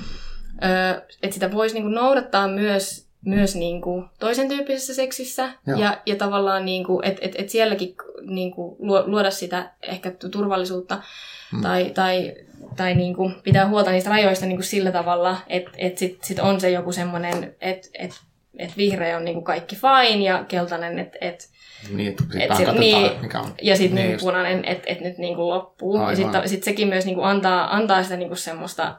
että 1.23 1.33
sitä 1.33 1.51
voisi 1.51 1.75
niin 1.75 1.83
kuin 1.83 1.95
noudattaa 1.95 2.47
myös 2.47 3.03
myös 3.25 3.55
niin 3.55 3.81
kuin 3.81 4.05
toisen 4.19 4.47
tyyppisessä 4.47 4.93
seksissä 4.93 5.49
Joo. 5.67 5.79
ja, 5.79 6.01
ja 6.05 6.15
tavallaan, 6.15 6.65
niin 6.65 6.83
kuin, 6.83 7.05
että 7.05 7.21
et, 7.25 7.35
et 7.37 7.49
sielläkin 7.49 7.95
niin 8.21 8.51
kuin 8.51 8.75
luoda 9.05 9.31
sitä 9.31 9.71
ehkä 9.81 10.11
turvallisuutta 10.31 11.01
hmm. 11.51 11.61
tai, 11.61 11.91
tai, 11.93 12.35
tai 12.75 12.95
niin 12.95 13.15
kuin 13.15 13.35
pitää 13.43 13.67
huolta 13.67 13.91
niistä 13.91 14.09
rajoista 14.09 14.45
niin 14.45 14.57
kuin 14.57 14.65
sillä 14.65 14.91
tavalla, 14.91 15.37
että 15.47 15.71
et 15.77 15.97
sitten 15.97 16.27
sit 16.27 16.39
on 16.39 16.61
se 16.61 16.69
joku 16.69 16.91
semmoinen, 16.91 17.55
että 17.61 17.87
et, 17.93 18.11
et 18.57 18.77
vihreä 18.77 19.17
on 19.17 19.25
niin 19.25 19.35
kuin 19.35 19.43
kaikki 19.43 19.75
fine 19.75 20.23
ja 20.23 20.43
keltainen, 20.47 20.99
että 20.99 21.17
et, 21.21 21.49
niin, 21.93 22.07
että 22.09 22.23
et 22.39 22.55
sit, 22.55 22.79
niin, 22.79 23.11
mikä 23.21 23.39
on. 23.39 23.53
Ja 23.61 23.77
sitten 23.77 23.95
niin, 23.95 24.07
niin 24.07 24.19
punainen, 24.19 24.65
että 24.65 24.83
et 24.85 25.01
nyt 25.01 25.17
niin 25.17 25.35
kuin 25.35 25.49
loppuu. 25.49 25.97
Aivan. 25.97 26.09
Ja 26.09 26.15
sitten 26.15 26.49
sit 26.49 26.63
sekin 26.63 26.87
myös 26.87 27.05
niin 27.05 27.15
kuin 27.15 27.27
antaa, 27.27 27.75
antaa 27.75 28.03
sitä 28.03 28.15
niin 28.17 28.29
kuin 28.29 28.37
semmoista 28.37 28.95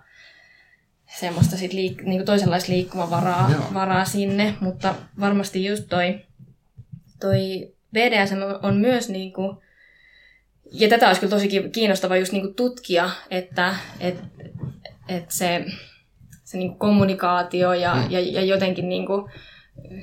semmoista 1.18 1.56
sit 1.56 1.72
liik- 1.72 2.02
niinku 2.02 2.24
toisenlaista 2.24 2.72
liikkumavaraa 2.72 3.50
varaa 3.74 4.04
sinne, 4.04 4.54
mutta 4.60 4.94
varmasti 5.20 5.64
just 5.64 5.84
toi, 5.88 6.20
toi 7.20 7.72
BDSM 7.92 8.36
on 8.62 8.76
myös 8.76 9.08
niinku, 9.08 9.62
ja 10.72 10.88
tätä 10.88 11.06
olisi 11.06 11.20
kyllä 11.20 11.30
tosi 11.30 11.48
kiinnostava 11.72 12.16
just 12.16 12.32
niinku 12.32 12.54
tutkia, 12.54 13.10
että 13.30 13.74
et, 14.00 14.18
et 15.08 15.30
se, 15.30 15.64
se 16.44 16.58
niinku 16.58 16.78
kommunikaatio 16.78 17.72
ja, 17.72 17.94
hmm. 17.94 18.10
ja, 18.10 18.20
ja 18.20 18.44
jotenkin 18.44 18.88
niinku, 18.88 19.30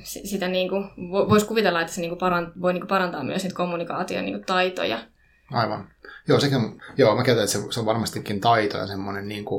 sitä 0.04 0.48
niinku, 0.48 0.76
voisi 1.12 1.46
kuvitella, 1.46 1.82
että 1.82 1.94
se 1.94 2.02
niinku 2.02 2.16
parant, 2.16 2.62
voi 2.62 2.74
niinku 2.74 2.88
parantaa 2.88 3.24
myös 3.24 3.44
niitä 3.44 3.56
kommunikaation 3.56 4.26
niinku 4.26 4.44
taitoja. 4.46 5.00
Aivan. 5.52 5.90
Joo, 6.28 6.40
sekin, 6.40 6.82
joo, 6.98 7.16
mä 7.16 7.24
käytän, 7.24 7.44
että 7.44 7.58
se, 7.58 7.72
se 7.72 7.80
on 7.80 7.86
varmastikin 7.86 8.42
taito 8.42 8.78
ja 8.78 8.88
semmoinen 8.88 9.28
niinku, 9.28 9.56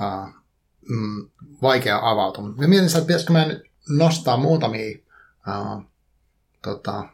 uh, 0.00 0.34
mm, 0.88 1.30
vaikea 1.62 2.10
avautua. 2.10 2.48
Mä 2.48 2.66
mietin, 2.66 2.86
että 2.86 3.00
pitäisikö 3.00 3.32
mä 3.32 3.44
nyt 3.44 3.62
nostaa 3.88 4.36
muutamia, 4.36 4.98
uh, 5.48 5.82
tota, 6.62 7.04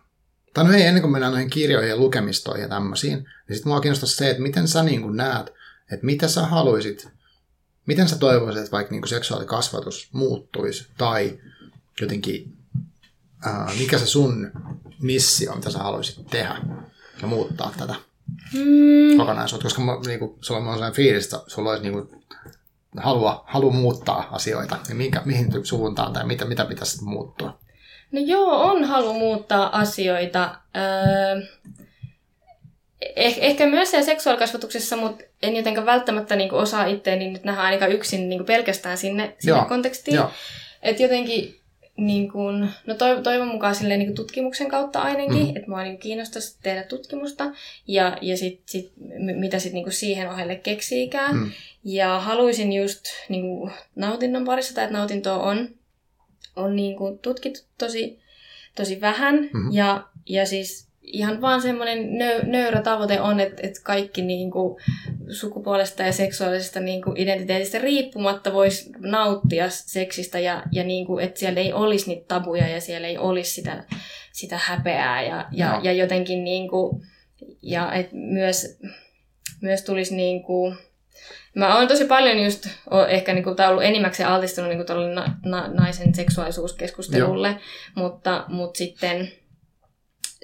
tai 0.55 0.65
no 0.65 0.73
ei, 0.73 0.83
ennen 0.83 1.03
kuin 1.03 1.13
mennään 1.13 1.33
noihin 1.33 1.51
kirjoihin 1.51 1.91
ja 1.91 1.97
lukemistoihin 1.97 2.63
ja 2.63 2.69
tämmöisiin, 2.69 3.19
niin 3.19 3.57
sitten 3.57 3.71
mua 3.71 3.81
kiinnostaa 3.81 4.09
se, 4.09 4.31
että 4.31 4.43
miten 4.43 4.69
sä 4.69 4.83
niin 4.83 5.03
kuin 5.03 5.17
näet, 5.17 5.53
että 5.93 6.07
mitä 6.07 6.29
sä 6.29 6.47
haluaisit, 6.47 7.09
miten 7.87 8.09
sä 8.09 8.19
toivoisit, 8.19 8.61
että 8.61 8.73
vaikka 8.73 8.91
niin 8.91 9.03
kuin 9.03 9.09
seksuaalikasvatus 9.09 10.09
muuttuisi, 10.13 10.87
tai 10.99 11.39
jotenkin, 12.01 12.57
uh, 13.47 13.79
mikä 13.79 13.99
se 13.99 14.07
sun 14.07 14.51
missio, 15.03 15.55
mitä 15.55 15.71
sä 15.71 15.79
haluaisit 15.79 16.27
tehdä 16.31 16.57
ja 17.23 17.29
muuttaa 17.29 17.75
tätä 17.79 17.95
mm. 18.53 19.17
kokonaisuutta, 19.17 19.65
koska 19.65 19.83
mä, 19.83 19.93
niin 20.07 20.19
kuin, 20.19 20.39
sulla 20.41 20.61
on 20.61 20.67
sellainen 20.67 20.97
fiilis, 20.97 21.25
että 21.25 21.41
sulla 21.47 21.71
olisi 21.71 21.83
niin 21.83 21.93
kuin, 21.93 22.25
halua, 22.97 23.45
halua 23.47 23.73
muuttaa 23.73 24.29
asioita 24.31 24.79
ja 24.89 24.95
minkä, 24.95 25.23
mihin 25.25 25.51
suuntaan 25.63 26.13
tai 26.13 26.27
mitä, 26.27 26.45
mitä 26.45 26.65
pitäisi 26.65 27.05
muuttua? 27.05 27.59
No 28.13 28.21
joo, 28.21 28.63
on 28.63 28.85
halu 28.85 29.13
muuttaa 29.13 29.79
asioita. 29.79 30.55
Öö, 30.77 31.43
eh, 33.17 33.39
ehkä 33.41 33.67
myös 33.67 33.91
siellä 33.91 34.07
seksuaalikasvatuksessa, 34.07 34.97
mutta 34.97 35.25
en 35.43 35.57
jotenkaan 35.57 35.87
välttämättä 35.87 36.37
niinku 36.37 36.57
osaa 36.57 36.87
itseäni 36.87 37.31
nyt 37.31 37.45
nähdä 37.45 37.63
ainakaan 37.63 37.93
yksin 37.93 38.29
niinku 38.29 38.45
pelkästään 38.45 38.99
sinne, 38.99 39.37
sinne 39.39 39.59
joo, 39.59 39.65
kontekstiin. 39.65 40.21
Että 40.83 41.03
jotenkin 41.03 41.63
niin 41.97 42.33
kuin, 42.33 42.69
no 42.87 42.95
toivon 43.23 43.49
mukaan 43.49 43.75
silleen 43.75 44.01
niin 44.01 44.15
tutkimuksen 44.15 44.69
kautta 44.69 45.01
ainakin, 45.01 45.47
mm. 45.47 45.57
että 45.57 45.69
mua 45.69 45.83
niin 45.83 45.99
kiinnostaisi 45.99 46.59
tehdä 46.63 46.83
tutkimusta 46.83 47.45
ja, 47.87 48.19
ja 48.21 48.37
sit, 48.37 48.63
sit, 48.67 48.93
mitä 49.19 49.59
sitten 49.59 49.83
niin 49.83 49.93
siihen 49.93 50.31
ohelle 50.31 50.57
keksiikään. 50.57 51.37
Mm. 51.37 51.51
Ja 51.85 52.21
haluaisin 52.21 52.73
just 52.73 53.05
niin 53.29 53.43
kuin 53.43 53.73
nautinnon 53.97 54.45
parissa, 54.45 54.75
tai 54.75 54.85
että 54.85 54.97
nautintoa 54.97 55.43
on, 55.43 55.69
on 56.57 56.77
niin 56.77 56.97
kuin 56.97 57.19
tutkittu 57.19 57.61
tosi, 57.79 58.19
tosi 58.77 59.01
vähän. 59.01 59.35
Mm-hmm. 59.35 59.73
Ja, 59.73 60.09
ja 60.29 60.47
siis 60.47 60.93
ihan 61.03 61.41
vaan 61.41 61.63
semmoinen 61.63 62.19
nö, 62.19 62.43
nöyrä 62.43 62.83
tavoite 62.83 63.21
on, 63.21 63.41
että, 63.41 63.67
että 63.67 63.81
kaikki 63.83 64.23
niin 64.23 64.51
kuin 64.51 64.77
sukupuolesta 65.31 66.03
ja 66.03 66.13
seksuaalisesta 66.13 66.81
niin 66.81 67.03
kuin 67.03 67.17
identiteetistä 67.17 67.79
riippumatta 67.79 68.53
voisi 68.53 68.93
nauttia 68.99 69.71
seksistä 69.71 70.39
ja, 70.39 70.63
ja 70.73 70.85
niin 70.85 71.07
kuin, 71.07 71.25
että 71.25 71.41
siellä 71.41 71.61
ei 71.61 71.73
olisi 71.73 72.09
niitä 72.09 72.25
tabuja 72.29 72.69
ja 72.69 72.81
siellä 72.81 73.09
ei 73.09 73.19
olisi 73.19 73.51
sitä, 73.51 73.85
sitä 74.33 74.59
häpeää 74.63 75.23
ja, 75.23 75.49
ja, 75.53 75.73
no. 75.73 75.81
ja 75.83 75.93
jotenkin 75.93 76.45
niin 76.45 76.69
kuin, 76.69 77.03
ja 77.63 77.93
et 77.93 78.13
myös, 78.13 78.79
myös 79.61 79.83
tulisi 79.83 80.17
niin 80.17 80.43
kuin, 80.43 80.77
Mä 81.55 81.79
oon 81.79 81.89
tosi 81.89 82.05
paljon 82.05 82.45
just 82.45 82.69
ehkä 83.09 83.33
niinku, 83.33 83.55
tai 83.55 83.69
ollut 83.69 83.85
enimmäkseen 83.85 84.29
altistunut 84.29 84.71
niinku, 84.71 84.93
na, 85.15 85.37
na, 85.45 85.69
naisen 85.69 86.15
seksuaalisuuskeskustelulle, 86.15 87.49
Joo. 87.49 87.59
mutta, 87.95 88.45
mutta 88.49 88.79
sitten 88.79 89.33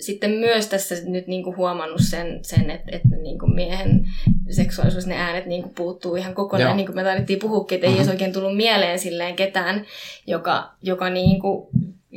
sitten 0.00 0.30
myös 0.30 0.66
tässä 0.66 0.94
nyt 1.04 1.26
niin 1.26 1.42
kuin 1.42 1.56
huomannut 1.56 2.00
sen, 2.00 2.38
sen 2.42 2.70
että, 2.70 2.96
että 2.96 3.16
niin 3.16 3.38
kuin 3.38 3.54
miehen 3.54 4.06
seksuaalisuus, 4.50 5.06
ne 5.06 5.16
äänet 5.16 5.46
niin 5.46 5.62
kuin 5.62 5.74
puuttuu 5.74 6.16
ihan 6.16 6.34
kokonaan. 6.34 6.68
Joo. 6.68 6.76
Niin 6.76 6.86
kuin 6.86 6.96
me 6.96 7.04
tarvittiin 7.04 7.38
puhukin, 7.38 7.76
että 7.76 7.86
mm-hmm. 7.86 8.02
ei 8.02 8.10
oikein 8.10 8.32
tullut 8.32 8.56
mieleen 8.56 8.98
silleen 8.98 9.36
ketään, 9.36 9.86
joka, 10.26 10.72
joka, 10.82 11.10
niin 11.10 11.40
kuin, 11.40 11.68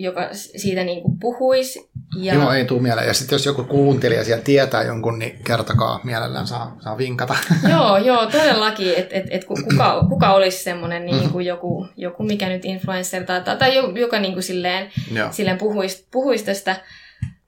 joka 0.03 0.29
siitä 0.33 0.83
niin 0.83 1.01
kuin 1.01 1.19
puhuisi. 1.19 1.89
Ja... 2.17 2.33
Joo, 2.33 2.53
ei 2.53 2.65
tule 2.65 2.81
mieleen. 2.81 3.07
Ja 3.07 3.13
sitten 3.13 3.35
jos 3.35 3.45
joku 3.45 3.63
kuuntelija 3.63 4.23
siellä 4.23 4.43
tietää 4.43 4.83
jonkun, 4.83 5.19
niin 5.19 5.39
kertokaa 5.43 5.99
mielellään, 6.03 6.47
saa, 6.47 6.77
saa 6.79 6.97
vinkata. 6.97 7.35
Joo, 7.69 7.97
joo, 7.97 8.25
todellakin, 8.25 8.93
että 8.97 9.15
et, 9.15 9.25
et 9.29 9.45
kuka, 9.45 10.03
kuka 10.09 10.33
olisi 10.33 10.63
semmoinen 10.63 11.05
niin 11.05 11.29
kuin 11.29 11.45
joku, 11.45 11.87
joku, 11.97 12.23
mikä 12.23 12.49
nyt 12.49 12.65
influencer 12.65 13.23
tai, 13.23 13.41
tai 13.57 13.99
joka 13.99 14.19
niin 14.19 14.33
kuin 14.33 14.43
silleen, 14.43 14.91
silleen 15.31 15.57
puhuisi, 15.57 16.07
puhuisi 16.11 16.45
tästä 16.45 16.75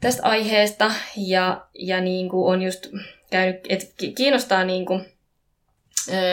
tästä 0.04 0.24
aiheesta 0.24 0.92
ja, 1.18 1.66
ja 1.80 2.02
niin 2.02 2.30
kuin 2.30 2.54
on 2.54 2.62
just 2.62 2.88
käynyt, 3.32 3.56
että 3.70 3.86
kiinnostaa 4.16 4.64
niin 4.64 4.86
kuin, 4.86 5.06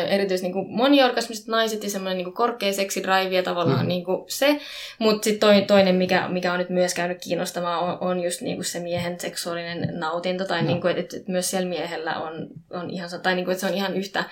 erityisesti 0.09 0.47
niin 0.47 0.53
kuin 0.53 0.77
moniorgasmiset 0.77 1.47
naiset 1.47 1.85
ja 1.85 1.91
semmoinen 1.91 2.25
niin 2.25 2.35
korkea 2.35 2.73
seksidraivi 2.73 3.37
ja 3.37 3.43
tavallaan 3.43 3.85
mm. 3.85 3.89
niin 3.89 4.05
kuin 4.05 4.25
se. 4.29 4.61
Mutta 4.99 5.25
sitten 5.25 5.67
toinen, 5.67 5.95
mikä, 5.95 6.29
mikä 6.29 6.53
on 6.53 6.59
nyt 6.59 6.71
myös 6.71 6.95
käynyt 6.95 7.19
kiinnostamaan, 7.23 7.85
on, 7.85 7.99
on 8.01 8.21
just 8.21 8.41
niin 8.41 8.57
kuin 8.57 8.65
se 8.65 8.81
miehen 8.81 9.21
seksuaalinen 9.21 9.89
nautinto. 9.93 10.45
Tai 10.45 10.63
no. 10.63 10.67
niin 10.67 10.81
kuin, 10.81 10.97
että, 10.97 11.17
että 11.17 11.33
myös 11.33 11.51
siellä 11.51 11.69
miehellä 11.69 12.19
on, 12.19 12.49
on 12.71 12.91
ihan, 12.91 13.11
tai 13.23 13.35
niin 13.35 13.45
kuin, 13.45 13.53
että 13.53 13.61
se 13.61 13.73
on 13.73 13.79
ihan 13.79 13.97
yhtä 13.97 14.25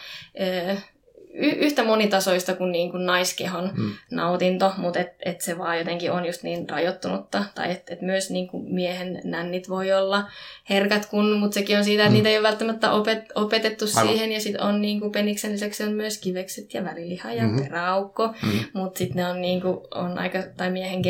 y- 1.38 1.56
yhtä 1.66 1.84
monitasoista 1.84 2.54
kuin, 2.54 2.72
niin 2.72 2.90
kuin 2.90 3.06
naiskehon 3.06 3.70
mm. 3.76 3.90
nautinto, 4.10 4.72
mutta 4.76 4.98
et, 5.00 5.12
et 5.24 5.40
se 5.40 5.58
vaan 5.58 5.78
jotenkin 5.78 6.12
on 6.12 6.26
just 6.26 6.42
niin 6.42 6.70
rajoittunutta. 6.70 7.44
Tai 7.54 7.70
että 7.70 7.92
et 7.92 8.02
myös 8.02 8.30
niin 8.30 8.48
kuin 8.48 8.74
miehen 8.74 9.20
nännit 9.24 9.68
voi 9.68 9.92
olla 9.92 10.24
herkät, 10.70 11.06
kun, 11.06 11.38
mutta 11.38 11.54
sekin 11.54 11.78
on 11.78 11.84
siitä, 11.84 12.02
että 12.02 12.10
mm. 12.10 12.14
niitä 12.14 12.28
ei 12.28 12.38
ole 12.38 12.48
välttämättä 12.48 12.92
opet, 12.92 13.24
opetettu 13.34 13.84
Aivan. 13.96 14.12
siihen. 14.12 14.32
Ja 14.32 14.40
sitten 14.40 14.62
on 14.62 14.82
niin 14.82 15.00
kuin 15.00 15.12
peniksen 15.12 15.52
lisäksi 15.52 15.84
on 15.84 15.92
myös 15.92 16.18
kivekset 16.18 16.74
ja 16.74 16.84
väriliha 16.84 17.32
ja 17.32 17.42
mm-hmm. 17.42 17.62
peräaukko. 17.62 18.26
Mm-hmm. 18.26 18.60
Mutta 18.72 18.98
sitten 18.98 19.16
ne 19.16 19.26
on, 19.26 19.40
niin 19.40 19.60
kuin, 19.60 19.78
on 19.94 20.18
aika, 20.18 20.38
tai 20.56 20.70
miehen 20.70 21.00
g 21.00 21.06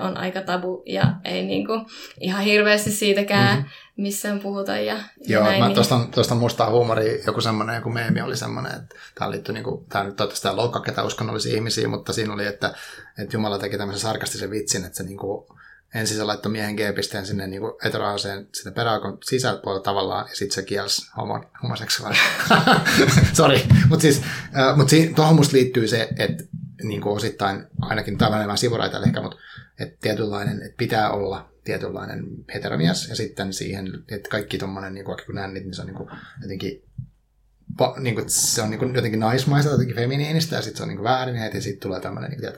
on 0.00 0.16
aika 0.16 0.40
tabu 0.40 0.82
ja 0.86 1.12
ei 1.24 1.46
niin 1.46 1.66
kuin, 1.66 1.80
ihan 2.20 2.44
hirveästi 2.44 2.90
siitäkään 2.90 3.56
mm-hmm 3.56 3.70
missään 3.96 4.40
puhuta. 4.40 4.78
Ja, 4.78 4.96
Joo, 5.28 5.44
näin, 5.44 5.60
mä 5.60 5.66
niin... 5.66 5.74
tuosta, 5.74 6.00
tuosta 6.14 6.34
mustaa 6.34 6.70
huumoria, 6.70 7.22
joku 7.26 7.40
semmoinen, 7.40 7.76
joku 7.76 7.90
meemi 7.90 8.20
oli 8.20 8.36
semmoinen, 8.36 8.72
että 8.72 8.96
tämä 9.14 9.30
liittyy, 9.30 9.54
niin 9.54 9.64
kuin, 9.64 9.84
tämä 9.88 10.04
nyt 10.04 10.16
toivottavasti 10.16 10.42
tämä 10.42 10.56
loukkaa 10.56 10.82
ketä 10.82 11.02
uskonnollisia 11.02 11.54
ihmisiä, 11.54 11.88
mutta 11.88 12.12
siinä 12.12 12.32
oli, 12.32 12.46
että, 12.46 12.74
että 13.18 13.36
Jumala 13.36 13.58
teki 13.58 13.78
tämmöisen 13.78 14.00
sarkastisen 14.00 14.50
vitsin, 14.50 14.84
että 14.84 14.96
se 14.96 15.02
niin 15.02 15.18
kuin, 15.18 15.46
ensin 15.94 16.16
se 16.16 16.24
laittoi 16.24 16.52
miehen 16.52 16.74
G-pisteen 16.74 17.26
sinne 17.26 17.46
niin 17.46 17.62
eturaaseen 17.84 18.48
sinne 18.54 18.72
peräaukon 18.72 19.18
sisäpuolella 19.24 19.82
tavallaan, 19.82 20.28
ja 20.28 20.36
sitten 20.36 20.54
se 20.54 20.62
kielsi 20.62 21.10
homo, 21.16 21.44
homoseksuaalisuuden. 21.62 22.36
Sori, 23.36 23.62
mutta 23.88 24.02
siis 24.02 24.22
äh, 24.56 24.76
mut 24.76 24.88
tuohon 25.16 25.36
musta 25.36 25.56
liittyy 25.56 25.88
se, 25.88 26.08
että 26.18 26.44
niin 26.82 27.00
kuin 27.00 27.16
osittain, 27.16 27.66
ainakin 27.80 28.18
tämä 28.18 28.28
on 28.28 28.36
enemmän 28.36 28.58
sivuraita 28.58 29.02
ehkä, 29.06 29.22
mutta 29.22 29.36
että 29.80 29.98
tietynlainen, 30.00 30.62
että 30.62 30.76
pitää 30.76 31.10
olla 31.10 31.52
tietynlainen 31.64 32.24
heteromies, 32.54 33.08
ja 33.08 33.16
sitten 33.16 33.52
siihen, 33.52 33.86
että 34.08 34.28
kaikki 34.28 34.58
tuommoinen, 34.58 34.94
niin 34.94 35.04
kuin, 35.04 35.18
nännit, 35.32 35.64
niin 35.64 35.74
se 35.74 35.80
on 35.80 35.86
niin 35.86 35.96
kuin, 35.96 36.10
jotenkin 36.42 36.84
pa, 37.76 37.94
niin 37.98 38.14
kuin, 38.14 38.24
se 38.30 38.62
on 38.62 38.70
niin 38.70 38.78
kuin, 38.78 38.94
jotenkin 38.94 39.20
naismaista, 39.20 39.70
jotenkin 39.70 39.96
feminiinistä, 39.96 40.56
ja 40.56 40.62
sitten 40.62 40.76
se 40.76 40.82
on 40.82 40.88
niin 40.88 40.96
kuin 40.96 41.04
väärin, 41.04 41.36
ja 41.36 41.60
sitten 41.60 41.80
tulee 41.80 42.00
tämmöinen, 42.00 42.30
niin 42.30 42.40
kuin, 42.40 42.48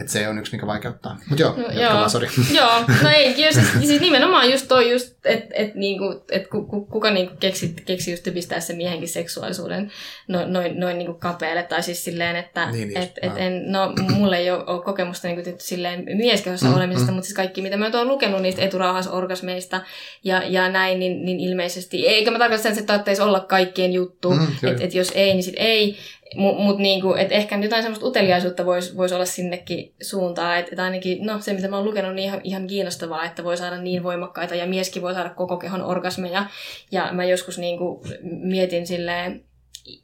että 0.00 0.12
se 0.12 0.28
on 0.28 0.38
yksi, 0.38 0.52
mikä 0.52 0.66
vaikeuttaa. 0.66 1.18
Mutta 1.28 1.42
joo, 1.42 1.56
no, 1.56 1.80
joo. 1.80 2.08
sori. 2.08 2.28
joo, 2.58 2.84
no 3.02 3.10
ei, 3.16 3.34
siis, 3.34 3.72
siis 3.88 4.00
nimenomaan 4.00 4.50
just 4.50 4.68
toi 4.68 4.90
just, 4.90 5.16
että 5.24 5.54
et, 5.54 5.74
niinku, 5.74 6.24
et 6.30 6.46
kuka 6.90 7.10
niinku 7.10 7.34
keksi, 7.40 7.74
keksi 7.86 8.10
just 8.10 8.28
pistää 8.34 8.60
sen 8.60 8.76
miehenkin 8.76 9.08
seksuaalisuuden 9.08 9.92
no, 10.28 10.46
noin, 10.46 10.80
noin 10.80 10.98
niinku 10.98 11.14
kapealle, 11.14 11.62
tai 11.62 11.82
siis 11.82 12.04
silleen, 12.04 12.36
että 12.36 12.70
niin, 12.70 12.96
et, 12.96 13.12
et 13.22 13.32
en, 13.36 13.72
no, 13.72 13.92
mulle 14.14 14.38
ei 14.38 14.50
ole, 14.50 14.64
ole 14.66 14.82
kokemusta 14.82 15.28
niinku, 15.28 15.50
silleen 15.58 16.04
mieskehossa 16.16 16.66
mm, 16.66 16.74
olemisesta, 16.74 17.10
mm. 17.10 17.14
mutta 17.14 17.26
siis 17.26 17.36
kaikki, 17.36 17.62
mitä 17.62 17.76
mä 17.76 17.90
oon 17.94 18.08
lukenut 18.08 18.42
niistä 18.42 18.62
eturauhasorgasmeista 18.62 19.80
ja, 20.24 20.42
ja 20.46 20.68
näin, 20.68 20.98
niin, 20.98 21.24
niin 21.24 21.40
ilmeisesti, 21.40 22.06
eikä 22.06 22.30
mä 22.30 22.38
tarkoita 22.38 22.62
sen, 22.62 22.72
että 22.72 22.84
tarvitsisi 22.84 23.22
olla 23.22 23.40
kaikkien 23.40 23.92
juttu, 23.92 24.27
mm, 24.30 24.68
että 24.70 24.84
et 24.84 24.94
jos 24.94 25.12
ei, 25.14 25.32
niin 25.32 25.42
sit 25.42 25.54
ei, 25.56 25.96
mutta 26.34 26.62
mut 26.62 26.78
niinku, 26.78 27.14
et 27.14 27.32
ehkä 27.32 27.58
jotain 27.62 27.82
semmoista 27.82 28.06
uteliaisuutta 28.06 28.66
voisi 28.66 28.96
vois 28.96 29.12
olla 29.12 29.24
sinnekin 29.24 29.94
suuntaan. 30.02 30.58
Että 30.58 30.72
et 30.72 30.78
ainakin 30.78 31.26
no, 31.26 31.40
se, 31.40 31.52
mitä 31.52 31.68
mä 31.68 31.76
oon 31.76 31.84
lukenut, 31.84 32.14
niin 32.14 32.24
ihan, 32.24 32.40
ihan 32.44 32.66
kiinnostavaa, 32.66 33.24
että 33.24 33.44
voi 33.44 33.56
saada 33.56 33.76
niin 33.76 34.02
voimakkaita 34.02 34.54
ja 34.54 34.66
mieskin 34.66 35.02
voi 35.02 35.14
saada 35.14 35.30
koko 35.30 35.56
kehon 35.56 35.82
orgasmeja. 35.82 36.46
Ja 36.92 37.08
mä 37.12 37.24
joskus 37.24 37.58
niinku 37.58 38.04
mietin 38.22 38.86
silleen 38.86 39.44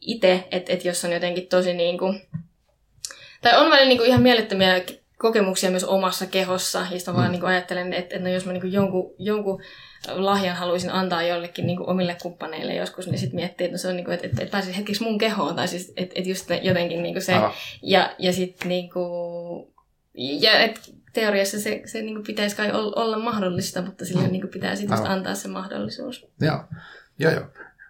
itse, 0.00 0.44
että 0.50 0.72
et 0.72 0.84
jos 0.84 1.04
on 1.04 1.12
jotenkin 1.12 1.46
tosi 1.46 1.74
niinku, 1.74 2.14
tai 3.42 3.58
on 3.58 3.70
välillä 3.70 3.88
niinku 3.88 4.04
ihan 4.04 4.22
mielettömiä 4.22 4.82
kokemuksia 5.18 5.70
myös 5.70 5.84
omassa 5.84 6.26
kehossa, 6.26 6.78
ja 6.78 6.96
sitten 6.98 7.14
mm. 7.14 7.18
vaan 7.18 7.32
niinku 7.32 7.46
ajattelen, 7.46 7.92
että, 7.92 8.16
että 8.16 8.28
no 8.28 8.34
jos 8.34 8.46
mä 8.46 8.52
niinku 8.52 8.66
jonkun, 8.66 9.14
jonkun 9.18 9.62
lahjan 10.08 10.56
haluaisin 10.56 10.92
antaa 10.92 11.22
jollekin 11.22 11.66
niin 11.66 11.76
kuin 11.76 11.88
omille 11.88 12.16
kumppaneille 12.22 12.74
joskus, 12.74 13.06
niin 13.06 13.18
sitten 13.18 13.36
miettii, 13.36 13.64
että 13.64 13.74
no 13.74 13.78
se 13.78 13.88
on 13.88 13.96
niin 13.96 14.04
kuin, 14.04 14.14
että, 14.14 14.26
että, 14.26 14.42
että 14.42 14.52
pääsisi 14.52 14.76
hetkeksi 14.76 15.02
mun 15.02 15.18
kehoon, 15.18 15.56
tai 15.56 15.68
siis 15.68 15.92
että, 15.96 16.12
että 16.16 16.30
just 16.30 16.50
jotenkin 16.62 17.02
niin 17.02 17.14
kuin 17.14 17.22
se, 17.22 17.34
Aha. 17.34 17.54
ja, 17.82 18.14
ja 18.18 18.32
sitten 18.32 18.68
niin 18.68 18.90
kuin, 18.90 19.68
ja 20.14 20.58
et 20.58 20.92
teoriassa 21.12 21.60
se, 21.60 21.82
se 21.86 22.02
niin 22.02 22.14
kuin 22.14 22.26
pitäisi 22.26 22.56
kai 22.56 22.72
olla 22.72 23.18
mahdollista, 23.18 23.82
mutta 23.82 24.04
sille 24.04 24.22
mm. 24.22 24.32
niin 24.32 24.40
kuin 24.40 24.50
pitää 24.50 24.76
sitten 24.76 25.06
antaa 25.06 25.34
se 25.34 25.48
mahdollisuus. 25.48 26.26
Joo, 26.40 26.60
joo, 27.18 27.32
joo. 27.32 27.44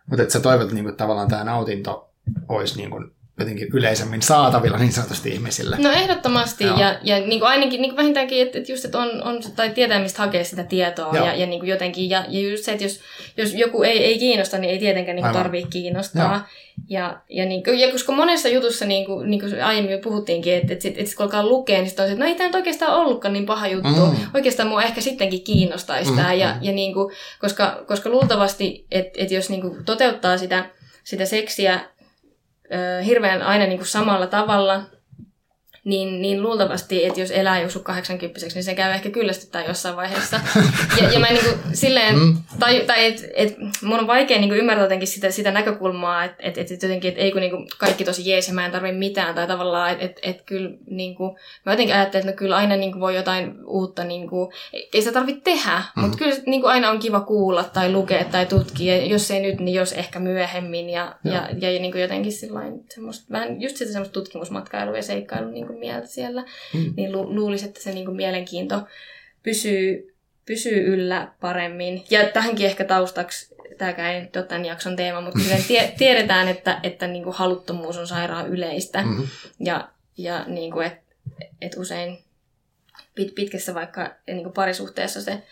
Mutta 0.07 0.23
että 0.23 0.33
sä 0.33 0.41
toivot 0.41 0.73
niin 0.73 0.85
kuin, 0.85 0.97
tavallaan 0.97 1.29
tämä 1.29 1.45
nautinto 1.45 2.11
olisi 2.49 2.77
niin 2.77 2.91
kuin 2.91 3.13
jotenkin 3.39 3.69
yleisemmin 3.73 4.23
saatavilla 4.23 4.79
niin 4.79 4.93
sanotusti 4.93 5.31
ihmisille. 5.31 5.77
No 5.79 5.91
ehdottomasti, 5.91 6.65
Joo. 6.65 6.79
ja, 6.79 6.99
ja 7.03 7.21
niin 7.21 7.41
kuin 7.41 7.49
ainakin 7.49 7.83
niin 7.83 7.91
kuin 7.91 7.97
vähintäänkin, 7.97 8.43
että, 8.43 8.59
että 8.59 8.73
just, 8.73 8.85
että 8.85 8.99
on, 8.99 9.23
on, 9.23 9.41
tai 9.57 9.71
tietää, 9.71 10.01
mistä 10.01 10.23
hakee 10.23 10.45
sitä 10.45 10.65
tietoa, 10.65 11.17
ja, 11.17 11.35
ja 11.35 11.47
niin 11.47 11.61
kuin 11.61 11.71
jotenkin, 11.71 12.11
ja, 12.11 12.25
ja 12.29 12.51
just 12.51 12.65
se, 12.65 12.73
että 12.73 12.85
jos, 12.85 13.01
jos 13.37 13.55
joku 13.55 13.83
ei, 13.83 14.05
ei 14.05 14.19
kiinnosta, 14.19 14.59
niin 14.59 14.71
ei 14.71 14.79
tietenkään 14.79 15.17
niin 15.17 15.33
tarvitse 15.33 15.71
kiinnostaa. 15.71 16.49
Ja, 16.89 17.21
ja, 17.29 17.45
niin 17.47 17.65
kuin, 17.65 17.79
ja 17.79 17.93
koska 17.93 18.13
monessa 18.13 18.49
jutussa, 18.49 18.85
niin 18.85 19.07
kuin, 19.07 19.31
niin 19.31 19.41
kuin 19.41 19.65
aiemmin 19.65 19.93
jo 19.93 19.99
puhuttiinkin, 19.99 20.55
että, 20.55 20.73
että, 20.73 20.83
sit, 20.83 20.99
että 20.99 21.09
sit 21.09 21.17
kun 21.17 21.25
alkaa 21.25 21.47
lukea, 21.47 21.79
niin 21.79 21.87
sitten 21.87 22.03
on 22.03 22.09
se, 22.09 22.13
että 22.13 22.25
no 22.25 22.31
ei 22.31 22.35
tämä 22.35 22.49
nyt 22.49 22.55
oikeastaan 22.55 22.97
ollutkaan 22.97 23.33
niin 23.33 23.47
paha 23.47 23.69
juttu. 23.69 23.89
Mm. 23.89 24.17
Oikeastaan 24.35 24.69
mua 24.69 24.83
ehkä 24.83 25.01
sittenkin 25.01 25.45
kiinnostaisi 25.45 26.11
mm. 26.11 26.17
tämä. 26.17 26.33
Ja, 26.33 26.57
ja 26.61 26.73
niin 26.73 26.95
kuin, 26.95 27.15
koska, 27.41 27.85
koska 27.87 28.11
luultavasti, 28.11 28.87
että, 28.91 29.13
että 29.23 29.35
jos 29.35 29.51
niin 29.51 29.61
kuin 29.61 29.85
toteuttaa 29.85 30.39
sitä, 30.39 30.71
sitä 31.05 31.25
seksiä 31.25 31.81
hirveän 33.05 33.43
aina 33.43 33.67
niin 33.67 33.79
kuin 33.79 33.89
samalla 33.89 34.27
tavalla, 34.27 34.83
niin, 35.85 36.23
niin 36.23 36.43
luultavasti, 36.43 37.05
että 37.05 37.21
jos 37.21 37.31
elää 37.31 37.61
joku 37.61 37.79
80 37.83 38.41
niin 38.55 38.65
se 38.65 38.75
käy 38.75 38.93
ehkä 38.93 39.11
kyllästyttää 39.11 39.65
jossain 39.65 39.97
vaiheessa. 39.97 40.41
Ja, 41.01 41.13
ja 41.13 41.21
mä 41.21 41.27
niin 41.27 41.45
kuin, 41.45 41.77
silleen, 41.77 42.19
mm. 42.19 42.37
tai, 42.59 42.81
tai 42.87 43.07
että 43.07 43.23
et, 43.35 43.57
mun 43.83 43.99
on 43.99 44.07
vaikea 44.07 44.39
niin 44.39 44.49
kuin 44.49 44.59
ymmärtää 44.59 44.85
jotenkin 44.85 45.09
sitä, 45.09 45.31
sitä 45.31 45.51
näkökulmaa, 45.51 46.25
että 46.25 46.37
et, 46.39 46.59
et 46.59 46.83
jotenkin, 46.83 47.09
että 47.09 47.21
ei 47.21 47.33
kun 47.33 47.41
niin 47.41 47.51
kuin 47.51 47.67
kaikki 47.79 48.05
tosi 48.05 48.31
jees 48.31 48.49
ja 48.49 48.55
mä 48.55 48.67
en 48.67 48.73
tarvitse 48.73 48.99
mitään, 48.99 49.35
tai 49.35 49.47
tavallaan, 49.47 49.91
että 49.91 50.05
et, 50.05 50.19
et 50.23 50.43
kyllä 50.43 50.71
niin 50.87 51.15
kuin, 51.15 51.37
mä 51.67 51.73
jotenkin 51.73 51.95
ajattelen, 51.95 52.21
että 52.23 52.33
no 52.33 52.37
kyllä 52.37 52.57
aina 52.57 52.77
niin 52.77 52.93
kuin 52.93 53.01
voi 53.01 53.17
jotain 53.17 53.55
uutta, 53.67 54.05
niin 54.05 54.29
kuin, 54.29 54.53
ei 54.73 55.03
sitä 55.03 55.13
tarvitse 55.13 55.41
tehdä, 55.45 55.83
mm. 55.97 56.01
mutta 56.03 56.19
kyllä 56.19 56.35
niin 56.47 56.61
kuin 56.61 56.71
aina 56.71 56.91
on 56.91 56.99
kiva 56.99 57.21
kuulla 57.21 57.65
tai 57.65 57.93
lukea 57.93 58.25
tai 58.25 58.47
tutkia, 58.47 58.97
ja 58.97 59.07
jos 59.07 59.31
ei 59.31 59.41
nyt, 59.41 59.61
niin 59.61 59.75
jos 59.75 59.93
ehkä 59.93 60.19
myöhemmin, 60.19 60.91
ja, 60.91 61.15
ja, 61.25 61.49
ja, 61.59 61.71
ja 61.71 61.81
niin 61.81 61.93
kuin 61.93 62.03
jotenkin 62.03 62.33
sillain, 62.33 62.85
semmoista, 62.95 63.27
vähän 63.33 63.61
just 63.61 63.77
sitä 63.77 63.93
semmoista 63.93 64.13
tutkimusmatkailua 64.13 64.97
ja 64.97 65.03
seikkailua 65.03 65.51
niin 65.51 65.67
kuin 65.67 65.74
kuin 65.75 65.81
mieltä 65.81 66.07
siellä, 66.07 66.45
mm. 66.75 66.95
niin 66.97 67.13
lu- 67.13 67.35
luulisin, 67.35 67.69
että 67.69 67.83
se 67.83 67.93
niin 67.93 68.05
kuin 68.05 68.17
mielenkiinto 68.17 68.83
pysyy, 69.43 70.15
pysyy 70.47 70.95
yllä 70.95 71.33
paremmin. 71.41 72.05
Ja 72.11 72.29
tähänkin 72.29 72.67
ehkä 72.67 72.85
taustaksi, 72.85 73.55
tämäkään 73.79 74.15
ei 74.15 74.21
nyt 74.21 74.37
ole 74.37 74.45
tämän 74.45 74.65
jakson 74.65 74.97
teema, 74.97 75.21
mutta 75.21 75.39
tie- 75.69 75.93
tiedetään, 75.99 76.49
että, 76.49 76.81
että 76.83 77.07
niin 77.07 77.25
kuin 77.25 77.37
haluttomuus 77.37 77.97
on 77.97 78.07
sairaan 78.07 78.49
yleistä. 78.49 79.03
Mm-hmm. 79.03 79.29
Ja, 79.61 79.89
ja 80.17 80.45
niin 80.47 80.73
kuin, 80.73 80.87
et, 80.87 80.99
et 81.61 81.77
usein 81.77 82.19
pit, 83.15 83.35
pitkässä 83.35 83.75
vaikka 83.75 84.15
niin 84.27 84.43
kuin 84.43 84.53
parisuhteessa 84.53 85.23
se 85.23 85.43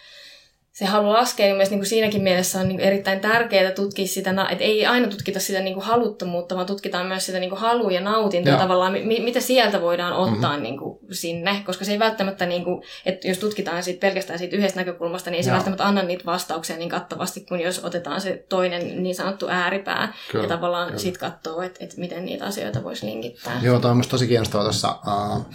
se 0.72 0.84
halu 0.84 1.12
laskea, 1.12 1.46
niin 1.46 1.56
mielestäni 1.56 1.80
niin 1.80 1.88
siinäkin 1.88 2.22
mielessä 2.22 2.60
on 2.60 2.68
niin 2.68 2.78
kuin 2.78 2.86
erittäin 2.86 3.20
tärkeää 3.20 3.70
tutkia 3.70 4.06
sitä, 4.06 4.30
että 4.50 4.64
ei 4.64 4.86
aina 4.86 5.08
tutkita 5.08 5.40
sitä 5.40 5.60
niin 5.60 5.74
kuin 5.74 5.86
haluttomuutta, 5.86 6.54
vaan 6.54 6.66
tutkitaan 6.66 7.06
myös 7.06 7.26
sitä 7.26 7.38
niin 7.38 7.50
kuin 7.50 7.60
halu 7.60 7.90
ja 7.90 8.00
nautintoa 8.00 8.56
tavallaan, 8.56 8.92
mi- 8.92 9.20
mitä 9.20 9.40
sieltä 9.40 9.80
voidaan 9.80 10.12
ottaa 10.12 10.50
mm-hmm. 10.50 10.62
niin 10.62 10.78
kuin 10.78 10.98
sinne, 11.10 11.62
koska 11.66 11.84
se 11.84 11.92
ei 11.92 11.98
välttämättä, 11.98 12.46
niin 12.46 12.64
kuin, 12.64 12.82
että 13.06 13.28
jos 13.28 13.38
tutkitaan 13.38 13.82
siitä 13.82 14.00
pelkästään 14.00 14.38
siitä 14.38 14.56
yhdestä 14.56 14.80
näkökulmasta, 14.80 15.30
niin 15.30 15.36
ei 15.36 15.42
se 15.42 15.50
Joo. 15.50 15.54
välttämättä 15.54 15.86
anna 15.86 16.02
niitä 16.02 16.24
vastauksia 16.24 16.76
niin 16.76 16.88
kattavasti, 16.88 17.40
kuin 17.40 17.60
jos 17.60 17.84
otetaan 17.84 18.20
se 18.20 18.44
toinen 18.48 19.02
niin 19.02 19.14
sanottu 19.14 19.48
ääripää 19.48 20.12
kyllä, 20.30 20.44
ja 20.44 20.48
tavallaan 20.48 20.98
sitten 20.98 21.30
katsoo, 21.30 21.62
että, 21.62 21.84
että 21.84 22.00
miten 22.00 22.24
niitä 22.24 22.44
asioita 22.44 22.84
voisi 22.84 23.06
linkittää. 23.06 23.60
Joo, 23.62 23.78
tämä 23.78 23.94
on 23.94 24.02
tosi 24.08 24.26
kiinnostavaa 24.26 24.64
tuossa. 24.64 24.98
Uh, 25.06 25.46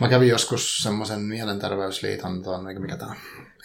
mä 0.00 0.08
kävin 0.08 0.28
joskus 0.28 0.78
semmoisen 0.78 1.20
mielenterveysliiton, 1.20 2.42
tuon, 2.42 2.64
mikä 2.64 2.96
tämä 2.96 3.14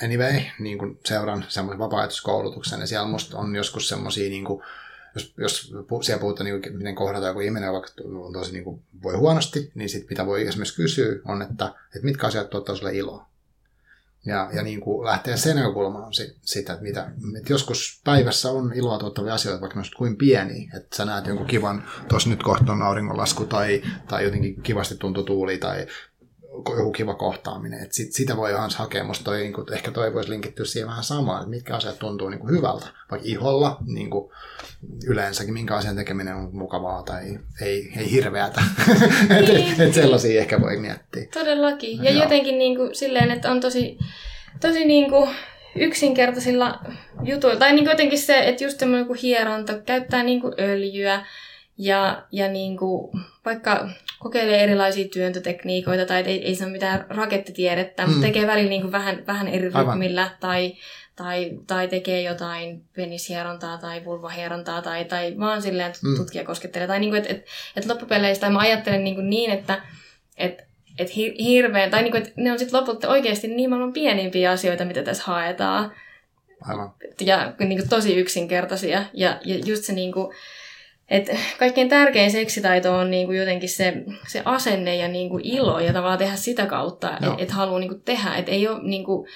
anyway, 0.04 0.42
niin 0.60 0.78
kuin 0.78 1.00
seuran 1.06 1.46
semmoisen 1.48 1.80
vapaaehtoiskoulutuksen, 1.80 2.80
ja 2.80 2.88
siellä 2.88 3.08
musta 3.08 3.38
on 3.38 3.56
joskus 3.56 3.90
semmoisia, 3.90 4.30
niin 4.30 4.46
kuin, 4.46 4.64
jos, 5.16 5.34
jos 5.38 5.74
siellä 6.02 6.22
puhutaan, 6.22 6.46
niin 6.46 6.62
kuin, 6.62 6.78
miten 6.78 6.96
kohdata 6.96 7.28
joku 7.28 7.40
ihminen, 7.40 7.68
joka 7.74 7.88
on 8.06 8.34
tosi 8.34 8.52
niin 8.52 8.64
kuin, 8.64 8.82
voi 9.04 9.16
huonosti, 9.16 9.72
niin 9.76 9.90
sit, 9.90 10.10
mitä 10.10 10.26
voi 10.26 10.48
esimerkiksi 10.48 10.76
kysyä, 10.76 11.16
on, 11.26 11.42
että, 11.42 11.74
että 11.96 12.06
mitkä 12.06 12.28
asiat 12.28 12.50
tuottaa 12.50 12.76
sulle 12.76 12.96
iloa. 12.96 13.28
Ja, 14.26 14.50
ja 14.54 14.64
niin 14.64 14.82
kuin 14.82 15.06
lähteä 15.06 15.38
sen 15.38 15.56
näkökulmaan 15.56 16.14
sitä, 16.42 16.74
että, 16.74 16.84
mitä, 16.84 17.12
että 17.38 17.54
joskus 17.54 18.02
päivässä 18.04 18.52
on 18.52 18.74
iloa 18.76 18.98
tuottavia 18.98 19.34
asioita, 19.34 19.62
vaikka 19.62 19.80
ne 19.80 19.86
kuin 19.98 20.18
pieniä. 20.18 20.72
Että 20.78 20.98
sä 20.98 21.06
näet 21.06 21.28
jonkun 21.28 21.48
kivan, 21.48 21.84
tuossa 22.08 22.30
nyt 22.30 22.44
kohta 22.44 22.72
on 22.72 22.82
auringonlasku 22.82 23.46
tai, 23.46 23.82
tai 24.08 24.24
jotenkin 24.24 24.62
kivasti 24.62 24.96
tuntuu 24.96 25.24
tuuli 25.24 25.58
tai 25.58 25.88
joku 26.78 26.92
kiva 26.92 27.14
kohtaaminen. 27.14 27.84
Et 27.84 27.94
sit, 27.94 28.14
sitä 28.14 28.38
voi 28.38 28.52
ihan 28.52 28.70
hakea. 28.76 29.04
Musta 29.04 29.24
toi, 29.24 29.38
niin 29.38 29.54
kuin, 29.54 29.74
ehkä 29.74 29.92
toi 29.92 30.14
voisi 30.14 30.30
linkittyä 30.30 30.66
siihen 30.66 30.90
vähän 30.90 31.04
samaan, 31.04 31.38
että 31.38 31.50
mitkä 31.50 31.76
asiat 31.76 32.00
tuntuu 32.00 32.30
niin 32.30 32.40
kuin 32.40 32.52
hyvältä. 32.52 32.86
Vaikka 33.12 33.28
iholla 33.30 33.78
niin 33.86 34.10
kuin 34.10 34.32
yleensäkin, 35.08 35.54
minkä 35.54 35.76
asian 35.76 35.96
tekeminen 35.96 36.36
on 36.36 36.50
mukavaa 36.52 37.04
tai 37.04 37.40
ei, 37.62 37.92
ei 37.98 38.12
hirveätä. 38.12 38.62
et, 39.40 39.50
et, 39.50 39.56
et 39.56 39.78
niin. 39.78 39.94
sellaisia 39.94 40.40
ehkä 40.40 40.62
voi 40.62 40.78
miettiä. 40.78 41.26
Todellakin. 41.34 42.04
Ja, 42.04 42.12
ja 42.12 42.24
jotenkin 42.24 42.58
niin 42.58 42.76
kuin, 42.76 42.96
silleen, 42.96 43.32
että 43.32 43.52
on 43.52 43.62
tosi, 43.62 43.98
tosi 44.62 44.86
niin 44.86 45.10
kuin, 45.10 45.30
yksinkertaisilla 45.76 46.80
jutuilla. 47.24 47.60
Tai 47.60 47.74
niin 47.74 47.86
jotenkin 47.86 48.20
se, 48.20 48.40
että 48.40 48.64
just 48.64 48.80
semmoinen 48.80 49.08
kuin 49.08 49.20
hieronta, 49.20 49.74
käyttää 49.74 50.24
niin 50.24 50.42
kuin 50.42 50.54
öljyä 50.60 51.26
ja, 51.78 52.24
ja 52.32 52.48
niin 52.48 52.78
kuin, 52.78 53.12
vaikka 53.46 53.90
kokeilee 54.20 54.64
erilaisia 54.64 55.08
työntötekniikoita 55.08 56.06
tai 56.06 56.22
ei, 56.22 56.46
ei 56.46 56.56
saa 56.56 56.70
mitään 56.70 57.06
rakettitiedettä, 57.10 58.04
mm. 58.04 58.10
mutta 58.10 58.28
tekee 58.28 58.48
välillä 58.48 58.70
niin 58.70 58.82
kuin 58.82 58.92
vähän, 58.92 59.24
vähän 59.28 59.48
eri 59.48 59.70
rytmillä 59.70 60.30
tai, 60.40 60.74
tai, 61.16 61.52
tai 61.68 61.88
tekee 61.88 62.22
jotain 62.22 62.84
penishierontaa 62.96 63.78
tai 63.78 64.06
vulvahierontaa 64.06 64.82
tai, 64.82 65.06
tai 65.06 65.36
vaan 65.40 65.62
silleen 65.62 65.94
mm. 66.04 66.18
tutkia 66.18 66.44
koskettelee. 66.44 66.88
Tai 66.88 67.00
niin 67.00 67.10
kuin, 67.10 67.22
että 67.22 67.34
et, 67.34 67.46
et 67.76 67.86
loppupeleistä 67.86 68.50
mä 68.50 68.60
ajattelen 68.60 69.04
niin, 69.04 69.16
kuin 69.16 69.30
niin 69.30 69.52
että 69.52 69.82
et, 70.38 70.64
et 70.98 71.16
hirveän, 71.16 71.92
tai 71.92 72.02
niin 72.02 72.12
kuin, 72.12 72.24
että 72.24 72.34
ne 72.42 72.52
on 72.52 72.60
sitten 72.60 72.80
lopulta 72.80 73.10
oikeasti 73.10 73.48
niin 73.48 73.70
maailman 73.70 73.94
pienimpiä 73.94 74.52
asioita, 74.52 74.86
mitä 74.86 75.04
tässä 75.04 75.24
haetaan. 75.24 75.92
Aivan. 76.62 76.94
Ja 77.22 77.54
niin 77.60 77.80
kuin, 77.80 77.90
tosi 77.90 78.16
yksinkertaisia. 78.16 79.04
Ja, 79.14 79.40
ja 79.46 79.56
just 79.66 79.84
se 79.84 79.94
niin 79.94 80.12
kuin, 80.12 80.36
et 81.10 81.30
kaikkein 81.60 81.90
tärkein 81.90 82.32
seksitaito 82.32 82.98
on 82.98 83.12
niinku 83.12 83.32
jotenkin 83.32 83.70
se, 83.70 83.94
se 84.28 84.42
asenne 84.46 84.96
ja 84.96 85.08
niinku 85.08 85.40
ilo 85.44 85.80
ja 85.80 85.94
tavallaan 85.94 86.20
tehdä 86.20 86.36
sitä 86.36 86.66
kautta, 86.66 87.14
että 87.14 87.36
et 87.38 87.52
haluaa 87.52 87.80
niinku 87.80 88.02
tehdä. 88.06 88.36
Et 88.36 88.50
ei 88.50 88.68
ole 88.68 88.84
niinku, 88.84 89.28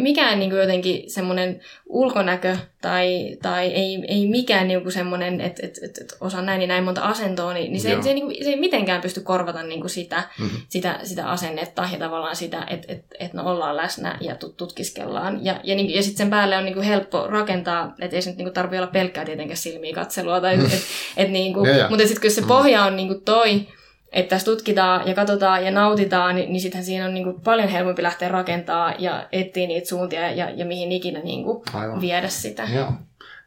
mikään 0.00 0.38
niinku 0.38 0.56
jotenkin 0.56 1.10
semmoinen 1.10 1.60
ulkonäkö 1.86 2.56
tai, 2.80 3.36
tai 3.42 3.66
ei, 3.66 4.04
ei 4.08 4.28
mikään 4.28 4.68
niinku 4.68 4.90
semmoinen, 4.90 5.40
että 5.40 5.66
et, 5.66 5.78
et, 5.82 5.98
et 5.98 6.16
osaa 6.20 6.42
näin 6.42 6.60
ja 6.60 6.66
näin 6.66 6.84
monta 6.84 7.00
asentoa, 7.00 7.54
niin, 7.54 7.72
niin 7.72 7.80
se, 7.80 7.96
se, 8.02 8.14
niinku, 8.14 8.34
se 8.44 8.50
ei 8.50 8.60
mitenkään 8.60 9.00
pysty 9.00 9.20
korvata 9.20 9.62
niinku 9.62 9.88
sitä, 9.88 10.22
mm-hmm. 10.38 10.58
sitä, 10.68 10.98
sitä 11.02 11.30
asennetta 11.30 11.88
ja 11.92 11.98
tavallaan 11.98 12.36
sitä, 12.36 12.66
että 12.70 12.92
et, 12.92 13.04
et 13.20 13.32
no 13.32 13.50
ollaan 13.50 13.76
läsnä 13.76 14.18
ja 14.20 14.36
tutkiskellaan. 14.56 15.44
Ja, 15.44 15.60
ja, 15.64 15.74
niinku, 15.74 15.92
ja 15.92 16.02
sitten 16.02 16.18
sen 16.18 16.30
päälle 16.30 16.56
on 16.56 16.64
niinku 16.64 16.82
helppo 16.82 17.26
rakentaa, 17.26 17.94
että 18.00 18.16
ei 18.16 18.22
se 18.22 18.30
nyt 18.30 18.38
niinku 18.38 18.52
tarvitse 18.52 18.82
olla 18.82 18.92
pelkkää 18.92 19.24
tietenkään 19.24 19.56
silmiä 19.56 19.94
katselua 19.94 20.40
tai 20.40 20.56
mm. 20.56 20.66
et, 20.66 20.82
et 21.16 21.30
niinku, 21.30 21.60
mutta 21.88 22.06
sitten 22.06 22.20
kun 22.20 22.30
se 22.30 22.40
mm. 22.40 22.46
pohja 22.46 22.84
on 22.84 22.96
niinku 22.96 23.14
toi, 23.14 23.66
että 24.12 24.30
tässä 24.30 24.44
tutkitaan 24.44 25.08
ja 25.08 25.14
katsotaan 25.14 25.64
ja 25.64 25.70
nautitaan, 25.70 26.34
niin, 26.34 26.52
niin 26.52 26.60
sittenhän 26.60 26.84
siinä 26.84 27.06
on 27.06 27.14
niinku 27.14 27.40
paljon 27.44 27.68
helpompi 27.68 28.02
lähteä 28.02 28.28
rakentaa 28.28 28.94
ja 28.98 29.28
etsiä 29.32 29.66
niitä 29.66 29.88
suuntia 29.88 30.30
ja, 30.30 30.50
ja 30.50 30.64
mihin 30.64 30.92
ikinä 30.92 31.20
niinku 31.20 31.64
viedä 32.00 32.28
sitä. 32.28 32.68
Joo, 32.74 32.92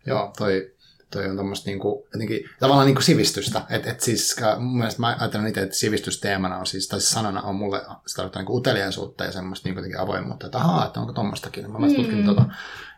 Joo 0.06 0.34
toi, 0.38 0.72
toi 1.14 1.30
on 1.30 1.38
tämmöistä 1.38 1.70
niinku, 1.70 2.08
jotenkin, 2.14 2.50
tavallaan 2.60 2.86
niinku 2.86 3.02
sivistystä. 3.02 3.62
Et, 3.70 3.88
et 3.88 4.02
siis, 4.02 4.36
mun 4.60 4.78
mielestä 4.78 5.02
mä 5.02 5.16
ajattelen 5.20 5.48
itse, 5.48 5.62
että 5.62 5.76
sivistysteemana 5.76 6.58
on 6.58 6.66
siis, 6.66 6.88
tai 6.88 7.00
siis 7.00 7.12
sanana 7.12 7.42
on 7.42 7.56
mulle 7.56 7.82
sitä 8.08 8.30
niinku 8.36 8.56
uteliaisuutta 8.56 9.24
ja 9.24 9.32
semmoista 9.32 9.70
niinku 9.70 9.82
avoimuutta, 9.98 10.46
että 10.46 10.58
ahaa, 10.58 10.86
että 10.86 11.00
onko 11.00 11.14
tommostakin. 11.14 11.72
Mä 11.72 11.80
mm. 11.80 11.96
tutkin 11.96 12.26
tota. 12.26 12.46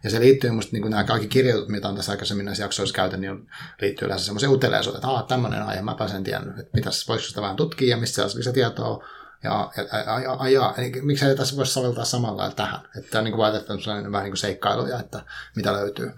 Ja 0.04 0.10
se 0.10 0.20
liittyy 0.20 0.52
musta 0.52 0.72
niin 0.74 0.90
nämä 0.90 1.04
kaikki 1.04 1.28
kirjoitukset, 1.28 1.72
mitä 1.72 1.88
on 1.88 1.96
tässä 1.96 2.12
aikaisemmin 2.12 2.46
näissä 2.46 2.64
jaksoissa 2.64 2.96
käyty, 2.96 3.18
niin 3.18 3.48
liittyy 3.82 4.06
yleensä 4.06 4.26
semmoiseen 4.26 4.52
uteliaisuuteen, 4.52 4.98
että 4.98 5.08
aah, 5.08 5.28
tämmöinen 5.28 5.64
aihe, 5.64 5.82
mä 5.82 5.96
pääsen 5.96 6.24
tiennyt, 6.24 6.60
että 6.60 6.72
mitäs, 6.74 7.08
voisiko 7.08 7.30
sitä 7.30 7.42
vähän 7.42 7.56
tutkia 7.56 7.90
ja 7.90 7.98
mistä 7.98 8.28
se 8.30 8.38
lisätietoa, 8.38 9.04
ja, 9.46 9.70
ja, 9.78 9.84
ja, 10.00 10.20
ja, 10.20 10.50
ja 10.50 10.74
eli 10.78 10.92
miksei 11.02 11.36
tässä 11.36 11.58
voisi 11.58 11.72
soveltaa 11.72 12.06
samalla 12.06 12.52
tähän. 12.52 12.80
Että 12.98 13.18
on 13.18 13.24
niin 13.24 13.36
kuin 13.36 13.82
sellainen 13.84 14.12
vähän 14.12 14.24
niin 14.24 14.32
kuin 14.32 14.38
seikkailuja, 14.38 15.00
että 15.00 15.22
mitä 15.56 15.74
löytyy. 15.74 16.12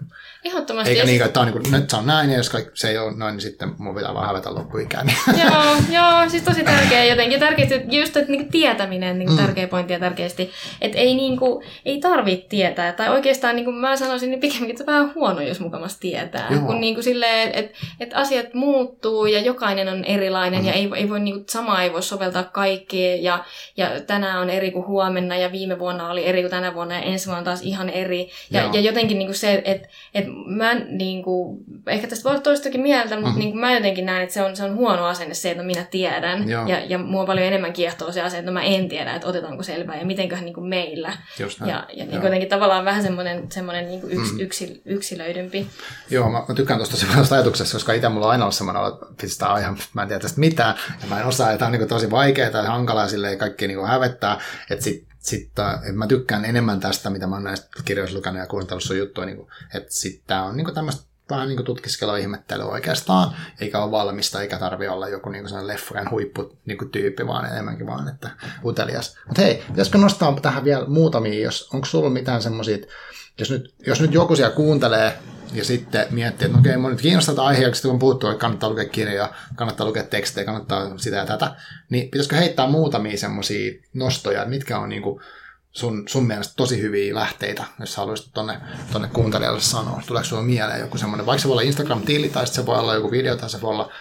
Ehdottomasti. 0.44 0.90
Eikä 0.90 1.04
niin, 1.04 1.22
että 1.22 1.40
on 1.40 1.46
niin 1.46 1.62
kuin, 1.62 1.72
nyt 1.72 1.90
se 1.90 1.96
on 1.96 2.06
näin, 2.06 2.30
ja 2.30 2.36
jos 2.36 2.52
se 2.74 2.90
ei 2.90 2.98
ole 2.98 3.16
noin, 3.16 3.32
niin 3.32 3.40
sitten 3.40 3.74
mun 3.78 3.94
pitää 3.94 4.14
vaan 4.14 4.26
hävetä 4.26 4.54
loppuikään. 4.54 5.06
joo, 5.44 5.76
joo, 5.92 6.28
siis 6.28 6.42
tosi 6.42 6.64
tärkeä 6.64 7.04
jotenkin. 7.04 7.40
Tärkeästi, 7.40 7.82
just 7.88 8.16
että 8.16 8.32
niin 8.32 8.50
tietäminen 8.50 9.18
niin 9.18 9.30
mm. 9.30 9.36
tärkeä 9.36 9.68
pointti 9.68 9.92
ja 9.92 9.98
tärkeästi. 9.98 10.50
Että 10.80 10.98
ei, 10.98 11.14
niin 11.14 11.38
kuin, 11.38 11.64
ei 11.84 12.00
tarvitse 12.00 12.46
tietää. 12.48 12.92
Tai 12.92 13.08
oikeastaan 13.08 13.56
niin 13.56 13.64
kuin 13.64 13.76
mä 13.76 13.96
sanoisin, 13.96 14.30
niin 14.30 14.40
pikemminkin, 14.40 14.80
että 14.80 14.92
on 14.92 14.98
vähän 14.98 15.14
huono, 15.14 15.40
jos 15.40 15.60
mukamassa 15.60 16.00
tietää. 16.00 16.48
Joo. 16.50 16.60
Kun 16.60 16.80
niin 16.80 16.94
kuin 16.94 17.04
silleen, 17.04 17.50
että, 17.54 17.78
että 18.00 18.16
asiat 18.16 18.54
muuttuu 18.54 19.26
ja 19.26 19.40
jokainen 19.40 19.88
on 19.88 20.04
erilainen 20.04 20.60
mm. 20.60 20.66
ja 20.66 20.72
ei, 20.72 20.90
ei 20.96 21.08
voi, 21.08 21.20
niin 21.20 21.34
kuin, 21.34 21.44
samaa 21.48 21.82
ei 21.82 21.92
voi 21.92 22.02
soveltaa 22.02 22.44
kaikkea 22.44 23.16
ja, 23.22 23.44
ja 23.76 23.90
tänään 24.06 24.40
on 24.40 24.50
eri 24.50 24.70
kuin 24.70 24.86
huomenna 24.86 25.36
ja 25.36 25.52
viime 25.52 25.78
vuonna 25.78 26.10
oli 26.10 26.26
eri 26.26 26.40
kuin 26.40 26.50
tänä 26.50 26.74
vuonna 26.74 26.94
ja 26.94 27.00
ensi 27.00 27.26
vuonna 27.26 27.44
taas 27.44 27.62
ihan 27.62 27.90
eri. 27.90 28.30
Ja, 28.50 28.70
ja 28.72 28.80
jotenkin 28.80 29.18
niin 29.18 29.28
kuin 29.28 29.36
se, 29.36 29.62
että, 29.64 29.88
että 30.14 30.30
mä 30.46 30.74
niin 30.74 31.22
kuin, 31.22 31.58
ehkä 31.86 32.06
tästä 32.08 32.30
voi 32.30 32.40
toistakin 32.40 32.80
mieltä, 32.80 33.14
mutta 33.14 33.26
mm-hmm. 33.26 33.38
niin 33.38 33.50
kuin 33.50 33.60
mä 33.60 33.74
jotenkin 33.74 34.06
näen, 34.06 34.22
että 34.22 34.34
se 34.34 34.42
on, 34.42 34.56
se 34.56 34.64
on 34.64 34.74
huono 34.74 35.06
asenne 35.06 35.34
se, 35.34 35.50
että 35.50 35.62
minä 35.62 35.84
tiedän. 35.90 36.48
Ja, 36.48 36.84
ja 36.88 36.98
mua 36.98 37.26
paljon 37.26 37.46
enemmän 37.46 37.72
kiehtoo 37.72 38.12
se 38.12 38.22
asia, 38.22 38.38
että 38.38 38.50
mä 38.50 38.62
en 38.62 38.88
tiedä, 38.88 39.14
että 39.14 39.28
otetaanko 39.28 39.62
selvää 39.62 39.96
ja 39.96 40.06
mitenköhän 40.06 40.44
niin 40.44 40.54
kuin 40.54 40.66
meillä. 40.66 41.12
Just 41.38 41.60
ja, 41.60 41.66
ja 41.66 42.04
niin 42.04 42.10
kuin 42.10 42.24
jotenkin 42.24 42.48
tavallaan 42.48 42.84
vähän 42.84 43.02
semmoinen, 43.02 43.46
semmoinen 43.52 43.86
niin 43.86 44.00
kuin 44.00 44.12
yks, 44.12 44.32
mm. 44.32 44.40
yksi, 44.40 44.82
yksilöidympi. 44.84 45.66
Joo, 46.10 46.30
mä, 46.30 46.42
mä 46.48 46.54
tykkään 46.54 46.78
tuosta 46.78 46.96
semmoista 46.96 47.34
ajatuksesta, 47.34 47.72
koska 47.72 47.92
itse 47.92 48.08
mulla 48.08 48.26
on 48.26 48.32
aina 48.32 48.44
ollut 48.44 48.54
semmoinen, 48.54 48.82
että 48.86 49.48
on 49.48 49.60
ihan, 49.60 49.78
mä 49.94 50.02
en 50.02 50.08
tiedä 50.08 50.20
tästä 50.20 50.40
mitään, 50.40 50.74
ja 51.00 51.06
mä 51.08 51.20
en 51.20 51.26
osaa, 51.26 51.50
että 51.50 51.58
tämä 51.58 51.66
on 51.66 51.72
niin 51.72 51.80
kuin 51.80 51.88
tosi 51.88 52.10
vaikeaa 52.10 52.50
ja 52.50 52.62
hankalaa 52.62 53.07
ja 53.08 53.10
silleen 53.10 53.38
kaikki 53.38 53.66
niin 53.66 53.78
kuin 53.78 53.88
hävettää, 53.88 54.40
että 54.70 54.84
sit 54.84 55.08
sitten 55.18 55.64
mä 55.92 56.06
tykkään 56.06 56.44
enemmän 56.44 56.80
tästä, 56.80 57.10
mitä 57.10 57.26
mä 57.26 57.36
oon 57.36 57.44
näistä 57.44 57.68
kirjoista 57.84 58.16
lukenut 58.16 58.40
ja 58.40 58.46
kuunnellut 58.46 58.82
sun 58.82 58.98
juttuja, 58.98 59.26
niin 59.26 59.36
kuin, 59.36 59.48
että 59.74 59.88
sitten 59.92 60.36
on 60.36 60.56
niin 60.56 60.74
tämmöistä 60.74 61.08
vähän 61.30 61.48
niin 61.48 61.64
tutkiskelua 61.64 62.16
ihmettelyä 62.16 62.66
oikeastaan, 62.66 63.36
eikä 63.60 63.82
ole 63.82 63.90
valmista, 63.90 64.42
eikä 64.42 64.58
tarvi 64.58 64.88
olla 64.88 65.08
joku 65.08 65.28
niin 65.30 65.48
sellainen 65.48 65.66
leffojen 65.66 66.10
huippu 66.10 66.58
niin 66.66 66.78
kuin 66.78 66.90
tyyppi, 66.90 67.26
vaan 67.26 67.52
enemmänkin 67.52 67.86
vaan, 67.86 68.08
että 68.08 68.30
utelias. 68.64 69.16
Mutta 69.26 69.42
hei, 69.42 69.64
pitäisikö 69.68 69.98
nostaa 69.98 70.40
tähän 70.40 70.64
vielä 70.64 70.84
muutamia, 70.86 71.42
jos 71.42 71.70
onko 71.74 71.86
sulla 71.86 72.10
mitään 72.10 72.42
semmoisia, 72.42 72.78
jos 73.38 73.50
nyt, 73.50 73.74
jos 73.86 74.00
nyt 74.00 74.14
joku 74.14 74.36
siellä 74.36 74.54
kuuntelee 74.54 75.18
ja 75.52 75.64
sitten 75.64 76.06
miettii, 76.10 76.46
että 76.46 76.56
no 76.56 76.60
okei, 76.60 76.76
okay, 76.76 76.90
nyt 76.90 77.00
kiinnostaa 77.00 77.34
tätä 77.34 77.46
aiheeksi, 77.46 77.88
kun 77.88 77.98
puhuttu, 77.98 78.26
että 78.26 78.40
kannattaa 78.40 78.70
lukea 78.70 78.84
kirjoja, 78.84 79.32
kannattaa 79.56 79.86
lukea 79.86 80.02
tekstejä, 80.02 80.44
kannattaa 80.44 80.98
sitä 80.98 81.16
ja 81.16 81.26
tätä, 81.26 81.54
niin 81.90 82.04
pitäisikö 82.10 82.36
heittää 82.36 82.66
muutamia 82.66 83.18
semmoisia 83.18 83.72
nostoja, 83.94 84.42
että 84.42 84.50
mitkä 84.50 84.78
on 84.78 84.88
niin 84.88 85.02
kuin 85.02 85.20
sun, 85.72 86.02
sun 86.08 86.26
mielestä 86.26 86.54
tosi 86.56 86.82
hyviä 86.82 87.14
lähteitä, 87.14 87.64
jos 87.80 87.96
haluaisit 87.96 88.30
tonne, 88.34 88.60
tonne 88.92 89.08
kuuntelijalle 89.12 89.60
sanoa. 89.60 90.02
Tuleeko 90.06 90.28
sulla 90.28 90.42
mieleen 90.42 90.80
joku 90.80 90.98
semmoinen, 90.98 91.26
vaikka 91.26 91.42
se 91.42 91.48
voi 91.48 91.52
olla 91.52 91.62
Instagram-tili, 91.62 92.28
tai 92.28 92.46
se 92.46 92.66
voi 92.66 92.78
olla 92.78 92.94
joku 92.94 93.10
video, 93.10 93.36
tai 93.36 93.50
se 93.50 93.60
voi 93.60 93.70
olla 93.70 93.92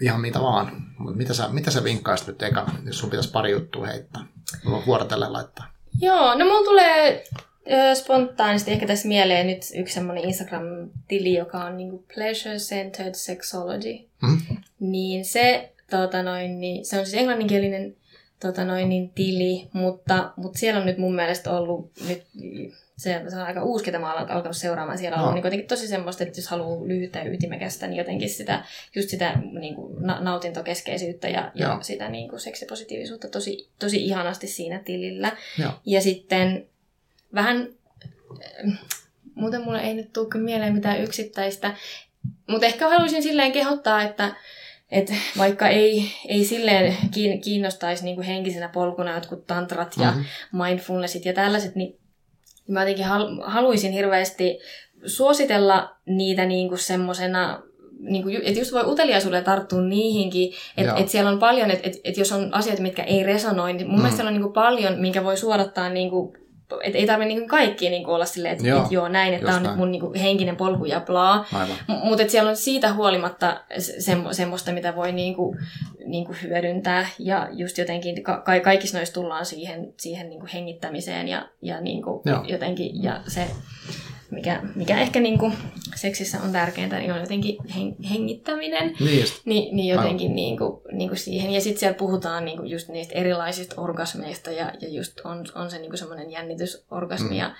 ihan 0.00 0.20
mitä 0.20 0.40
vaan. 0.40 0.72
Mutta 0.98 1.16
mitä 1.16 1.34
sä, 1.34 1.48
mitä 1.48 1.70
sä 1.70 1.84
vinkkaisit 1.84 2.26
nyt 2.26 2.42
ekana, 2.42 2.74
jos 2.84 2.98
sun 2.98 3.10
pitäisi 3.10 3.30
pari 3.30 3.50
juttua 3.50 3.86
heittää? 3.86 4.22
Mulla 4.64 4.86
vuorotellen 4.86 5.32
laittaa. 5.32 5.72
Joo, 6.00 6.34
no 6.34 6.44
mulla 6.44 6.64
tulee 6.64 7.24
spontaanisti 7.94 8.70
ehkä 8.70 8.86
tässä 8.86 9.08
mieleen 9.08 9.46
nyt 9.46 9.62
yksi 9.74 9.94
semmoinen 9.94 10.24
Instagram-tili, 10.24 11.34
joka 11.34 11.64
on 11.64 11.76
niinku 11.76 12.04
Pleasure 12.14 12.56
Centered 12.56 13.14
Sexology. 13.14 14.08
Mm? 14.22 14.56
Niin 14.80 15.24
se, 15.24 15.72
tota 15.90 16.22
noin, 16.22 16.60
niin, 16.60 16.84
se 16.84 16.98
on 16.98 17.06
siis 17.06 17.20
englanninkielinen 17.20 17.96
tota 18.40 18.64
noin, 18.64 18.88
niin 18.88 19.10
tili, 19.10 19.68
mutta, 19.72 20.32
mutta 20.36 20.58
siellä 20.58 20.80
on 20.80 20.86
nyt 20.86 20.98
mun 20.98 21.14
mielestä 21.14 21.50
ollut 21.50 21.90
nyt 22.08 22.22
se, 23.00 23.22
se 23.28 23.36
on 23.36 23.42
aika 23.42 23.62
uusi, 23.62 23.84
ketä 23.84 23.98
mä 23.98 24.12
olen 24.12 24.30
alkanut 24.30 24.56
seuraamaan. 24.56 24.98
Siellä 24.98 25.18
on 25.18 25.24
no. 25.24 25.32
niin 25.32 25.42
kuitenkin 25.42 25.68
tosi 25.68 25.88
semmoista, 25.88 26.24
että 26.24 26.38
jos 26.38 26.48
haluaa 26.48 26.88
lyhyttä 26.88 27.18
ja 27.18 27.32
ytimekästä, 27.32 27.86
niin 27.86 27.98
jotenkin 27.98 28.30
sitä, 28.30 28.64
just 28.94 29.08
sitä 29.08 29.38
niin 29.60 29.74
kuin, 29.74 30.02
na- 30.02 30.20
nautintokeskeisyyttä 30.20 31.28
ja, 31.28 31.52
ja 31.54 31.78
sitä 31.80 32.08
niin 32.08 32.28
kuin, 32.28 32.40
seksipositiivisuutta 32.40 33.28
tosi, 33.28 33.68
tosi 33.78 34.04
ihanasti 34.04 34.46
siinä 34.46 34.78
tilillä. 34.78 35.36
Joo. 35.58 35.72
Ja 35.86 36.00
sitten 36.00 36.66
vähän, 37.34 37.68
äh, 38.42 38.78
muuten 39.34 39.64
mulle 39.64 39.80
ei 39.80 39.94
nyt 39.94 40.12
tule 40.12 40.42
mieleen 40.42 40.74
mitään 40.74 41.02
yksittäistä, 41.02 41.74
mutta 42.46 42.66
ehkä 42.66 42.88
haluaisin 42.88 43.22
silleen 43.22 43.52
kehottaa, 43.52 44.02
että 44.02 44.34
et 44.90 45.12
vaikka 45.38 45.68
ei, 45.68 46.12
ei 46.28 46.44
silleen 46.44 46.96
kiinnostaisi 47.44 48.04
niin 48.04 48.16
kuin 48.16 48.26
henkisenä 48.26 48.68
polkuna 48.68 49.14
jotkut 49.14 49.46
tantrat 49.46 49.94
ja 49.98 50.10
mm-hmm. 50.10 50.62
mindfulnessit 50.62 51.24
ja 51.24 51.32
tällaiset, 51.32 51.74
niin 51.74 51.98
mä 52.68 52.80
jotenkin 52.80 53.04
haluaisin 53.44 53.92
hirveästi 53.92 54.58
suositella 55.06 55.96
niitä 56.06 56.46
niin 56.46 56.68
kuin 56.68 56.78
semmosena 56.78 57.62
niin 58.00 58.22
kuin, 58.22 58.36
että 58.44 58.58
just 58.58 58.72
voi 58.72 58.84
uteliaisuudella 58.86 59.44
tarttua 59.44 59.80
niihinkin, 59.80 60.52
että 60.76 60.94
et 60.94 61.08
siellä 61.08 61.30
on 61.30 61.38
paljon, 61.38 61.70
että 61.70 61.88
et, 61.88 62.00
et 62.04 62.16
jos 62.16 62.32
on 62.32 62.54
asioita, 62.54 62.82
mitkä 62.82 63.02
ei 63.02 63.22
resonoi, 63.22 63.72
niin 63.72 63.86
mun 63.86 63.96
mm. 63.96 64.02
mielestä 64.02 64.16
siellä 64.16 64.28
on 64.28 64.34
niin 64.34 64.42
kuin 64.42 64.52
paljon, 64.52 64.98
minkä 64.98 65.24
voi 65.24 65.36
suodattaa 65.36 65.88
niin 65.88 66.10
kuin 66.10 66.39
et 66.82 66.94
ei 66.94 67.06
tarvitse 67.06 67.28
niin 67.28 67.48
kaikki 67.48 67.90
niin 67.90 68.06
olla 68.06 68.24
silleen, 68.24 68.52
että 68.52 68.68
joo, 68.68 68.84
et 68.84 68.92
joo 68.92 69.08
näin, 69.08 69.34
että 69.34 69.46
tämä 69.46 69.56
on 69.56 69.62
näin. 69.62 69.72
nyt 69.72 69.78
mun 69.78 69.90
niin 69.90 70.00
kuin, 70.00 70.14
henkinen 70.14 70.56
polku 70.56 70.84
ja 70.84 71.00
blaa. 71.00 71.46
Mutta 72.04 72.28
siellä 72.28 72.50
on 72.50 72.56
siitä 72.56 72.94
huolimatta 72.94 73.60
semmo, 73.78 74.32
semmoista, 74.32 74.72
mitä 74.72 74.96
voi 74.96 75.12
niin 75.12 75.34
kuin, 75.34 75.58
niin 76.06 76.24
kuin 76.24 76.38
hyödyntää. 76.42 77.06
Ja 77.18 77.48
just 77.52 77.78
jotenkin 77.78 78.22
ka- 78.22 78.42
kaikissa 78.64 78.98
noissa 78.98 79.14
tullaan 79.14 79.46
siihen, 79.46 79.94
siihen 79.96 80.28
niin 80.28 80.40
kuin 80.40 80.50
hengittämiseen 80.50 81.28
ja, 81.28 81.48
ja 81.62 81.80
niin 81.80 82.02
kuin 82.02 82.22
jotenkin, 82.46 83.02
ja 83.02 83.20
se 83.28 83.46
mikä, 84.30 84.62
mikä 84.74 85.00
ehkä 85.00 85.20
niin 85.20 85.38
kuin 85.38 85.52
seksissä 85.94 86.38
on 86.44 86.52
tärkeintä, 86.52 86.98
niin 86.98 87.12
on 87.12 87.20
jotenkin 87.20 87.56
hengittäminen. 88.10 88.94
Niin, 89.00 89.24
Ni, 89.44 89.70
niin 89.72 89.96
jotenkin 89.96 90.34
niin 90.34 90.58
kuin, 90.58 90.80
niin 90.92 91.08
kuin 91.08 91.18
siihen. 91.18 91.50
Ja 91.50 91.60
sitten 91.60 91.80
siellä 91.80 91.98
puhutaan 91.98 92.44
niin 92.44 92.58
kuin 92.58 92.70
just 92.70 92.88
niistä 92.88 93.14
erilaisista 93.14 93.80
orgasmeista 93.80 94.50
ja, 94.50 94.72
ja 94.80 94.88
just 94.88 95.20
on, 95.20 95.44
on 95.54 95.70
se 95.70 95.78
niin 95.78 95.90
kuin 95.90 95.98
semmoinen 95.98 96.30
jännitysorgasmi 96.30 97.30
mm. 97.30 97.36
ja, 97.36 97.54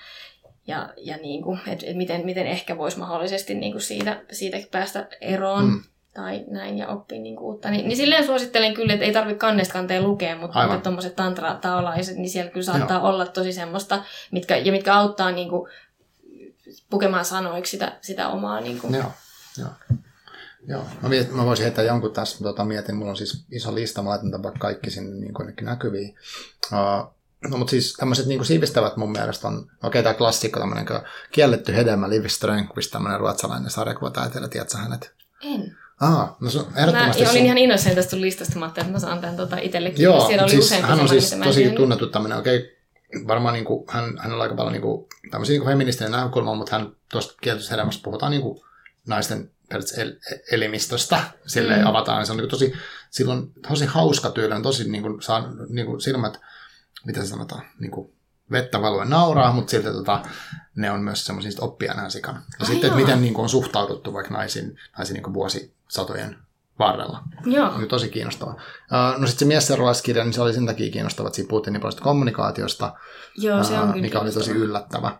ja, 0.67 0.93
ja 0.97 1.17
niin 1.17 1.43
kuin, 1.43 1.59
et, 1.67 1.83
et 1.83 1.97
miten, 1.97 2.25
miten 2.25 2.47
ehkä 2.47 2.77
voisi 2.77 2.99
mahdollisesti 2.99 3.53
niin 3.53 3.71
kuin 3.71 3.81
siitä, 3.81 4.21
siitä 4.31 4.57
päästä 4.71 5.07
eroon. 5.21 5.65
Mm 5.65 5.81
tai 6.13 6.45
näin 6.47 6.77
ja 6.77 6.87
oppii 6.87 7.19
niin 7.19 7.39
uutta. 7.39 7.69
Niin, 7.69 7.87
niin 7.87 7.97
silleen 7.97 8.25
suosittelen 8.25 8.73
kyllä, 8.73 8.93
että 8.93 9.05
ei 9.05 9.11
tarvitse 9.11 9.39
kannesta 9.39 9.73
kanteen 9.73 10.03
lukea, 10.03 10.35
mutta 10.35 10.79
tuommoiset 10.83 11.15
tantra-taolaiset, 11.15 12.17
niin 12.17 12.29
siellä 12.29 12.51
kyllä 12.51 12.65
saattaa 12.65 12.97
Joo. 12.97 13.09
olla 13.09 13.25
tosi 13.25 13.53
semmoista, 13.53 14.03
mitkä, 14.31 14.57
ja 14.57 14.71
mitkä 14.71 14.95
auttaa 14.95 15.31
niin 15.31 15.49
kuin, 15.49 15.69
pukemaan 16.91 17.25
sanoiksi 17.25 17.71
sitä, 17.71 17.97
sitä 18.01 18.27
omaa... 18.27 18.61
Niin 18.61 18.79
kuin... 18.79 18.93
Joo, 18.93 19.11
joo. 19.57 19.69
Joo, 20.67 20.85
mä, 21.01 21.09
mietin, 21.09 21.35
mä 21.35 21.45
voisin 21.45 21.63
heittää 21.63 21.85
jonkun 21.85 22.13
tässä, 22.13 22.43
tota, 22.43 22.65
mietin, 22.65 22.95
mulla 22.95 23.11
on 23.11 23.17
siis 23.17 23.45
iso 23.51 23.75
lista, 23.75 24.01
mä 24.01 24.09
laitan 24.09 24.43
vaikka 24.43 24.59
kaikki 24.59 24.91
sinne 24.91 25.19
niin 25.19 25.33
kuin 25.33 25.53
näkyviin. 25.61 26.15
Uh, 26.71 27.13
no 27.49 27.57
mutta 27.57 27.71
siis 27.71 27.93
tämmöiset 27.93 28.25
niin 28.25 28.45
siivistävät 28.45 28.97
mun 28.97 29.11
mielestä 29.11 29.47
on, 29.47 29.57
okei 29.57 29.71
okay, 29.83 30.03
tämä 30.03 30.13
klassikko, 30.13 30.59
tämmöinen 30.59 30.87
kielletty 31.31 31.75
hedelmä, 31.75 32.09
Liv 32.09 32.25
Strömqvist, 32.25 32.91
tämmöinen 32.91 33.19
ruotsalainen 33.19 33.69
sarjakuvataiteen, 33.69 34.49
tiedätkö 34.49 34.77
hänet? 34.77 35.13
En. 35.41 35.77
Ah, 36.01 36.29
no 36.39 36.49
se 36.49 36.59
on 36.59 36.67
ehdottomasti... 36.75 37.23
Mä 37.23 37.29
olin 37.29 37.45
ihan 37.45 37.57
innoissani 37.57 37.95
tästä 37.95 38.21
listasta, 38.21 38.59
mä 38.59 38.65
ajattelin, 38.65 38.85
että 38.85 38.95
mä 38.95 38.99
saan 38.99 39.21
tämän 39.21 39.35
tota 39.35 39.57
itsellekin. 39.57 40.03
Joo, 40.03 40.27
Siellä 40.27 40.43
oli 40.43 40.51
siis 40.51 40.71
hän 40.81 40.99
on 40.99 41.09
siis 41.09 41.35
tosi 41.43 41.69
tunnettu 41.69 42.07
tämmöinen, 42.07 42.37
okei, 42.37 42.57
okay, 42.57 42.69
varmaan 43.27 43.53
niin 43.53 43.65
kuin, 43.65 43.85
hän, 43.89 44.17
hän 44.17 44.33
on 44.33 44.41
aika 44.41 44.55
paljon 44.55 44.73
niin 44.73 44.81
kuin, 44.81 45.07
tämmöisiä 45.31 45.59
niin 45.59 45.67
feministinen 45.67 46.11
näkökulma, 46.11 46.55
mutta 46.55 46.77
hän 46.77 46.91
tuosta 47.11 47.33
kieltetystä 47.41 47.73
hedelmästä 47.73 48.03
puhutaan 48.03 48.31
niin 48.31 48.41
kuin 48.41 48.61
naisten 49.07 49.51
el, 49.97 50.13
elimistöstä, 50.51 51.23
sille 51.47 51.77
mm. 51.77 51.87
avataan, 51.87 52.25
se 52.25 52.31
on 52.31 52.37
niin 52.37 52.49
tosi, 52.49 52.73
silloin 53.09 53.51
tosi 53.67 53.85
hauska 53.85 54.29
tyyli, 54.29 54.53
on 54.53 54.63
tosi 54.63 54.89
niin 54.89 55.03
kuin, 55.03 55.21
saa 55.21 55.53
niin 55.69 55.85
kuin 55.85 56.01
silmät, 56.01 56.39
mitä 57.05 57.21
se 57.21 57.27
sanotaan, 57.27 57.65
niin 57.79 57.91
kuin, 57.91 58.13
vettä 58.51 58.81
valuen 58.81 59.09
nauraa, 59.09 59.51
mutta 59.51 59.71
silti 59.71 59.91
tota, 59.91 60.25
ne 60.75 60.91
on 60.91 61.01
myös 61.01 61.25
semmoisia 61.25 61.51
oppia 61.61 61.93
nämä 61.93 62.09
sikana. 62.09 62.37
Ja 62.37 62.55
Ai 62.59 62.65
sitten, 62.65 62.87
että 62.87 62.99
miten 62.99 63.21
niin 63.21 63.33
kuin, 63.33 63.43
on 63.43 63.49
suhtauduttu 63.49 64.13
vaikka 64.13 64.33
naisiin, 64.33 64.77
naisiin 64.97 65.13
niin 65.13 65.23
kuin 65.23 65.33
vuosisatojen 65.33 66.37
varrella. 66.81 67.23
Joo. 67.45 67.75
Oli 67.75 67.87
tosi 67.87 68.09
kiinnostavaa. 68.09 68.53
Uh, 68.53 69.21
no 69.21 69.27
sitten 69.27 69.39
se 69.39 69.45
miesseuralaiskirja, 69.45 70.23
niin 70.23 70.33
se 70.33 70.41
oli 70.41 70.53
sen 70.53 70.65
takia 70.65 70.91
kiinnostava, 70.91 71.27
että 71.27 71.35
siinä 71.35 71.49
puhuttiin 71.49 71.73
niin 71.73 71.81
paljon 71.81 72.01
kommunikaatiosta, 72.01 72.93
Joo, 73.37 73.63
se 73.63 73.79
on 73.79 73.99
mikä 74.01 74.19
oli 74.19 74.31
tosi 74.31 74.51
yllättävä. 74.51 75.17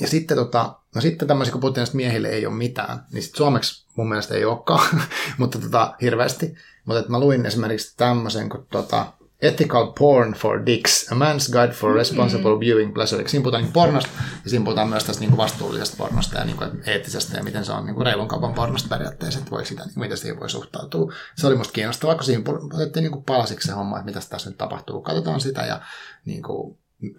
Ja 0.00 0.08
sitten, 0.08 0.36
tota, 0.36 0.74
no 0.94 1.00
sitten 1.00 1.28
tämmöisiä, 1.28 1.52
kun 1.52 1.60
puhuttiin, 1.60 1.84
että 1.84 1.96
miehille 1.96 2.28
ei 2.28 2.46
ole 2.46 2.54
mitään, 2.54 3.06
niin 3.12 3.22
sitten 3.22 3.38
suomeksi 3.38 3.86
mun 3.96 4.08
mielestä 4.08 4.34
ei 4.34 4.44
olekaan, 4.44 5.02
mutta 5.38 5.58
tota, 5.58 5.94
hirveästi. 6.00 6.54
Mutta 6.84 7.08
mä 7.08 7.20
luin 7.20 7.46
esimerkiksi 7.46 7.96
tämmöisen, 7.96 8.48
kun 8.48 8.66
tota, 8.70 9.06
Ethical 9.42 9.92
Porn 9.98 10.32
for 10.32 10.66
Dicks, 10.66 11.12
A 11.12 11.14
Man's 11.14 11.52
Guide 11.52 11.72
for 11.72 11.94
Responsible 11.94 12.50
mm-hmm. 12.50 12.60
Viewing 12.60 12.94
Pleasure. 12.94 13.28
Siinä 13.28 13.42
puhutaan 13.42 13.62
niin 13.62 13.72
pornosta 13.72 14.10
ja 14.44 14.50
siinä 14.50 14.64
puhutaan 14.64 14.88
myös 14.88 15.04
tästä 15.04 15.20
niin 15.20 15.36
vastuullisesta 15.36 15.96
pornosta 15.96 16.38
ja 16.38 16.44
niin 16.44 16.56
kuin 16.56 16.70
eettisestä 16.86 17.36
ja 17.36 17.42
miten 17.42 17.64
se 17.64 17.72
on 17.72 17.86
niin 17.86 17.94
kuin 17.94 18.06
reilun 18.06 18.28
kaupan 18.28 18.54
pornosta 18.54 18.88
periaatteessa, 18.88 19.38
että 19.38 19.50
voi 19.50 19.66
sitä, 19.66 19.84
niin 19.84 20.00
miten 20.00 20.16
siihen 20.16 20.40
voi 20.40 20.50
suhtautua. 20.50 21.12
Se 21.36 21.46
oli 21.46 21.56
musta 21.56 21.72
kiinnostavaa, 21.72 22.14
kun 22.14 22.24
siinä 22.24 22.42
otettiin 22.74 23.02
niin 23.02 23.12
kuin 23.12 23.24
palasiksi 23.24 23.66
se 23.66 23.74
homma, 23.74 23.96
että 23.96 24.06
mitä 24.06 24.20
tässä 24.30 24.50
nyt 24.50 24.58
tapahtuu. 24.58 25.02
Katsotaan 25.02 25.40
sitä 25.40 25.66
ja 25.66 25.80
niin 26.24 26.42
kuin, 26.42 26.78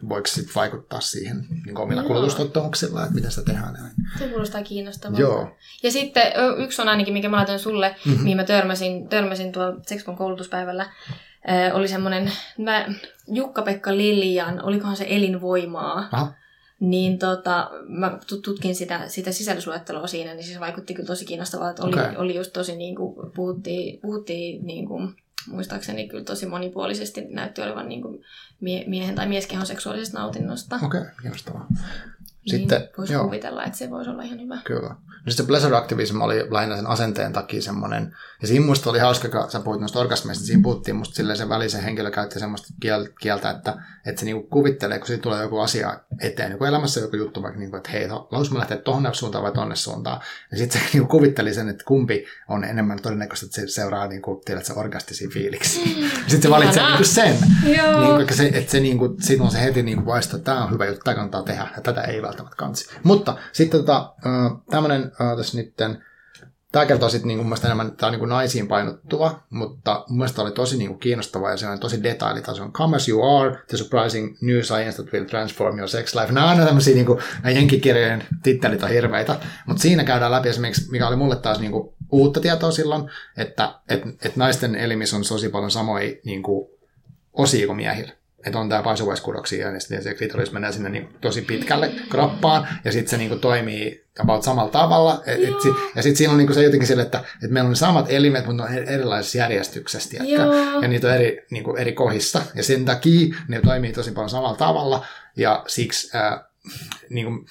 voiko 0.10 0.28
sitten 0.28 0.56
vaikuttaa 0.56 1.02
siihen 1.02 1.45
niin 1.66 1.78
omilla 1.78 2.02
Joo. 2.02 2.08
kulutustottumuksilla, 2.08 3.02
että 3.02 3.16
miten 3.16 3.32
sitä 3.32 3.45
tehdään. 3.45 3.74
Näin. 3.74 3.91
Se 4.20 4.28
kuulostaa 4.28 4.64
kiinnostavaa. 4.64 5.20
Joo. 5.20 5.58
Ja 5.84 5.91
sitten 5.91 6.24
yksi 6.58 6.82
on 6.82 6.90
ainakin, 6.90 7.14
mikä 7.14 7.30
mä 7.30 7.38
laitoin 7.38 7.60
sulle, 7.60 7.95
mm-hmm. 8.06 8.24
mihin 8.24 8.38
mä 8.38 8.44
törmäsin, 8.44 9.08
törmäsin 9.08 9.52
tuolla 9.52 9.80
Sexpon 9.88 10.16
koulutuspäivällä, 10.16 10.90
oli 11.74 11.88
semmoinen 11.88 12.32
Jukka-Pekka 13.28 13.98
Liljan, 13.98 14.64
olikohan 14.64 14.98
se 14.98 15.06
elinvoimaa. 15.10 16.10
Aha. 16.11 16.34
Niin 16.80 17.20
tota, 17.20 17.72
mä 17.88 18.18
tutkin 18.44 18.76
sitä, 18.76 19.07
sitä 19.07 19.32
sisällysluetteloa 19.32 20.07
siinä, 20.07 20.34
niin 20.34 20.44
siis 20.44 20.60
vaikutti 20.60 20.94
kyllä 20.94 21.07
tosi 21.07 21.26
kiinnostavaa, 21.26 21.70
että 21.70 21.84
oli, 21.84 21.94
okay. 21.94 22.15
oli 22.15 22.36
just 22.36 22.53
tosi 22.53 22.76
niin 22.76 22.95
kuin, 22.95 23.32
puhuttiin, 23.36 23.99
puhuttiin 24.02 24.65
niin 24.65 24.88
kuin, 24.88 25.15
muistaakseni 25.48 26.07
kyllä 26.07 26.24
tosi 26.24 26.45
monipuolisesti 26.45 27.22
näytti 27.30 27.61
olevan 27.61 27.90
niin 27.90 28.02
kuin 28.02 28.24
mie- 28.61 28.84
miehen 28.88 29.15
tai 29.15 29.28
mieskehon 29.28 29.65
seksuaalisesta 29.65 30.20
nautinnosta. 30.20 30.76
Okei, 30.76 31.02
okay, 31.02 31.11
kiinnostavaa. 31.22 31.68
Niin 32.45 32.60
sitten, 32.60 32.82
niin 32.82 32.90
voisi 32.98 33.14
joo. 33.14 33.24
kuvitella, 33.24 33.64
että 33.64 33.78
se 33.78 33.90
voisi 33.90 34.10
olla 34.10 34.24
ihan 34.24 34.41
hyvä. 34.41 34.57
Kyllä. 34.64 34.95
No 35.26 35.32
sitten 35.32 35.45
se 35.45 35.48
pleasure 35.48 35.78
activism 35.78 36.22
oli 36.22 36.52
lähinnä 36.52 36.76
sen 36.76 36.88
asenteen 36.88 37.34
takia 37.34 37.61
semmoinen, 37.61 38.15
ja 38.41 38.48
siinä 38.48 38.65
muista 38.65 38.90
oli 38.90 38.99
hauska, 38.99 39.30
kun 39.30 39.52
sä 39.52 39.60
puhuit 39.60 39.82
noista 39.82 39.99
orgasmeista, 39.99 40.45
siinä 40.45 40.64
puhuttiin 40.64 40.95
musta 40.95 41.15
silleen 41.15 41.38
se 41.38 41.49
välisen 41.49 41.84
henkilö 41.84 42.11
käytti 42.11 42.40
semmoista 42.40 42.68
kieltä, 43.20 43.49
että, 43.49 43.76
että 44.06 44.20
se 44.20 44.26
niinku 44.26 44.48
kuvittelee, 44.48 44.98
kun 44.98 45.07
siitä 45.07 45.22
tulee 45.22 45.41
joku 45.41 45.60
asia 45.60 45.99
eteen, 46.22 46.52
joku 46.52 46.64
elämässä 46.64 46.99
joku 46.99 47.15
juttu, 47.15 47.44
vaikka 47.44 47.60
niinku, 47.60 47.78
että 47.78 47.91
hei, 47.91 48.07
haluaisin 48.07 48.53
mä 48.53 48.60
lähteä 48.60 48.78
tuonne 48.78 49.14
suuntaan 49.14 49.44
vai 49.44 49.52
tonne 49.52 49.76
suuntaan, 49.76 50.22
ja 50.52 50.57
sitten 50.57 50.82
se 50.82 50.88
niinku 50.94 51.07
kuvitteli 51.07 51.53
sen, 51.53 51.70
että 51.70 51.84
kumpi 51.88 52.26
on 52.49 52.64
enemmän 52.64 53.02
todennäköistä, 53.02 53.45
että 53.45 53.61
se 53.61 53.68
seuraa 53.68 54.07
niinku, 54.07 54.41
tiedät, 54.45 54.65
se 54.65 54.74
orgastisia 54.74 55.30
fiiliksi. 55.34 55.80
Mm. 55.80 56.10
sitten 56.28 56.41
se 56.41 56.49
valitsee 56.49 56.84
niinku 56.84 57.03
sen, 57.03 57.38
niinku, 57.64 58.34
se, 58.34 58.52
että 58.53 58.72
se 58.72 58.80
niinku, 58.80 59.18
on 59.40 59.52
se 59.52 59.61
heti 59.61 59.84
niinku 59.84 60.06
vaisto, 60.06 60.38
että 60.38 60.52
tämä 60.52 60.64
on 60.64 60.72
hyvä 60.72 60.86
juttu, 60.86 61.02
tämä 61.03 61.15
kannattaa 61.15 61.44
tehdä, 61.44 61.68
ja 61.76 61.82
tätä 61.82 62.02
ei 62.02 62.22
välttämättä 62.22 62.33
kansi. 62.58 62.90
Mutta 63.04 63.38
sitten 63.52 63.80
tota, 63.80 64.14
tämmöinen 64.70 65.12
tässä 65.38 65.58
nytten, 65.58 66.04
tämä 66.72 66.86
kertoo 66.86 67.10
sitten 67.10 67.28
niin 67.28 67.46
mun 67.46 67.58
enemmän, 67.66 67.92
tämä 67.92 68.08
on 68.08 68.12
niin 68.12 68.20
kuin 68.20 68.30
naisiin 68.30 68.68
painottuva, 68.68 69.44
mutta 69.50 70.06
mun 70.10 70.18
mielestä 70.18 70.42
oli 70.42 70.52
tosi 70.52 70.78
niin 70.78 70.88
kuin 70.88 71.00
kiinnostava 71.00 71.52
ja 71.52 71.58
se 71.58 71.68
on 71.68 71.80
tosi 71.80 72.04
detailitaso. 72.04 72.70
Come 72.70 72.96
as 72.96 73.10
you 73.10 73.38
are, 73.38 73.58
the 73.68 73.78
surprising 73.78 74.38
new 74.42 74.62
science 74.62 75.04
that 75.04 75.14
will 75.14 75.26
transform 75.26 75.78
your 75.78 75.90
sex 75.90 76.16
life. 76.16 76.32
Nämä 76.32 76.46
on 76.46 76.50
aina 76.50 76.66
tämmöisiä, 76.66 76.96
niin 76.96 77.06
kuin, 77.06 77.20
nämä 77.44 77.56
jenkikirjojen 77.56 78.24
tittelit 78.44 78.84
on 78.84 78.90
hirveitä, 78.90 79.40
mutta 79.68 79.82
siinä 79.82 80.04
käydään 80.04 80.32
läpi 80.32 80.50
esimerkiksi, 80.50 80.92
mikä 80.92 81.08
oli 81.08 81.16
mulle 81.16 81.36
taas 81.36 81.60
niin 81.60 81.72
kuin, 81.72 81.94
uutta 82.12 82.40
tietoa 82.40 82.72
silloin, 82.72 83.10
että 83.38 83.76
et, 83.90 84.02
et 84.26 84.36
naisten 84.36 84.76
elimissä 84.76 85.16
on 85.16 85.24
tosi 85.30 85.50
paljon 85.50 85.72
samoja 85.72 86.16
niin 86.26 86.44
kuin, 86.44 86.70
osia 87.34 87.68
kuin 87.68 87.78
miehillä. 87.78 88.12
Että 88.45 88.60
on 88.60 88.70
tämä 88.70 88.84
paisuvaiskuroksia 88.84 89.72
ja 89.72 89.80
sitten 89.80 90.03
se 90.03 90.14
klitoris 90.14 90.52
menee 90.52 90.72
sinne 90.72 90.90
niin 90.90 91.10
tosi 91.22 91.41
pitkälle 91.41 91.91
kroppaan 92.10 92.68
ja 92.86 92.91
sitten 92.91 93.10
se 93.10 93.18
niin 93.18 93.30
kuin 93.30 93.41
toimii 93.41 94.03
about 94.20 94.44
samalla 94.44 94.72
tavalla. 94.72 95.24
Et, 95.26 95.44
et, 95.44 95.74
ja 95.95 96.03
sitten 96.03 96.15
siinä 96.15 96.32
on 96.32 96.38
niin 96.38 96.48
kuin 96.48 96.56
se 96.56 96.64
jotenkin 96.64 96.88
sille, 96.88 97.02
että, 97.02 97.18
että 97.18 97.48
meillä 97.53 97.68
on 97.68 97.72
ne 97.72 97.76
samat 97.76 98.06
elimet, 98.10 98.45
mutta 98.45 98.64
ne 98.64 98.82
on 98.82 98.88
erilaisessa 98.88 99.38
järjestyksessä. 99.38 100.18
Ja 100.82 100.88
niitä 100.88 101.07
on 101.07 101.14
eri, 101.14 101.45
niin 101.52 101.64
kuin 101.64 101.78
eri 101.78 101.94
kohissa. 101.94 102.41
Ja 102.56 102.64
sen 102.64 102.86
takia 102.86 103.36
ne 103.48 103.61
toimii 103.61 103.94
tosi 103.94 104.11
paljon 104.11 104.30
samalla 104.30 104.57
tavalla. 104.57 105.06
Ja 105.38 105.64
siksi 105.68 106.18
ää, 106.18 106.49
niin 107.10 107.26
kuin, 107.26 107.45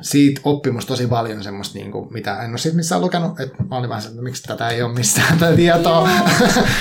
siitä 0.00 0.40
oppimus 0.44 0.86
tosi 0.86 1.06
paljon 1.06 1.42
semmoista, 1.42 1.78
niin 1.78 1.92
kuin, 1.92 2.12
mitä 2.12 2.42
en 2.42 2.50
ole 2.50 2.58
siitä 2.58 2.76
missään 2.76 3.00
lukenut, 3.00 3.40
että 3.40 3.62
mä 3.70 3.76
olin 3.76 3.88
vähän 3.88 4.04
että 4.06 4.22
miksi 4.22 4.42
tätä 4.42 4.68
ei 4.68 4.82
ole 4.82 4.92
missään 4.92 5.38
tätä 5.38 5.56
tietoa. 5.56 6.08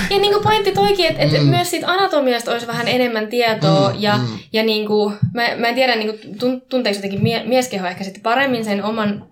ja 0.10 0.20
niin 0.20 0.34
kuin 0.34 0.44
pointti 0.44 0.72
toikin, 0.72 1.06
että, 1.06 1.22
että 1.22 1.38
mm. 1.38 1.48
myös 1.48 1.70
siitä 1.70 1.92
anatomiasta 1.92 2.52
olisi 2.52 2.68
vähän 2.68 2.88
enemmän 2.88 3.28
tietoa, 3.28 3.90
mm, 3.90 4.02
ja, 4.02 4.18
mm. 4.18 4.40
ja 4.54 4.64
niin 4.64 4.88
kuin, 4.88 5.14
mä, 5.34 5.42
mä 5.58 5.68
en 5.68 5.76
tiedä, 5.76 5.96
niin 5.96 6.20
kuin, 6.40 6.62
tunteeko 6.70 6.98
jotenkin 6.98 7.24
mie- 7.24 7.44
mieskeho 7.48 7.88
ehkä 7.88 8.04
sitten 8.04 8.24
paremmin 8.24 8.66
sen 8.66 8.84
oman 8.84 9.31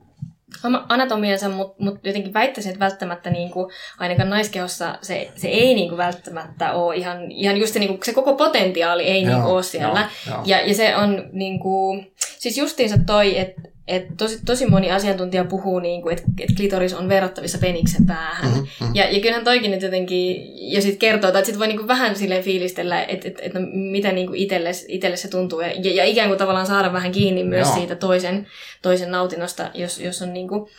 anatomiansa, 0.90 1.50
mutta 1.50 1.84
mut 1.84 2.00
jotenkin 2.04 2.34
väittäisin, 2.34 2.72
että 2.72 2.86
välttämättä 2.86 3.30
niin 3.30 3.52
kuin, 3.52 3.72
ainakaan 4.00 4.30
naiskehossa 4.30 4.98
se, 5.02 5.32
se 5.36 5.48
ei 5.48 5.74
niin 5.74 5.90
kuin 5.90 5.98
välttämättä 5.98 6.74
ole 6.74 6.96
ihan, 6.96 7.32
ihan 7.32 7.58
just 7.58 7.74
se, 7.74 7.80
niin 7.80 7.90
kuin, 7.90 8.00
se 8.04 8.14
koko 8.14 8.36
potentiaali 8.36 9.04
ei 9.04 9.22
joo, 9.22 9.32
niin 9.32 9.42
kuin, 9.42 9.54
ole 9.54 9.64
siellä. 9.64 10.10
Joo, 10.28 10.36
joo. 10.36 10.44
Ja, 10.46 10.62
ja 10.68 10.76
se 10.76 10.96
on 10.96 11.30
niin 11.32 11.60
kuin, 11.60 12.12
siis 12.16 12.58
justiinsa 12.58 12.96
toi, 13.06 13.40
että 13.40 13.62
et 13.90 14.07
tosi, 14.18 14.40
tosi 14.45 14.66
moni 14.66 14.91
asiantuntija 14.91 15.45
puhuu, 15.45 15.80
niin 15.80 16.02
kuin, 16.02 16.18
että 16.18 16.32
et 16.40 16.49
klitoris 16.57 16.94
on 16.94 17.10
verrattavissa 17.10 17.57
peniksen 17.57 18.06
päähän. 18.06 18.52
Mm-hmm. 18.52 18.68
mm-hmm. 18.80 18.95
Ja, 18.95 19.11
ja 19.11 19.22
kyllähän 19.22 19.44
toikin 19.44 19.72
nyt 19.72 19.82
jotenkin, 19.82 20.52
ja 20.74 20.82
sitten 20.82 20.99
kertoo, 20.99 21.28
että 21.28 21.44
sit 21.44 21.60
voi 21.60 21.68
niin 21.68 21.78
kuin 21.78 21.88
vähän 21.88 22.16
silleen 22.16 22.44
fiilistellä, 22.44 23.03
että 23.03 23.28
et, 23.28 23.40
et, 23.41 23.53
no, 23.53 23.60
mitä 23.74 24.11
niin 24.11 24.36
itselle, 24.36 25.16
se 25.16 25.28
tuntuu. 25.28 25.61
Ja, 25.61 25.72
ja, 25.94 26.06
ikään 26.06 26.28
kuin 26.28 26.38
tavallaan 26.38 26.66
saada 26.66 26.94
vähän 26.94 27.11
kiinni 27.11 27.44
myös 27.44 27.68
Joo. 27.68 27.76
siitä 27.76 27.95
toisen, 27.95 28.48
toisen 28.82 29.11
nautinnosta, 29.11 29.72
jos, 29.74 29.99
jos 29.99 30.22
on 30.22 30.34
niin 30.34 30.48
kuin, 30.48 30.70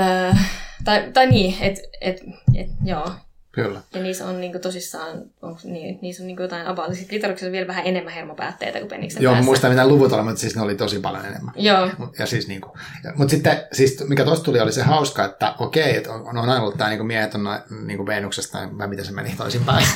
äh, 0.00 0.50
tai, 0.84 1.10
tai 1.12 1.26
niin, 1.26 1.54
että 1.60 1.80
et, 2.00 2.22
et, 2.54 2.68
joo. 2.84 3.10
Kyllä. 3.52 3.80
Ja 3.94 4.02
niissä 4.02 4.26
on 4.26 4.40
niinku 4.40 4.58
tosissaan, 4.58 5.22
on, 5.42 5.56
niin, 5.64 5.98
niissä 6.02 6.22
on 6.22 6.26
niinku 6.26 6.42
jotain 6.42 6.66
about. 6.66 6.94
Siis 6.94 7.08
klitoruksessa 7.08 7.46
on 7.46 7.52
vielä 7.52 7.66
vähän 7.66 7.86
enemmän 7.86 8.12
hermopäätteitä 8.12 8.78
kuin 8.78 8.88
peniksen 8.88 9.22
Joo, 9.22 9.42
muistan 9.42 9.70
mitä 9.70 9.88
luvut 9.88 10.12
oli, 10.12 10.22
mutta 10.22 10.40
siis 10.40 10.56
ne 10.56 10.62
oli 10.62 10.74
tosi 10.74 10.98
paljon 10.98 11.24
enemmän. 11.24 11.54
Joo. 11.56 11.90
Ja 12.18 12.26
siis 12.26 12.48
niinku, 12.48 12.76
ja, 13.04 13.12
mutta 13.16 13.30
sitten, 13.30 13.62
siis 13.72 14.08
mikä 14.08 14.24
tuosta 14.24 14.44
tuli, 14.44 14.60
oli 14.60 14.72
se 14.72 14.82
hauska, 14.82 15.24
että 15.24 15.54
okei, 15.58 15.96
että 15.96 16.12
on, 16.12 16.20
on 16.20 16.38
aina 16.38 16.60
ollut 16.60 16.78
tämä 16.78 16.90
niinku 16.90 17.04
miehet 17.04 17.34
on 17.34 17.48
niinku 17.86 18.06
Venuksesta, 18.06 18.58
vai 18.78 18.88
miten 18.88 19.04
se 19.04 19.12
meni 19.12 19.34
toisinpäin, 19.36 19.86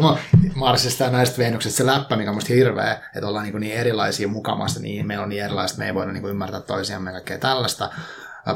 Marsista 0.54 1.04
ja 1.04 1.10
näistä 1.10 1.38
Venuksesta 1.38 1.76
se 1.76 1.86
läppä, 1.86 2.16
mikä 2.16 2.30
on 2.30 2.36
musta 2.36 2.52
hirveä, 2.52 3.00
että 3.14 3.28
ollaan 3.28 3.44
niinku 3.44 3.58
niin 3.58 3.74
erilaisia 3.74 4.28
mukamassa, 4.28 4.80
niin 4.80 5.06
meillä 5.06 5.22
on 5.22 5.28
niin 5.28 5.44
erilaiset, 5.44 5.78
me 5.78 5.86
ei 5.86 5.94
voida 5.94 6.12
niinku 6.12 6.28
ymmärtää 6.28 6.60
toisiamme 6.60 7.10
ja 7.10 7.12
kaikkea 7.12 7.38
tällaista 7.38 7.90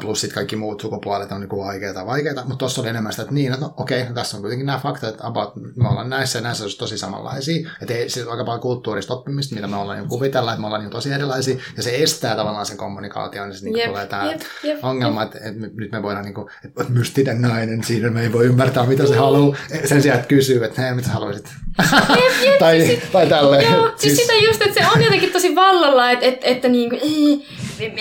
plus 0.01 0.21
sitten 0.21 0.35
kaikki 0.35 0.57
muut 0.57 0.81
sukupuolet 0.81 1.33
on 1.33 1.41
niin 1.41 1.51
vaikeita 1.51 2.07
vaikeita, 2.07 2.41
mutta 2.41 2.57
tuossa 2.57 2.81
oli 2.81 2.89
enemmän 2.89 3.13
sitä, 3.13 3.23
että 3.23 3.35
niin, 3.35 3.53
no 3.61 3.75
okei, 3.77 4.03
okay, 4.03 4.15
tässä 4.15 4.37
on 4.37 4.41
kuitenkin 4.41 4.67
nämä 4.67 4.79
faktat, 4.79 5.11
että 5.11 5.27
about, 5.27 5.53
me 5.77 5.89
ollaan 5.89 6.11
näissä 6.11 6.39
ja 6.39 6.43
näissä 6.43 6.65
olisi 6.65 6.79
tosi 6.79 6.99
samanlaisia, 6.99 7.71
että 7.83 7.95
ei, 7.95 8.07
on 8.27 8.33
aika 8.33 8.45
paljon 8.45 8.61
kulttuurista 8.61 9.15
oppimista, 9.15 9.55
mitä 9.55 9.67
me 9.67 9.77
ollaan 9.77 9.99
niin 9.99 10.09
kuvitella, 10.09 10.53
että 10.53 10.61
me 10.61 10.67
ollaan 10.67 10.83
niin 10.83 10.91
tosi 10.91 11.13
erilaisia, 11.13 11.57
ja 11.77 11.83
se 11.83 12.03
estää 12.03 12.37
tavallaan 12.37 12.67
sen 12.67 12.77
kommunikaation, 12.77 13.49
niin 13.49 13.59
se 13.59 13.65
niin 13.65 13.89
tulee 13.89 14.07
tämä 14.07 14.25
yep, 14.25 14.41
yep, 14.65 14.85
ongelma, 14.85 15.23
yep. 15.23 15.35
Että, 15.35 15.49
että, 15.49 15.61
nyt 15.75 15.93
me 15.93 16.03
voidaan, 16.03 16.25
niin 16.25 16.35
kuin, 16.35 16.49
että 16.65 16.85
mystinen 16.89 17.43
nainen, 17.43 17.85
siinä 17.85 18.11
me 18.11 18.23
ei 18.23 18.33
voi 18.33 18.45
ymmärtää, 18.47 18.87
mitä 18.87 19.07
se 19.07 19.17
haluaa, 19.17 19.57
sen 19.85 20.03
sijaan, 20.03 20.19
että 20.19 20.29
kysyy, 20.29 20.65
että 20.65 20.83
hei, 20.83 20.95
mitä 20.95 21.09
haluaisit? 21.09 21.49
Jep, 22.09 22.33
jep, 22.45 22.59
tai, 22.65 22.81
siis, 22.81 23.01
tai 23.13 23.27
tälleen. 23.27 23.73
Joo, 23.73 23.87
siis, 23.97 24.01
siis 24.01 24.17
sitä 24.17 24.33
just, 24.47 24.63
että 24.63 24.81
se 24.81 24.87
on 24.97 25.05
jotenkin 25.05 25.33
tosi 25.33 25.55
vallalla, 25.55 26.11
että, 26.11 26.27
että, 26.27 26.47
että 26.47 26.69
niin 26.69 26.91
kuin, 26.91 27.01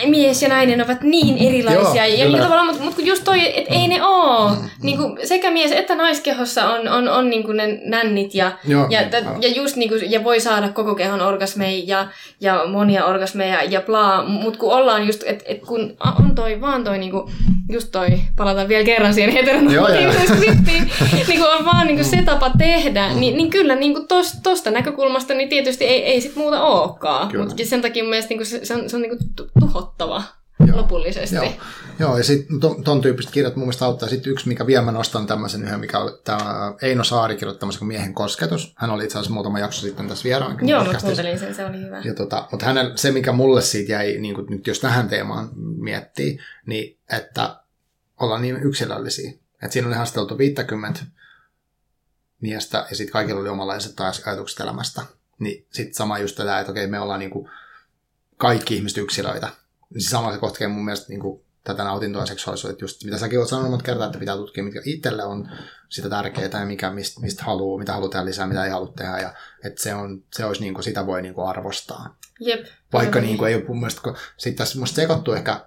mies 0.07 0.41
ja 0.41 0.49
nainen 0.49 0.85
ovat 0.85 1.01
niin 1.01 1.37
erilaisia. 1.37 1.76
Joo, 1.81 1.93
ja 1.93 2.25
niin 2.25 2.41
tavallaan, 2.41 2.67
mutta, 2.67 2.83
mutta 2.83 3.01
just 3.01 3.23
toi, 3.23 3.59
että 3.59 3.73
ei 3.73 3.87
ne 3.87 4.05
oo. 4.05 4.49
Mm, 4.49 4.55
mm. 4.55 4.69
Niin 4.83 4.97
kuin 4.97 5.17
sekä 5.23 5.51
mies 5.51 5.71
että 5.71 5.95
naiskehossa 5.95 6.69
on, 6.69 6.87
on, 6.87 7.09
on 7.09 7.29
niin 7.29 7.43
kuin 7.43 7.57
ne 7.57 7.79
nännit 7.83 8.35
ja, 8.35 8.51
joo, 8.67 8.87
ja, 8.89 9.01
ja, 9.01 9.09
ja, 9.41 9.49
just 9.49 9.75
niin 9.75 9.89
kuin, 9.89 10.11
ja 10.11 10.23
voi 10.23 10.39
saada 10.39 10.69
koko 10.69 10.95
kehon 10.95 11.21
orgasmeja 11.21 11.83
ja, 11.87 12.07
ja 12.41 12.63
monia 12.67 13.05
orgasmeja 13.05 13.63
ja 13.63 13.81
plaa. 13.81 14.23
Mutta 14.23 14.59
kun 14.59 14.73
ollaan 14.73 15.07
just, 15.07 15.23
että 15.25 15.43
et 15.47 15.61
kun 15.61 15.97
on 16.19 16.35
toi 16.35 16.61
vaan 16.61 16.83
toi 16.83 16.97
niin 16.97 17.11
kuin, 17.11 17.33
just 17.69 17.91
toi, 17.91 18.07
palataan 18.35 18.67
vielä 18.67 18.85
kerran 18.85 19.13
siihen 19.13 19.33
heteronormatiivisuusskriptiin, 19.33 20.91
niin 21.27 21.39
kuin 21.39 21.53
on 21.59 21.65
vaan 21.65 21.87
niin 21.87 21.97
kuin 21.97 22.05
se 22.05 22.21
tapa 22.25 22.51
tehdä, 22.57 23.09
mm. 23.09 23.19
niin, 23.19 23.37
niin 23.37 23.49
kyllä 23.49 23.75
niin 23.75 23.93
kuin 23.93 24.07
tos, 24.07 24.33
tosta 24.43 24.71
näkökulmasta 24.71 25.33
niin 25.33 25.49
tietysti 25.49 25.85
ei, 25.85 26.05
ei 26.05 26.21
sit 26.21 26.35
muuta 26.35 26.63
olekaan. 26.63 27.37
Mutta 27.37 27.55
sen 27.63 27.81
takia 27.81 28.03
mun 28.03 28.09
mielestä 28.09 28.29
niin 28.29 28.39
kuin 28.39 28.47
se, 28.47 28.65
se 28.65 28.75
on, 28.75 28.89
se 28.89 28.95
on 28.95 29.01
niin 29.01 29.17
kuin 29.17 29.49
tuhottava 29.59 30.23
Joo. 30.65 30.77
lopullisesti. 30.77 31.35
Joo, 31.35 31.53
Joo 31.99 32.17
ja 32.17 32.23
sitten 32.23 32.59
ton, 32.59 32.83
ton 32.83 33.01
tyyppiset 33.01 33.31
kirjat 33.31 33.55
mun 33.55 33.65
mielestä 33.65 33.85
auttaa. 33.85 34.09
Sitten 34.09 34.31
yksi, 34.31 34.47
mikä 34.47 34.67
vielä 34.67 34.85
mä 34.85 34.91
nostan 34.91 35.27
tämmöisen 35.27 35.63
yhden, 35.63 35.79
mikä 35.79 35.99
oli 35.99 36.11
tämä 36.23 36.73
Eino 36.81 37.03
Saari 37.03 37.35
kirjoittamassa 37.35 37.79
kuin 37.79 37.87
Miehen 37.87 38.13
kosketus. 38.13 38.73
Hän 38.75 38.89
oli 38.89 39.03
itse 39.03 39.17
asiassa 39.17 39.33
muutama 39.33 39.59
jakso 39.59 39.81
sitten 39.81 40.07
tässä 40.07 40.23
vieraan. 40.23 40.69
Joo, 40.69 40.85
mä 40.85 40.93
kuuntelin 41.01 41.39
sen, 41.39 41.55
se 41.55 41.65
oli 41.65 41.81
hyvä. 41.81 42.01
Ja 42.03 42.13
tota, 42.13 42.47
mutta 42.51 42.65
hänen, 42.65 42.97
se, 42.97 43.11
mikä 43.11 43.31
mulle 43.31 43.61
siitä 43.61 43.91
jäi, 43.91 44.17
niin 44.17 44.35
kuin 44.35 44.47
nyt 44.49 44.67
jos 44.67 44.79
tähän 44.79 45.09
teemaan 45.09 45.49
miettii, 45.55 46.39
niin 46.65 46.97
että 47.11 47.55
ollaan 48.19 48.41
niin 48.41 48.63
yksilöllisiä. 48.63 49.31
Että 49.63 49.73
siinä 49.73 49.87
oli 49.87 49.95
haasteltu 49.95 50.37
50 50.37 50.99
miestä 52.41 52.85
ja 52.89 52.95
sitten 52.95 53.13
kaikilla 53.13 53.41
oli 53.41 53.49
omanlaiset 53.49 53.93
ajatukset 54.25 54.59
elämästä. 54.59 55.01
Niin 55.39 55.65
sitten 55.71 55.93
sama 55.93 56.19
just 56.19 56.35
tätä, 56.35 56.59
että 56.59 56.71
okei, 56.71 56.87
me 56.87 56.99
ollaan 56.99 57.19
niinku 57.19 57.49
kaikki 58.37 58.75
ihmiset 58.75 58.97
yksilöitä. 58.97 59.49
Niin 59.93 60.01
se 60.01 60.09
sama 60.09 60.33
se 60.33 60.37
koskee 60.37 60.67
mun 60.67 60.85
mielestä 60.85 61.09
niinku 61.09 61.45
tätä 61.63 61.83
nautintoa 61.83 62.21
ja 62.21 62.25
seksuaalisuutta, 62.25 62.83
just 62.83 63.03
mitä 63.03 63.17
säkin 63.17 63.39
olet 63.39 63.49
sanonut 63.49 63.71
monta 63.71 63.85
kertaa, 63.85 64.05
että 64.05 64.19
pitää 64.19 64.35
tutkia, 64.35 64.63
mitkä 64.63 64.81
itselle 64.85 65.23
on 65.23 65.49
sitä 65.89 66.09
tärkeää 66.09 66.59
ja 66.59 66.65
mikä, 66.65 66.91
mistä, 66.91 67.21
mistä 67.21 67.43
haluaa, 67.43 67.79
mitä 67.79 67.93
haluaa 67.93 68.09
tehdä 68.09 68.25
lisää, 68.25 68.47
mitä 68.47 68.65
ei 68.65 68.71
halua 68.71 68.93
tehdä. 68.97 69.19
Ja 69.19 69.33
että 69.63 69.83
se, 69.83 69.93
on, 69.93 70.23
se 70.33 70.45
olisi 70.45 70.61
niin 70.61 70.73
kuin, 70.73 70.83
sitä 70.83 71.05
voi 71.05 71.21
niin 71.21 71.33
kuin 71.33 71.47
arvostaa. 71.47 72.17
Jep. 72.39 72.65
Vaikka 72.93 73.19
niin 73.19 73.37
kuin, 73.37 73.49
ei 73.49 73.55
ole 73.55 73.63
mun 73.67 73.79
mielestä, 73.79 74.01
kun 74.01 74.15
sitten 74.37 74.57
tässä 74.57 74.79
musta 74.79 74.95
sekoittuu 74.95 75.33
ehkä 75.33 75.65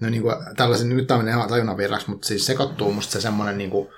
no 0.00 0.10
niin 0.10 0.22
kuin, 0.22 0.34
tällaisen, 0.56 0.88
nyt 0.88 1.06
tämä 1.06 1.22
menee 1.22 1.48
tajunnan 1.48 1.76
virraksi, 1.76 2.10
mutta 2.10 2.28
siis 2.28 2.46
sekoittuu 2.46 2.92
musta 2.92 3.12
se 3.12 3.20
semmoinen, 3.20 3.58
niin 3.58 3.70
kuin, 3.70 3.88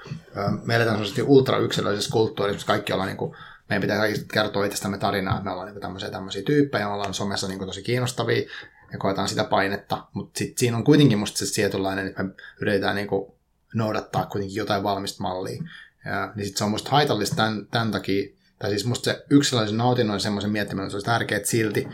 me 0.65 0.77
eletään 0.77 0.97
sellaisesti 0.97 1.23
ultra 1.23 1.59
yksilöllisessä 1.59 2.13
kulttuurissa, 2.13 2.67
kaikki 2.67 2.93
ollaan 2.93 3.09
niin 3.09 3.17
kuin, 3.17 3.37
meidän 3.69 3.83
pitää 3.83 4.01
kertoa 4.33 4.65
itsestämme 4.65 4.99
tarinaa, 4.99 5.35
että 5.35 5.45
me 5.45 5.51
ollaan 5.51 5.73
niin 5.73 5.81
tämmöisiä, 5.81 6.11
tämmöisiä 6.11 6.43
tyyppejä, 6.43 6.87
me 6.87 6.93
ollaan 6.93 7.15
somessa 7.15 7.49
niin 7.49 7.59
kuin, 7.59 7.69
tosi 7.69 7.83
kiinnostavia 7.83 8.49
ja 8.93 8.99
koetaan 8.99 9.29
sitä 9.29 9.45
painetta, 9.45 10.07
mutta 10.13 10.39
sitten 10.39 10.59
siinä 10.59 10.77
on 10.77 10.85
kuitenkin 10.85 11.19
musta 11.19 11.47
se 11.47 11.55
tietynlainen, 11.55 12.07
että 12.07 12.23
me 12.23 12.31
yritetään 12.61 12.97
niin 12.97 13.09
kuin, 13.09 13.33
noudattaa 13.75 14.27
kuitenkin 14.27 14.57
jotain 14.57 14.83
valmista 14.83 15.23
mallia. 15.23 15.63
Ja, 16.05 16.33
niin 16.35 16.45
sitten 16.45 16.59
se 16.59 16.65
on 16.65 16.71
musta 16.71 16.91
haitallista 16.91 17.37
tämän, 17.37 17.67
tämän 17.67 17.91
takia, 17.91 18.29
tai 18.59 18.71
siis 18.71 18.87
musta 18.87 19.05
se 19.05 19.25
yksilöllisen 19.31 19.79
nautinnon 19.79 20.21
semmoisen 20.21 20.51
miettiminen 20.51 20.93
olisi 20.93 21.07
tärkeää 21.07 21.41
silti, 21.45 21.89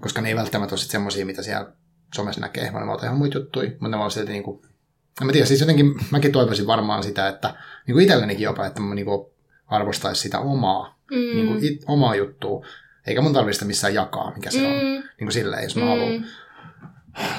koska 0.00 0.20
ne 0.20 0.28
ei 0.28 0.36
välttämättä 0.36 0.74
ole 0.74 0.80
semmoisia, 0.80 1.26
mitä 1.26 1.42
siellä 1.42 1.72
somessa 2.14 2.40
näkee, 2.40 2.72
vaan 2.72 2.86
ne 2.86 2.92
ovat 2.92 3.02
ihan 3.02 3.16
muita 3.16 3.38
juttuja, 3.38 3.70
mutta 3.70 3.88
ne 3.88 3.96
ovat 3.96 4.12
silti 4.12 4.32
niin 4.32 4.44
kuin, 4.44 4.62
en 5.20 5.26
mä 5.26 5.32
tiedä, 5.32 5.46
siis 5.46 5.60
jotenkin 5.60 5.94
mäkin 6.10 6.32
toivoisin 6.32 6.66
varmaan 6.66 7.02
sitä, 7.02 7.28
että 7.28 7.54
niin 7.86 7.94
kuin 7.94 8.02
itsellenikin 8.02 8.44
jopa, 8.44 8.66
että 8.66 8.80
mä 8.80 8.94
niin 8.94 9.06
kuin 9.06 9.26
arvostaisi 9.66 10.20
sitä 10.20 10.38
omaa, 10.38 10.98
mm. 11.10 11.16
niin 11.16 11.46
kuin 11.46 11.64
it, 11.64 11.84
omaa 11.86 12.14
juttua, 12.14 12.66
eikä 13.06 13.20
mun 13.20 13.32
tarvitse 13.32 13.56
sitä 13.56 13.66
missään 13.66 13.94
jakaa, 13.94 14.32
mikä 14.34 14.50
se 14.50 14.58
mm. 14.58 14.64
on, 14.64 14.78
niin 14.80 15.02
kuin 15.18 15.32
silleen, 15.32 15.62
jos 15.62 15.76
mä 15.76 15.82
mm. 15.82 15.88
haluan 15.88 16.26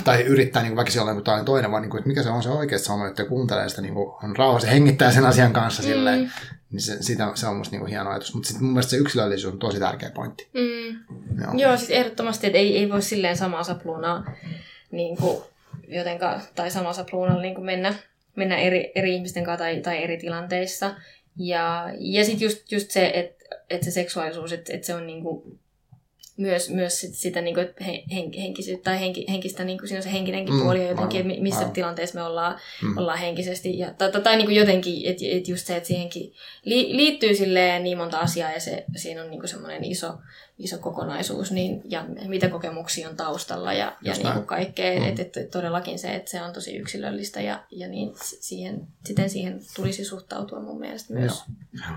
tai 0.04 0.22
yrittää 0.22 0.64
niin 0.64 0.76
väkisin 0.76 1.02
olla 1.02 1.12
joku 1.12 1.22
toinen, 1.46 1.72
vaan 1.72 1.82
niin 1.82 1.90
kuin, 1.90 2.00
että 2.00 2.08
mikä 2.08 2.24
se 2.24 2.30
on 2.30 2.44
se 2.44 2.50
oikeasti 2.50 2.88
sama, 2.88 3.08
että 3.08 3.26
kuuntelee 3.26 3.70
sitä, 3.70 3.82
niin 3.82 3.94
kuin, 3.94 4.14
on 4.24 4.36
rauhassa 4.36 4.68
hengittää 4.68 5.12
sen 5.12 5.26
asian 5.26 5.54
kanssa 5.54 5.84
mm. 5.84 5.88
silleen, 5.88 6.32
niin 6.72 6.82
se, 6.82 7.04
sitä, 7.04 7.32
se 7.36 7.48
on 7.48 7.56
musta 7.58 7.72
niin 7.72 7.80
kuin 7.80 7.90
hieno 7.90 8.10
ajatus. 8.10 8.34
Mutta 8.34 8.48
sitten 8.48 8.64
mun 8.64 8.74
mielestä 8.74 8.90
se 8.90 8.98
yksilöllisyys 8.98 9.54
on 9.54 9.60
tosi 9.60 9.80
tärkeä 9.80 10.10
pointti. 10.10 10.48
Mm. 10.54 11.00
Joo. 11.42 11.54
Joo, 11.54 11.78
siis 11.78 11.90
ehdottomasti, 11.90 12.48
että 12.48 12.60
ei, 12.60 12.78
ei 12.78 12.90
voi 12.90 13.02
silleen 13.02 13.38
samaa 13.38 13.64
sapluunaa 13.64 14.32
niin 14.92 15.18
kuin, 15.18 15.38
jotenka, 15.88 16.40
tai 16.56 16.72
samaa 16.72 16.94
sapluunalla 16.94 17.42
niin 17.42 17.56
kuin 17.56 17.66
mennä, 17.66 17.94
mennä 18.36 18.58
eri, 18.58 18.92
eri 18.96 19.16
ihmisten 19.16 19.44
kanssa 19.44 19.64
tai, 19.64 19.82
tai 19.82 20.04
eri 20.04 20.18
tilanteissa. 20.18 20.96
Ja, 21.36 21.90
ja 22.00 22.26
sitten 22.26 22.46
just, 22.46 22.72
just 22.72 22.92
se, 22.92 23.12
että 23.14 23.37
et 23.70 23.84
se 23.84 23.92
seksuaalisuus, 23.92 24.54
että 24.54 24.74
et 24.74 24.84
se 24.84 24.96
on 24.96 25.08
niin 25.08 25.24
kuin, 25.24 25.60
myös, 26.38 26.70
myös 26.70 27.02
sit 27.02 27.16
sitä 27.16 27.42
niin 27.42 27.56
kuin, 27.56 27.68
hen, 27.86 28.34
henkisyyttä 28.34 28.84
tai 28.84 29.00
henki, 29.00 29.26
henkistä, 29.30 29.64
niin 29.64 29.78
kuin, 29.78 29.88
siinä 29.88 30.00
on 30.00 30.04
se 30.04 30.12
henkinenkin 30.12 30.56
mm, 30.56 30.62
puoli 30.62 30.88
jotenkin, 30.88 31.32
että 31.32 31.44
missä 31.44 31.60
aivan. 31.60 31.74
tilanteessa 31.74 32.20
me 32.20 32.24
ollaan, 32.26 32.60
mm. 32.82 32.98
ollaan 32.98 33.20
henkisesti. 33.20 33.80
Ja, 33.80 33.94
tai, 33.94 34.12
tai, 34.12 34.22
tai 34.22 34.38
niin 34.38 34.46
kuin 34.46 34.56
jotenkin, 34.56 35.10
että 35.10 35.24
et 35.32 35.48
just 35.48 35.68
se, 35.68 35.76
että 35.76 35.88
siihenkin 35.88 36.34
li, 36.64 36.98
liittyy 36.98 37.36
silleen 37.36 37.84
niin 37.84 37.98
monta 37.98 38.20
asiaa 38.20 38.52
ja 38.52 38.60
se, 38.60 38.86
siinä 38.96 39.24
on 39.24 39.30
niin 39.30 39.40
kuin 39.40 39.50
semmoinen 39.50 39.84
iso, 39.84 40.14
iso 40.60 40.78
kokonaisuus 40.78 41.52
niin, 41.52 41.82
ja 41.86 42.06
mitä 42.28 42.50
kokemuksia 42.50 43.10
on 43.10 43.18
taustalla 43.18 43.74
ja, 43.74 43.98
ja 44.02 44.14
niin 44.14 44.34
kuin 44.34 44.46
kaikkea. 44.46 45.00
Mm. 45.00 45.08
Että 45.08 45.22
et, 45.22 45.52
todellakin 45.52 46.00
se, 46.00 46.16
että 46.16 46.32
se 46.32 46.42
on 46.42 46.54
tosi 46.54 46.78
yksilöllistä 46.78 47.42
ja, 47.42 47.64
ja 47.72 47.88
niin 47.88 48.12
siihen, 48.22 48.88
siten 49.06 49.30
siihen 49.30 49.60
tulisi 49.76 50.06
suhtautua 50.06 50.60
mun 50.60 50.80
mielestä 50.80 51.14
myös. 51.14 51.44
Joo. 51.74 51.96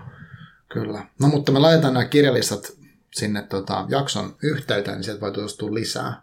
Kyllä. 0.73 1.07
No 1.21 1.29
mutta 1.29 1.53
me 1.53 1.59
laitetaan 1.59 1.95
nämä 1.95 2.05
kirjallisat 2.05 2.73
sinne 3.13 3.43
tota, 3.43 3.85
jakson 3.89 4.37
yhteyteen, 4.43 4.97
niin 4.97 5.05
sieltä 5.05 5.21
voi 5.21 5.33
tutustua 5.33 5.75
lisää. 5.75 6.23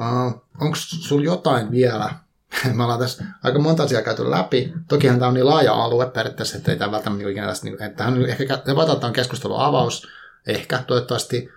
Uh, 0.00 0.44
Onko 0.60 0.76
sulla 0.76 1.24
jotain 1.24 1.70
vielä? 1.70 2.14
Me 2.74 2.82
ollaan 2.82 3.00
tässä 3.00 3.24
aika 3.42 3.58
monta 3.58 3.82
asiaa 3.82 4.02
käyty 4.02 4.30
läpi. 4.30 4.72
Tokihan 4.88 5.18
tämä 5.18 5.28
on 5.28 5.34
niin 5.34 5.46
laaja 5.46 5.74
alue 5.74 6.10
periaatteessa, 6.10 6.56
että 6.56 6.72
ei 6.72 6.78
tämä 6.78 6.92
välttämättä 6.92 7.24
niin 7.24 7.30
ikinä 7.30 7.46
tästä, 7.46 7.64
niin, 7.64 7.82
että 7.82 7.96
tähän 7.96 8.24
ehkä 8.24 8.46
tämä 9.00 9.12
keskustelun 9.12 9.60
avaus, 9.60 10.08
ehkä 10.46 10.84
toivottavasti, 10.86 11.48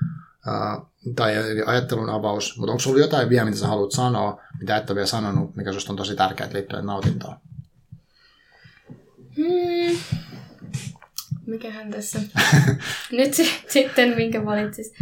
uh, 0.47 0.85
tai 1.15 1.33
ajattelun 1.65 2.09
avaus, 2.09 2.57
mutta 2.57 2.71
onko 2.71 2.79
sulla 2.79 2.99
jotain 2.99 3.29
vielä, 3.29 3.45
mitä 3.45 3.57
sä 3.57 3.67
haluat 3.67 3.91
sanoa, 3.91 4.41
mitä 4.59 4.77
et 4.77 4.89
ole 4.89 4.95
vielä 4.95 5.07
sanonut, 5.07 5.55
mikä 5.55 5.73
susta 5.73 5.93
on 5.93 5.97
tosi 5.97 6.15
tärkeää 6.15 6.49
liittyen 6.53 6.85
nautintoon? 6.85 7.35
Hmm. 9.35 9.97
Mikähän 11.49 11.91
tässä 11.91 12.19
nyt 13.11 13.33
sitten, 13.67 14.15
minkä 14.15 14.45
valitsis. 14.45 14.93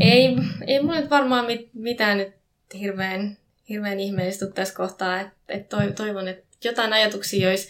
Ei, 0.00 0.36
ei 0.66 0.82
mulla 0.82 1.00
nyt 1.00 1.10
varmaan 1.10 1.46
mit, 1.46 1.70
mitään 1.74 2.18
nyt 2.18 2.32
hirveän, 2.74 3.36
hirveän 3.68 4.00
ihmeellistä 4.00 4.46
tässä 4.46 4.74
kohtaa, 4.74 5.20
että 5.20 5.34
et 5.48 5.68
toivon, 5.94 6.28
että 6.28 6.44
jotain 6.64 6.92
ajatuksia 6.92 7.48
olisi 7.48 7.68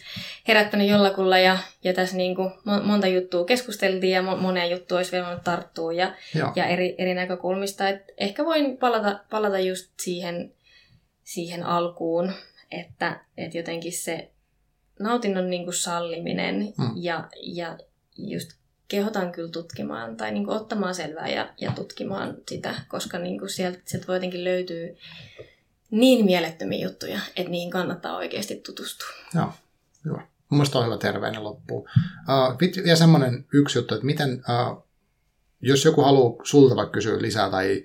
herättänyt 0.48 0.88
jollakulla 0.88 1.38
ja, 1.38 1.58
ja 1.84 1.94
tässä 1.94 2.16
niin 2.16 2.34
kuin 2.36 2.50
monta 2.84 3.06
juttua 3.06 3.44
keskusteltiin 3.44 4.12
ja 4.12 4.22
monen 4.22 4.70
juttu 4.70 4.96
olisi 4.96 5.12
vielä 5.12 5.26
voinut 5.26 5.44
tarttua 5.44 5.92
ja, 5.92 6.14
ja 6.56 6.66
eri, 6.66 6.94
eri 6.98 7.14
näkökulmista. 7.14 7.88
Et 7.88 8.02
ehkä 8.18 8.44
voin 8.44 8.76
palata, 8.76 9.20
palata 9.30 9.58
just 9.58 9.90
siihen, 10.00 10.52
siihen 11.22 11.62
alkuun, 11.62 12.32
että, 12.70 13.20
että 13.36 13.58
jotenkin 13.58 13.92
se 13.92 14.30
nautinnon 15.00 15.50
niin 15.50 15.64
kuin 15.64 15.74
salliminen 15.74 16.72
mm. 16.78 16.90
ja, 16.94 17.28
ja 17.42 17.78
just 18.18 18.50
kehotan 18.88 19.32
kyllä 19.32 19.50
tutkimaan 19.50 20.16
tai 20.16 20.32
niin 20.32 20.44
kuin 20.44 20.56
ottamaan 20.56 20.94
selvää 20.94 21.28
ja, 21.28 21.54
ja 21.60 21.72
tutkimaan 21.72 22.36
sitä, 22.48 22.74
koska 22.88 23.18
niin 23.18 23.38
kuin 23.38 23.50
sieltä, 23.50 23.78
sieltä 23.84 24.06
voi 24.06 24.16
jotenkin 24.16 24.44
löytyä 24.44 24.88
niin 25.90 26.24
mielettömiä 26.24 26.86
juttuja, 26.86 27.20
että 27.36 27.50
niihin 27.50 27.70
kannattaa 27.70 28.16
oikeasti 28.16 28.56
tutustua. 28.66 29.08
Joo, 29.34 29.52
hyvä. 30.04 30.16
Mun 30.48 30.58
mielestä 30.58 30.78
on 30.78 30.86
hyvä 30.86 30.98
terveinen 30.98 31.44
loppu. 31.44 31.76
Uh, 31.76 32.86
ja 32.86 32.96
semmoinen 32.96 33.46
yksi 33.52 33.78
juttu, 33.78 33.94
että 33.94 34.06
miten, 34.06 34.32
uh, 34.32 34.86
jos 35.60 35.84
joku 35.84 36.02
haluaa 36.02 36.44
sulta 36.44 36.76
vaikka 36.76 36.92
kysyä 36.92 37.22
lisää 37.22 37.50
tai 37.50 37.84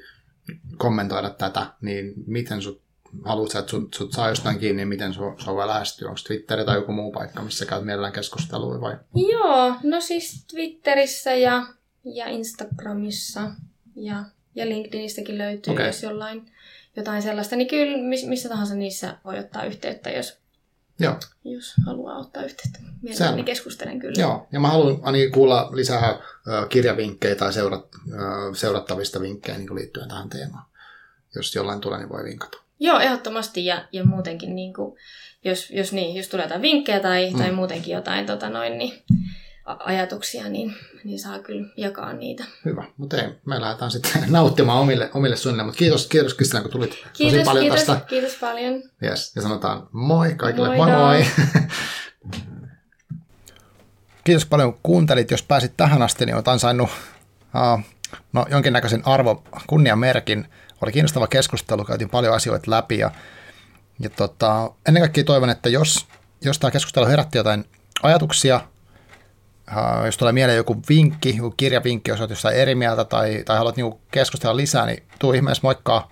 kommentoida 0.77 1.29
tätä, 1.29 1.73
niin 1.81 2.13
miten 2.27 2.61
sut 2.61 2.81
haluatko, 3.25 3.59
että 3.59 3.71
sut, 3.71 3.93
sut 3.93 4.11
saa 4.11 4.29
jostain 4.29 4.59
kiinni, 4.59 4.75
niin 4.75 4.87
miten 4.87 5.13
sua, 5.13 5.35
sua 5.37 5.55
voi 5.55 5.67
lähestyä? 5.67 6.09
Onko 6.09 6.21
Twitter 6.27 6.65
tai 6.65 6.75
joku 6.75 6.91
muu 6.91 7.11
paikka, 7.11 7.41
missä 7.41 7.65
käyt 7.65 7.85
mielellään 7.85 8.13
keskustelua 8.13 8.81
vai? 8.81 8.97
Joo, 9.31 9.75
no 9.83 10.01
siis 10.01 10.45
Twitterissä 10.51 11.33
ja, 11.33 11.67
ja 12.03 12.27
Instagramissa 12.27 13.51
ja, 13.95 14.23
ja 14.55 14.69
LinkedInistäkin 14.69 15.37
löytyy, 15.37 15.73
okay. 15.73 15.85
jos 15.85 16.03
jollain 16.03 16.51
jotain 16.95 17.21
sellaista, 17.21 17.55
niin 17.55 17.67
kyllä 17.67 17.97
missä 18.27 18.49
tahansa 18.49 18.75
niissä 18.75 19.17
voi 19.25 19.39
ottaa 19.39 19.65
yhteyttä, 19.65 20.09
jos, 20.09 20.37
Joo. 20.99 21.15
jos 21.43 21.73
haluaa 21.85 22.17
ottaa 22.17 22.43
yhteyttä. 22.43 22.79
Mielelläni 23.01 23.43
keskustelen 23.43 23.99
kyllä. 23.99 24.21
Joo, 24.21 24.47
ja 24.51 24.59
mä 24.59 24.67
haluan 24.67 24.99
Ani 25.01 25.29
kuulla 25.29 25.69
lisää 25.73 26.19
kirjavinkkejä 26.69 27.35
tai 27.35 27.53
seurat, 27.53 27.85
seurattavista 28.55 29.21
vinkkejä 29.21 29.57
niin 29.57 29.75
liittyen 29.75 30.09
tähän 30.09 30.29
teemaan. 30.29 30.65
Jos 31.35 31.55
jollain 31.55 31.81
tulee, 31.81 31.99
niin 31.99 32.09
voi 32.09 32.23
vinkata. 32.23 32.57
Joo, 32.79 32.99
ehdottomasti 32.99 33.65
ja, 33.65 33.85
ja 33.91 34.03
muutenkin, 34.03 34.55
niin 34.55 34.73
kuin, 34.73 34.99
jos, 35.43 35.69
jos, 35.71 35.93
niin, 35.93 36.15
jos 36.15 36.27
tulee 36.27 36.45
jotain 36.45 36.61
vinkkejä 36.61 36.99
tai, 36.99 37.29
mm. 37.29 37.37
tai 37.37 37.51
muutenkin 37.51 37.93
jotain 37.93 38.25
tota 38.25 38.49
noin, 38.49 38.77
niin, 38.77 39.03
ajatuksia, 39.65 40.49
niin, 40.49 40.75
niin 41.03 41.19
saa 41.19 41.39
kyllä 41.39 41.69
jakaa 41.77 42.13
niitä. 42.13 42.43
Hyvä, 42.65 42.83
mutta 42.97 43.21
ei, 43.21 43.29
me 43.45 43.61
lähdetään 43.61 43.91
sitten 43.91 44.11
nauttimaan 44.31 44.79
omille, 44.79 45.09
omille 45.13 45.35
suunnille, 45.35 45.63
mutta 45.63 45.77
kiitos, 45.77 46.07
kiitos 46.07 46.33
Kristina, 46.33 46.61
kun 46.61 46.71
tulit 46.71 47.05
kiitos, 47.13 47.33
tosi 47.33 47.45
paljon 47.45 47.63
kiitos, 47.63 47.83
tästä. 47.83 48.05
Kiitos 48.05 48.35
paljon. 48.35 48.83
Yes, 49.03 49.35
ja 49.35 49.41
sanotaan 49.41 49.87
moi 49.91 50.35
kaikille, 50.35 50.75
moi 50.75 50.91
moi. 50.91 51.25
kiitos 54.23 54.45
paljon 54.45 54.73
kun 54.73 54.79
kuuntelit, 54.83 55.31
jos 55.31 55.43
pääsit 55.43 55.77
tähän 55.77 56.01
asti, 56.01 56.25
niin 56.25 56.35
olet 56.35 56.47
ansainnut 56.47 56.89
uh, 57.55 57.83
no, 58.33 58.45
jonkinnäköisen 58.51 59.07
arvo 59.07 59.43
kunniamerkin 59.67 60.47
oli 60.81 60.91
kiinnostava 60.91 61.27
keskustelu, 61.27 61.85
käytiin 61.85 62.09
paljon 62.09 62.35
asioita 62.35 62.71
läpi 62.71 62.97
ja, 62.97 63.11
ja 63.99 64.09
tota, 64.09 64.71
ennen 64.87 65.01
kaikkea 65.01 65.23
toivon, 65.23 65.49
että 65.49 65.69
jos, 65.69 66.07
jos 66.41 66.59
tämä 66.59 66.71
keskustelu 66.71 67.05
herätti 67.05 67.37
jotain 67.37 67.65
ajatuksia, 68.03 68.61
jos 70.05 70.17
tulee 70.17 70.33
mieleen 70.33 70.57
joku 70.57 70.81
vinkki, 70.89 71.35
joku 71.37 71.51
kirjavinkki, 71.57 72.11
jos 72.11 72.19
olet 72.19 72.29
jossain 72.29 72.55
eri 72.55 72.75
mieltä 72.75 73.05
tai, 73.05 73.43
tai 73.45 73.57
haluat 73.57 73.75
niinku 73.75 74.01
keskustella 74.11 74.57
lisää, 74.57 74.85
niin 74.85 75.03
tuu 75.19 75.33
ihmeessä 75.33 75.61
moikkaa 75.63 76.09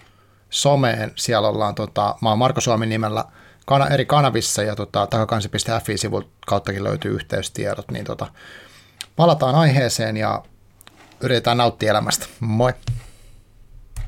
someen. 0.50 1.12
Siellä 1.16 1.48
ollaan, 1.48 1.76
tota, 1.76 2.16
mä 2.22 2.30
oon 2.30 2.38
Marko 2.38 2.62
Suomi 2.62 2.86
nimellä 2.86 3.26
kana, 3.66 3.88
eri 3.88 4.06
kanavissa 4.06 4.64
ja 4.64 4.76
tota, 4.76 5.08
takakansi.fi-sivun 5.08 6.30
kauttakin 6.48 6.84
löytyy 6.84 7.16
yhteystiedot, 7.16 7.92
niin 7.92 8.06
tota, 8.06 8.28
palataan 9.16 9.56
aiheeseen 9.56 10.18
ja 10.18 10.44
yritetään 11.22 11.58
nauttia 11.58 11.92
elämästä. 11.92 12.26
Moi! 12.40 12.74